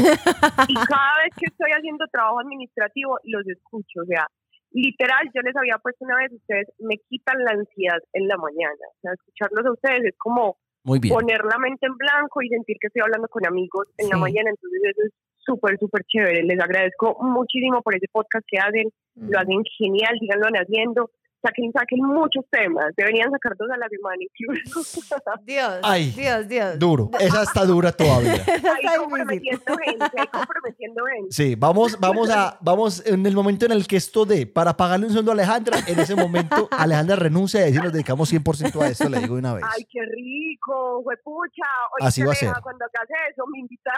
y 0.69 0.75
cada 0.89 1.19
vez 1.25 1.35
que 1.37 1.51
estoy 1.51 1.73
haciendo 1.73 2.07
trabajo 2.07 2.39
administrativo, 2.39 3.19
los 3.25 3.45
escucho. 3.49 4.03
O 4.03 4.07
sea, 4.07 4.29
literal, 4.71 5.27
yo 5.35 5.43
les 5.43 5.57
había 5.57 5.79
puesto 5.83 6.05
una 6.05 6.19
vez, 6.19 6.31
ustedes 6.31 6.69
me 6.79 6.99
quitan 7.09 7.43
la 7.43 7.51
ansiedad 7.51 7.99
en 8.13 8.29
la 8.29 8.37
mañana. 8.37 8.87
O 8.95 8.99
sea, 9.03 9.11
escucharlos 9.13 9.67
a 9.67 9.73
ustedes 9.73 10.05
es 10.05 10.15
como 10.19 10.57
Muy 10.87 11.01
bien. 11.01 11.13
poner 11.13 11.45
la 11.45 11.59
mente 11.59 11.85
en 11.85 11.97
blanco 11.97 12.41
y 12.43 12.49
sentir 12.49 12.77
que 12.81 12.87
estoy 12.87 13.03
hablando 13.03 13.27
con 13.27 13.45
amigos 13.45 13.89
en 13.99 14.09
la 14.09 14.17
mañana. 14.17 14.51
Entonces, 14.51 14.81
eso 14.85 15.03
es 15.05 15.13
súper, 15.39 15.77
súper 15.79 16.03
chévere. 16.07 16.45
Les 16.45 16.61
agradezco 16.61 17.19
muchísimo 17.21 17.83
por 17.83 17.97
ese 17.97 18.07
podcast 18.13 18.47
que 18.49 18.59
hacen 18.59 18.89
lo 19.17 19.39
hacen 19.39 19.63
genial, 19.79 20.17
síganlo 20.21 20.47
haciendo, 20.47 21.11
saquen, 21.47 21.73
saquen 21.73 22.01
muchos 22.05 22.45
temas, 22.51 22.87
deberían 22.97 23.31
sacar 23.31 23.57
dos 23.57 23.69
a 23.71 23.77
la 23.77 23.87
incluso. 24.21 25.01
Dios, 25.45 25.75
Ay, 25.83 26.11
Dios, 26.11 26.49
Dios. 26.49 26.79
Duro. 26.79 27.11
Esa 27.21 27.43
está 27.43 27.65
dura 27.65 27.93
todavía. 27.93 28.33
Ahí 28.33 28.99
comprometiendo 28.99 29.77
gente, 29.85 30.05
ahí 30.19 30.27
comprometiendo 30.27 31.05
gente. 31.07 31.29
Sí, 31.33 31.55
vamos, 31.55 31.99
vamos 32.01 32.31
a, 32.31 32.59
vamos 32.61 33.05
en 33.07 33.25
el 33.27 33.35
momento 33.35 33.67
en 33.67 33.73
el 33.73 33.87
que 33.87 33.97
esto 33.97 34.25
de 34.25 34.47
para 34.47 34.77
pagarle 34.77 35.07
un 35.07 35.13
sueldo 35.13 35.31
a 35.31 35.35
Alejandra, 35.35 35.79
en 35.87 35.99
ese 35.99 36.15
momento 36.15 36.69
Alejandra 36.71 37.17
renuncia 37.17 37.61
y 37.61 37.65
decir 37.67 37.83
nos 37.83 37.93
dedicamos 37.93 38.33
100% 38.33 38.81
a 38.83 38.89
esto, 38.89 39.09
le 39.09 39.21
digo 39.21 39.35
una 39.37 39.55
vez. 39.55 39.65
Ay, 39.77 39.85
qué 39.91 40.01
rico, 40.03 41.01
huepucha. 41.01 41.65
Oye, 41.99 42.09
Así 42.09 42.23
va 42.23 42.33
a 42.33 42.35
ser. 42.35 42.53
Cuando 42.63 42.85
hagas 42.85 43.09
eso, 43.33 43.45
me 43.53 43.61
invitas. 43.61 43.95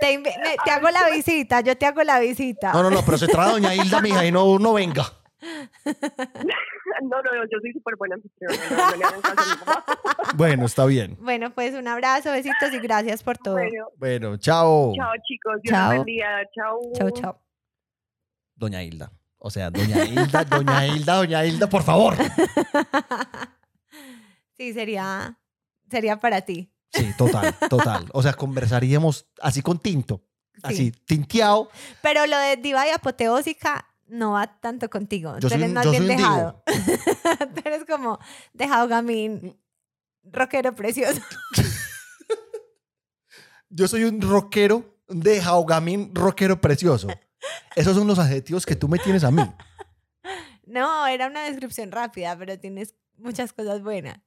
Te, 0.00 0.12
invi- 0.18 0.36
me- 0.42 0.56
te 0.64 0.70
hago 0.70 0.90
la 0.90 1.08
visita, 1.10 1.60
yo 1.60 1.76
te 1.76 1.86
hago 1.86 2.02
la 2.02 2.18
visita. 2.20 2.72
No, 2.72 2.82
no, 2.82 2.90
no, 2.90 3.02
pero 3.04 3.18
se 3.18 3.26
trae 3.26 3.50
doña 3.52 3.74
Hilda, 3.74 4.00
mija, 4.00 4.24
y 4.24 4.32
no, 4.32 4.58
no 4.58 4.72
venga. 4.74 5.04
no, 5.84 7.22
no, 7.22 7.22
no, 7.22 7.44
yo 7.50 7.58
soy 7.60 7.72
súper 7.72 7.96
buena. 7.96 8.16
Bueno, 10.36 10.64
está 10.66 10.86
bien. 10.86 11.16
Bueno, 11.20 11.50
pues 11.50 11.74
un 11.74 11.86
abrazo, 11.88 12.30
besitos 12.32 12.72
y 12.72 12.78
gracias 12.78 13.22
por 13.22 13.36
todo. 13.38 13.54
Bueno, 13.54 13.86
Bueno, 13.96 14.36
chao. 14.38 14.92
chao, 14.96 15.12
chicos. 15.26 15.60
Dios 15.62 15.72
Chao. 15.72 15.88
los 15.94 16.04
bendiga. 16.04 16.28
Chao. 16.54 16.80
Chau, 16.94 17.10
chau. 17.10 17.36
Doña 18.54 18.82
Hilda. 18.82 19.12
O 19.38 19.50
sea, 19.50 19.70
doña 19.70 20.04
Hilda, 20.04 20.44
doña 20.44 20.86
Hilda, 20.86 21.14
doña 21.16 21.44
Hilda, 21.44 21.68
por 21.68 21.82
favor. 21.82 22.14
Sí, 24.56 24.72
sería, 24.74 25.38
sería 25.90 26.20
para 26.20 26.42
ti. 26.42 26.72
Sí, 26.92 27.10
total, 27.18 27.52
total. 27.68 28.06
O 28.12 28.22
sea, 28.22 28.34
conversaríamos 28.34 29.26
así 29.40 29.60
con 29.60 29.78
tinto, 29.80 30.22
así, 30.62 30.76
Sí. 30.76 30.92
tinteado. 31.04 31.68
Pero 32.00 32.26
lo 32.26 32.38
de 32.38 32.56
diva 32.58 32.86
y 32.86 32.90
apoteósica 32.90 33.84
no 34.12 34.32
va 34.32 34.46
tanto 34.60 34.88
contigo. 34.90 35.38
Yo 35.38 35.48
Tú 35.48 35.54
eres 35.54 35.72
más 35.72 35.84
yo 35.84 35.90
bien 35.90 36.06
soy 36.06 36.16
dejado. 36.16 36.62
Tú 37.54 37.62
eres 37.64 37.84
como 37.88 38.18
dejado 38.52 38.86
gamín, 38.86 39.58
rockero 40.22 40.74
precioso. 40.74 41.20
Yo 43.74 43.88
soy 43.88 44.04
un 44.04 44.20
rockero 44.20 44.98
de 45.08 45.40
jaugamín, 45.40 46.14
rockero 46.14 46.60
precioso. 46.60 47.08
Esos 47.74 47.96
son 47.96 48.06
los 48.06 48.18
adjetivos 48.18 48.66
que 48.66 48.76
tú 48.76 48.86
me 48.86 48.98
tienes 48.98 49.24
a 49.24 49.30
mí. 49.30 49.42
No, 50.64 51.06
era 51.06 51.26
una 51.26 51.42
descripción 51.42 51.90
rápida, 51.90 52.38
pero 52.38 52.58
tienes 52.58 52.94
muchas 53.18 53.52
cosas 53.52 53.82
buenas. 53.82 54.20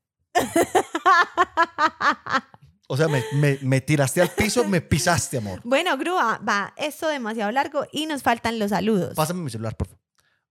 O 2.87 2.95
sea, 2.97 3.07
me, 3.07 3.23
me- 3.33 3.57
me 3.61 3.81
tiraste 3.81 4.21
al 4.21 4.29
piso, 4.29 4.63
me 4.65 4.79
pisaste, 4.81 5.37
amor. 5.37 5.59
Bueno, 5.63 5.97
Grúa, 5.97 6.39
va, 6.47 6.73
esto 6.77 7.07
demasiado 7.07 7.51
largo 7.51 7.85
y 7.91 8.05
nos 8.05 8.21
faltan 8.21 8.59
los 8.59 8.69
saludos. 8.69 9.15
Pásame 9.15 9.41
mi 9.41 9.49
celular, 9.49 9.75
por 9.75 9.87
favor. 9.87 10.03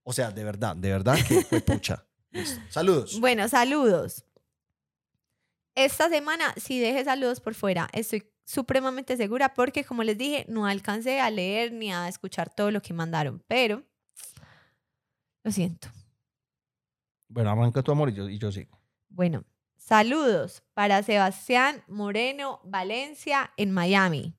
O 0.02 0.12
sea, 0.12 0.31
de 0.32 0.43
verdad, 0.44 0.74
de 0.77 0.90
verdad 0.90 1.16
que 1.27 1.43
fue 1.43 1.61
pucha. 1.61 2.05
Listo. 2.31 2.61
Saludos. 2.70 3.20
Bueno, 3.20 3.48
saludos. 3.48 4.24
Esta 5.77 6.09
semana 6.09 6.52
sí 6.56 6.78
dejé 6.81 7.05
saludos 7.05 7.40
por 7.40 7.55
fuera. 7.55 7.89
Estoy 7.93 8.28
supremamente 8.44 9.16
segura 9.16 9.55
porque, 9.55 9.85
como 9.85 10.02
les 10.02 10.19
dije, 10.19 10.44
no 10.48 10.66
alcancé 10.66 11.20
a 11.20 11.31
leer 11.31 11.73
ni 11.73 11.93
a 11.93 12.09
escuchar 12.09 12.52
todo 12.52 12.70
lo 12.70 12.82
que 12.82 12.93
mandaron. 12.93 13.43
Pero, 13.48 13.82
lo 15.44 15.51
siento. 15.52 15.89
Bueno, 17.28 17.51
arranca 17.51 17.82
tu 17.82 17.90
amor 17.93 18.11
y 18.11 18.15
yo, 18.15 18.28
y 18.28 18.39
yo 18.39 18.52
sigo. 18.52 18.78
Bueno, 19.09 19.44
saludos 19.89 20.62
para 20.73 21.02
Sebastián 21.02 21.85
Moreno 21.89 22.61
Valencia 22.65 23.52
en 23.56 23.70
Miami. 23.70 24.35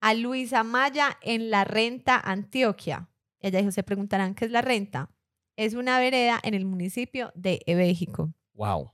A 0.00 0.14
Luisa 0.14 0.64
Maya 0.64 1.16
en 1.22 1.50
La 1.50 1.64
Renta, 1.64 2.18
Antioquia. 2.18 3.08
Ella 3.40 3.60
dijo, 3.60 3.70
se 3.70 3.82
preguntarán 3.82 4.34
qué 4.34 4.44
es 4.44 4.50
La 4.50 4.62
Renta. 4.62 5.10
Es 5.56 5.74
una 5.74 5.98
vereda 5.98 6.40
en 6.42 6.54
el 6.54 6.64
municipio 6.64 7.32
de 7.34 7.60
Ebéjico. 7.66 8.32
Wow. 8.54 8.80
Un 8.82 8.90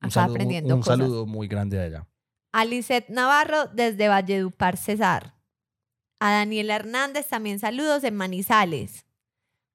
Acá 0.00 0.10
saludo, 0.10 0.34
aprendiendo 0.34 0.74
un 0.74 0.80
cosas. 0.80 0.98
saludo 0.98 1.26
muy 1.26 1.48
grande 1.48 1.78
a 1.78 1.86
ella. 1.86 2.06
A 2.52 2.64
Lisette 2.64 3.10
Navarro 3.10 3.66
desde 3.66 4.08
Valledupar, 4.08 4.76
Cesar. 4.76 5.34
A 6.18 6.32
Daniela 6.32 6.76
Hernández 6.76 7.28
también 7.28 7.58
saludos 7.58 8.04
en 8.04 8.16
Manizales. 8.16 9.06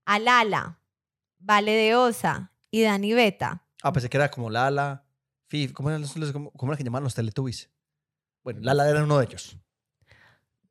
A 0.06 0.20
Lala, 0.20 0.80
Vale 1.40 1.72
de 1.72 1.96
Osa 1.96 2.52
y 2.72 2.82
Dani 2.82 3.14
Beta. 3.14 3.64
Ah, 3.82 3.92
pensé 3.92 4.10
que 4.10 4.18
era 4.18 4.32
como 4.32 4.50
Lala, 4.50 5.03
¿cómo 5.74 5.90
eran 5.90 6.02
los, 6.02 6.14
cómo, 6.32 6.52
cómo 6.52 6.72
era 6.72 6.78
que 6.78 6.84
llamaban 6.84 7.04
los 7.04 7.16
Teletubbies? 7.16 7.70
Bueno, 8.44 8.60
Lala 8.62 8.90
era 8.90 9.04
uno 9.04 9.18
de 9.20 9.26
ellos. 9.26 9.58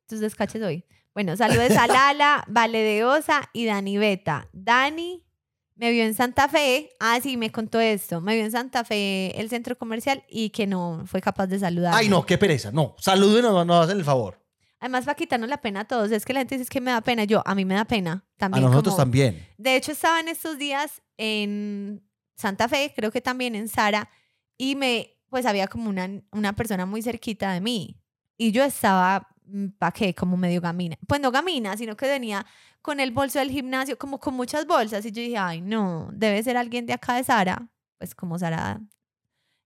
Tus 0.07 0.19
descaches 0.19 0.61
hoy. 0.61 0.85
Bueno, 1.13 1.35
saludos 1.37 1.71
a 1.77 1.87
Lala, 1.87 2.43
Vale 2.47 2.79
de 2.79 3.03
Osa 3.05 3.49
y 3.53 3.65
Dani 3.65 3.97
Beta. 3.97 4.49
Dani 4.51 5.25
me 5.75 5.91
vio 5.91 6.03
en 6.03 6.13
Santa 6.13 6.47
Fe. 6.49 6.91
Ah, 6.99 7.19
sí, 7.21 7.37
me 7.37 7.51
contó 7.51 7.79
esto. 7.79 8.21
Me 8.21 8.35
vio 8.35 8.43
en 8.45 8.51
Santa 8.51 8.83
Fe 8.83 9.39
el 9.39 9.49
centro 9.49 9.77
comercial 9.77 10.23
y 10.29 10.49
que 10.49 10.67
no 10.67 11.03
fue 11.05 11.21
capaz 11.21 11.47
de 11.47 11.59
saludar. 11.59 11.93
Ay, 11.95 12.09
no, 12.09 12.25
qué 12.25 12.37
pereza. 12.37 12.71
No, 12.71 12.95
saluden 12.99 13.45
o 13.45 13.65
nos 13.65 13.85
hacen 13.85 13.97
el 13.97 14.05
favor. 14.05 14.39
Además, 14.79 15.05
para 15.05 15.15
quitarnos 15.15 15.49
la 15.49 15.61
pena 15.61 15.81
a 15.81 15.85
todos. 15.85 16.11
Es 16.11 16.25
que 16.25 16.33
la 16.33 16.41
gente 16.41 16.55
dice 16.55 16.63
"Es 16.63 16.69
que 16.69 16.81
me 16.81 16.91
da 16.91 16.99
pena. 17.01 17.23
Yo, 17.23 17.41
a 17.45 17.55
mí 17.55 17.63
me 17.63 17.73
da 17.75 17.85
pena. 17.85 18.25
A 18.35 18.37
También 18.37 18.65
nosotros 18.65 18.93
como- 18.95 19.03
también. 19.03 19.47
De 19.57 19.75
hecho, 19.77 19.93
estaba 19.93 20.19
en 20.19 20.27
estos 20.27 20.57
días 20.57 21.01
en 21.17 22.03
Santa 22.35 22.67
Fe, 22.67 22.91
creo 22.95 23.11
que 23.11 23.21
también 23.21 23.55
en 23.55 23.67
Sara, 23.69 24.09
y 24.57 24.75
me, 24.75 25.17
pues 25.29 25.45
había 25.45 25.67
como 25.67 25.89
una, 25.89 26.09
una 26.31 26.53
persona 26.53 26.85
muy 26.85 27.01
cerquita 27.01 27.51
de 27.53 27.61
mí. 27.61 27.97
Y 28.37 28.51
yo 28.51 28.63
estaba, 28.63 29.27
¿para 29.77 29.91
qué? 29.91 30.13
Como 30.13 30.37
medio 30.37 30.61
gamina. 30.61 30.97
Pues 31.07 31.21
no 31.21 31.31
gamina, 31.31 31.77
sino 31.77 31.95
que 31.95 32.07
venía 32.07 32.45
con 32.81 32.99
el 32.99 33.11
bolso 33.11 33.39
del 33.39 33.51
gimnasio, 33.51 33.97
como 33.97 34.19
con 34.19 34.33
muchas 34.33 34.65
bolsas. 34.65 35.05
Y 35.05 35.11
yo 35.11 35.21
dije, 35.21 35.37
ay, 35.37 35.61
no, 35.61 36.09
debe 36.13 36.41
ser 36.43 36.57
alguien 36.57 36.85
de 36.85 36.93
acá 36.93 37.15
de 37.15 37.23
Sara. 37.23 37.69
pues 37.97 38.15
como 38.15 38.37
Sara 38.37 38.81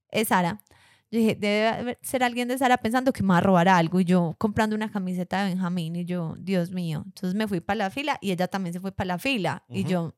es 0.09 0.29
Sara. 0.29 0.61
Yo 1.09 1.19
dije, 1.19 1.35
debe 1.35 1.97
ser 2.01 2.23
alguien 2.23 2.49
de 2.49 2.57
Sara 2.57 2.77
pensando 2.77 3.13
que 3.13 3.23
me 3.23 3.29
va 3.29 3.37
a 3.37 3.41
robar 3.41 3.69
algo. 3.69 3.99
Y 3.99 4.05
yo 4.05 4.35
comprando 4.37 4.75
una 4.75 4.91
camiseta 4.91 5.43
de 5.43 5.49
Benjamín 5.49 5.95
y 5.95 6.05
yo, 6.05 6.35
Dios 6.37 6.71
mío. 6.71 7.03
Entonces 7.05 7.33
me 7.33 7.47
fui 7.47 7.61
para 7.61 7.77
la 7.77 7.89
fila 7.89 8.17
y 8.21 8.31
ella 8.31 8.47
también 8.47 8.73
se 8.73 8.81
fue 8.81 8.91
para 8.91 9.07
la 9.07 9.17
fila. 9.17 9.63
Y 9.69 9.81
Ujú. 9.81 9.89
yo, 9.89 10.15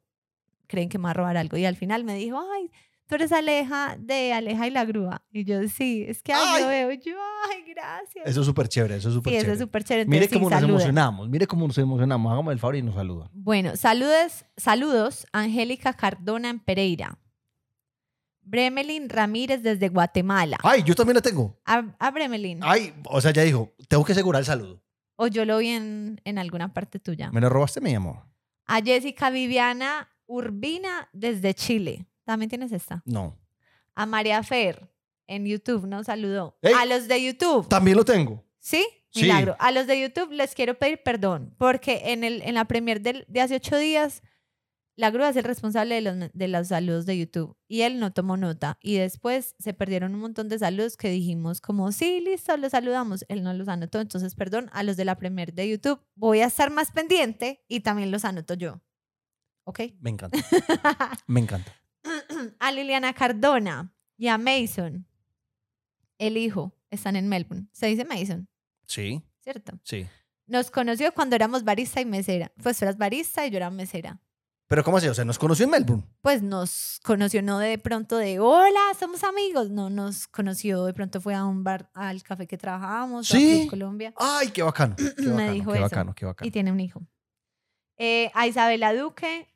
creen 0.69 0.87
que 0.87 0.97
me 0.97 1.05
va 1.05 1.09
a 1.09 1.13
robar 1.13 1.35
algo. 1.35 1.57
Y 1.57 1.65
al 1.65 1.75
final 1.75 2.05
me 2.05 2.15
dijo, 2.15 2.39
ay, 2.53 2.71
tú 3.09 3.15
eres 3.15 3.31
Aleja 3.31 3.97
de 3.99 4.33
Aleja 4.33 4.67
y 4.67 4.69
la 4.69 4.85
grúa. 4.85 5.23
Y 5.31 5.43
yo, 5.43 5.67
sí, 5.67 6.05
es 6.07 6.21
que 6.21 6.31
ay, 6.31 6.61
lo 6.61 6.67
veo. 6.69 6.91
Yo, 6.91 7.17
ay, 7.49 7.63
gracias. 7.67 8.23
Eso 8.27 8.41
es 8.41 8.45
súper 8.45 8.69
chévere, 8.69 8.97
eso 8.97 9.09
es 9.09 9.15
súper 9.15 9.31
sí, 9.33 9.37
eso 9.37 9.43
chévere. 9.45 9.53
es 9.53 9.59
súper 9.59 9.83
chévere. 9.83 10.05
Mire 10.09 10.27
sí, 10.27 10.35
cómo 10.35 10.49
nos 10.49 10.59
saluden. 10.59 10.75
emocionamos, 10.75 11.27
mire 11.27 11.47
cómo 11.47 11.67
nos 11.67 11.77
emocionamos. 11.79 12.31
Hagamos 12.31 12.53
el 12.53 12.59
favor 12.59 12.75
y 12.75 12.83
nos 12.83 12.93
saludan. 12.95 13.29
Bueno, 13.33 13.75
saludos, 13.75 14.45
saludos, 14.55 15.25
Angélica 15.33 15.93
Cardona 15.93 16.49
en 16.49 16.59
Pereira. 16.59 17.17
Bremelin 18.41 19.09
Ramírez 19.09 19.63
desde 19.63 19.89
Guatemala. 19.89 20.57
Ay, 20.63 20.83
yo 20.83 20.93
también 20.95 21.15
la 21.15 21.21
tengo. 21.21 21.59
A, 21.65 21.83
a 21.99 22.11
Bremelin. 22.11 22.59
Ay, 22.61 22.93
o 23.05 23.19
sea, 23.21 23.31
ya 23.31 23.41
dijo, 23.41 23.73
tengo 23.87 24.05
que 24.05 24.11
asegurar 24.11 24.39
el 24.41 24.45
saludo. 24.45 24.83
O 25.15 25.27
yo 25.27 25.45
lo 25.45 25.57
vi 25.57 25.69
en, 25.69 26.21
en 26.25 26.37
alguna 26.37 26.73
parte 26.73 26.99
tuya. 26.99 27.31
¿Me 27.31 27.41
lo 27.41 27.49
robaste, 27.49 27.81
mi 27.81 27.93
amor? 27.93 28.23
A 28.65 28.81
Jessica 28.81 29.29
Viviana 29.31 30.09
Urbina 30.27 31.09
desde 31.11 31.55
Chile. 31.55 32.05
¿También 32.29 32.47
tienes 32.49 32.71
esta? 32.71 33.01
No. 33.05 33.35
A 33.95 34.05
María 34.05 34.43
Fer 34.43 34.87
en 35.25 35.47
YouTube 35.47 35.87
nos 35.87 36.05
saludó. 36.05 36.59
Ey. 36.61 36.73
A 36.77 36.85
los 36.85 37.07
de 37.07 37.23
YouTube. 37.25 37.67
También 37.67 37.97
lo 37.97 38.05
tengo. 38.05 38.45
¿Sí? 38.59 38.85
Sí. 39.09 39.23
Milagro. 39.23 39.55
A 39.57 39.71
los 39.71 39.87
de 39.87 39.99
YouTube 39.99 40.31
les 40.31 40.53
quiero 40.53 40.77
pedir 40.77 41.01
perdón 41.01 41.55
porque 41.57 42.11
en, 42.13 42.23
el, 42.23 42.43
en 42.43 42.53
la 42.53 42.65
premier 42.65 43.01
del- 43.01 43.25
de 43.27 43.41
hace 43.41 43.55
ocho 43.55 43.75
días, 43.79 44.21
la 44.95 45.09
grúa 45.09 45.29
es 45.29 45.37
el 45.37 45.43
responsable 45.43 45.95
de 45.95 46.01
los, 46.01 46.29
de 46.31 46.47
los 46.47 46.67
saludos 46.67 47.07
de 47.07 47.17
YouTube 47.17 47.57
y 47.67 47.81
él 47.81 47.99
no 47.99 48.13
tomó 48.13 48.37
nota. 48.37 48.77
Y 48.83 48.97
después 48.97 49.55
se 49.57 49.73
perdieron 49.73 50.13
un 50.13 50.19
montón 50.21 50.49
de 50.49 50.59
saludos 50.59 50.97
que 50.97 51.09
dijimos 51.09 51.61
como, 51.61 51.91
sí, 51.91 52.21
listo, 52.21 52.55
los 52.57 52.73
saludamos. 52.73 53.25
Él 53.27 53.41
no 53.41 53.53
los 53.55 53.69
anotó. 53.69 54.01
Entonces, 54.01 54.35
perdón, 54.35 54.69
a 54.71 54.83
los 54.83 54.97
de 54.97 55.05
la 55.05 55.15
premier 55.17 55.51
de 55.51 55.67
YouTube 55.67 55.99
voy 56.13 56.41
a 56.41 56.45
estar 56.45 56.69
más 56.69 56.91
pendiente 56.91 57.65
y 57.67 57.79
también 57.79 58.11
los 58.11 58.23
anoto 58.23 58.53
yo. 58.53 58.81
¿Ok? 59.63 59.79
Me 59.99 60.11
encanta. 60.11 60.37
Me 61.27 61.39
encanta. 61.39 61.71
a 62.59 62.71
Liliana 62.71 63.13
Cardona 63.13 63.93
y 64.17 64.27
a 64.27 64.37
Mason, 64.37 65.05
el 66.17 66.37
hijo, 66.37 66.75
están 66.89 67.15
en 67.15 67.27
Melbourne. 67.29 67.67
Se 67.71 67.87
dice 67.87 68.05
Mason, 68.05 68.47
Sí, 68.87 69.21
¿cierto? 69.41 69.79
sí. 69.83 70.07
Nos 70.47 70.71
conoció 70.71 71.13
cuando 71.13 71.35
éramos 71.35 71.63
barista 71.63 72.01
y 72.01 72.05
mesera. 72.05 72.51
Pues 72.63 72.79
tú 72.79 72.85
eras 72.85 72.97
barista 72.97 73.45
y 73.45 73.51
yo 73.51 73.57
era 73.57 73.69
mesera. 73.69 74.19
Pero 74.67 74.83
¿cómo 74.83 74.97
así? 74.97 75.07
O 75.07 75.13
sea, 75.13 75.23
nos 75.23 75.37
conoció 75.37 75.65
en 75.65 75.69
Melbourne. 75.71 76.03
Pues 76.21 76.41
nos 76.41 76.99
conoció 77.03 77.43
no 77.43 77.59
de 77.59 77.77
pronto 77.77 78.17
de 78.17 78.39
hola, 78.39 78.79
somos 78.99 79.23
amigos. 79.23 79.69
No, 79.69 79.91
nos 79.91 80.27
conoció 80.27 80.85
de 80.85 80.93
pronto 80.95 81.21
fue 81.21 81.35
a 81.35 81.45
un 81.45 81.63
bar, 81.63 81.91
al 81.93 82.23
café 82.23 82.47
que 82.47 82.57
trabajábamos, 82.57 83.27
Sí. 83.27 83.59
Club 83.61 83.69
Colombia. 83.69 84.13
Ay, 84.17 84.49
qué 84.49 84.63
bacano. 84.63 84.95
Qué 84.95 85.03
Me 85.21 85.29
bacano, 85.33 85.51
dijo 85.53 85.71
qué 85.71 85.77
eso. 85.77 85.83
bacano, 85.83 86.15
qué 86.15 86.25
bacano. 86.25 86.47
Y 86.47 86.51
tiene 86.51 86.71
un 86.71 86.79
hijo. 86.79 87.01
Eh, 87.97 88.31
a 88.33 88.47
Isabela 88.47 88.91
Duque, 88.95 89.47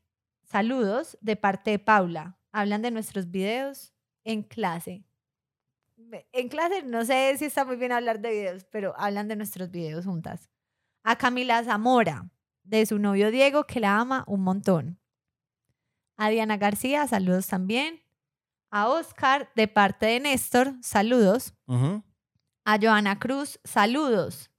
saludos 0.43 1.17
de 1.21 1.35
parte 1.37 1.71
de 1.71 1.79
Paula. 1.79 2.37
Hablan 2.53 2.83
de 2.83 2.91
nuestros 2.91 3.31
videos 3.31 3.93
en 4.23 4.43
clase. 4.43 5.03
En 6.31 6.49
clase 6.49 6.83
no 6.83 7.03
sé 7.03 7.35
si 7.37 7.45
está 7.45 7.65
muy 7.65 7.77
bien 7.77 7.91
hablar 7.91 8.19
de 8.19 8.29
videos, 8.29 8.65
pero 8.65 8.93
hablan 8.97 9.27
de 9.27 9.35
nuestros 9.35 9.71
videos 9.71 10.05
juntas. 10.05 10.49
A 11.03 11.17
Camila 11.17 11.63
Zamora, 11.63 12.29
de 12.63 12.85
su 12.85 12.99
novio 12.99 13.31
Diego, 13.31 13.65
que 13.65 13.79
la 13.79 13.97
ama 13.97 14.23
un 14.27 14.41
montón. 14.41 14.99
A 16.15 16.29
Diana 16.29 16.57
García, 16.57 17.07
saludos 17.07 17.47
también. 17.47 18.01
A 18.69 18.87
Oscar, 18.87 19.51
de 19.55 19.67
parte 19.67 20.05
de 20.05 20.19
Néstor, 20.19 20.75
saludos. 20.81 21.55
A 22.65 22.77
Joana 22.79 23.17
Cruz, 23.17 23.59
saludos. 23.63 24.51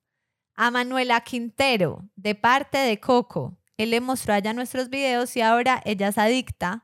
A 0.56 0.72
Manuela 0.72 1.20
Quintero, 1.20 2.08
de 2.16 2.34
parte 2.34 2.78
de 2.78 2.98
Coco. 2.98 3.56
Él 3.76 3.90
le 3.90 4.00
mostró 4.00 4.34
allá 4.34 4.52
nuestros 4.52 4.90
videos 4.90 5.36
y 5.36 5.42
ahora 5.42 5.80
ella 5.84 6.08
es 6.08 6.18
adicta 6.18 6.83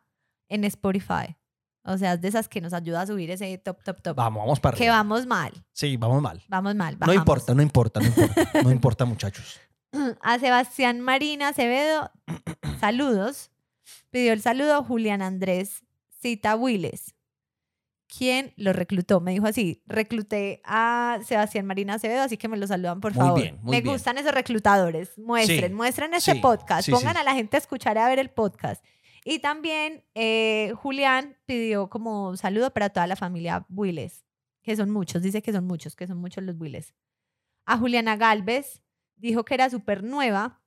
en 0.51 0.65
Spotify. 0.65 1.37
O 1.83 1.97
sea, 1.97 2.13
es 2.13 2.21
de 2.21 2.29
esas 2.29 2.47
que 2.47 2.61
nos 2.61 2.75
ayuda 2.75 3.01
a 3.01 3.07
subir 3.07 3.31
ese 3.31 3.57
top, 3.57 3.83
top, 3.83 4.03
top. 4.03 4.15
Vamos, 4.17 4.43
vamos 4.43 4.61
para 4.61 4.77
que 4.77 4.89
vamos 4.91 5.25
mal, 5.27 5.51
Sí, 5.73 5.97
vamos 5.97 6.21
mal. 6.21 6.43
vamos 6.49 6.75
mal. 6.75 6.99
No 7.01 7.15
importa, 7.15 7.55
no 7.55 7.63
importa, 7.63 8.01
no 8.01 8.07
importa. 8.07 8.51
No 8.63 8.71
importa, 8.71 9.05
muchachos. 9.07 9.59
A 10.23 10.39
Sebastián 10.39 11.01
Marina 11.01 11.49
Acevedo, 11.49 12.11
saludos. 12.81 13.51
Pidió 14.11 14.33
el 14.35 14.43
saludo 14.43 14.85
Julián 14.85 15.23
Andrés 15.23 15.83
Cita 16.21 16.55
Willes. 16.55 17.15
¿Quién 18.15 18.53
lo 18.57 18.73
reclutó? 18.73 19.21
Me 19.21 19.31
dijo 19.31 19.47
así, 19.47 19.83
recluté 19.87 20.61
a 20.65 21.19
Sebastián 21.25 21.65
Marina 21.65 21.95
Acevedo, 21.95 22.23
así 22.23 22.37
que 22.37 22.49
me 22.49 22.57
lo 22.57 22.67
saludan, 22.67 23.01
por 23.01 23.15
Muy 23.15 23.21
favor. 23.25 23.41
bien, 23.41 23.59
muy 23.63 23.71
me 23.77 23.81
bien. 23.83 23.95
gustan 23.95 24.19
esos 24.19 24.33
reclutadores. 24.33 25.17
Muestren, 25.17 25.69
Sí, 25.71 25.75
muestren 25.75 26.13
este 26.15 26.33
sí, 26.35 26.41
podcast. 26.41 26.87
sí, 26.87 26.91
Pongan 26.93 27.17
a 27.17 27.23
la 27.23 27.35
gente 27.35 27.57
a 27.57 27.61
escuchar 27.61 27.97
y 27.97 28.01
a 28.01 28.09
ver 28.09 28.19
el 28.19 28.29
podcast. 28.31 28.85
Y 29.25 29.41
también 29.41 30.05
eh, 30.15 30.73
Julián 30.77 31.37
pidió 31.47 31.91
como 31.91 32.37
saludo 32.37 32.73
para 32.73 32.91
toda 32.91 33.07
la 33.07 33.17
familia 33.17 33.67
Willes, 33.69 34.25
que 34.63 34.77
son 34.77 34.91
muchos, 34.91 35.23
dice 35.23 35.43
que 35.43 35.53
son 35.53 35.67
muchos, 35.67 35.95
que 35.95 36.07
son 36.07 36.19
muchos 36.19 36.43
los 36.45 36.57
Willes. 36.59 36.95
A 37.67 37.77
Juliana 37.77 38.17
Galvez 38.17 38.83
dijo 39.17 39.45
que 39.45 39.55
era 39.55 39.69
súper 39.69 40.03
nueva, 40.03 40.63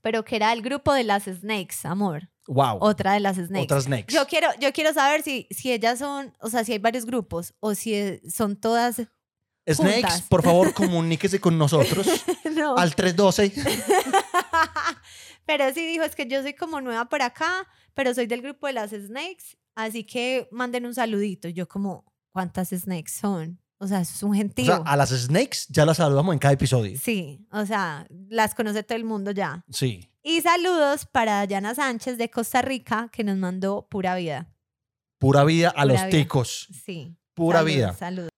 pero 0.00 0.24
que 0.24 0.36
era 0.36 0.50
del 0.50 0.62
grupo 0.62 0.92
de 0.92 1.04
las 1.04 1.24
Snakes, 1.24 1.76
amor. 1.84 2.30
Wow. 2.46 2.78
Otra 2.80 3.12
de 3.12 3.20
las 3.20 3.36
Snakes. 3.36 3.64
Otras 3.64 3.88
next. 3.88 4.10
Yo 4.10 4.26
quiero, 4.26 4.48
yo 4.60 4.72
quiero 4.72 4.92
saber 4.92 5.22
si, 5.22 5.46
si 5.50 5.72
ellas 5.72 5.98
son, 5.98 6.36
o 6.40 6.48
sea, 6.48 6.64
si 6.64 6.72
hay 6.72 6.78
varios 6.78 7.04
grupos 7.04 7.54
o 7.60 7.74
si 7.74 7.94
eh, 7.94 8.22
son 8.28 8.56
todas. 8.56 9.02
Snakes, 9.68 10.00
juntas. 10.00 10.22
por 10.22 10.42
favor, 10.42 10.74
comuníquese 10.74 11.40
con 11.40 11.56
nosotros 11.56 12.06
no. 12.56 12.76
al 12.76 12.94
312. 12.96 13.52
pero 15.46 15.72
sí 15.74 15.86
dijo, 15.86 16.04
es 16.04 16.14
que 16.14 16.26
yo 16.26 16.42
soy 16.42 16.54
como 16.54 16.80
nueva 16.80 17.06
por 17.08 17.22
acá, 17.22 17.66
pero 17.94 18.14
soy 18.14 18.26
del 18.26 18.42
grupo 18.42 18.66
de 18.66 18.72
las 18.74 18.90
Snakes, 18.90 19.56
así 19.74 20.04
que 20.04 20.48
manden 20.50 20.86
un 20.86 20.94
saludito. 20.94 21.48
Yo 21.48 21.66
como, 21.68 22.04
¿cuántas 22.30 22.70
Snakes 22.70 23.12
son? 23.12 23.58
O 23.78 23.86
sea, 23.88 24.00
eso 24.00 24.14
es 24.14 24.22
un 24.22 24.30
O 24.30 24.34
gentío. 24.34 24.66
sea, 24.66 24.76
a 24.86 24.96
las 24.96 25.10
snakes 25.10 25.66
ya 25.68 25.84
las 25.84 25.96
saludamos 25.96 26.32
en 26.32 26.38
cada 26.38 26.54
episodio. 26.54 26.96
Sí, 27.02 27.44
o 27.50 27.66
sea, 27.66 28.06
las 28.28 28.54
conoce 28.54 28.84
todo 28.84 28.94
el 28.96 29.04
mundo 29.04 29.32
ya. 29.32 29.64
Sí. 29.70 30.08
Y 30.22 30.40
saludos 30.40 31.04
para 31.04 31.38
Dayana 31.38 31.74
Sánchez 31.74 32.16
de 32.16 32.30
Costa 32.30 32.62
Rica, 32.62 33.08
que 33.12 33.24
nos 33.24 33.36
mandó 33.38 33.88
pura 33.90 34.14
vida. 34.14 34.48
Pura 35.18 35.42
vida 35.42 35.70
a 35.70 35.72
Pura 35.72 35.84
los 35.86 35.96
vida. 35.96 36.08
ticos. 36.10 36.68
Sí. 36.84 37.16
Pura 37.34 37.62
vida. 37.64 37.92
Saludos. 37.94 38.30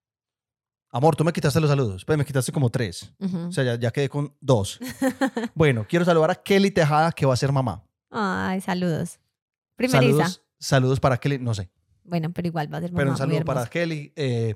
Amor, 0.94 1.16
tú 1.16 1.24
me 1.24 1.32
quitaste 1.32 1.60
los 1.60 1.68
saludos. 1.68 2.04
Pues 2.04 2.16
me 2.16 2.24
quitaste 2.24 2.52
como 2.52 2.70
tres. 2.70 3.12
O 3.18 3.50
sea, 3.50 3.64
ya, 3.64 3.74
ya 3.74 3.90
quedé 3.90 4.08
con 4.08 4.32
dos. 4.40 4.78
bueno, 5.56 5.84
quiero 5.88 6.04
saludar 6.04 6.30
a 6.30 6.36
Kelly 6.36 6.70
Tejada, 6.70 7.10
que 7.10 7.26
va 7.26 7.34
a 7.34 7.36
ser 7.36 7.50
mamá. 7.50 7.84
Ay, 8.10 8.60
saludos. 8.60 9.18
Primeriza. 9.74 10.12
Saludos, 10.12 10.42
saludos 10.60 11.00
para 11.00 11.16
Kelly. 11.16 11.40
No 11.40 11.52
sé. 11.52 11.68
Bueno, 12.04 12.32
pero 12.32 12.46
igual 12.46 12.72
va 12.72 12.78
a 12.78 12.80
ser 12.80 12.92
mamá 12.92 13.00
Pero 13.00 13.10
un 13.10 13.16
saludo 13.16 13.44
para. 13.44 13.66
Kelly. 13.66 14.12
eh, 14.14 14.54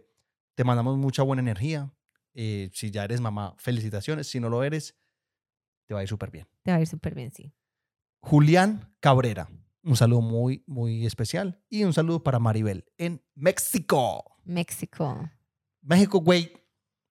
te 0.54 0.62
mandamos 0.62 0.96
mucha 0.96 1.24
buena 1.24 1.40
energía. 1.40 1.92
Eh, 2.34 2.70
si 2.72 2.92
ya 2.92 3.02
eres 3.02 3.20
mamá, 3.20 3.56
felicitaciones. 3.58 4.28
Si 4.28 4.38
no 4.38 4.48
lo 4.48 4.62
eres, 4.62 4.94
te 5.86 5.94
va 5.94 6.00
a 6.00 6.02
ir 6.04 6.08
súper 6.08 6.30
bien. 6.30 6.46
Te 6.62 6.70
va 6.70 6.76
a 6.76 6.80
ir 6.80 6.86
súper 6.86 7.16
bien, 7.16 7.32
sí. 7.32 7.52
Julián 8.20 8.94
Cabrera. 9.00 9.50
Un 9.82 9.96
saludo 9.96 10.20
muy, 10.20 10.62
muy 10.68 11.04
especial. 11.04 11.60
Y 11.68 11.82
un 11.82 11.92
saludo 11.92 12.22
para 12.22 12.38
Maribel 12.38 12.84
en 12.96 13.24
México. 13.34 14.22
México. 14.44 15.28
México, 15.88 16.20
güey. 16.20 16.52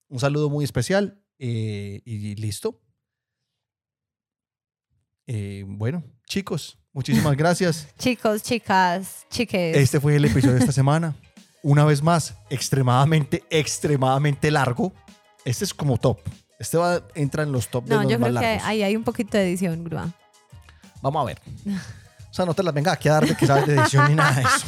Un 0.07 0.19
saludo 0.19 0.49
muy 0.49 0.63
especial. 0.63 1.21
eh, 1.39 2.01
y 2.05 2.35
listo. 2.35 2.81
Eh, 5.27 5.63
bueno, 5.67 6.03
chicos, 6.25 6.79
muchísimas 6.93 7.35
gracias. 7.37 7.87
Chicos, 7.97 8.41
chicas, 8.43 9.25
chiques. 9.29 9.75
Este 9.75 9.99
fue 9.99 10.15
el 10.15 10.25
episodio 10.25 10.53
de 10.53 10.59
esta 10.61 10.71
semana. 10.81 11.15
Una 11.63 11.83
vez 11.85 12.01
más, 12.01 12.35
extremadamente, 12.49 13.43
extremadamente 13.49 14.49
largo. 14.51 14.93
Este 15.43 15.65
es 15.65 15.73
como 15.73 15.97
top. 15.97 16.19
Este 16.59 16.77
va, 16.77 17.05
entra 17.13 17.43
en 17.43 17.51
los 17.51 17.67
top 17.67 17.85
de 17.85 17.95
no, 17.95 18.03
los 18.03 18.11
yo 18.11 18.19
más 18.19 18.29
creo 18.29 18.39
que 18.41 18.45
largos. 18.47 18.67
ahí 18.67 18.83
hay 18.83 18.95
un 18.95 19.03
poquito 19.03 19.37
de 19.37 19.43
edición, 19.49 19.83
Grúa. 19.83 20.13
Vamos 21.01 21.21
a 21.21 21.25
ver. 21.25 21.41
O 22.29 22.33
sea, 22.37 22.45
no 22.45 22.53
te 22.53 22.61
las 22.61 22.71
venga 22.71 22.91
aquí 22.91 23.09
a 23.09 23.13
dar 23.13 23.25
de 23.27 23.35
que 23.35 23.47
sabes 23.47 23.65
de 23.65 23.73
edición 23.73 24.07
ni 24.09 24.13
nada 24.13 24.31
de 24.35 24.41
eso. 24.43 24.67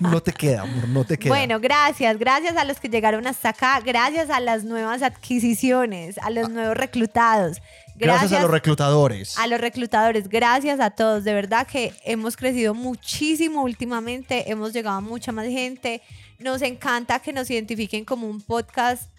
No 0.00 0.20
te 0.22 0.32
queda, 0.32 0.62
amor, 0.62 0.88
no 0.88 1.04
te 1.04 1.18
queda. 1.18 1.34
Bueno, 1.34 1.60
gracias. 1.60 2.18
Gracias 2.18 2.56
a 2.56 2.64
los 2.64 2.80
que 2.80 2.88
llegaron 2.88 3.26
hasta 3.26 3.50
acá. 3.50 3.80
Gracias 3.80 4.30
a 4.30 4.40
las 4.40 4.64
nuevas 4.64 5.02
adquisiciones, 5.02 6.18
a 6.18 6.30
los 6.30 6.48
nuevos 6.50 6.76
reclutados. 6.76 7.60
Ah. 7.60 7.92
gracias, 7.96 8.32
a 8.32 8.42
los 8.42 8.50
reclutadores. 8.50 9.38
a 9.38 9.46
los 9.46 9.60
reclutadores, 9.60 10.28
gracias 10.28 10.80
a 10.80 10.90
todos. 10.90 11.24
De 11.24 11.34
verdad 11.34 11.66
que 11.66 11.92
hemos 12.04 12.36
crecido 12.36 12.74
muchísimo 12.74 13.62
últimamente, 13.62 14.50
hemos 14.50 14.72
llegado 14.72 14.98
a 14.98 15.00
mucha 15.00 15.32
más 15.32 15.46
gente. 15.46 16.02
Nos 16.38 16.62
encanta 16.62 17.18
que 17.18 17.32
nos 17.32 17.50
identifiquen 17.50 18.04
como 18.04 18.28
un 18.28 18.40
podcast 18.40 19.10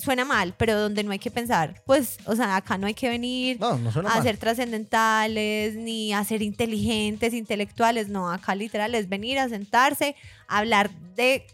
suena 0.00 0.24
mal, 0.24 0.54
pero 0.56 0.78
donde 0.80 1.02
no 1.02 1.10
hay 1.10 1.18
que 1.18 1.30
pensar, 1.30 1.82
pues, 1.84 2.18
o 2.24 2.36
sea, 2.36 2.54
acá 2.56 2.78
no 2.78 2.86
hay 2.86 2.94
que 2.94 3.08
venir 3.08 3.58
No, 3.60 3.76
no 3.78 3.90
a 3.90 4.02
mal. 4.02 4.22
ser 4.22 4.36
trascendentales, 4.38 5.74
ni 5.74 6.12
a 6.12 6.22
ser 6.22 6.40
inteligentes, 6.42 7.34
intelectuales, 7.34 8.08
no, 8.08 8.30
acá 8.30 8.54
literal 8.54 8.94
es 8.94 9.08
venir 9.08 9.40
a 9.40 9.48
sentarse, 9.48 10.14
a 10.46 10.58
hablar 10.58 10.90
de 11.16 11.44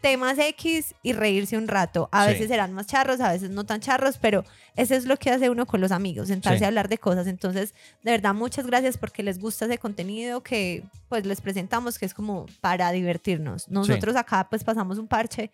temas 0.00 0.38
X 0.38 0.94
y 1.02 1.12
reírse 1.12 1.58
un 1.58 1.68
rato. 1.68 2.08
A 2.10 2.24
Sí. 2.24 2.32
veces 2.32 2.48
serán 2.48 2.72
más 2.72 2.86
charros, 2.86 3.20
a 3.20 3.32
veces 3.32 3.50
no 3.50 3.64
tan 3.64 3.80
charros, 3.82 4.16
pero 4.16 4.44
eso 4.76 4.94
es 4.94 5.04
lo 5.04 5.18
que 5.18 5.28
hace 5.28 5.50
uno 5.50 5.66
con 5.66 5.82
los 5.82 5.92
amigos, 5.92 6.28
sentarse 6.28 6.60
Sí. 6.60 6.64
a 6.64 6.68
hablar 6.68 6.88
de 6.88 6.96
cosas. 6.96 7.26
Entonces, 7.26 7.74
de 8.02 8.12
verdad, 8.12 8.32
muchas 8.32 8.66
gracias 8.66 8.96
porque 8.96 9.22
les 9.22 9.38
gusta 9.38 9.66
ese 9.66 9.76
contenido 9.76 10.42
que 10.42 10.84
pues 11.10 11.26
les 11.26 11.42
presentamos, 11.42 11.98
que 11.98 12.06
es 12.06 12.14
como 12.14 12.46
para 12.62 12.90
divertirnos. 12.92 13.68
Nosotros 13.68 14.16
acá 14.16 14.46
pues 14.48 14.64
pasamos 14.64 14.96
un 14.96 15.06
parche, 15.06 15.50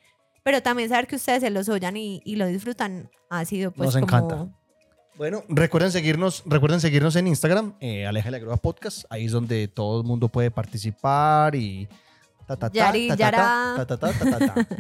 pero 0.47 0.63
también 0.63 0.89
saber 0.89 1.09
que 1.09 1.17
ustedes 1.17 1.41
se 1.41 1.51
los 1.51 1.69
oyan 1.69 1.97
y, 1.97 2.23
y 2.25 2.37
lo 2.37 2.47
disfrutan 2.47 3.11
ha 3.29 3.45
sido 3.45 3.73
pues 3.73 3.87
Nos 3.89 3.95
como... 3.95 4.07
encanta. 4.07 4.47
Bueno, 5.17 5.43
recuerden 5.49 5.91
seguirnos, 5.91 6.45
recuerden 6.47 6.81
seguirnos 6.81 7.17
en 7.17 7.27
Instagram, 7.27 7.75
eh, 7.81 8.07
Aleja 8.07 8.31
la 8.31 8.39
Grúa 8.39 8.57
Podcast. 8.57 9.07
Ahí 9.11 9.25
es 9.25 9.33
donde 9.33 9.67
todo 9.67 10.03
el 10.03 10.07
mundo 10.07 10.29
puede 10.29 10.53
participar 10.53 11.57
y 11.57 11.89
ta 12.47 12.55
ta 12.55 12.71
ta 12.71 12.73
Yari. 12.73 13.09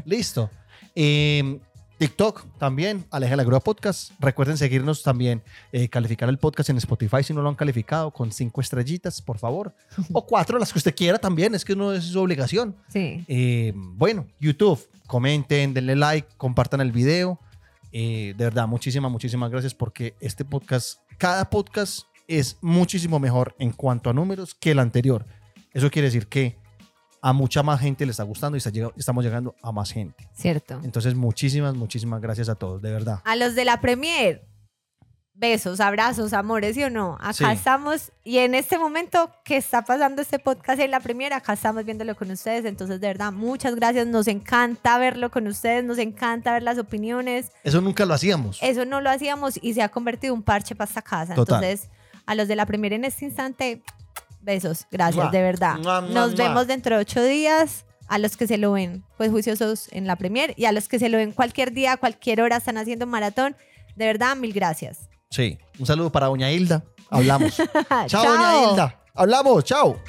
Listo. 0.04 0.48
Eh, 0.94 1.58
TikTok 1.98 2.44
también, 2.58 3.06
Aleja 3.10 3.36
la 3.36 3.44
Grúa 3.44 3.60
Podcast. 3.60 4.12
Recuerden 4.20 4.58
seguirnos 4.58 5.02
también, 5.02 5.42
eh, 5.72 5.88
calificar 5.88 6.28
el 6.28 6.36
podcast 6.36 6.68
en 6.68 6.76
Spotify 6.76 7.22
si 7.22 7.32
no 7.32 7.40
lo 7.40 7.48
han 7.48 7.54
calificado 7.54 8.10
con 8.10 8.32
cinco 8.32 8.60
estrellitas, 8.60 9.22
por 9.22 9.38
favor. 9.38 9.74
O 10.12 10.26
cuatro, 10.26 10.58
las 10.58 10.72
que 10.72 10.78
usted 10.78 10.94
quiera 10.94 11.18
también, 11.18 11.54
es 11.54 11.64
que 11.64 11.74
no 11.74 11.92
es 11.92 12.04
su 12.04 12.20
obligación. 12.20 12.76
Sí. 12.88 13.24
Eh, 13.28 13.72
bueno, 13.74 14.26
YouTube, 14.38 14.78
comenten, 15.06 15.72
denle 15.72 15.96
like, 15.96 16.28
compartan 16.36 16.82
el 16.82 16.92
video. 16.92 17.40
Eh, 17.92 18.34
de 18.36 18.44
verdad, 18.44 18.68
muchísimas, 18.68 19.10
muchísimas 19.10 19.50
gracias 19.50 19.74
porque 19.74 20.14
este 20.20 20.44
podcast, 20.44 21.00
cada 21.16 21.48
podcast 21.48 22.02
es 22.28 22.58
muchísimo 22.60 23.18
mejor 23.18 23.54
en 23.58 23.70
cuanto 23.70 24.10
a 24.10 24.12
números 24.12 24.54
que 24.54 24.72
el 24.72 24.80
anterior. 24.80 25.24
Eso 25.72 25.90
quiere 25.90 26.08
decir 26.08 26.26
que 26.26 26.58
a 27.28 27.32
mucha 27.32 27.62
más 27.64 27.80
gente 27.80 28.04
le 28.06 28.12
está 28.12 28.22
gustando 28.22 28.56
y 28.56 28.58
está 28.58 28.70
llega- 28.70 28.92
estamos 28.96 29.24
llegando 29.24 29.54
a 29.60 29.72
más 29.72 29.90
gente. 29.90 30.28
Cierto. 30.34 30.80
Entonces, 30.84 31.14
muchísimas, 31.16 31.74
muchísimas 31.74 32.20
gracias 32.20 32.48
a 32.48 32.54
todos, 32.54 32.80
de 32.82 32.92
verdad. 32.92 33.20
A 33.24 33.34
los 33.34 33.54
de 33.56 33.64
la 33.64 33.80
Premier, 33.80 34.46
besos, 35.34 35.80
abrazos, 35.80 36.32
amores, 36.32 36.76
¿sí 36.76 36.84
o 36.84 36.88
no? 36.88 37.16
Acá 37.20 37.32
Sí. 37.32 37.44
estamos 37.52 38.12
y 38.24 38.38
en 38.38 38.54
este 38.54 38.78
momento 38.78 39.30
que 39.44 39.56
está 39.56 39.82
pasando 39.82 40.22
este 40.22 40.38
podcast 40.38 40.80
en 40.80 40.90
la 40.92 41.00
Premier, 41.00 41.32
acá 41.34 41.52
estamos 41.54 41.84
viéndolo 41.84 42.14
con 42.14 42.30
ustedes. 42.30 42.64
Entonces, 42.64 43.00
de 43.00 43.08
verdad, 43.08 43.32
muchas 43.32 43.74
gracias. 43.74 44.06
Nos 44.06 44.28
encanta 44.28 44.96
verlo 44.96 45.30
con 45.30 45.46
ustedes, 45.48 45.84
nos 45.84 45.98
encanta 45.98 46.52
ver 46.52 46.62
las 46.62 46.78
opiniones. 46.78 47.50
Eso 47.64 47.80
nunca 47.80 48.06
lo 48.06 48.14
hacíamos. 48.14 48.58
Eso 48.62 48.84
no 48.86 49.00
lo 49.00 49.10
hacíamos 49.10 49.58
y 49.60 49.74
se 49.74 49.82
ha 49.82 49.88
convertido 49.90 50.32
en 50.32 50.38
un 50.38 50.42
parche 50.44 50.74
para 50.76 50.88
esta 50.88 51.02
casa. 51.02 51.34
Total. 51.34 51.62
Entonces, 51.62 51.90
a 52.24 52.34
los 52.36 52.46
de 52.48 52.56
la 52.56 52.64
Premier 52.66 52.92
en 52.94 53.04
este 53.04 53.24
instante, 53.26 53.82
besos, 54.46 54.86
gracias, 54.90 55.24
Mua. 55.24 55.30
de 55.30 55.42
verdad. 55.42 55.76
Mua, 55.76 56.00
mua, 56.00 56.10
Nos 56.10 56.34
vemos 56.34 56.66
dentro 56.66 56.96
de 56.96 57.02
ocho 57.02 57.22
días. 57.22 57.82
A 58.08 58.18
los 58.18 58.36
que 58.36 58.46
se 58.46 58.56
lo 58.56 58.70
ven, 58.70 59.04
pues 59.16 59.32
juiciosos 59.32 59.88
en 59.90 60.06
la 60.06 60.14
Premier 60.14 60.54
y 60.56 60.66
a 60.66 60.70
los 60.72 60.86
que 60.86 61.00
se 61.00 61.08
lo 61.08 61.18
ven 61.18 61.32
cualquier 61.32 61.72
día, 61.72 61.96
cualquier 61.96 62.40
hora, 62.40 62.58
están 62.58 62.78
haciendo 62.78 63.04
maratón. 63.04 63.56
De 63.96 64.06
verdad, 64.06 64.36
mil 64.36 64.52
gracias. 64.52 65.08
Sí. 65.30 65.58
Un 65.80 65.86
saludo 65.86 66.12
para 66.12 66.26
Doña 66.26 66.52
Hilda. 66.52 66.84
Hablamos. 67.10 67.56
chao, 68.06 68.24
Doña 68.24 68.70
Hilda. 68.70 69.00
Hablamos. 69.12 69.64
Chao. 69.64 70.00